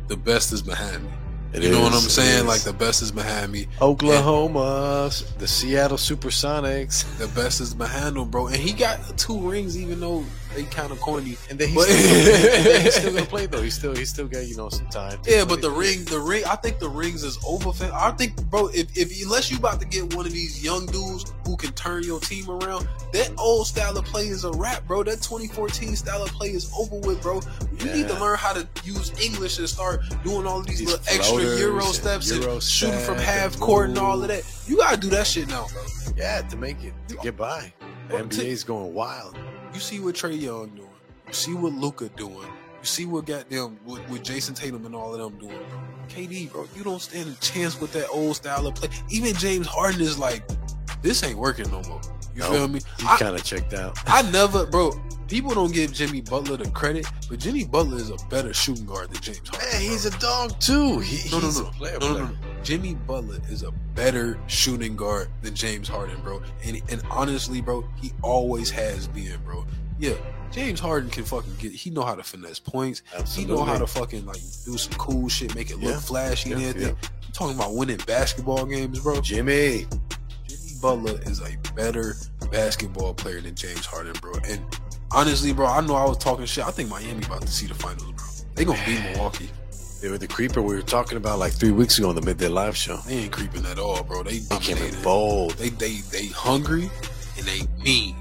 the 0.08 0.16
best 0.16 0.54
is 0.54 0.62
behind 0.62 1.04
me. 1.04 1.12
It 1.54 1.64
you 1.64 1.72
know 1.72 1.82
what 1.82 1.94
I'm 1.94 2.00
saying? 2.00 2.40
is. 2.40 2.46
Like 2.46 2.62
the 2.62 2.74
best 2.74 3.02
is 3.02 3.12
behind 3.12 3.52
me. 3.52 3.68
Oklahoma, 3.82 5.12
the 5.38 5.48
Seattle 5.48 5.98
Supersonics, 5.98 7.18
The 7.18 7.28
best 7.28 7.60
is 7.60 7.74
behind 7.74 8.18
him, 8.18 8.30
bro. 8.30 8.48
And 8.48 8.56
he 8.56 8.74
got 8.74 9.18
two 9.18 9.38
rings, 9.40 9.78
even 9.78 10.00
though 10.00 10.24
they 10.56 10.64
kind 10.64 10.92
of 10.92 11.00
corny. 11.00 11.38
and 11.50 11.58
then 11.58 11.70
he's, 11.70 11.84
still, 11.88 12.82
he's 12.82 12.96
still 12.96 13.14
gonna 13.14 13.26
play 13.26 13.46
though. 13.48 13.62
He's 13.62 13.76
still 13.76 13.96
he's 13.96 14.10
still 14.10 14.28
got 14.28 14.46
you 14.46 14.58
know 14.58 14.70
some 14.70 14.88
time. 14.88 15.20
Yeah, 15.26 15.46
but 15.46 15.62
the 15.62 15.72
ring, 15.72 16.04
the 16.06 16.20
ring, 16.20 16.44
I 16.46 16.56
think 16.56 16.80
the 16.80 16.90
rings 16.90 17.24
is 17.24 17.38
over. 17.46 17.72
fam. 17.72 17.92
I 17.94 18.12
think, 18.12 18.42
bro, 18.50 18.68
if, 18.68 18.98
if 18.98 19.24
unless 19.24 19.50
you 19.52 19.58
about 19.58 19.80
to 19.82 19.88
get 19.88 20.14
one 20.16 20.26
of 20.26 20.32
these 20.32 20.64
young 20.64 20.86
dudes 20.88 21.34
who 21.46 21.56
can 21.58 21.72
turn 21.74 22.04
your 22.04 22.20
team 22.20 22.50
around, 22.50 22.88
that 23.14 23.32
old 23.38 23.68
style 23.68 23.98
of 23.98 24.06
play 24.06 24.28
is 24.28 24.44
a 24.44 24.52
wrap, 24.52 24.86
bro. 24.88 25.04
That 25.04 25.22
2014 25.22 25.96
style 25.96 26.24
of 26.24 26.30
play 26.30 26.50
is 26.50 26.72
over 26.78 26.98
with, 26.98 27.22
bro. 27.22 27.42
You 27.80 27.94
need 27.94 28.08
to 28.08 28.20
learn 28.20 28.38
how 28.38 28.54
to 28.54 28.68
use 28.84 29.12
English 29.22 29.60
and 29.60 29.68
start 29.70 30.02
doing 30.24 30.46
all 30.46 30.60
of 30.60 30.68
these, 30.68 30.80
These 30.80 30.90
little 30.90 31.06
extra 31.10 31.60
Euro 31.60 31.86
and 31.86 31.96
steps 31.96 32.32
Euro 32.32 32.54
and 32.54 32.64
shooting 32.64 33.00
from 33.00 33.18
half 33.18 33.54
and 33.54 33.62
court 33.62 33.90
and 33.90 33.98
all 33.98 34.22
of 34.22 34.28
that. 34.28 34.44
You 34.68 34.78
gotta 34.78 34.98
do 34.98 35.10
that 35.10 35.28
shit 35.28 35.48
now, 35.48 35.68
bro. 35.74 35.84
yeah 36.16 36.42
to 36.42 36.58
make 36.58 36.84
it 36.84 36.94
to 37.08 37.16
get 37.18 37.38
by. 37.38 37.74
The 38.10 38.18
NBA's 38.18 38.64
going 38.64 38.94
wild. 38.94 39.38
You 39.74 39.80
see 39.80 40.00
what 40.00 40.16
Trae 40.16 40.40
Young 40.40 40.70
doing. 40.70 40.88
You 41.28 41.34
see 41.34 41.54
what 41.54 41.74
Luka 41.74 42.10
doing. 42.10 42.36
You 42.82 42.86
see 42.88 43.06
what 43.06 43.26
goddamn 43.26 43.78
with, 43.86 44.08
with 44.10 44.24
Jayson 44.24 44.56
Tatum 44.56 44.86
and 44.86 44.96
all 44.96 45.14
of 45.14 45.20
them 45.20 45.40
doing. 45.40 45.60
KD, 46.10 46.52
bro, 46.52 46.66
you 46.76 46.84
don't 46.84 47.02
stand 47.02 47.30
a 47.30 47.40
chance 47.40 47.80
with 47.80 47.94
that 47.94 48.08
old 48.10 48.36
style 48.36 48.66
of 48.68 48.76
play. 48.76 48.90
Even 49.10 49.34
James 49.36 49.68
Harden 49.68 50.02
is 50.02 50.18
like, 50.18 50.44
this 51.02 51.24
ain't 51.24 51.38
working 51.38 51.70
no 51.72 51.82
more. 51.84 52.02
You 52.34 52.42
Nope. 52.42 52.52
feel 52.54 52.68
me? 52.70 52.80
He 52.98 53.06
kind 53.06 53.36
of 53.36 53.44
checked 53.44 53.74
out. 53.74 53.98
I 54.08 54.24
never, 54.32 54.66
bro. 54.66 54.92
People 55.28 55.54
don't 55.54 55.74
give 55.74 55.94
Jimmy 55.94 56.22
Butler 56.22 56.58
the 56.58 56.70
credit, 56.72 57.06
but 57.30 57.40
Jimmy 57.40 57.64
Butler 57.64 57.98
is 57.98 58.10
a 58.10 58.18
better 58.30 58.54
shooting 58.54 58.86
guard 58.86 59.10
than 59.12 59.22
James 59.22 59.48
Harden. 59.48 59.70
Man, 59.72 59.82
he's 59.82 60.06
a 60.06 60.18
dog 60.20 60.60
too. 60.60 61.00
He, 61.00 61.30
No, 61.30 61.40
no, 61.40 61.46
he's 61.46 61.60
no. 61.62 61.68
a 61.68 61.72
player. 61.72 61.98
No, 62.02 62.08
no, 62.08 62.14
player. 62.16 62.26
no. 62.26 62.51
Jimmy 62.64 62.96
Butler 62.96 63.40
is 63.50 63.64
a 63.64 63.72
better 63.96 64.40
shooting 64.48 64.96
guard 64.96 65.30
than 65.42 65.56
James 65.56 65.88
Harden, 65.88 66.20
bro. 66.22 66.42
And 66.64 66.82
and 66.90 67.02
honestly, 67.10 67.62
bro, 67.62 67.86
he 68.02 68.12
always 68.22 68.70
has 68.72 69.08
been, 69.08 69.40
bro. 69.44 69.66
Yeah, 70.00 70.14
James 70.52 70.80
Harden 70.80 71.10
can 71.10 71.24
fucking 71.24 71.56
get. 71.60 71.72
He 71.72 71.90
know 71.90 72.04
how 72.04 72.16
to 72.16 72.24
finesse 72.24 72.60
points. 72.60 73.04
Absolutely. 73.16 73.54
He 73.56 73.60
know 73.60 73.66
how 73.66 73.78
to 73.78 73.88
fucking 73.88 74.26
like 74.26 74.42
do 74.66 74.78
some 74.78 74.94
cool 74.94 75.28
shit, 75.30 75.54
make 75.56 75.70
it 75.72 75.78
look 75.78 75.94
Yeah. 75.94 76.00
flashy 76.00 76.52
and 76.52 76.62
Yeah, 76.62 76.68
everything. 76.70 76.98
I'm 77.04 77.32
talking 77.34 77.56
about 77.56 77.76
winning 77.76 78.00
basketball 78.06 78.66
games, 78.66 79.00
bro. 79.00 79.22
Jimmy. 79.22 79.88
Jimmy 80.48 80.72
Butler 80.82 81.20
is 81.24 81.40
a 81.42 81.56
better 81.76 82.16
basketball 82.52 83.14
player 83.14 83.42
than 83.42 83.56
James 83.56 83.86
Harden, 83.86 84.14
bro. 84.22 84.34
And 84.48 84.62
honestly, 85.12 85.54
bro, 85.54 85.68
I 85.68 85.82
know 85.82 85.96
I 85.96 86.06
was 86.06 86.18
talking 86.18 86.46
shit. 86.46 86.66
I 86.66 86.72
think 86.72 86.90
Miami 86.90 87.24
about 87.26 87.42
to 87.42 87.48
see 87.48 87.68
the 87.68 87.76
finals, 87.76 88.12
bro. 88.12 88.26
They 88.56 88.66
gonna 88.66 88.84
beat 88.86 89.02
Milwaukee. 89.04 89.50
They 90.02 90.10
were 90.10 90.18
the 90.18 90.28
creeper 90.28 90.64
we 90.64 90.74
were 90.74 90.82
talking 90.82 91.16
about 91.16 91.38
like 91.38 91.54
three 91.54 91.70
weeks 91.70 92.00
ago 92.00 92.10
on 92.10 92.16
the 92.16 92.24
midday 92.24 92.48
live 92.48 92.76
show. 92.76 92.98
They 93.06 93.14
ain't 93.14 93.32
creeping 93.32 93.64
at 93.68 93.78
all, 93.78 94.02
bro. 94.02 94.24
They 94.24 94.40
They 94.40 94.58
came 94.58 94.78
in 94.78 95.00
bold. 95.04 95.52
They 95.54 95.70
they 95.70 95.98
they 96.12 96.26
hungry 96.26 96.90
and 97.38 97.46
they 97.46 97.62
mean. 97.84 98.21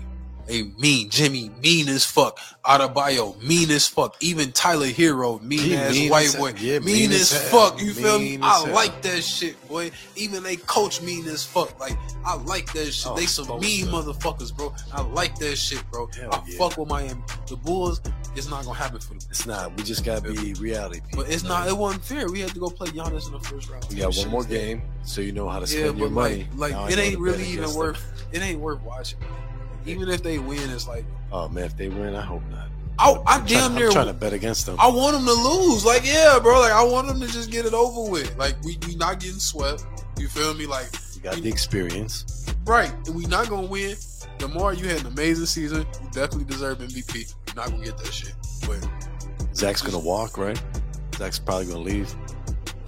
They 0.51 0.65
mean. 0.65 1.11
Jimmy 1.11 1.49
mean 1.63 1.89
as 1.89 2.05
fuck. 2.05 2.39
Adebayo 2.65 3.41
mean 3.41 3.71
as 3.71 3.87
fuck. 3.87 4.17
Even 4.21 4.51
Tyler 4.51 4.87
Herro 4.89 5.41
mean 5.41 5.61
He 5.61 5.77
as 5.77 5.93
mean 5.97 6.11
white 6.11 6.27
as- 6.27 6.35
boy. 6.37 6.53
yeah, 6.59 6.81
mean, 6.81 6.87
mean 6.97 7.13
as, 7.13 7.33
as 7.33 7.51
fuck. 7.51 7.81
You 7.81 7.93
feel 7.95 8.19
me? 8.19 8.37
I 8.43 8.65
hell. 8.65 8.75
like 8.75 9.01
that 9.03 9.23
shit, 9.23 9.57
boy. 9.69 9.93
Even 10.17 10.43
they 10.43 10.57
coach 10.57 11.01
mean 11.03 11.27
as 11.29 11.45
fuck. 11.45 11.79
Like 11.79 11.97
I 12.25 12.35
like 12.35 12.73
that 12.73 12.87
shit. 12.93 13.07
Oh, 13.07 13.15
they 13.17 13.27
some 13.27 13.47
mean 13.61 13.87
motherfuckers, 13.87 14.55
bro. 14.55 14.75
I 14.93 15.03
like 15.03 15.39
that 15.39 15.57
shit, 15.57 15.83
bro. 15.93 16.09
Hell 16.09 16.31
I 16.35 16.43
yeah. 16.49 16.59
fuck 16.59 16.77
with 16.77 16.89
Miami. 16.89 17.23
The 17.47 17.57
Bulls, 17.57 18.01
it's 18.35 18.51
not 18.51 18.65
gonna 18.65 18.77
happen 18.77 18.99
for 18.99 19.11
them. 19.15 19.21
It's 19.31 19.47
not. 19.47 19.77
We 19.77 19.85
just 19.85 20.05
gotta 20.05 20.33
be 20.33 20.55
reality 20.55 21.01
people. 21.01 21.23
But 21.25 21.33
it's 21.33 21.45
not. 21.45 21.69
It 21.69 21.77
wasn't 21.77 22.05
fair. 22.05 22.29
We 22.29 22.41
had 22.41 22.51
to 22.51 22.59
go 22.61 22.71
play 22.71 22.89
Giannis 22.89 23.27
in 23.29 23.33
the 23.35 23.41
first 23.41 23.71
round. 23.71 23.87
We 23.89 23.97
got 23.97 24.17
one 24.17 24.29
more 24.29 24.45
game, 24.45 24.83
so 25.05 25.21
you 25.21 25.31
know 25.31 25.49
how 25.49 25.61
to 25.61 25.67
Yeah, 25.73 25.85
spend 25.85 25.99
your 25.99 26.09
but 26.09 26.15
money. 26.15 26.49
like, 26.57 26.75
it 26.91 26.99
ain't 26.99 27.21
really 27.21 27.45
even 27.47 27.73
worth. 27.75 28.05
It 28.33 28.43
ain't 28.43 28.59
worth 28.61 28.83
watching. 28.83 29.19
Even 29.87 30.09
if 30.09 30.23
they 30.23 30.39
win, 30.39 30.71
it's 30.71 30.87
like 30.89 31.05
Oh 31.33 31.49
man, 31.49 31.65
if 31.65 31.77
they 31.77 31.89
win, 31.89 32.15
I 32.15 32.23
hope 32.23 32.43
not. 32.51 32.69
I, 32.99 33.13
I 33.13 33.37
I'm 33.37 33.47
damn 33.47 33.59
trying, 33.61 33.75
near. 33.77 33.87
I'm 33.87 33.93
trying 33.93 34.07
to 34.09 34.13
bet 34.13 34.33
against 34.35 34.67
them. 34.67 34.77
I 34.79 34.89
want 34.89 35.17
them 35.17 35.25
to 35.25 35.33
lose. 35.33 35.85
Like, 35.87 36.05
yeah, 36.05 36.39
bro. 36.43 36.61
Like, 36.61 36.73
I 36.73 36.85
want 36.85 37.09
them 37.09 37.19
to 37.21 37.27
just 37.27 37.51
get 37.51 37.65
it 37.65 37.73
over 37.73 38.11
with. 38.11 38.37
Like, 38.37 38.61
we 38.63 38.77
we 38.87 38.95
not 38.97 39.21
getting 39.21 39.39
swept. 39.39 39.85
You 40.19 40.29
feel 40.29 40.53
me? 40.55 40.67
Like, 40.67 40.89
You 41.15 41.23
got 41.23 41.37
the 41.37 41.49
experience. 41.49 42.45
right? 42.67 42.93
And 43.07 43.15
we 43.17 43.25
not 43.27 43.49
gonna 43.49 43.67
win. 43.69 43.97
The 44.39 44.49
more 44.49 44.75
you 44.75 44.87
had 44.87 45.01
an 45.01 45.07
amazing 45.07 45.47
season, 45.47 45.87
you 46.03 46.11
definitely 46.13 46.45
deserve 46.45 46.79
MVP. 46.79 47.33
You're 47.47 47.57
not 47.57 47.71
gonna 47.71 47.85
get 47.85 47.97
that 47.99 48.13
shit. 48.13 48.35
But 48.67 48.87
Zach's 49.55 49.81
gonna 49.83 49.99
walk, 49.99 50.37
right? 50.37 50.61
Zach's 51.17 51.39
probably 51.39 51.67
gonna 51.67 51.79
leave. 51.81 52.15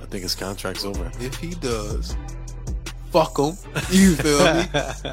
I 0.03 0.07
think 0.07 0.23
his 0.25 0.35
contract's 0.35 0.85
over. 0.85 1.11
if 1.21 1.37
he 1.37 1.51
does, 1.55 2.17
fuck 3.11 3.39
him. 3.39 3.57
You 3.91 4.15
feel 4.17 4.55
me? 4.55 4.65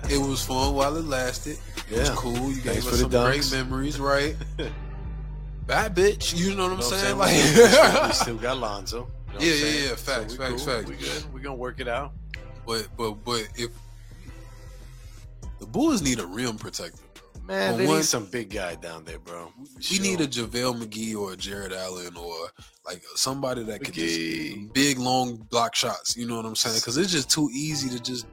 It 0.13 0.19
was 0.27 0.43
fun 0.43 0.73
while 0.73 0.95
it 0.97 1.05
lasted. 1.05 1.57
Yeah. 1.89 2.13
cool. 2.15 2.33
You 2.33 2.55
Thanks 2.55 2.83
gave 2.85 2.93
us 2.93 2.99
some 2.99 3.09
great 3.09 3.51
memories, 3.51 3.99
right? 3.99 4.35
Bad 5.67 5.95
bitch. 5.95 6.35
You 6.37 6.55
know 6.55 6.63
what 6.63 6.71
I'm 6.73 6.79
know 6.79 6.83
saying? 6.85 7.17
what 7.17 7.29
I'm 7.29 7.35
Like, 7.35 7.45
saying? 7.55 8.07
we 8.07 8.13
still 8.13 8.37
got 8.37 8.57
Lonzo. 8.57 9.07
You 9.27 9.33
know 9.33 9.45
Yeah, 9.45 9.53
yeah, 9.53 9.89
yeah. 9.89 9.95
Facts, 9.95 10.31
we 10.33 10.37
facts, 10.37 10.63
cool. 10.63 10.73
facts. 10.73 10.89
We 10.89 10.95
good. 10.95 11.33
We 11.33 11.41
gonna 11.41 11.55
work 11.55 11.79
it 11.79 11.87
out. 11.87 12.13
but 12.65 12.87
but 12.97 13.13
but 13.23 13.47
if 13.55 13.69
the 15.59 15.65
Bulls 15.67 16.01
need 16.01 16.19
a 16.19 16.25
rim 16.25 16.57
protector. 16.57 17.01
Man, 17.45 17.73
But 17.73 17.77
they 17.79 17.87
one- 17.87 17.97
need 17.97 18.05
some 18.05 18.25
big 18.25 18.51
guy 18.51 18.75
down 18.75 19.03
there, 19.05 19.17
bro. 19.19 19.51
We 19.91 19.97
need 19.99 20.21
a 20.21 20.27
JaVale 20.27 20.83
McGee 20.83 21.15
or 21.17 21.33
a 21.33 21.35
Jarrett 21.35 21.73
Allen 21.73 22.15
or 22.15 22.35
like 22.85 23.01
somebody 23.15 23.63
that 23.63 23.83
could 23.83 23.95
McGee. 23.95 24.61
just 24.65 24.73
big 24.73 24.99
long 24.99 25.35
block 25.49 25.75
shots. 25.75 26.15
You 26.15 26.27
know 26.27 26.35
what 26.37 26.45
I'm 26.45 26.55
saying? 26.55 26.75
Because 26.77 26.97
it's 26.97 27.11
just 27.11 27.29
too 27.29 27.49
easy 27.53 27.89
to 27.89 27.99
just. 27.99 28.25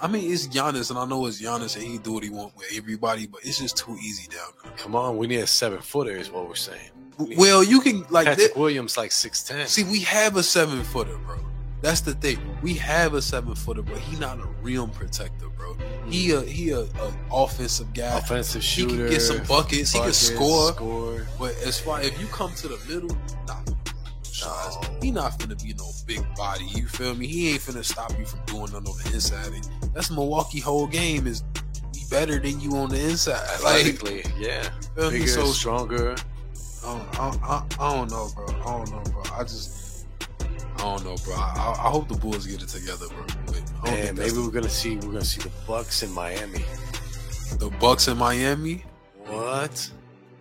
I 0.00 0.08
mean, 0.08 0.30
it's 0.30 0.46
Giannis, 0.46 0.90
and 0.90 0.98
I 0.98 1.06
know 1.06 1.26
it's 1.26 1.40
Giannis, 1.40 1.76
and 1.76 1.84
he 1.84 1.98
do 1.98 2.12
what 2.12 2.22
he 2.22 2.30
want 2.30 2.54
with 2.56 2.66
everybody, 2.74 3.26
but 3.26 3.40
it's 3.44 3.58
just 3.58 3.76
too 3.78 3.96
easy 4.02 4.28
down 4.28 4.48
there. 4.62 4.72
Come 4.76 4.94
on, 4.94 5.16
we 5.16 5.26
need 5.26 5.40
a 5.40 5.46
seven 5.46 5.80
footer, 5.80 6.10
is 6.10 6.30
what 6.30 6.48
we're 6.48 6.54
saying. 6.54 6.90
Well, 7.18 7.64
you 7.64 7.80
can 7.80 8.04
like 8.10 8.26
Patrick 8.26 8.52
thi- 8.52 8.60
Williams 8.60 8.98
like 8.98 9.10
six 9.10 9.42
ten. 9.42 9.66
see, 9.66 9.84
we 9.84 10.00
have 10.00 10.36
a 10.36 10.42
seven 10.42 10.82
footer, 10.84 11.16
bro. 11.18 11.38
That's 11.80 12.02
the 12.02 12.14
thing. 12.14 12.38
We 12.62 12.74
have 12.74 13.14
a 13.14 13.22
seven 13.22 13.54
footer, 13.54 13.82
but 13.82 13.96
he 13.96 14.18
not 14.18 14.38
a 14.38 14.46
rim 14.60 14.90
protector, 14.90 15.48
bro. 15.48 15.76
He 16.10 16.32
a 16.32 16.42
he 16.42 16.70
a, 16.70 16.80
a 16.80 17.14
offensive 17.32 17.94
guy. 17.94 18.18
offensive 18.18 18.62
shooter. 18.62 18.90
He 18.90 18.98
can 18.98 19.08
get 19.08 19.20
some 19.20 19.42
buckets. 19.44 19.92
He 19.92 20.00
can 20.00 20.12
score. 20.12 20.72
Score. 20.72 21.26
But 21.38 21.54
as 21.64 21.80
far 21.80 22.02
if 22.02 22.20
you 22.20 22.26
come 22.26 22.52
to 22.56 22.68
the 22.68 22.78
middle, 22.86 23.16
nah, 23.46 23.60
No. 24.44 24.80
He 25.02 25.10
not 25.10 25.38
finna 25.38 25.62
be 25.62 25.72
no 25.74 25.90
big 26.06 26.22
body. 26.36 26.64
You 26.74 26.86
feel 26.86 27.14
me? 27.14 27.26
He 27.26 27.50
ain't 27.52 27.60
finna 27.62 27.84
stop 27.84 28.16
you 28.18 28.24
from 28.26 28.40
doing 28.46 28.72
nothing 28.72 28.88
on 28.88 28.98
the 29.04 29.10
inside. 29.14 29.52
And 29.52 29.68
that's 29.94 30.10
Milwaukee 30.10 30.60
whole 30.60 30.86
game 30.86 31.26
is 31.26 31.42
we 31.94 32.00
better 32.10 32.38
than 32.38 32.60
you 32.60 32.76
on 32.76 32.90
the 32.90 33.00
inside. 33.00 33.46
Like, 33.62 34.02
yeah, 34.38 34.68
feel 34.94 35.10
me? 35.10 35.26
so 35.26 35.46
stronger. 35.46 36.14
I 36.84 36.92
don't, 36.92 37.20
I, 37.20 37.26
I, 37.42 37.66
I 37.80 37.94
don't 37.96 38.10
know, 38.10 38.28
bro. 38.34 38.46
I 38.46 38.62
don't 38.76 38.90
know, 38.90 39.02
bro. 39.12 39.22
I 39.34 39.42
just, 39.42 40.06
I 40.40 40.78
don't 40.82 41.04
know, 41.04 41.16
bro. 41.24 41.34
I, 41.34 41.74
I, 41.78 41.90
hope 41.90 42.06
the 42.08 42.14
Bulls 42.14 42.46
get 42.46 42.62
it 42.62 42.68
together, 42.68 43.06
bro. 43.08 43.24
But 43.46 43.56
I 43.56 43.56
don't 43.56 43.64
And 43.94 44.04
think 44.06 44.16
that's 44.18 44.32
maybe 44.34 44.46
we're 44.46 44.52
gonna 44.52 44.68
see 44.68 44.94
we're 44.96 45.12
gonna 45.12 45.24
see 45.24 45.40
the 45.40 45.50
Bucks 45.66 46.02
in 46.02 46.12
Miami. 46.12 46.64
the, 47.50 47.56
the 47.56 47.70
Bucks 47.78 48.06
in 48.08 48.16
Miami. 48.18 48.84
What? 49.26 49.90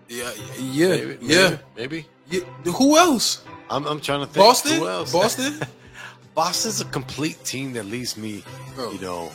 Yeah, 0.07 0.31
yeah, 0.59 0.87
Maybe, 0.89 1.17
yeah, 1.21 1.57
maybe. 1.75 2.05
yeah. 2.29 2.41
Who 2.65 2.95
else? 2.97 3.43
I'm, 3.69 3.85
I'm 3.85 3.99
trying 3.99 4.19
to 4.21 4.25
think. 4.25 4.45
Boston. 4.45 4.77
Who 4.79 4.87
else? 4.87 5.11
Boston. 5.11 5.59
Boston's 6.35 6.81
a 6.81 6.85
complete 6.85 7.41
team 7.45 7.71
that 7.73 7.85
leaves 7.85 8.17
me, 8.17 8.43
Bro, 8.75 8.91
you 8.91 8.99
know, 8.99 9.31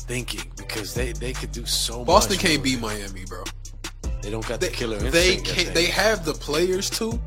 thinking 0.00 0.50
because 0.56 0.92
they 0.92 1.12
they 1.12 1.32
could 1.32 1.52
do 1.52 1.64
so 1.66 2.04
Boston 2.04 2.34
much. 2.34 2.38
Boston 2.38 2.38
can't 2.38 2.62
beat 2.64 2.80
Miami, 2.80 3.24
bro. 3.26 3.44
They 4.22 4.30
don't 4.30 4.46
got 4.46 4.60
They, 4.60 4.70
the 4.70 4.74
killer 4.74 4.98
they 4.98 5.36
can't. 5.36 5.72
They 5.74 5.86
have 5.86 6.24
the 6.24 6.32
players 6.34 6.90
too, 6.90 7.20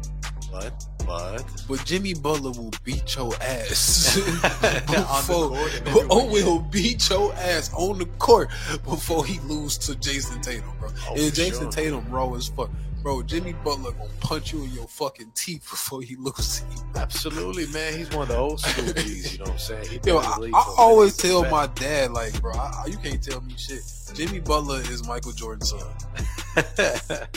But 0.52 0.74
but 1.06 1.44
but 1.70 1.86
Jimmy 1.86 2.14
Butler 2.14 2.52
will 2.52 2.74
beat 2.84 3.16
your 3.16 3.34
ass 3.42 4.16
before. 4.88 5.58
Oh, 6.10 6.28
will 6.30 6.60
beat 6.60 7.10
your 7.10 7.34
ass 7.36 7.72
on 7.74 8.00
the 8.00 8.06
court 8.20 8.50
before 8.84 9.26
he 9.26 9.40
lose 9.48 9.78
to 9.80 9.96
Jayson 9.96 10.42
Tatum, 10.42 10.72
bro. 10.78 10.90
Oh, 11.10 11.14
and 11.16 11.34
Jayson 11.34 11.64
sure. 11.64 11.72
Tatum 11.72 12.10
raw 12.12 12.34
as 12.34 12.50
fuck, 12.50 12.70
bro. 13.02 13.22
Jimmy 13.24 13.54
Butler 13.54 13.92
gonna 13.92 14.10
punch 14.20 14.54
you 14.54 14.64
in 14.64 14.72
your 14.72 14.88
fucking 14.88 15.32
teeth 15.36 15.62
before 15.70 16.02
he 16.02 16.16
lose 16.16 16.62
to 16.62 16.66
you. 16.76 16.82
absolutely, 16.96 17.68
man, 17.68 17.98
he's 17.98 18.10
one 18.12 18.24
of 18.24 18.28
the 18.30 18.38
old 18.38 18.60
school 18.60 18.94
G's. 18.94 19.34
You 19.34 19.40
know 19.40 19.44
what 19.46 19.52
I'm 19.54 19.58
saying? 19.60 19.88
He 19.90 20.00
Yo, 20.10 20.18
I, 20.18 20.50
I 20.54 20.74
always 20.78 21.18
tell 21.18 21.44
my 21.50 21.68
dad, 21.68 22.12
like, 22.12 22.40
bro, 22.42 22.54
I, 22.54 22.86
you 22.88 22.98
can't 22.98 23.22
tell 23.24 23.42
me 23.42 23.54
shit. 23.58 23.82
Jimmy 24.14 24.40
Butler 24.40 24.80
is 24.82 25.08
Michael 25.08 25.32
Jordan's 25.32 25.70
son. 25.70 25.82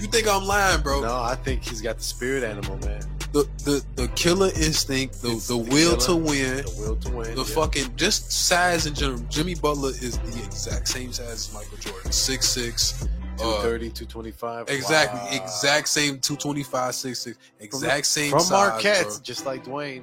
You 0.00 0.08
think 0.08 0.26
I'm 0.28 0.44
lying, 0.44 0.80
bro? 0.82 1.02
no, 1.02 1.14
I 1.14 1.34
think 1.34 1.62
he's 1.62 1.80
got 1.82 1.98
the 1.98 2.02
spirit 2.02 2.42
animal, 2.42 2.78
man. 2.78 3.02
The 3.32 3.48
the 3.64 3.84
the 3.96 4.08
killer 4.08 4.48
instinct, 4.56 5.20
the 5.22 5.28
the 5.28 5.48
the 5.48 5.56
will 5.56 5.96
to 5.98 6.16
win, 6.16 6.56
The 6.58 6.74
will 6.78 6.96
to 6.96 7.10
win. 7.10 7.34
the 7.34 7.44
yeah. 7.44 7.54
fucking 7.54 7.96
just 7.96 8.30
size 8.32 8.86
in 8.86 8.94
general. 8.94 9.20
Jimmy 9.30 9.54
Butler 9.54 9.90
is 9.90 10.18
the 10.18 10.42
exact 10.44 10.88
same 10.88 11.12
size 11.12 11.28
as 11.28 11.52
Michael 11.54 11.78
Jordan, 11.78 12.12
six 12.12 12.48
six. 12.48 13.06
Uh, 13.34 13.62
230, 13.62 13.90
225. 13.90 14.68
exactly, 14.68 15.20
Wow. 15.20 15.44
exact 15.44 15.88
same 15.88 16.18
225, 16.20 16.94
66, 16.94 17.38
exact 17.60 18.06
same 18.06 18.30
From 18.30 18.40
size, 18.40 18.50
Marquette, 18.72 19.04
bro. 19.06 19.16
just 19.22 19.46
like 19.46 19.64
Dwayne. 19.64 20.02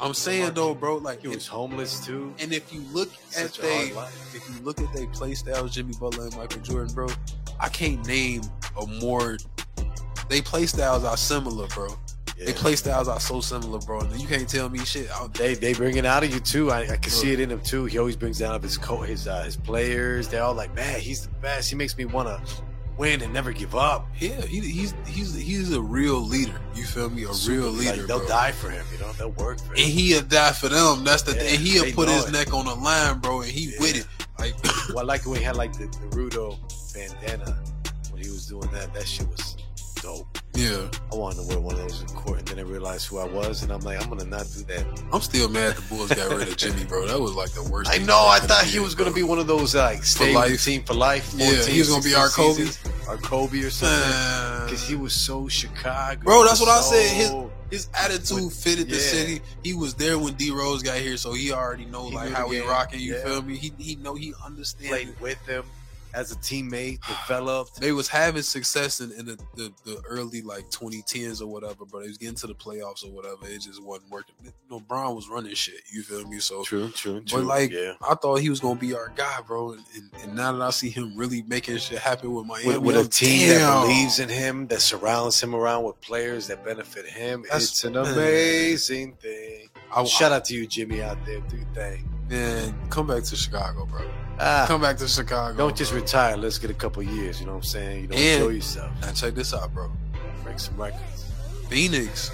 I'm 0.00 0.14
saying 0.14 0.54
though, 0.54 0.74
bro, 0.74 0.96
like, 0.98 1.22
He 1.22 1.28
was 1.28 1.46
homeless 1.46 2.04
too. 2.04 2.32
and 2.38 2.52
if 2.52 2.72
you 2.72 2.82
look 2.92 3.10
at 3.36 3.54
Such 3.54 3.58
they, 3.58 3.88
if 4.34 4.42
you 4.48 4.60
look 4.62 4.80
at 4.80 4.92
they 4.92 5.06
play 5.06 5.34
styles, 5.34 5.74
Jimmy 5.74 5.94
Butler 5.98 6.24
and 6.26 6.36
Michael 6.36 6.60
Jordan, 6.62 6.94
bro, 6.94 7.08
I 7.58 7.68
can't 7.68 8.06
name 8.06 8.42
a 8.80 8.86
more. 8.86 9.38
They 10.28 10.40
play 10.42 10.66
styles 10.66 11.04
are 11.04 11.16
similar, 11.16 11.66
bro. 11.68 11.88
They 12.44 12.52
play 12.52 12.76
styles 12.76 13.08
are 13.08 13.18
so 13.20 13.40
similar, 13.40 13.78
bro. 13.80 14.02
You 14.14 14.26
can't 14.28 14.48
tell 14.48 14.68
me 14.68 14.78
shit. 14.80 15.08
They 15.34 15.54
they 15.54 15.74
bring 15.74 15.96
it 15.96 16.06
out 16.06 16.22
of 16.24 16.32
you 16.32 16.40
too. 16.40 16.70
I, 16.70 16.82
I 16.82 16.96
can 16.96 17.10
see 17.10 17.32
it 17.32 17.40
in 17.40 17.50
him 17.50 17.60
too. 17.60 17.84
He 17.86 17.98
always 17.98 18.16
brings 18.16 18.40
out 18.42 18.54
of 18.54 18.62
his 18.62 18.78
co 18.78 19.00
his 19.00 19.26
uh, 19.26 19.42
his 19.42 19.56
players. 19.56 20.28
They're 20.28 20.42
all 20.44 20.54
like, 20.54 20.74
man, 20.74 21.00
he's 21.00 21.22
the 21.26 21.34
best. 21.40 21.68
He 21.68 21.76
makes 21.76 21.96
me 21.96 22.04
want 22.04 22.28
to 22.28 22.40
win 22.96 23.22
and 23.22 23.32
never 23.32 23.52
give 23.52 23.74
up. 23.76 24.08
yeah, 24.18 24.40
he, 24.42 24.60
he's 24.60 24.94
he's 25.06 25.34
he's 25.34 25.72
a 25.72 25.80
real 25.82 26.20
leader. 26.20 26.60
You 26.74 26.84
feel 26.84 27.10
me? 27.10 27.24
A 27.24 27.28
real 27.48 27.70
Like, 27.72 27.78
leader. 27.96 28.06
they'll 28.06 28.18
bro. 28.20 28.28
die 28.28 28.52
for 28.52 28.70
him. 28.70 28.84
You 28.92 28.98
know, 29.00 29.12
they'll 29.12 29.30
work 29.30 29.58
for 29.60 29.70
and 29.72 29.80
he'll 29.80 30.22
die 30.22 30.52
for 30.52 30.68
them. 30.68 31.04
That's 31.04 31.22
the 31.22 31.34
Yeah, 31.34 31.40
thing. 31.42 31.60
He'll 31.60 31.92
put 31.92 32.08
his 32.08 32.26
it. 32.28 32.32
neck 32.32 32.52
on 32.54 32.66
the 32.66 32.74
line, 32.74 33.18
bro, 33.18 33.40
and 33.42 33.50
he 33.50 33.72
Yeah. 33.72 33.80
with 33.80 33.96
it. 33.98 34.06
Like, 34.38 34.54
Well, 34.90 35.00
I 35.00 35.02
like 35.02 35.26
when 35.26 35.38
he 35.38 35.44
had 35.44 35.56
like 35.56 35.72
the 35.72 35.86
Naruto 35.86 36.56
bandana 36.94 37.58
when 38.12 38.22
he 38.22 38.30
was 38.30 38.46
doing 38.46 38.68
that. 38.72 38.94
That 38.94 39.06
shit 39.08 39.28
was 39.28 39.56
yeah. 40.54 40.88
I 41.12 41.16
wanted 41.16 41.42
to 41.42 41.48
wear 41.48 41.58
one 41.60 41.74
of 41.74 41.80
those 41.80 42.00
in 42.02 42.08
court, 42.08 42.38
and 42.40 42.48
then 42.48 42.58
I 42.58 42.62
realized 42.62 43.06
who 43.08 43.18
I 43.18 43.24
was, 43.26 43.62
and 43.62 43.72
I'm 43.72 43.80
like, 43.80 44.00
I'm 44.02 44.08
gonna 44.08 44.24
not 44.24 44.46
do 44.54 44.62
that. 44.64 44.84
I'm 45.12 45.20
still 45.20 45.48
mad 45.48 45.76
the 45.76 45.82
Bulls 45.82 46.12
got 46.12 46.30
rid 46.30 46.48
of 46.48 46.56
Jimmy, 46.56 46.84
bro. 46.84 47.06
That 47.06 47.20
was 47.20 47.32
like 47.34 47.50
the 47.52 47.62
worst. 47.70 47.90
I 47.90 47.98
thing 47.98 48.06
know. 48.06 48.26
I 48.28 48.38
thought 48.40 48.64
he 48.64 48.78
was 48.80 48.94
gonna 48.94 49.12
be 49.12 49.22
one 49.22 49.38
of 49.38 49.46
those 49.46 49.74
uh, 49.74 49.82
like 49.84 50.04
stay 50.04 50.26
with 50.26 50.34
life. 50.34 50.64
team 50.64 50.82
for 50.84 50.94
life. 50.94 51.32
Yeah, 51.36 51.64
he 51.66 51.78
was 51.78 51.88
gonna 51.90 52.02
be 52.02 52.14
our 52.14 52.28
Kobe. 52.28 52.64
seasons, 52.64 53.08
our 53.08 53.16
Kobe 53.16 53.60
or 53.62 53.70
something. 53.70 54.64
Because 54.66 54.86
he 54.86 54.94
was 54.96 55.14
so 55.14 55.48
Chicago, 55.48 56.22
Bro, 56.22 56.44
that's 56.44 56.60
what 56.60 56.68
I 56.68 56.80
said. 56.80 57.16
His- 57.16 57.32
His 57.70 57.88
attitude 57.92 58.44
With- 58.44 58.54
fitted 58.54 58.88
the 58.88 58.96
city. 58.96 59.42
He 59.62 59.74
was 59.74 59.92
there 59.94 60.18
when 60.18 60.32
D 60.34 60.50
Rose 60.50 60.82
got 60.82 60.96
here, 60.96 61.18
so 61.18 61.34
he 61.34 61.52
already 61.52 61.84
know 61.84 62.08
He 62.08 62.14
like 62.14 62.32
how 62.32 62.48
we 62.48 62.60
rocking. 62.60 62.98
You 62.98 63.16
Yeah. 63.16 63.24
feel 63.24 63.42
me? 63.42 63.56
He 63.58 63.72
he 63.78 63.94
know 63.96 64.14
he 64.14 64.32
understands. 64.42 64.88
played 64.88 65.20
with 65.20 65.44
them 65.44 65.64
as 66.14 66.32
a 66.32 66.36
teammate, 66.36 66.98
developed. 67.28 67.80
They 67.80 67.92
was 67.92 68.08
having 68.08 68.42
success 68.42 69.00
in, 69.00 69.12
in 69.12 69.26
the, 69.26 69.38
the, 69.56 69.72
the 69.84 70.02
early 70.08 70.42
like 70.42 70.68
2010s 70.70 71.40
or 71.40 71.46
whatever, 71.46 71.84
but 71.90 72.00
they 72.02 72.08
was 72.08 72.18
getting 72.18 72.34
to 72.36 72.46
the 72.46 72.54
playoffs 72.54 73.04
or 73.04 73.10
whatever. 73.10 73.46
It 73.46 73.60
just 73.62 73.82
wasn't 73.82 74.10
working. 74.10 74.34
You 74.44 74.52
know, 74.70 74.80
Brown 74.80 75.14
was 75.14 75.28
running 75.28 75.54
shit. 75.54 75.80
You 75.92 76.02
feel 76.02 76.26
me? 76.26 76.38
So 76.38 76.62
True, 76.64 76.88
true, 76.90 77.20
true. 77.22 77.38
But 77.40 77.46
like, 77.46 77.70
yeah. 77.70 77.92
I 78.08 78.14
thought 78.14 78.36
he 78.36 78.50
was 78.50 78.60
gonna 78.60 78.78
be 78.78 78.94
our 78.94 79.12
guy, 79.16 79.40
bro. 79.46 79.72
And, 79.72 79.84
and, 79.94 80.10
and 80.22 80.36
now 80.36 80.52
that 80.52 80.62
I 80.62 80.70
see 80.70 80.90
him 80.90 81.16
really 81.16 81.42
making 81.42 81.76
shit 81.78 81.98
happen 81.98 82.32
with 82.32 82.46
Miami, 82.46 82.68
With, 82.68 82.78
with 82.78 82.96
a 82.96 83.00
I'm, 83.00 83.08
team 83.08 83.48
that 83.50 83.82
believes 83.82 84.18
in 84.18 84.28
him, 84.28 84.66
that 84.68 84.80
surrounds 84.80 85.40
him 85.42 85.54
around 85.54 85.84
with 85.84 86.00
players 86.00 86.46
that 86.48 86.64
benefit 86.64 87.06
him, 87.06 87.42
That's- 87.42 87.64
it's 87.64 87.84
an 87.84 87.94
man. 87.94 88.06
amazing 88.12 89.12
thing. 89.14 89.68
I, 89.94 90.04
Shout 90.04 90.32
out 90.32 90.44
to 90.46 90.54
you, 90.54 90.66
Jimmy, 90.66 91.02
out 91.02 91.16
there. 91.24 91.40
Do 91.40 91.56
your 91.56 91.66
thing. 91.74 92.08
Man, 92.28 92.74
come 92.90 93.06
back 93.06 93.22
to 93.24 93.36
Chicago, 93.36 93.86
bro. 93.86 94.02
Ah, 94.40 94.66
Come 94.68 94.80
back 94.82 94.96
to 94.98 95.08
Chicago. 95.08 95.56
don't 95.56 95.76
just 95.76 95.90
bro. 95.92 96.00
retire. 96.00 96.36
Let's 96.36 96.58
get 96.58 96.70
a 96.70 96.74
couple 96.74 97.02
years. 97.02 97.40
You 97.40 97.46
know 97.46 97.52
what 97.52 97.58
I'm 97.58 97.62
saying? 97.64 98.02
You 98.02 98.08
know, 98.08 98.16
And- 98.16 98.42
enjoy 98.42 98.48
yourself. 98.54 98.90
Now 99.02 99.12
check 99.12 99.34
this 99.34 99.52
out, 99.52 99.72
bro. 99.74 99.90
Break 100.44 100.58
some 100.60 100.76
records. 100.76 101.24
Phoenix 101.68 102.30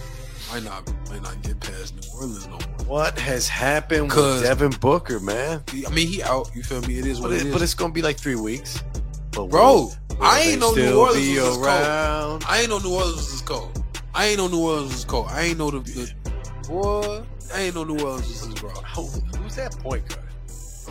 might 0.52 0.62
not 0.64 0.86
might 1.10 1.22
not 1.22 1.40
get 1.42 1.58
past 1.60 1.94
New 1.96 2.02
Orleans 2.14 2.46
no 2.46 2.52
more. 2.52 2.86
What 2.86 3.18
has 3.18 3.48
happened 3.48 4.12
with 4.12 4.42
Devin 4.42 4.72
Booker, 4.80 5.18
man? 5.18 5.62
I 5.86 5.90
mean, 5.90 6.06
he 6.08 6.22
out. 6.22 6.50
You 6.54 6.62
feel 6.62 6.82
me? 6.82 6.98
It 6.98 7.06
is 7.06 7.18
But, 7.20 7.30
what 7.30 7.32
it 7.32 7.40
it, 7.40 7.46
is. 7.46 7.52
but 7.52 7.62
it's 7.62 7.74
gonna 7.74 7.92
be 7.92 8.02
like 8.02 8.18
three 8.18 8.36
weeks. 8.36 8.82
But 9.32 9.46
bro, 9.46 9.74
will 9.74 9.92
I 10.20 10.40
ain't 10.40 10.60
know 10.60 10.72
New 10.74 10.98
Orleans 11.00 11.16
was 11.38 11.56
this 11.58 11.66
cold. 11.66 12.44
I 12.46 12.58
ain't 12.60 12.68
know 12.68 12.78
New 12.78 12.94
Orleans 12.94 13.16
was 13.16 13.32
this 13.32 13.40
cold. 13.40 13.84
I 14.14 14.26
ain't 14.26 14.38
know 14.38 14.46
New 14.48 14.60
Orleans 14.60 14.92
was 14.92 15.04
cold. 15.06 15.26
I 15.30 15.42
ain't 15.42 15.58
know 15.58 15.70
the, 15.70 15.78
the 15.80 16.14
boy. 16.68 17.22
I 17.52 17.60
ain't 17.62 17.74
know 17.74 17.84
New 17.84 17.98
Orleans 18.04 18.26
was 18.28 18.54
this. 18.54 18.60
Who's 19.36 19.56
that 19.56 19.76
point 19.78 20.08
guard? 20.08 20.20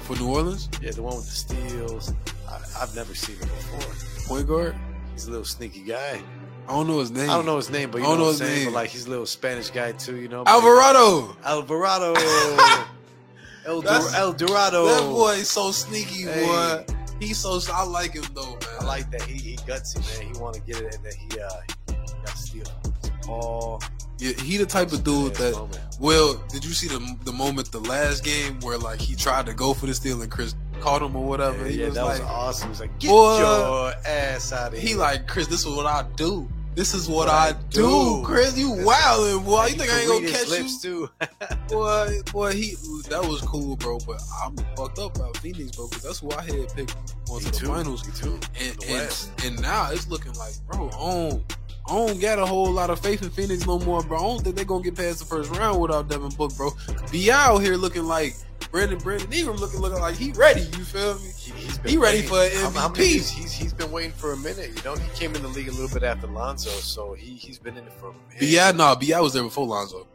For 0.04 0.16
New 0.18 0.30
Orleans, 0.30 0.70
Yeah, 0.82 0.91
the 0.91 1.01
one 1.04 1.16
with 1.16 1.26
the 1.26 1.32
steals. 1.32 2.14
I, 2.49 2.60
I've 2.82 2.93
never 2.95 3.16
seen 3.16 3.36
him 3.38 3.47
before. 3.47 4.28
point 4.36 4.47
guard. 4.47 4.76
He's 5.14 5.28
a 5.28 5.32
little 5.32 5.45
sneaky 5.45 5.82
guy. 5.84 6.22
I 6.68 6.72
don't 6.72 6.88
know 6.88 6.99
his 6.99 7.12
name. 7.12 7.30
I 7.30 7.34
don't 7.36 7.45
know 7.45 7.58
his 7.58 7.70
name, 7.70 7.91
but 7.91 7.99
you 7.99 8.06
I 8.06 8.08
don't 8.10 8.18
know, 8.18 8.24
know 8.26 8.30
what 8.32 8.39
his 8.39 8.47
saying. 8.47 8.56
name. 8.64 8.66
But 8.68 8.74
like 8.74 8.89
he's 8.89 9.06
a 9.06 9.10
little 9.10 9.26
Spanish 9.26 9.70
guy 9.70 9.91
too, 9.93 10.16
you 10.18 10.28
know. 10.28 10.43
Alvarado. 10.45 11.36
Alvarado. 11.45 12.14
El, 13.66 13.82
Dor- 13.82 14.16
El 14.16 14.34
Dorado. 14.34 14.86
That 14.88 15.01
boy 15.10 15.32
is 15.36 15.49
so 15.49 15.72
sneaky, 15.72 16.24
Hey. 16.24 16.45
boy. 16.45 16.86
He's 17.20 17.38
so. 17.38 17.60
I 17.74 17.84
like 17.86 18.14
him 18.14 18.26
though, 18.34 18.43
man. 18.51 18.60
I 18.82 18.86
like 18.86 19.10
that. 19.12 19.22
He, 19.22 19.34
he 19.38 19.56
gutsy, 19.58 19.99
man. 20.20 20.34
He 20.34 20.39
want 20.41 20.56
to 20.56 20.62
get 20.62 20.82
it, 20.82 20.95
and 20.95 21.06
then 21.06 21.14
he 21.14 21.39
uh 21.39 21.49
he 21.88 22.26
got 22.26 22.38
steal. 22.38 22.66
Paul. 23.22 23.82
Yeah, 24.24 24.42
he 24.42 24.58
the 24.58 24.66
type 24.66 24.92
of 24.94 25.04
dude 25.04 25.36
that. 25.36 25.54
Moment. 25.54 25.80
Well, 26.00 26.42
did 26.50 26.64
you 26.64 26.72
see 26.72 26.88
the 26.88 27.18
the 27.26 27.34
moment 27.34 27.72
the 27.72 27.80
last 27.82 28.24
game 28.24 28.60
where 28.62 28.78
like 28.78 29.00
he 29.02 29.16
tried 29.16 29.46
to 29.48 29.54
go 29.54 29.74
for 29.74 29.86
the 29.86 29.94
steal 29.94 30.22
and 30.22 30.32
Chris 30.32 30.56
caught 30.80 31.02
him 31.02 31.16
or 31.16 31.26
whatever? 31.28 31.64
Yeah, 31.66 31.70
he 31.70 31.80
yeah, 31.82 31.86
was 31.88 31.96
that 31.96 32.04
like, 32.06 32.20
was 32.22 32.30
awesome. 32.30 32.70
He's 32.70 32.80
like, 32.80 33.00
get 33.00 33.10
Boy. 33.10 33.40
your 33.40 33.94
ass 34.08 34.54
out 34.54 34.74
of 34.74 34.80
here. 34.80 34.90
he 34.90 34.96
like 34.96 35.28
Chris. 35.28 35.48
This 35.48 35.66
is 35.66 35.76
what 35.76 35.86
I 35.86 36.04
do. 36.16 36.48
This 36.76 36.96
is 36.96 37.08
what, 37.08 37.28
What 37.28 37.30
I, 37.30 37.50
I 37.50 37.52
do. 37.70 37.82
do. 37.82 38.22
Chris. 38.26 38.58
You 38.58 38.76
That's- 38.78 38.88
wildin', 39.06 39.46
boy. 39.46 39.66
You 39.68 39.74
think 39.76 39.92
I 39.92 40.00
ain't 40.00 40.08
gonna 40.10 40.28
catch 40.28 40.50
you? 40.60 40.80
too. 40.82 41.10
Boy, 41.70 42.20
boy, 42.32 42.52
he 42.54 42.76
that 43.10 43.24
was 43.24 43.42
cool, 43.42 43.76
bro. 43.76 44.00
But 44.08 44.22
I'm 44.44 44.56
fucked 44.76 44.98
up 45.00 45.16
about 45.16 45.38
Phoenix, 45.38 45.76
bro, 45.76 45.88
because 45.88 46.04
that's 46.04 46.20
who 46.20 46.32
I 46.32 46.42
had 46.42 46.74
picked 46.74 46.96
onto 47.30 47.46
Me 47.46 47.52
the 47.52 47.58
too. 47.58 47.68
finals. 47.68 48.08
Me 48.08 48.14
too. 48.16 48.40
And 48.60 48.84
and, 48.90 49.30
and 49.46 49.62
now 49.62 49.90
it's 49.92 50.08
looking 50.08 50.34
like, 50.34 50.54
bro, 50.68 50.88
I 50.88 51.30
don't, 51.30 51.58
I 51.88 51.96
don't 51.96 52.20
got 52.20 52.40
a 52.40 52.46
whole 52.46 52.72
lot 52.72 52.90
of 52.90 53.00
faith 53.00 53.22
in 53.24 53.30
Phoenix 53.30 53.66
no 53.68 53.78
more, 53.80 54.02
bro. 54.04 54.18
I 54.18 54.22
don't 54.22 54.42
think 54.44 54.56
they're 54.56 54.66
gonna 54.66 54.84
get 54.84 54.96
past 54.96 55.20
the 55.20 55.26
first 55.26 55.52
round 55.52 55.82
without 55.82 56.08
Devin 56.08 56.30
Book, 56.30 56.56
bro. 56.56 56.72
Be 57.12 57.30
out 57.32 57.58
here 57.60 57.76
looking 57.76 58.04
like 58.06 58.36
Brandon 58.72 58.98
Brandon 58.98 59.32
Ingram 59.32 59.58
looking 59.58 59.80
looking 59.82 60.00
like 60.00 60.16
he 60.16 60.32
ready. 60.32 60.62
You 60.62 60.84
feel 60.86 61.16
me? 61.20 61.30
He, 61.38 61.52
he's 61.52 61.78
He 61.86 61.98
ready 61.98 62.22
for 62.22 62.42
an 62.42 62.52
How- 62.54 62.70
how 62.72 62.90
MVP. 62.90 62.98
years? 63.14 63.30
He's, 63.30 63.52
he's 63.52 63.74
been 63.74 63.92
waiting 63.92 64.14
for 64.14 64.32
a 64.32 64.38
minute. 64.38 64.72
You 64.76 64.82
know, 64.84 64.96
he 64.96 65.10
came 65.20 65.36
in 65.36 65.42
the 65.42 65.48
league 65.50 65.68
a 65.68 65.72
little 65.72 65.90
bit 65.90 66.04
after 66.04 66.26
Lonzo, 66.28 66.70
so 66.70 67.14
he 67.14 67.36
he's 67.36 67.60
been 67.60 67.78
in 67.78 67.84
it 67.86 67.94
for 67.94 68.10
a 68.10 68.14
minute. 68.40 68.56
Bi, 68.58 68.72
nah, 68.78 68.96
Bi 68.96 69.20
was 69.20 69.34
there 69.34 69.44
before 69.44 69.68
Lonzo. 69.68 70.08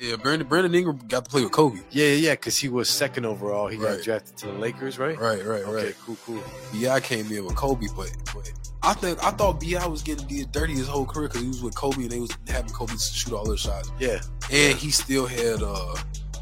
Yeah, 0.00 0.16
Brandon 0.16 0.48
Brandon 0.48 0.74
Ingram 0.74 0.98
got 1.08 1.24
to 1.26 1.30
play 1.30 1.42
with 1.42 1.52
Kobe. 1.52 1.78
Yeah, 1.90 2.06
yeah, 2.06 2.14
yeah, 2.14 2.30
because 2.32 2.56
he 2.56 2.70
was 2.70 2.88
second 2.88 3.26
overall. 3.26 3.68
He 3.68 3.76
Right. 3.76 3.96
got 3.96 4.04
drafted 4.04 4.36
to 4.38 4.46
the 4.46 4.52
Lakers, 4.54 4.98
right? 4.98 5.18
Right, 5.20 5.44
right, 5.44 5.62
Okay, 5.62 5.72
right. 5.86 5.94
cool, 6.06 6.16
cool. 6.24 6.42
Bi 6.72 7.00
came 7.00 7.30
in 7.30 7.44
with 7.44 7.54
Kobe, 7.54 7.86
but 7.94 8.10
but 8.34 8.50
I 8.82 8.94
think 8.94 9.22
I 9.22 9.30
thought 9.30 9.60
Bi 9.60 9.86
was 9.86 10.00
getting 10.02 10.26
did 10.26 10.52
dirty 10.52 10.72
his 10.72 10.88
whole 10.88 11.04
career 11.04 11.28
because 11.28 11.42
he 11.42 11.48
was 11.48 11.62
with 11.62 11.74
Kobe 11.74 12.00
and 12.02 12.10
they 12.10 12.18
was 12.18 12.30
having 12.48 12.72
Kobe 12.72 12.94
shoot 12.96 13.34
all 13.34 13.44
their 13.44 13.58
shots. 13.58 13.92
Yeah, 13.98 14.20
and 14.50 14.76
he 14.78 14.90
still 14.90 15.26
had 15.26 15.62
uh 15.62 15.94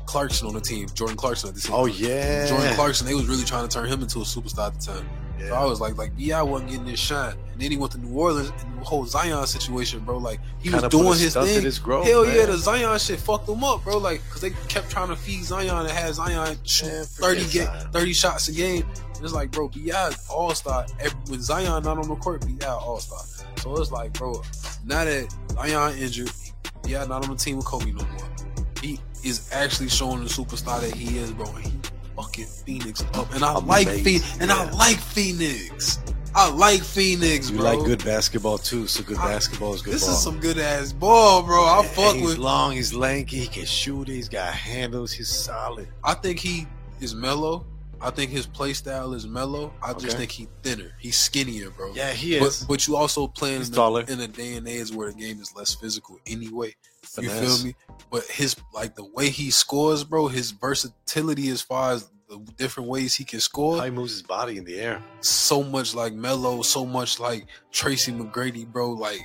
Clarkson 0.07 0.47
on 0.47 0.55
the 0.55 0.61
team, 0.61 0.87
Jordan 0.95 1.17
Clarkson 1.17 1.49
at 1.49 1.57
the 1.57 1.61
team. 1.61 1.73
Oh 1.75 1.87
yeah, 1.87 2.47
Jordan 2.47 2.75
Clarkson, 2.77 3.09
they 3.09 3.15
was 3.15 3.27
really 3.27 3.45
trying 3.45 3.67
to 3.67 3.75
turn 3.75 3.89
him 3.89 4.03
into 4.03 4.21
a 4.21 4.25
superstar 4.25 4.69
at 4.69 4.81
the 4.81 4.93
time. 4.93 5.09
Yeah. 5.39 5.49
So 5.49 5.55
I 5.55 5.65
was 5.65 5.81
like, 5.81 5.97
like, 5.97 6.13
yeah, 6.17 6.39
I 6.41 6.43
wasn't 6.43 6.71
getting 6.71 6.87
this 6.87 7.01
shine. 7.01 7.35
And 7.53 7.61
then 7.63 7.71
he 7.71 7.77
went 7.77 7.93
to 7.93 7.99
New 7.99 8.17
Orleans 8.17 8.51
and 8.65 8.79
the 8.81 8.85
whole 8.85 9.05
Zion 9.05 9.47
situation, 9.47 10.01
bro. 10.01 10.19
Like 10.19 10.41
he 10.61 10.71
Kinda 10.71 10.83
was 10.87 10.91
doing 10.91 11.19
his 11.19 11.35
thing. 11.35 11.63
his 11.63 11.79
growth, 11.79 12.07
Hell 12.07 12.27
yeah, 12.27 12.47
the 12.47 12.57
Zion 12.57 12.99
shit 12.99 13.19
fucked 13.21 13.49
him 13.49 13.63
up, 13.65 13.83
bro. 13.85 13.99
Like, 13.99 14.21
cause 14.31 14.41
they 14.41 14.51
kept 14.69 14.91
trying 14.91 15.09
to 15.09 15.17
feed 15.17 15.45
Zion 15.45 15.69
and 15.87 15.91
had 15.91 16.15
Zion 16.15 16.57
shoot 16.65 16.87
Man, 16.87 17.05
thirty 17.05 17.41
ga- 17.45 17.65
Zion. 17.67 17.91
thirty 17.93 18.13
shots 18.13 18.49
a 18.49 18.53
game. 18.53 18.85
And 19.17 19.25
it's 19.25 19.33
like, 19.35 19.51
bro, 19.51 19.69
Bi 19.69 20.11
all 20.31 20.55
star. 20.55 20.87
When 21.29 21.41
Zion 21.43 21.83
not 21.83 21.99
on 21.99 22.09
the 22.09 22.15
court, 22.17 22.45
Bi 22.47 22.65
all 22.67 23.01
star. 23.01 23.21
So 23.61 23.77
it's 23.81 23.91
like, 23.91 24.13
bro, 24.13 24.41
now 24.87 25.05
that 25.05 25.35
Zion 25.53 25.99
injured, 25.99 26.31
Bi 26.85 26.91
not 27.07 27.25
on 27.25 27.31
the 27.31 27.37
team 27.37 27.57
with 27.57 27.67
Kobe 27.67 27.91
no 27.91 28.05
more. 28.05 28.29
He 28.81 29.01
is 29.25 29.51
actually 29.53 29.89
showing 29.89 30.21
the 30.23 30.29
superstar 30.29 30.81
that 30.81 30.95
he 30.95 31.19
is, 31.19 31.33
bro. 31.33 31.47
He 31.55 31.73
fucking 32.21 32.47
Phoenix 32.47 33.05
up, 33.15 33.33
and 33.35 33.45
I 33.45 33.53
like 33.59 33.89
Phoenix, 33.89 34.37
and 34.41 34.51
I 34.51 34.69
like 34.73 34.97
Phoenix. 34.99 35.99
I 36.35 36.51
like 36.51 36.83
Phoenix, 36.83 37.51
You 37.51 37.59
bro. 37.59 37.65
like 37.77 37.85
good 37.87 38.05
basketball 38.05 38.59
too, 38.59 38.87
so 38.87 39.03
good 39.03 39.17
I- 39.19 39.33
basketball 39.33 39.75
is 39.75 39.83
good 39.83 39.95
This 39.95 40.05
ball. 40.05 40.15
is 40.15 40.23
some 40.23 40.39
good 40.41 40.59
ass 40.59 40.93
ball, 40.93 41.43
bro. 41.43 41.65
I 41.65 41.79
And 41.81 41.89
fuck 41.89 42.15
he's 42.17 42.25
with. 42.27 42.39
long, 42.39 42.73
he's 42.73 42.93
lanky, 42.93 43.39
he 43.39 43.47
can 43.47 43.65
shoot, 43.65 44.09
he's 44.09 44.29
got 44.29 44.53
handles, 44.53 45.11
he's 45.13 45.29
solid. 45.29 45.89
I 46.05 46.15
think 46.15 46.39
he 46.39 46.67
is 47.01 47.15
mellow. 47.15 47.65
I 48.01 48.11
think 48.11 48.31
his 48.31 48.47
play 48.47 48.75
style 48.75 49.13
is 49.15 49.27
mellow. 49.27 49.73
I 49.83 49.93
just 49.95 50.07
Okay. 50.07 50.17
think 50.19 50.31
he's 50.31 50.47
thinner. 50.63 50.93
He's 51.01 51.17
skinnier, 51.17 51.71
bro. 51.71 51.93
Yeah, 51.95 52.13
he 52.13 52.37
is. 52.37 52.63
but 52.69 52.87
you 52.87 52.95
also 52.95 53.27
playing 53.27 53.63
in 53.63 53.75
a, 53.75 53.97
in 54.13 54.21
a 54.21 54.29
day 54.29 54.55
and 54.55 54.69
age 54.69 54.93
where 54.93 55.11
the 55.11 55.19
game 55.19 55.41
is 55.41 55.53
less 55.57 55.75
physical 55.75 56.19
anyway. 56.27 56.77
You 57.19 57.31
feel 57.31 57.65
me? 57.65 57.75
But 58.11 58.25
his 58.25 58.57
like 58.73 58.95
the 58.97 59.05
way 59.05 59.29
he 59.31 59.51
scores, 59.51 60.03
bro, 60.05 60.29
his 60.29 60.51
versatility 60.53 61.49
as 61.51 61.61
far 61.63 61.93
as 61.93 62.11
the 62.29 62.39
different 62.57 62.89
ways 62.89 63.15
he 63.15 63.25
can 63.25 63.41
score, 63.41 63.79
How 63.79 63.85
he 63.85 63.91
moves 63.91 64.13
his 64.13 64.23
body 64.23 64.57
in 64.59 64.65
the 64.65 64.79
air. 64.81 65.03
so 65.21 65.63
much 65.63 65.95
like 65.95 66.13
Melo, 66.13 66.63
so 66.63 66.85
much 66.87 67.19
like 67.21 67.47
Tracy 67.73 68.13
McGrady, 68.13 68.67
bro. 68.67 68.91
Like 68.91 69.21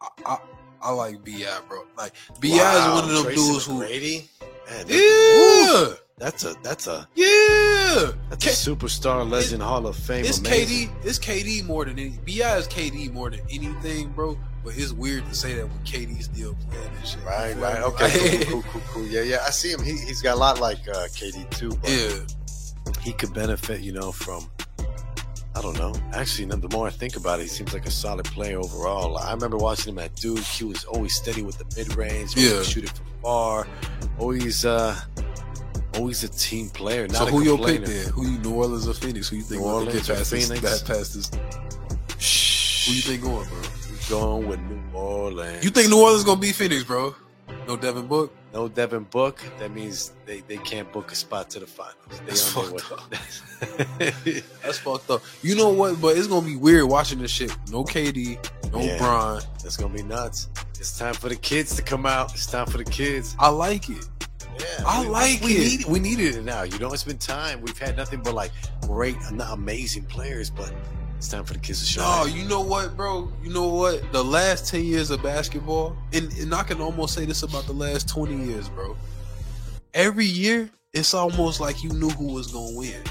I, 0.00 0.08
I, 0.26 0.38
I 0.82 0.90
like 0.92 1.24
Bi, 1.24 1.44
bro. 1.68 1.84
Like 1.96 2.12
Bi 2.40 2.48
is 2.48 2.92
one 2.94 3.04
of 3.04 3.10
them 3.10 3.24
Tracy 3.24 3.36
dudes 3.52 3.64
who, 3.66 3.72
McGrady? 3.80 4.24
Man, 4.68 4.86
that- 4.86 5.88
yeah, 5.90 5.94
that's 6.18 6.44
a 6.44 6.54
that's 6.62 6.86
a 6.86 7.06
yeah. 7.14 8.12
that's 8.30 8.44
K- 8.44 8.50
a 8.50 8.74
superstar 8.76 9.28
legend 9.28 9.62
Hall 9.62 9.86
of 9.86 9.96
Fame. 9.96 10.24
It's 10.24 10.38
amazing. 10.38 10.88
KD. 10.88 11.04
It's 11.06 11.18
KD 11.18 11.64
more 11.66 11.84
than 11.84 11.98
any. 11.98 12.10
Bi 12.26 12.56
is 12.56 12.66
KD 12.68 13.12
more 13.12 13.30
than 13.30 13.40
anything, 13.50 14.08
bro. 14.12 14.38
But 14.66 14.76
it's 14.76 14.90
weird 14.90 15.24
to 15.28 15.34
say 15.36 15.54
that 15.54 15.68
when 15.68 15.78
KD 15.84 16.20
still 16.24 16.56
playing 16.68 16.88
and 16.88 17.06
shit. 17.06 17.20
You 17.20 17.28
Right, 17.28 17.56
right. 17.58 17.82
Okay, 17.84 18.44
cool, 18.46 18.62
cool, 18.62 18.72
cool, 18.72 18.82
cool. 18.88 19.06
Yeah, 19.06 19.22
yeah. 19.22 19.38
I 19.46 19.50
see 19.50 19.70
him. 19.70 19.80
He, 19.80 19.92
he's 19.92 20.20
got 20.20 20.34
a 20.34 20.40
lot 20.40 20.58
like 20.58 20.80
uh, 20.88 21.06
KD 21.06 21.48
too. 21.50 21.68
But 21.68 21.88
yeah, 21.88 22.92
he 23.00 23.12
could 23.12 23.32
benefit, 23.32 23.82
you 23.82 23.92
know, 23.92 24.10
from. 24.10 24.50
I 25.54 25.62
don't 25.62 25.78
know. 25.78 25.94
Actually, 26.12 26.46
the 26.46 26.68
more 26.70 26.88
I 26.88 26.90
think 26.90 27.14
about 27.16 27.38
it, 27.38 27.42
he 27.44 27.48
seems 27.48 27.72
like 27.72 27.86
a 27.86 27.92
solid 27.92 28.26
player 28.26 28.58
overall. 28.58 29.16
I 29.16 29.32
remember 29.32 29.56
watching 29.56 29.92
him 29.92 30.00
at 30.00 30.16
Duke. 30.16 30.40
He 30.40 30.64
was 30.64 30.84
always 30.84 31.14
steady 31.14 31.42
with 31.42 31.58
the 31.58 31.76
mid 31.76 31.96
range. 31.96 32.36
Yeah. 32.36 32.60
shoot 32.64 32.82
it 32.82 32.90
from 32.90 33.06
far. 33.22 33.68
Always, 34.18 34.64
uh, 34.64 35.00
always 35.94 36.24
a 36.24 36.28
team 36.28 36.70
player. 36.70 37.06
Not 37.06 37.18
so 37.18 37.26
who 37.26 37.44
your 37.44 37.56
pick 37.56 37.84
then? 37.84 38.08
Who 38.08 38.26
you 38.26 38.38
New 38.38 38.54
Orleans 38.54 38.88
or 38.88 38.94
Phoenix? 38.94 39.28
Who 39.28 39.36
you 39.36 39.42
think 39.42 39.62
New 39.62 39.68
get 39.68 39.74
Orleans 39.74 40.10
or 40.10 40.14
past 40.16 40.30
this? 40.32 40.48
That 40.48 40.82
past 40.84 41.14
this? 41.14 41.30
Shh. 42.18 42.88
Who 42.88 42.94
you 42.94 43.02
think 43.02 43.22
going, 43.22 43.48
bro? 43.48 43.75
Going 44.08 44.46
with 44.46 44.60
New 44.60 44.80
Orleans. 44.94 45.64
You 45.64 45.70
think 45.70 45.90
New 45.90 46.00
Orleans 46.00 46.22
gonna 46.24 46.40
beat 46.40 46.54
Phoenix, 46.54 46.84
bro? 46.84 47.14
No 47.66 47.76
Devin 47.76 48.06
Book. 48.06 48.32
No 48.54 48.68
Devin 48.68 49.04
Book. 49.04 49.42
That 49.58 49.72
means 49.72 50.12
they, 50.24 50.40
they 50.40 50.58
can't 50.58 50.90
book 50.92 51.10
a 51.10 51.14
spot 51.16 51.50
to 51.50 51.60
the 51.60 51.66
finals. 51.66 51.94
They 52.10 52.26
That's 52.26 52.52
fucked 52.52 52.72
way. 54.30 54.40
That's 54.62 54.78
fucked 54.78 55.10
up. 55.10 55.22
You 55.42 55.56
know 55.56 55.70
what? 55.70 56.00
But 56.00 56.16
it's 56.16 56.28
gonna 56.28 56.46
be 56.46 56.56
weird 56.56 56.84
watching 56.88 57.18
this 57.18 57.30
shit. 57.32 57.50
No 57.70 57.82
KD, 57.84 58.38
no 58.72 58.80
Yeah. 58.80 58.98
Bron. 58.98 59.42
That's 59.62 59.76
gonna 59.76 59.92
be 59.94 60.02
nuts. 60.04 60.48
It's 60.78 60.96
time 60.96 61.14
for 61.14 61.28
the 61.28 61.36
kids 61.36 61.74
to 61.76 61.82
come 61.82 62.06
out. 62.06 62.32
It's 62.34 62.46
time 62.46 62.66
for 62.66 62.78
the 62.78 62.84
kids. 62.84 63.34
I 63.40 63.48
like 63.48 63.88
it. 63.88 64.06
Yeah, 64.60 64.84
I 64.86 65.00
we- 65.02 65.08
like 65.08 65.40
we 65.42 65.52
it. 65.56 65.78
Need, 65.80 65.84
we 65.86 65.98
needed 65.98 66.36
it 66.36 66.44
now. 66.44 66.62
You 66.62 66.78
know, 66.78 66.92
it's 66.92 67.04
been 67.04 67.18
time. 67.18 67.60
We've 67.60 67.76
had 67.78 67.96
nothing 67.96 68.20
but 68.22 68.34
like 68.34 68.52
great, 68.82 69.16
not 69.32 69.52
amazing 69.52 70.04
players, 70.04 70.48
but 70.50 70.72
it's 71.16 71.28
time 71.28 71.44
for 71.44 71.54
the 71.54 71.58
kids 71.60 71.92
to 71.94 72.00
No, 72.00 72.04
show. 72.04 72.26
you 72.26 72.44
know 72.44 72.60
what, 72.60 72.96
bro? 72.96 73.32
You 73.42 73.50
know 73.52 73.68
what? 73.68 74.12
The 74.12 74.22
last 74.22 74.68
10 74.70 74.84
years 74.84 75.10
of 75.10 75.22
basketball, 75.22 75.96
and, 76.12 76.32
and 76.38 76.54
I 76.54 76.62
can 76.62 76.80
almost 76.80 77.14
say 77.14 77.24
this 77.24 77.42
about 77.42 77.66
the 77.66 77.72
last 77.72 78.08
20 78.08 78.36
years, 78.46 78.68
bro. 78.68 78.96
Every 79.94 80.26
year, 80.26 80.70
it's 80.92 81.14
almost 81.14 81.60
like 81.60 81.82
you 81.82 81.90
knew 81.90 82.10
who 82.10 82.32
was 82.34 82.52
to 82.52 82.76
win. 82.76 83.02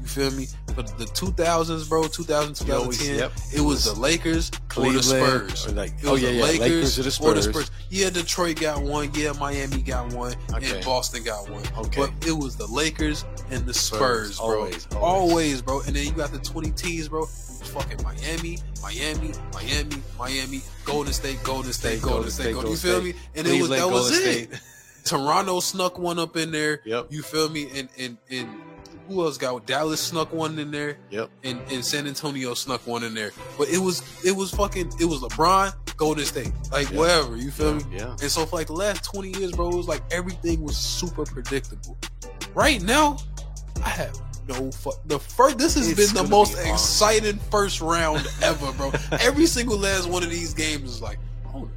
You 0.00 0.06
feel 0.06 0.30
me? 0.32 0.46
But 0.76 0.98
the 0.98 1.04
2000s, 1.04 1.88
bro, 1.88 2.04
2000, 2.08 2.66
You 2.66 2.74
always- 2.74 2.98
2010, 2.98 3.18
yep. 3.18 3.32
it 3.52 3.60
was 3.60 3.84
the 3.84 3.94
Lakers 4.00 4.50
or 4.76 4.92
the 4.92 5.02
Spurs. 5.02 5.66
or 5.66 5.70
like, 5.72 5.90
It 6.02 6.06
oh 6.06 6.12
was 6.12 6.22
yeah, 6.22 6.28
the 6.30 6.34
yeah, 6.36 6.42
Lakers, 6.42 6.60
Lakers 6.60 6.98
or 6.98 7.02
the 7.04 7.10
Spurs. 7.10 7.26
or 7.28 7.34
the 7.34 7.42
Spurs. 7.42 7.70
Yeah, 7.90 8.10
Detroit 8.10 8.60
got 8.60 8.82
one. 8.82 9.10
Yeah, 9.14 9.32
Miami 9.38 9.82
got 9.82 10.12
one. 10.12 10.34
Okay. 10.52 10.76
And 10.76 10.84
Boston 10.84 11.22
got 11.22 11.48
one. 11.48 11.62
Okay. 11.78 12.00
But 12.00 12.10
it 12.26 12.32
was 12.32 12.56
the 12.56 12.66
Lakers 12.66 13.24
and 13.50 13.64
the 13.66 13.74
Spurs, 13.74 14.36
Spurs, 14.36 14.38
bro. 14.38 14.46
always, 14.46 14.86
always, 14.94 15.02
always. 15.30 15.62
bro. 15.62 15.80
And 15.82 15.94
then 15.96 16.04
you 16.06 16.12
got 16.12 16.32
the 16.32 16.38
20 16.38 16.70
teams, 16.72 17.08
bro. 17.08 17.26
Fucking 17.26 18.02
Miami, 18.04 18.58
Miami, 18.82 19.32
Miami, 19.52 19.96
Miami, 20.18 20.60
Golden 20.84 21.12
State, 21.12 21.42
Golden 21.42 21.72
State, 21.72 22.02
Golden 22.02 22.30
State. 22.30 22.52
Golden, 22.52 22.70
you 22.70 22.76
feel 22.76 23.00
me? 23.00 23.14
And 23.34 23.46
it 23.46 23.58
was 23.60 23.70
that 23.70 23.78
Cleveland, 23.80 23.92
was 23.92 24.10
Golden 24.10 24.52
it. 24.52 24.60
Toronto 25.04 25.60
snuck 25.60 25.98
one 25.98 26.18
up 26.18 26.36
in 26.36 26.50
there. 26.50 26.80
Yep. 26.84 27.06
You 27.10 27.22
feel 27.22 27.48
me? 27.48 27.68
And 27.74 27.88
and 27.98 28.16
and 28.30 28.48
who 29.08 29.22
else 29.24 29.36
got 29.38 29.66
Dallas 29.66 30.00
snuck 30.00 30.32
one 30.32 30.58
in 30.58 30.70
there? 30.70 30.96
Yep. 31.10 31.30
And 31.44 31.60
and 31.70 31.84
San 31.84 32.06
Antonio 32.06 32.54
snuck 32.54 32.86
one 32.86 33.02
in 33.04 33.14
there. 33.14 33.32
But 33.58 33.68
it 33.68 33.78
was 33.78 34.02
it 34.24 34.32
was 34.32 34.50
fucking 34.50 34.92
it 35.00 35.04
was 35.04 35.20
LeBron, 35.20 35.72
Golden 35.96 36.24
State, 36.24 36.52
like 36.72 36.90
Yeah. 36.90 36.98
wherever. 36.98 37.36
You 37.36 37.50
feel 37.50 37.74
me? 37.74 37.84
Yeah. 37.92 38.10
And 38.20 38.30
so 38.30 38.46
for 38.46 38.56
like 38.56 38.68
the 38.68 38.72
last 38.74 39.04
20 39.04 39.38
years, 39.38 39.52
bro, 39.52 39.70
it 39.70 39.76
was 39.76 39.88
like 39.88 40.02
everything 40.10 40.62
was 40.62 40.76
super 40.76 41.24
predictable. 41.24 41.96
Right 42.54 42.80
now, 42.82 43.16
I 43.84 43.88
have 43.88 44.18
no 44.48 44.70
fuck. 44.70 44.94
The 45.06 45.18
first, 45.18 45.58
this 45.58 45.74
has 45.74 45.88
It's 45.90 46.12
been 46.12 46.22
the 46.24 46.28
most 46.30 46.62
be 46.62 46.68
exciting 46.70 47.38
first 47.50 47.80
round 47.80 48.26
ever, 48.42 48.72
bro. 48.72 48.92
Every 49.12 49.46
single 49.46 49.78
last 49.78 50.08
one 50.08 50.22
of 50.22 50.30
these 50.30 50.52
games 50.54 50.90
is 50.90 51.02
like, 51.02 51.18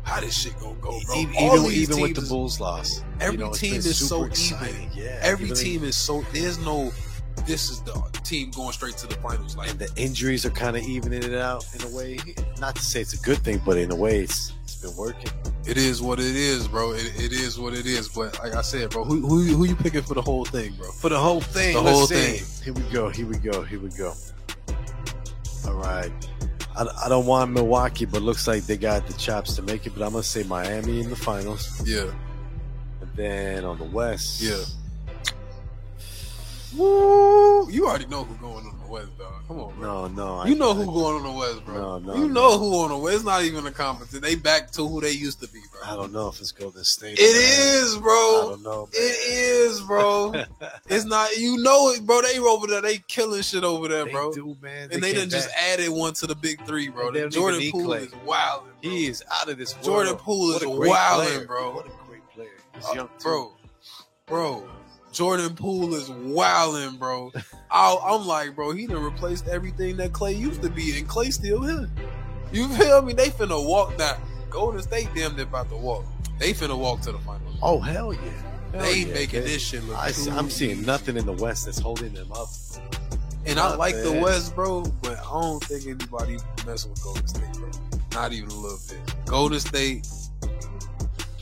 how 0.03 0.19
this 0.19 0.35
shit 0.41 0.59
gonna 0.59 0.73
go, 0.81 0.99
bro. 1.05 1.15
All 1.15 1.69
Even, 1.69 1.71
even 1.71 2.01
with 2.01 2.15
the 2.15 2.21
Bulls 2.27 2.59
loss, 2.59 3.03
every 3.21 3.37
you 3.37 3.45
know, 3.45 3.53
team 3.53 3.75
is 3.75 4.07
so 4.07 4.23
exciting. 4.23 4.89
even. 4.91 5.03
Yeah, 5.05 5.19
Every 5.21 5.51
team 5.51 5.83
is 5.83 5.95
so. 5.95 6.23
There's 6.33 6.57
no. 6.59 6.91
This 7.45 7.69
is 7.69 7.81
the 7.81 7.93
team 8.23 8.51
going 8.51 8.71
straight 8.73 8.97
to 8.97 9.07
the 9.07 9.15
finals. 9.15 9.55
Like 9.55 9.69
and 9.69 9.79
the 9.79 9.89
injuries 9.95 10.45
are 10.45 10.49
kind 10.49 10.75
of 10.75 10.83
evening 10.83 11.23
it 11.23 11.33
out 11.33 11.65
in 11.75 11.81
a 11.89 11.95
way. 11.95 12.19
Not 12.59 12.75
to 12.75 12.81
say 12.81 13.01
it's 13.01 13.13
a 13.13 13.23
good 13.23 13.37
thing, 13.39 13.61
but 13.65 13.77
in 13.77 13.91
a 13.91 13.95
way, 13.95 14.19
it's 14.19 14.53
it's 14.63 14.75
been 14.77 14.95
working. 14.97 15.31
it 15.65 15.77
is 15.77 16.01
what 16.01 16.19
it 16.19 16.35
is, 16.35 16.67
bro. 16.67 16.91
It, 16.91 17.05
it 17.17 17.31
is 17.31 17.57
what 17.59 17.73
it 17.73 17.85
is. 17.85 18.09
But 18.09 18.37
like 18.43 18.53
I 18.55 18.61
said, 18.61 18.89
bro, 18.89 19.03
who 19.05 19.21
who 19.25 19.43
who 19.43 19.63
you 19.65 19.75
picking 19.75 20.01
for 20.01 20.13
the 20.13 20.21
whole 20.21 20.43
thing, 20.45 20.73
bro? 20.73 20.91
For 20.91 21.09
the 21.09 21.19
whole 21.19 21.39
thing, 21.41 21.73
The 21.75 21.81
whole 21.81 22.05
see. 22.07 22.15
thing. 22.39 22.63
Here 22.65 22.73
we 22.73 22.91
go. 22.91 23.09
Here 23.09 23.25
we 23.25 23.37
go. 23.37 23.61
Here 23.63 23.79
we 23.79 23.89
go. 23.89 24.13
All 25.65 25.73
right. 25.75 26.11
I, 26.75 26.85
I 27.05 27.09
don't 27.09 27.25
want 27.25 27.51
Milwaukee, 27.51 28.05
but 28.05 28.21
looks 28.21 28.47
like 28.47 28.63
they 28.65 28.77
got 28.77 29.07
the 29.07 29.13
chops 29.13 29.55
to 29.55 29.61
make 29.61 29.85
it. 29.87 29.93
But 29.95 30.03
I'm 30.05 30.11
gonna 30.11 30.23
say 30.23 30.43
Miami 30.43 30.99
in 30.99 31.09
the 31.09 31.15
finals, 31.15 31.81
Yeah. 31.87 32.11
and 33.01 33.09
then 33.15 33.63
on 33.63 33.77
the 33.77 33.83
West, 33.85 34.41
Yeah. 34.41 34.63
Woo! 36.75 37.69
You 37.71 37.87
already 37.87 38.07
know 38.07 38.23
who 38.23 38.35
going 38.35 38.65
on 38.65 38.79
the 38.83 38.87
West, 38.91 39.17
dog. 39.17 39.33
Come 39.47 39.59
on, 39.61 39.75
bro. 39.79 40.07
No, 40.07 40.39
no. 40.41 40.45
You 40.45 40.55
I- 40.55 40.57
know 40.57 40.71
I- 40.71 40.73
who 40.75 40.85
going 40.85 41.15
on 41.17 41.23
the 41.23 41.31
West, 41.39 41.65
bro. 41.65 41.75
No, 41.75 41.99
no, 41.99 42.15
You 42.15 42.27
no. 42.27 42.33
know 42.33 42.57
who 42.59 42.73
on 42.83 42.89
the 42.89 42.97
West. 42.97 43.15
It's 43.17 43.25
not 43.25 43.43
even 43.43 43.65
a 43.65 43.71
competition. 43.71 44.21
They 44.21 44.35
back 44.35 44.71
to 44.71 44.85
who 44.87 44.99
they 44.99 45.11
used 45.11 45.39
to 45.41 45.47
be, 45.47 45.59
bro. 45.71 45.81
I 45.89 45.95
don't 45.95 46.11
know 46.11 46.27
if 46.27 46.39
it's 46.41 46.51
Golden 46.51 46.83
State. 46.83 47.17
It 47.19 47.21
is, 47.21 47.97
bro. 47.97 48.11
I 48.11 48.41
bro. 48.41 48.49
don't 48.51 48.63
know. 48.63 48.89
It 48.91 48.97
is, 49.31 49.81
bro. 49.81 50.33
it's 50.89 51.05
not. 51.05 51.37
You 51.37 51.57
know 51.57 51.89
it, 51.91 52.05
bro. 52.05 52.21
They 52.21 52.37
over 52.39 52.67
there. 52.67 52.81
They 52.81 52.97
killing 53.07 53.41
shit 53.43 53.63
over 53.63 53.87
there, 53.87 54.05
They 54.05 54.11
bro. 54.11 54.33
do, 54.33 54.57
man. 54.61 54.89
and 54.91 55.01
they 55.01 55.11
came 55.11 55.21
done 55.21 55.29
just 55.29 55.47
back. 55.49 55.57
added 55.73 55.89
one 55.89 56.13
to 56.15 56.27
the 56.27 56.35
big 56.35 56.65
three, 56.65 56.89
bro. 56.89 57.11
They 57.11 57.27
Jordan 57.29 57.61
even 57.61 57.71
Poole 57.79 57.85
Clay. 57.85 58.03
is 58.03 58.13
wild, 58.25 58.63
He 58.81 59.05
is 59.07 59.23
out 59.31 59.47
of 59.49 59.57
this 59.57 59.73
world. 59.75 59.85
Jordan 59.85 60.15
Poole 60.17 60.51
is 60.55 60.63
a 60.63 60.65
great 60.65 60.91
wildin', 60.91 61.25
player. 61.27 61.45
bro. 61.45 61.75
What 61.75 61.85
a 61.87 61.91
great 62.07 62.27
player. 62.33 62.49
He's 62.75 62.85
Uh, 62.85 62.93
young, 62.93 63.07
too. 63.19 63.23
bro, 63.23 63.53
bro. 64.25 64.69
Jordan 65.17 65.55
Poole 65.55 65.95
is 65.95 66.11
wilding, 66.11 66.97
bro. 66.97 67.31
I, 67.71 67.97
I'm 68.05 68.27
like, 68.27 68.55
bro, 68.55 68.71
he 68.71 68.85
done 68.85 69.03
replaced 69.03 69.47
everything 69.47 69.97
that 69.97 70.13
Clay 70.13 70.35
used 70.35 70.61
to 70.61 70.69
be, 70.69 70.95
and 70.95 71.07
Clay 71.07 71.31
still 71.31 71.63
here. 71.63 71.89
You 72.51 72.67
feel 72.67 73.01
me? 73.01 73.13
They 73.13 73.29
finna 73.29 73.67
walk 73.67 73.97
now. 73.97 74.15
Golden 74.51 74.79
State 74.83 75.09
damn 75.15 75.35
near 75.35 75.45
about 75.45 75.69
to 75.69 75.75
walk. 75.75 76.05
They 76.37 76.53
finna 76.53 76.77
walk 76.77 77.01
to 77.01 77.13
the 77.13 77.17
finals. 77.17 77.57
Oh 77.63 77.79
hell 77.79 78.13
yeah! 78.13 78.19
Hell 78.73 78.81
they 78.83 78.99
yeah. 78.99 79.13
making 79.15 79.41
They- 79.41 79.47
this 79.53 79.63
shit 79.63 79.83
look. 79.85 79.97
I, 79.97 80.11
am 80.37 80.51
seeing 80.51 80.85
nothing 80.85 81.17
in 81.17 81.25
the 81.25 81.33
West 81.33 81.65
that's 81.65 81.79
holding 81.79 82.13
them 82.13 82.31
up. 82.31 82.49
And 83.47 83.59
I 83.59 83.75
like 83.75 83.95
the. 83.95 84.19
West, 84.21 84.53
bro, 84.53 84.83
but 85.01 85.17
I 85.17 85.23
don't 85.23 85.63
think 85.63 85.87
anybody 85.87 86.37
messing 86.67 86.91
with 86.91 87.03
Golden 87.03 87.27
State, 87.27 87.53
bro. 87.53 87.71
Not 88.13 88.33
even 88.33 88.51
a 88.51 88.53
little 88.53 88.77
bit. 88.87 89.15
Golden 89.25 89.59
State, 89.59 90.07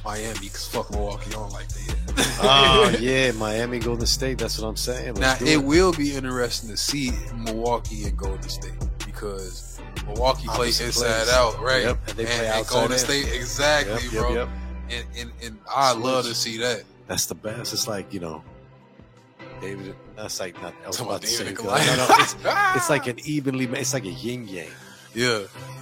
Miami, 0.05 0.47
cause 0.47 0.65
fuck 0.65 0.89
Milwaukee. 0.91 1.31
I 1.31 1.33
don't 1.33 1.51
like 1.51 1.67
that. 1.67 1.94
Oh 2.17 2.95
yeah, 2.99 3.31
Miami, 3.33 3.79
Golden 3.79 4.05
State. 4.05 4.37
That's 4.37 4.59
what 4.59 4.67
I'm 4.67 4.75
saying. 4.75 5.15
now 5.15 5.29
Let's 5.31 5.39
do 5.39 5.45
it 5.47 5.63
will 5.63 5.93
be 5.93 6.15
interesting 6.15 6.69
to 6.69 6.77
see 6.77 7.11
Milwaukee 7.35 8.05
and 8.05 8.17
Golden 8.17 8.47
State 8.49 8.73
because 9.05 9.79
Milwaukee 10.05 10.47
plays 10.47 10.79
inside 10.81 11.23
plays. 11.25 11.33
out, 11.33 11.59
right? 11.61 11.83
Yep, 11.83 12.07
and 12.09 12.17
they 12.17 12.25
play 12.25 12.47
outside 12.49 12.73
Golden 12.73 12.91
in. 12.93 12.97
State 12.99 13.27
exactly, 13.33 14.03
Yep, 14.03 14.11
bro. 14.11 14.33
yep. 14.33 14.49
And, 14.91 15.05
and 15.17 15.31
and 15.43 15.59
I 15.69 15.93
love 15.93 16.25
to 16.25 16.35
see 16.35 16.57
that. 16.59 16.83
That's 17.07 17.25
the 17.25 17.35
best. 17.35 17.73
It's 17.73 17.87
like 17.87 18.13
you 18.13 18.19
know, 18.19 18.43
David. 19.61 19.95
That's 20.15 20.39
like 20.39 20.61
not. 20.61 20.73
I 20.83 20.87
was 20.87 20.99
about 20.99 21.21
to 21.21 21.27
say. 21.27 21.53
No, 21.53 21.63
no, 21.63 22.07
it's, 22.19 22.35
it's 22.75 22.89
like 22.89 23.07
an 23.07 23.17
evenly. 23.25 23.65
It's 23.65 23.93
like 23.93 24.05
a 24.05 24.09
yin 24.11 24.47
yang. 24.47 24.67
yeah. 25.13 25.39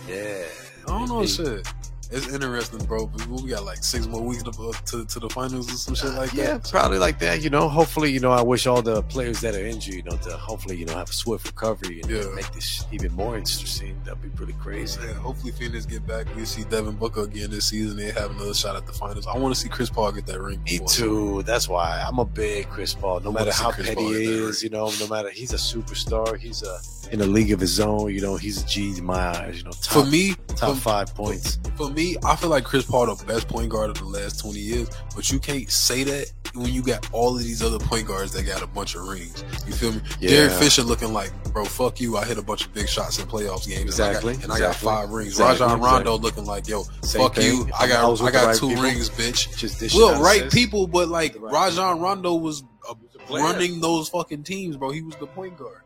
Yeah. 0.08 0.44
I 0.88 1.00
don't 1.00 1.08
know 1.10 1.22
It- 1.24 1.28
shit. 1.28 1.68
It's 2.14 2.28
interesting, 2.32 2.86
bro. 2.86 3.10
We 3.28 3.50
got 3.50 3.66
like 3.66 3.84
six 3.84 4.06
more 4.06 4.22
weeks 4.22 4.44
to 4.44 4.52
uh, 4.52 4.72
to, 4.72 5.04
to 5.04 5.20
the 5.20 5.30
finals 5.30 5.74
or 5.74 5.78
some 5.78 5.96
shit 5.96 6.12
uh, 6.12 6.18
like 6.22 6.32
yeah, 6.34 6.58
that. 6.58 6.70
probably 6.70 7.00
like 7.00 7.18
that. 7.20 7.42
You 7.42 7.50
know, 7.50 7.68
hopefully, 7.68 8.12
you 8.12 8.20
know, 8.20 8.32
I 8.32 8.42
wish 8.44 8.68
all 8.68 8.84
the 8.84 9.02
players 9.04 9.42
that 9.42 9.56
are 9.56 9.66
injured, 9.66 9.96
you 9.96 10.04
know, 10.04 10.16
to 10.18 10.38
hopefully, 10.38 10.76
you 10.78 10.86
know, 10.86 10.94
have 10.96 11.10
a 11.10 11.14
swift 11.14 11.48
recovery 11.48 12.02
and 12.02 12.12
Yeah. 12.12 12.26
make 12.36 12.52
this 12.52 12.86
even 12.92 13.14
more 13.14 13.36
interesting. 13.36 14.00
That'd 14.06 14.22
be 14.22 14.30
pretty 14.30 14.54
crazy. 14.54 15.00
Yeah, 15.04 15.14
hopefully 15.14 15.54
Phoenix 15.54 15.88
get 15.88 16.06
back. 16.06 16.28
We 16.36 16.46
see 16.46 16.64
Devin 16.66 16.98
Booker 16.98 17.24
again 17.24 17.50
this 17.50 17.66
season. 17.66 17.98
They 17.98 18.12
have 18.12 18.30
another 18.30 18.54
shot 18.54 18.76
at 18.76 18.86
the 18.86 18.94
finals. 18.94 19.26
I 19.26 19.36
want 19.38 19.56
to 19.56 19.60
see 19.60 19.70
Chris 19.70 19.90
Paul 19.90 20.12
get 20.12 20.28
that 20.28 20.40
ring. 20.40 20.62
Me 20.64 20.80
too. 20.88 21.42
That's 21.44 21.68
why 21.68 22.04
I'm 22.08 22.20
a 22.20 22.26
big 22.26 22.70
Chris 22.70 22.94
Paul. 22.94 23.22
No 23.22 23.32
matter 23.32 23.52
how 23.52 23.72
Chris 23.72 23.90
petty 23.90 24.04
he 24.04 24.24
is, 24.26 24.62
you 24.62 24.70
know, 24.70 24.92
no 25.00 25.08
matter 25.08 25.32
he's 25.32 25.54
a 25.54 25.58
superstar. 25.58 26.38
He's 26.38 26.62
a 26.62 26.78
in 27.12 27.22
a 27.22 27.26
league 27.26 27.52
of 27.52 27.60
his 27.60 27.80
own. 27.80 28.14
You 28.14 28.22
know, 28.22 28.36
he's 28.38 28.62
a 28.64 28.66
G 28.68 28.98
in 28.98 29.04
my 29.04 29.16
eyes. 29.16 29.58
You 29.58 29.64
know, 29.64 29.72
top 29.72 30.06
For 30.06 30.06
me, 30.06 30.36
top 30.54 30.76
for, 30.76 30.82
five 30.82 31.14
points. 31.16 31.58
for 31.76 31.90
me, 31.90 32.16
I 32.24 32.36
feel 32.36 32.50
like 32.50 32.64
Chris 32.64 32.86
Paul 32.86 33.14
the 33.16 33.26
best 33.26 33.48
point 33.48 33.70
guard 33.70 33.90
of 33.90 33.98
the 33.98 34.06
last 34.06 34.40
twenty 34.40 34.60
years. 34.60 34.90
But 35.16 35.32
you 35.32 35.40
can't 35.40 35.70
say 35.70 36.04
that 36.04 36.32
when 36.56 36.72
you 36.72 36.84
got 36.84 37.08
all 37.14 37.36
of 37.36 37.44
these 37.44 37.62
other 37.64 37.80
point 37.80 38.08
guards 38.08 38.32
that 38.34 38.44
got 38.44 38.62
a 38.62 38.68
bunch 38.68 38.96
of 38.96 39.08
rings. 39.08 39.44
You 39.66 39.74
feel 39.74 39.92
me? 39.94 40.02
Yeah. 40.20 40.30
Derek 40.30 40.52
Fisher 40.54 40.84
looking 40.84 41.12
like, 41.14 41.32
bro, 41.52 41.66
fuck 41.66 42.00
you. 42.00 42.16
I 42.18 42.26
hit 42.26 42.38
a 42.38 42.44
bunch 42.44 42.66
of 42.66 42.74
big 42.74 42.88
shots 42.88 43.18
in 43.20 43.26
playoffs 43.28 43.68
games. 43.68 43.86
Exactly, 43.86 44.34
And 44.36 44.44
I 44.46 44.48
got, 44.48 44.54
and 44.56 44.64
I 44.64 44.68
got 44.68 44.76
five 44.76 45.10
rings. 45.10 45.32
exactly, 45.32 45.66
Rajon 45.66 45.82
Rondo 45.82 46.00
exactly. 46.16 46.20
looking 46.30 46.46
like, 46.46 46.68
yo, 46.68 46.84
Same 47.02 47.22
fuck 47.24 47.36
thing. 47.36 47.46
you. 47.58 47.70
I 47.74 47.86
I 47.86 47.88
got 47.88 48.10
was 48.12 48.22
I 48.22 48.26
with 48.26 48.34
the 48.34 48.40
got 48.40 48.46
right 48.48 48.56
two 48.58 48.68
people. 48.70 48.84
rings, 48.84 49.10
bitch. 49.10 49.58
Just 49.58 49.80
dishing 49.80 50.00
Well, 50.00 50.22
right 50.22 50.42
assists. 50.42 50.54
people, 50.60 50.86
but 50.88 51.08
like 51.10 51.34
The 51.34 51.40
right 51.40 51.54
Rajon 51.54 52.00
Rondo 52.00 52.36
was 52.36 52.64
uh, 52.88 52.94
running 53.32 53.80
those 53.82 54.10
fucking 54.10 54.44
teams, 54.44 54.78
bro. 54.78 54.92
He 54.92 55.02
was 55.02 55.16
the 55.16 55.28
point 55.28 55.58
guard. 55.58 55.82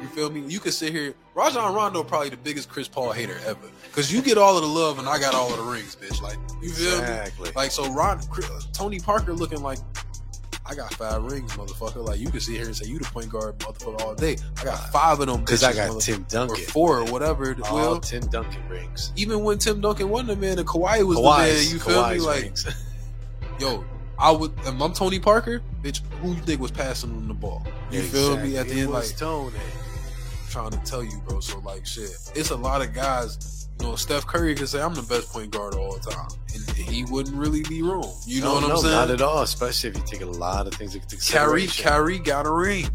You 0.00 0.08
feel 0.08 0.30
me? 0.30 0.40
You 0.40 0.58
could 0.58 0.72
sit 0.74 0.92
here. 0.92 1.14
Rajon 1.34 1.74
Rondo 1.74 2.02
probably 2.02 2.30
the 2.30 2.36
biggest 2.36 2.68
Chris 2.68 2.88
Paul 2.88 3.12
hater 3.12 3.38
ever. 3.46 3.60
Cause 3.92 4.10
you 4.12 4.22
get 4.22 4.38
all 4.38 4.56
of 4.56 4.62
the 4.62 4.68
love 4.68 4.98
and 4.98 5.06
I 5.08 5.18
got 5.18 5.34
all 5.34 5.50
of 5.50 5.58
the 5.58 5.62
rings, 5.64 5.94
bitch. 5.96 6.20
Like 6.22 6.38
you 6.62 6.70
feel 6.70 6.90
me? 6.92 7.02
Exactly. 7.02 7.50
Like 7.54 7.70
so, 7.70 7.92
Ron, 7.92 8.20
Chris- 8.28 8.48
uh, 8.50 8.60
Tony 8.72 8.98
Parker 8.98 9.32
looking 9.34 9.62
like 9.62 9.78
I 10.64 10.74
got 10.74 10.94
five 10.94 11.22
rings, 11.22 11.52
motherfucker. 11.52 12.04
Like 12.04 12.18
you 12.18 12.30
can 12.30 12.40
sit 12.40 12.56
here 12.56 12.64
and 12.64 12.74
say 12.76 12.86
you 12.88 12.98
the 12.98 13.04
point 13.04 13.28
guard, 13.28 13.58
motherfucker, 13.58 14.00
all 14.00 14.14
day. 14.14 14.38
I 14.60 14.64
got 14.64 14.90
five 14.92 15.20
of 15.20 15.26
them 15.26 15.40
Because 15.40 15.62
I 15.62 15.72
got 15.74 16.00
Tim 16.00 16.22
or 16.22 16.24
Duncan. 16.28 16.64
four 16.66 16.98
or 17.00 17.04
whatever. 17.12 17.50
it 17.50 17.60
All 17.68 17.76
will. 17.76 18.00
Tim 18.00 18.22
Duncan 18.28 18.66
rings. 18.68 19.12
Even 19.16 19.44
when 19.44 19.58
Tim 19.58 19.80
Duncan 19.82 20.08
wasn't 20.08 20.28
the 20.30 20.36
man 20.36 20.58
and 20.58 20.66
Kawhi 20.66 21.02
was 21.06 21.18
Kawhi's- 21.18 21.48
the 21.48 21.64
man, 21.64 21.72
you 21.74 21.78
feel 21.80 22.08
me? 22.08 22.16
Kawhi's 22.16 22.24
Like 22.26 22.42
rings. 22.42 22.66
yo, 23.60 23.84
I 24.18 24.30
would. 24.30 24.52
If 24.60 24.80
I'm 24.80 24.92
Tony 24.94 25.18
Parker, 25.18 25.60
bitch. 25.82 26.00
Who 26.22 26.28
you 26.32 26.40
think 26.40 26.60
was 26.60 26.70
passing 26.70 27.10
him 27.10 27.28
the 27.28 27.34
ball? 27.34 27.66
You 27.90 28.00
feel 28.02 28.36
me? 28.38 28.56
At 28.56 28.68
the 28.68 28.72
Exactly. 28.72 28.80
end, 28.80 28.88
It 28.88 28.92
like 28.92 29.16
Tony. 29.16 29.56
Trying 30.52 30.70
to 30.70 30.78
tell 30.78 31.02
you, 31.02 31.20
bro. 31.26 31.40
So 31.40 31.58
like, 31.60 31.86
shit. 31.86 32.10
It's 32.34 32.50
a 32.50 32.56
lot 32.56 32.82
of 32.82 32.92
guys. 32.92 33.68
You 33.80 33.88
know, 33.88 33.96
Steph 33.96 34.26
Curry 34.26 34.54
could 34.54 34.68
say 34.68 34.80
I'm 34.80 34.94
the 34.94 35.02
best 35.02 35.32
point 35.32 35.50
guard 35.50 35.74
of 35.74 35.80
all 35.80 35.98
time, 35.98 36.28
and 36.54 36.70
he 36.76 37.04
wouldn't 37.04 37.34
really 37.36 37.62
be 37.62 37.82
wrong. 37.82 38.14
You 38.26 38.42
know 38.42 38.60
No, 38.60 38.66
what 38.68 38.70
I'm 38.72 38.76
saying? 38.78 38.94
Not 38.94 39.10
at 39.10 39.22
all. 39.22 39.42
Especially 39.42 39.90
if 39.90 39.96
you 39.96 40.02
take 40.06 40.20
a 40.20 40.26
lot 40.26 40.66
of 40.66 40.74
things 40.74 40.94
into 40.94 41.06
consideration. 41.08 41.84
Kyrie 41.84 42.18
got 42.18 42.46
a 42.46 42.50
ring. 42.52 42.88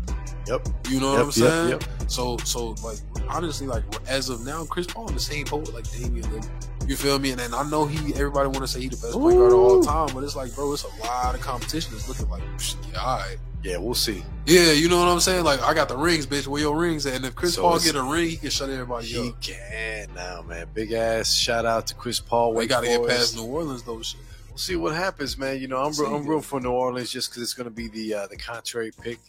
Yep. 0.47 0.67
You 0.89 1.01
know 1.01 1.11
Yep, 1.11 1.17
what 1.17 1.25
I'm 1.25 1.31
saying? 1.31 1.69
yep, 1.71 1.83
So, 2.07 2.37
so 2.37 2.69
like 2.83 2.99
honestly, 3.27 3.67
like 3.67 3.83
as 4.07 4.29
of 4.29 4.45
now, 4.45 4.63
Chris 4.65 4.87
Paul 4.87 5.09
in 5.09 5.13
the 5.15 5.19
same 5.19 5.43
boat 5.45 5.73
like 5.73 5.91
Damian 5.91 6.23
Lillard. 6.27 6.89
You 6.89 6.95
feel 6.95 7.19
me? 7.19 7.31
And 7.31 7.39
then 7.41 7.53
I 7.53 7.69
know 7.69 7.85
he, 7.85 8.13
everybody 8.13 8.47
want 8.47 8.59
to 8.61 8.67
say 8.67 8.79
he 8.79 8.87
the 8.87 8.95
best 8.95 9.11
point 9.11 9.35
guard 9.35 9.51
of 9.51 9.59
all 9.59 9.79
Ooh. 9.79 9.83
time, 9.83 10.07
but 10.13 10.23
it's 10.23 10.37
like, 10.37 10.55
bro, 10.55 10.71
it's 10.71 10.85
a 10.85 11.01
lot 11.05 11.35
of 11.35 11.41
competition. 11.41 11.93
It's 11.95 12.07
looking 12.07 12.29
like, 12.29 12.43
yeah, 12.93 13.01
all 13.01 13.17
right. 13.17 13.37
Yeah, 13.68 13.78
we'll 13.80 13.95
see. 13.95 14.24
Yeah, 14.45 14.72
you 14.72 14.88
know 14.88 14.97
what 14.97 15.09
I'm 15.09 15.20
saying? 15.20 15.43
Like, 15.43 15.61
I 15.61 15.74
got 15.74 15.89
the 15.89 15.97
rings, 15.97 16.26
bitch. 16.26 16.47
Where 16.47 16.61
your 16.61 16.78
rings 16.78 17.05
at? 17.05 17.15
And 17.15 17.26
if 17.26 17.36
Chris 17.36 17.55
So 17.55 17.63
Paul 17.63 17.80
get 17.80 17.95
a 17.95 18.01
ring, 18.01 18.30
he 18.30 18.38
can 18.38 18.49
shut 18.49 18.70
everybody 18.70 19.07
He 19.07 19.28
up. 19.30 19.41
can 19.41 20.07
now, 20.15 20.41
man. 20.41 20.68
Big 20.74 20.93
ass 20.93 21.34
shout 21.34 21.65
out 21.65 21.86
to 21.88 21.93
Chris 21.95 22.22
Paul. 22.22 22.53
We 22.53 22.65
got 22.65 22.82
to 22.82 22.88
get 22.88 23.05
past 23.05 23.36
New 23.36 23.43
Orleans, 23.43 23.84
though. 23.84 24.01
Shit. 24.01 24.22
We'll 24.47 24.57
see 24.57 24.78
what 24.78 24.95
happens, 24.95 25.38
man. 25.38 25.59
You 25.59 25.68
know, 25.68 25.84
I'm 25.84 25.91
real, 25.99 26.15
I'm 26.15 26.26
real 26.26 26.39
for 26.39 26.61
New 26.61 26.72
Orleans 26.72 27.11
just 27.11 27.30
because 27.30 27.43
it's 27.43 27.53
going 27.53 27.65
to 27.65 27.76
be 27.76 27.89
the 27.89 28.13
uh, 28.13 28.28
the 28.28 28.38
contrary 28.38 28.91
pick. 29.01 29.20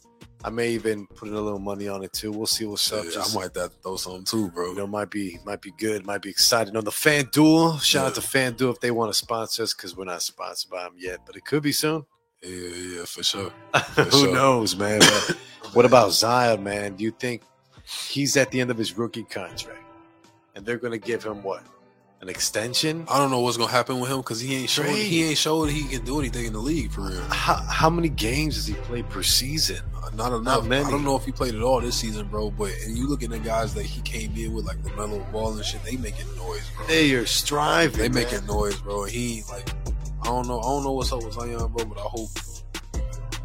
I 0.45 0.51
may 0.51 0.71
even 0.71 1.09
put 1.09 1.27
in 1.27 1.35
a 1.35 1.41
little 1.41 1.59
money 1.59 1.89
on 1.89 2.05
it 2.05 2.13
too. 2.13 2.31
We'll 2.31 2.47
see 2.47 2.65
what's 2.65 2.93
up. 2.93 3.03
Just, 3.07 3.33
I 3.33 3.35
might 3.35 3.43
have 3.43 3.53
to 3.55 3.69
throw 3.83 3.97
something 3.97 4.23
too, 4.23 4.53
bro. 4.53 4.69
you 4.69 4.77
know, 4.77 4.87
might 4.87 5.11
be 5.11 5.41
might 5.45 5.61
be 5.61 5.73
good, 5.79 6.07
might 6.07 6.23
be 6.23 6.31
exciting. 6.31 6.77
On 6.77 6.85
the 6.85 6.93
FanDuel, 6.93 7.83
shout 7.83 8.07
out 8.07 8.15
to 8.15 8.21
FanDuel 8.21 8.75
if 8.75 8.79
they 8.81 8.93
want 8.93 9.11
to 9.13 9.19
sponsor 9.19 9.65
us 9.65 9.75
because 9.75 9.97
we're 9.97 10.05
not 10.05 10.23
sponsored 10.23 10.71
by 10.71 10.85
them 10.85 10.95
yet, 10.97 11.19
but 11.27 11.35
it 11.35 11.45
could 11.45 11.65
be 11.65 11.73
soon. 11.73 12.07
Yeah, 12.43 12.51
yeah, 12.51 13.05
for 13.05 13.23
sure. 13.23 13.51
Who 13.97 14.11
sure. 14.11 14.35
knows, 14.35 14.77
man? 14.77 15.01
What 15.73 15.85
about 15.85 16.13
Zion, 16.13 16.63
man? 16.63 16.95
Do 16.95 17.05
you 17.05 17.11
think 17.11 17.43
he's 18.09 18.37
at 18.37 18.51
the 18.51 18.61
end 18.61 18.71
of 18.71 18.79
his 18.79 18.97
rookie 18.97 19.25
contract, 19.25 19.83
and 20.55 20.65
they're 20.65 20.79
going 20.79 20.99
to 20.99 21.05
give 21.05 21.25
him 21.25 21.43
what? 21.43 21.63
An 22.21 22.29
extension? 22.29 23.05
I 23.09 23.19
don't 23.19 23.31
know 23.31 23.39
what's 23.39 23.57
gonna 23.57 23.71
happen 23.71 24.01
with 24.01 24.11
him 24.11 24.17
because 24.17 24.41
he 24.41 24.57
ain't 24.57 24.69
showed 24.69 24.89
he 24.89 25.23
ain't 25.23 25.39
showed 25.39 25.67
he 25.71 25.85
can 25.85 26.05
do 26.05 26.19
anything 26.19 26.47
in 26.47 26.53
the 26.53 26.59
league 26.59 26.91
for 26.91 27.03
real. 27.03 27.21
How, 27.31 27.55
how 27.71 27.89
many 27.89 28.09
games 28.09 28.57
does 28.57 28.67
he 28.67 28.75
play 28.75 29.05
per 29.05 29.23
season? 29.23 29.85
Uh, 29.95 30.11
Not 30.17 30.33
enough. 30.33 30.67
many. 30.67 30.85
I 30.85 30.91
don't 30.91 31.05
know 31.05 31.15
if 31.15 31.25
he 31.25 31.31
played 31.31 31.55
at 31.55 31.63
all 31.63 31.81
this 31.81 31.95
season, 31.95 32.27
bro. 32.27 32.51
But 32.51 32.73
and 32.85 32.99
you 32.99 33.07
look 33.07 33.23
at 33.23 33.31
the 33.31 33.39
guys 33.39 33.73
that 33.75 33.85
he 33.85 34.01
came 34.03 34.35
in 34.37 34.53
with, 34.53 34.65
like 34.65 34.79
LaMelo 34.79 35.31
Ball 35.31 35.53
and 35.55 35.65
shit, 35.65 35.81
they 35.85 35.97
making 35.97 36.27
noise, 36.37 36.69
bro. 36.77 36.87
They 36.89 37.13
are 37.15 37.25
striving. 37.25 37.99
They 38.01 38.09
man. 38.09 38.25
making 38.25 38.47
noise, 38.49 38.75
bro. 38.81 39.05
He 39.05 39.45
like, 39.49 39.69
don't 40.29 40.47
know, 40.49 40.61
I 40.61 40.63
don't 40.65 40.85
know 40.85 40.93
what's 40.93 41.13
up 41.13 41.23
with 41.23 41.35
Zion, 41.35 41.59
bro. 41.73 41.85
But 41.85 41.99
I 41.99 42.03
hope 42.03 42.31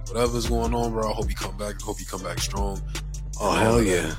whatever's 0.07 0.47
going 0.47 0.73
on, 0.73 0.91
bro. 0.91 1.09
I 1.09 1.13
hope 1.13 1.27
he 1.27 1.36
come 1.36 1.57
back. 1.57 1.75
I 1.81 1.84
hope 1.86 1.99
he 1.99 2.05
come 2.05 2.23
back 2.23 2.39
strong. 2.39 2.81
Oh 3.39 3.51
And 3.51 3.59
hell 3.61 3.81
yeah! 3.81 4.15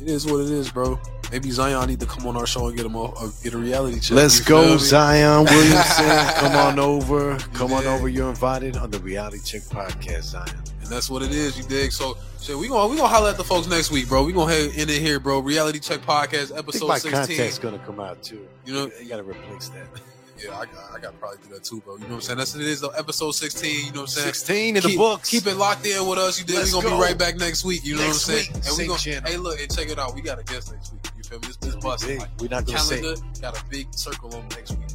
It 0.00 0.08
is 0.08 0.26
what 0.26 0.40
it 0.40 0.50
is, 0.50 0.70
bro. 0.70 0.98
Maybe 1.32 1.50
Zion 1.50 1.88
need 1.88 1.98
to 2.00 2.06
come 2.06 2.26
on 2.26 2.36
our 2.36 2.46
show 2.46 2.68
and 2.68 2.76
get 2.76 2.86
him 2.86 2.94
a, 2.94 3.04
a 3.04 3.32
get 3.42 3.54
a 3.54 3.58
reality 3.58 3.98
check. 3.98 4.12
Let's 4.16 4.38
You 4.38 4.44
go. 4.44 4.76
Zion 4.76 5.44
Williamson. 5.50 6.26
Come 6.36 6.54
on 6.54 6.78
over. 6.78 7.36
Come 7.54 7.72
on 7.72 7.86
over. 7.86 8.08
You're 8.08 8.28
invited 8.28 8.76
on 8.76 8.90
the 8.90 8.98
Reality 9.00 9.38
Check 9.44 9.62
podcast, 9.62 10.22
Zion. 10.24 10.48
And 10.80 10.88
that's 10.88 11.08
what 11.10 11.22
it 11.22 11.32
is, 11.32 11.56
you 11.58 11.64
dig? 11.64 11.90
So 11.92 12.16
shit, 12.40 12.56
we 12.56 12.68
gonna 12.68 12.88
we 12.88 12.96
gonna 12.96 13.08
holler 13.08 13.30
at 13.30 13.36
the 13.36 13.42
folks 13.44 13.66
next 13.66 13.90
week, 13.90 14.06
bro. 14.06 14.22
We 14.24 14.32
gonna 14.32 14.52
head 14.52 14.72
in 14.76 14.88
it 14.90 15.00
here, 15.00 15.18
bro. 15.18 15.40
Reality 15.40 15.80
Check 15.80 16.02
Podcast, 16.02 16.52
I 16.52 16.56
think 16.56 16.58
episode 16.58 16.88
my 16.88 16.98
sixteen. 16.98 17.26
contact's 17.26 17.58
gonna 17.58 17.78
come 17.80 17.98
out 17.98 18.22
too. 18.22 18.46
You 18.64 18.74
know- 18.74 18.90
you 19.02 19.08
gotta 19.08 19.24
replace 19.24 19.70
that. 19.70 19.86
Yeah, 20.42 20.58
I, 20.58 20.66
got, 20.66 20.74
I 20.92 20.98
got 20.98 21.12
to 21.12 21.18
probably 21.18 21.38
do 21.46 21.54
that 21.54 21.64
too, 21.64 21.80
bro. 21.80 21.94
You 21.94 22.00
know 22.02 22.06
what 22.08 22.14
I'm 22.14 22.20
saying? 22.22 22.38
That's 22.38 22.54
what 22.54 22.62
it 22.62 22.68
is, 22.68 22.80
though. 22.80 22.88
Episode 22.88 23.32
16, 23.32 23.70
you 23.70 23.92
know 23.92 24.00
what 24.00 24.00
I'm 24.00 24.06
saying? 24.08 24.26
Sixteen 24.26 24.76
in 24.76 24.82
keep, 24.82 24.92
the 24.92 24.96
books. 24.96 25.30
Keep 25.30 25.46
it 25.46 25.56
locked 25.56 25.86
in 25.86 26.06
with 26.06 26.18
us. 26.18 26.38
You 26.38 26.44
did. 26.44 26.56
We're 26.56 26.72
gonna 26.72 26.90
go. 26.90 26.96
be 26.96 27.02
right 27.02 27.18
back 27.18 27.36
next 27.36 27.64
week. 27.64 27.84
You 27.84 27.96
know 27.96 28.02
Next 28.02 28.26
what 28.26 28.34
I'm 28.34 28.38
week, 28.38 28.46
saying? 28.46 28.64
And 28.68 28.78
we 28.78 28.86
gonna, 28.86 28.98
channel. 28.98 29.30
hey, 29.30 29.36
look, 29.38 29.60
and 29.60 29.74
check 29.76 29.88
it 29.88 29.98
out. 29.98 30.14
We 30.14 30.22
got 30.22 30.38
a 30.38 30.44
guest 30.44 30.72
next 30.72 30.92
week. 30.92 31.02
You 31.16 31.22
feel 31.22 31.38
me? 31.40 31.46
This 31.46 31.56
this 31.56 31.76
bus 31.76 32.06
like 32.06 32.28
We're 32.40 32.48
not 32.48 32.66
gonna 32.66 32.78
say. 32.78 33.00
calendar 33.00 33.22
got 33.40 33.60
a 33.60 33.64
big 33.66 33.92
circle 33.94 34.34
on 34.34 34.48
next 34.48 34.72
week. 34.72 34.80
Me? 34.80 34.86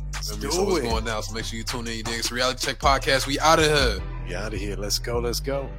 do 0.42 0.52
so 0.52 0.64
what's 0.64 0.80
it. 0.80 0.90
going 0.90 1.06
down? 1.06 1.24
So 1.24 1.34
make 1.34 1.46
sure 1.46 1.58
you 1.58 1.64
tune 1.64 1.88
in. 1.88 1.98
You 1.98 2.04
dig? 2.04 2.20
It's 2.20 2.32
Reality 2.32 2.66
Check 2.66 2.80
Podcast. 2.80 3.26
We 3.26 3.40
out 3.40 3.60
of 3.60 3.66
here. 3.66 4.00
We 4.28 4.36
out 4.36 4.54
of 4.54 4.60
here. 4.60 4.76
Let's 4.76 5.00
go. 5.00 5.20
Let's 5.20 5.40
go. 5.40 5.70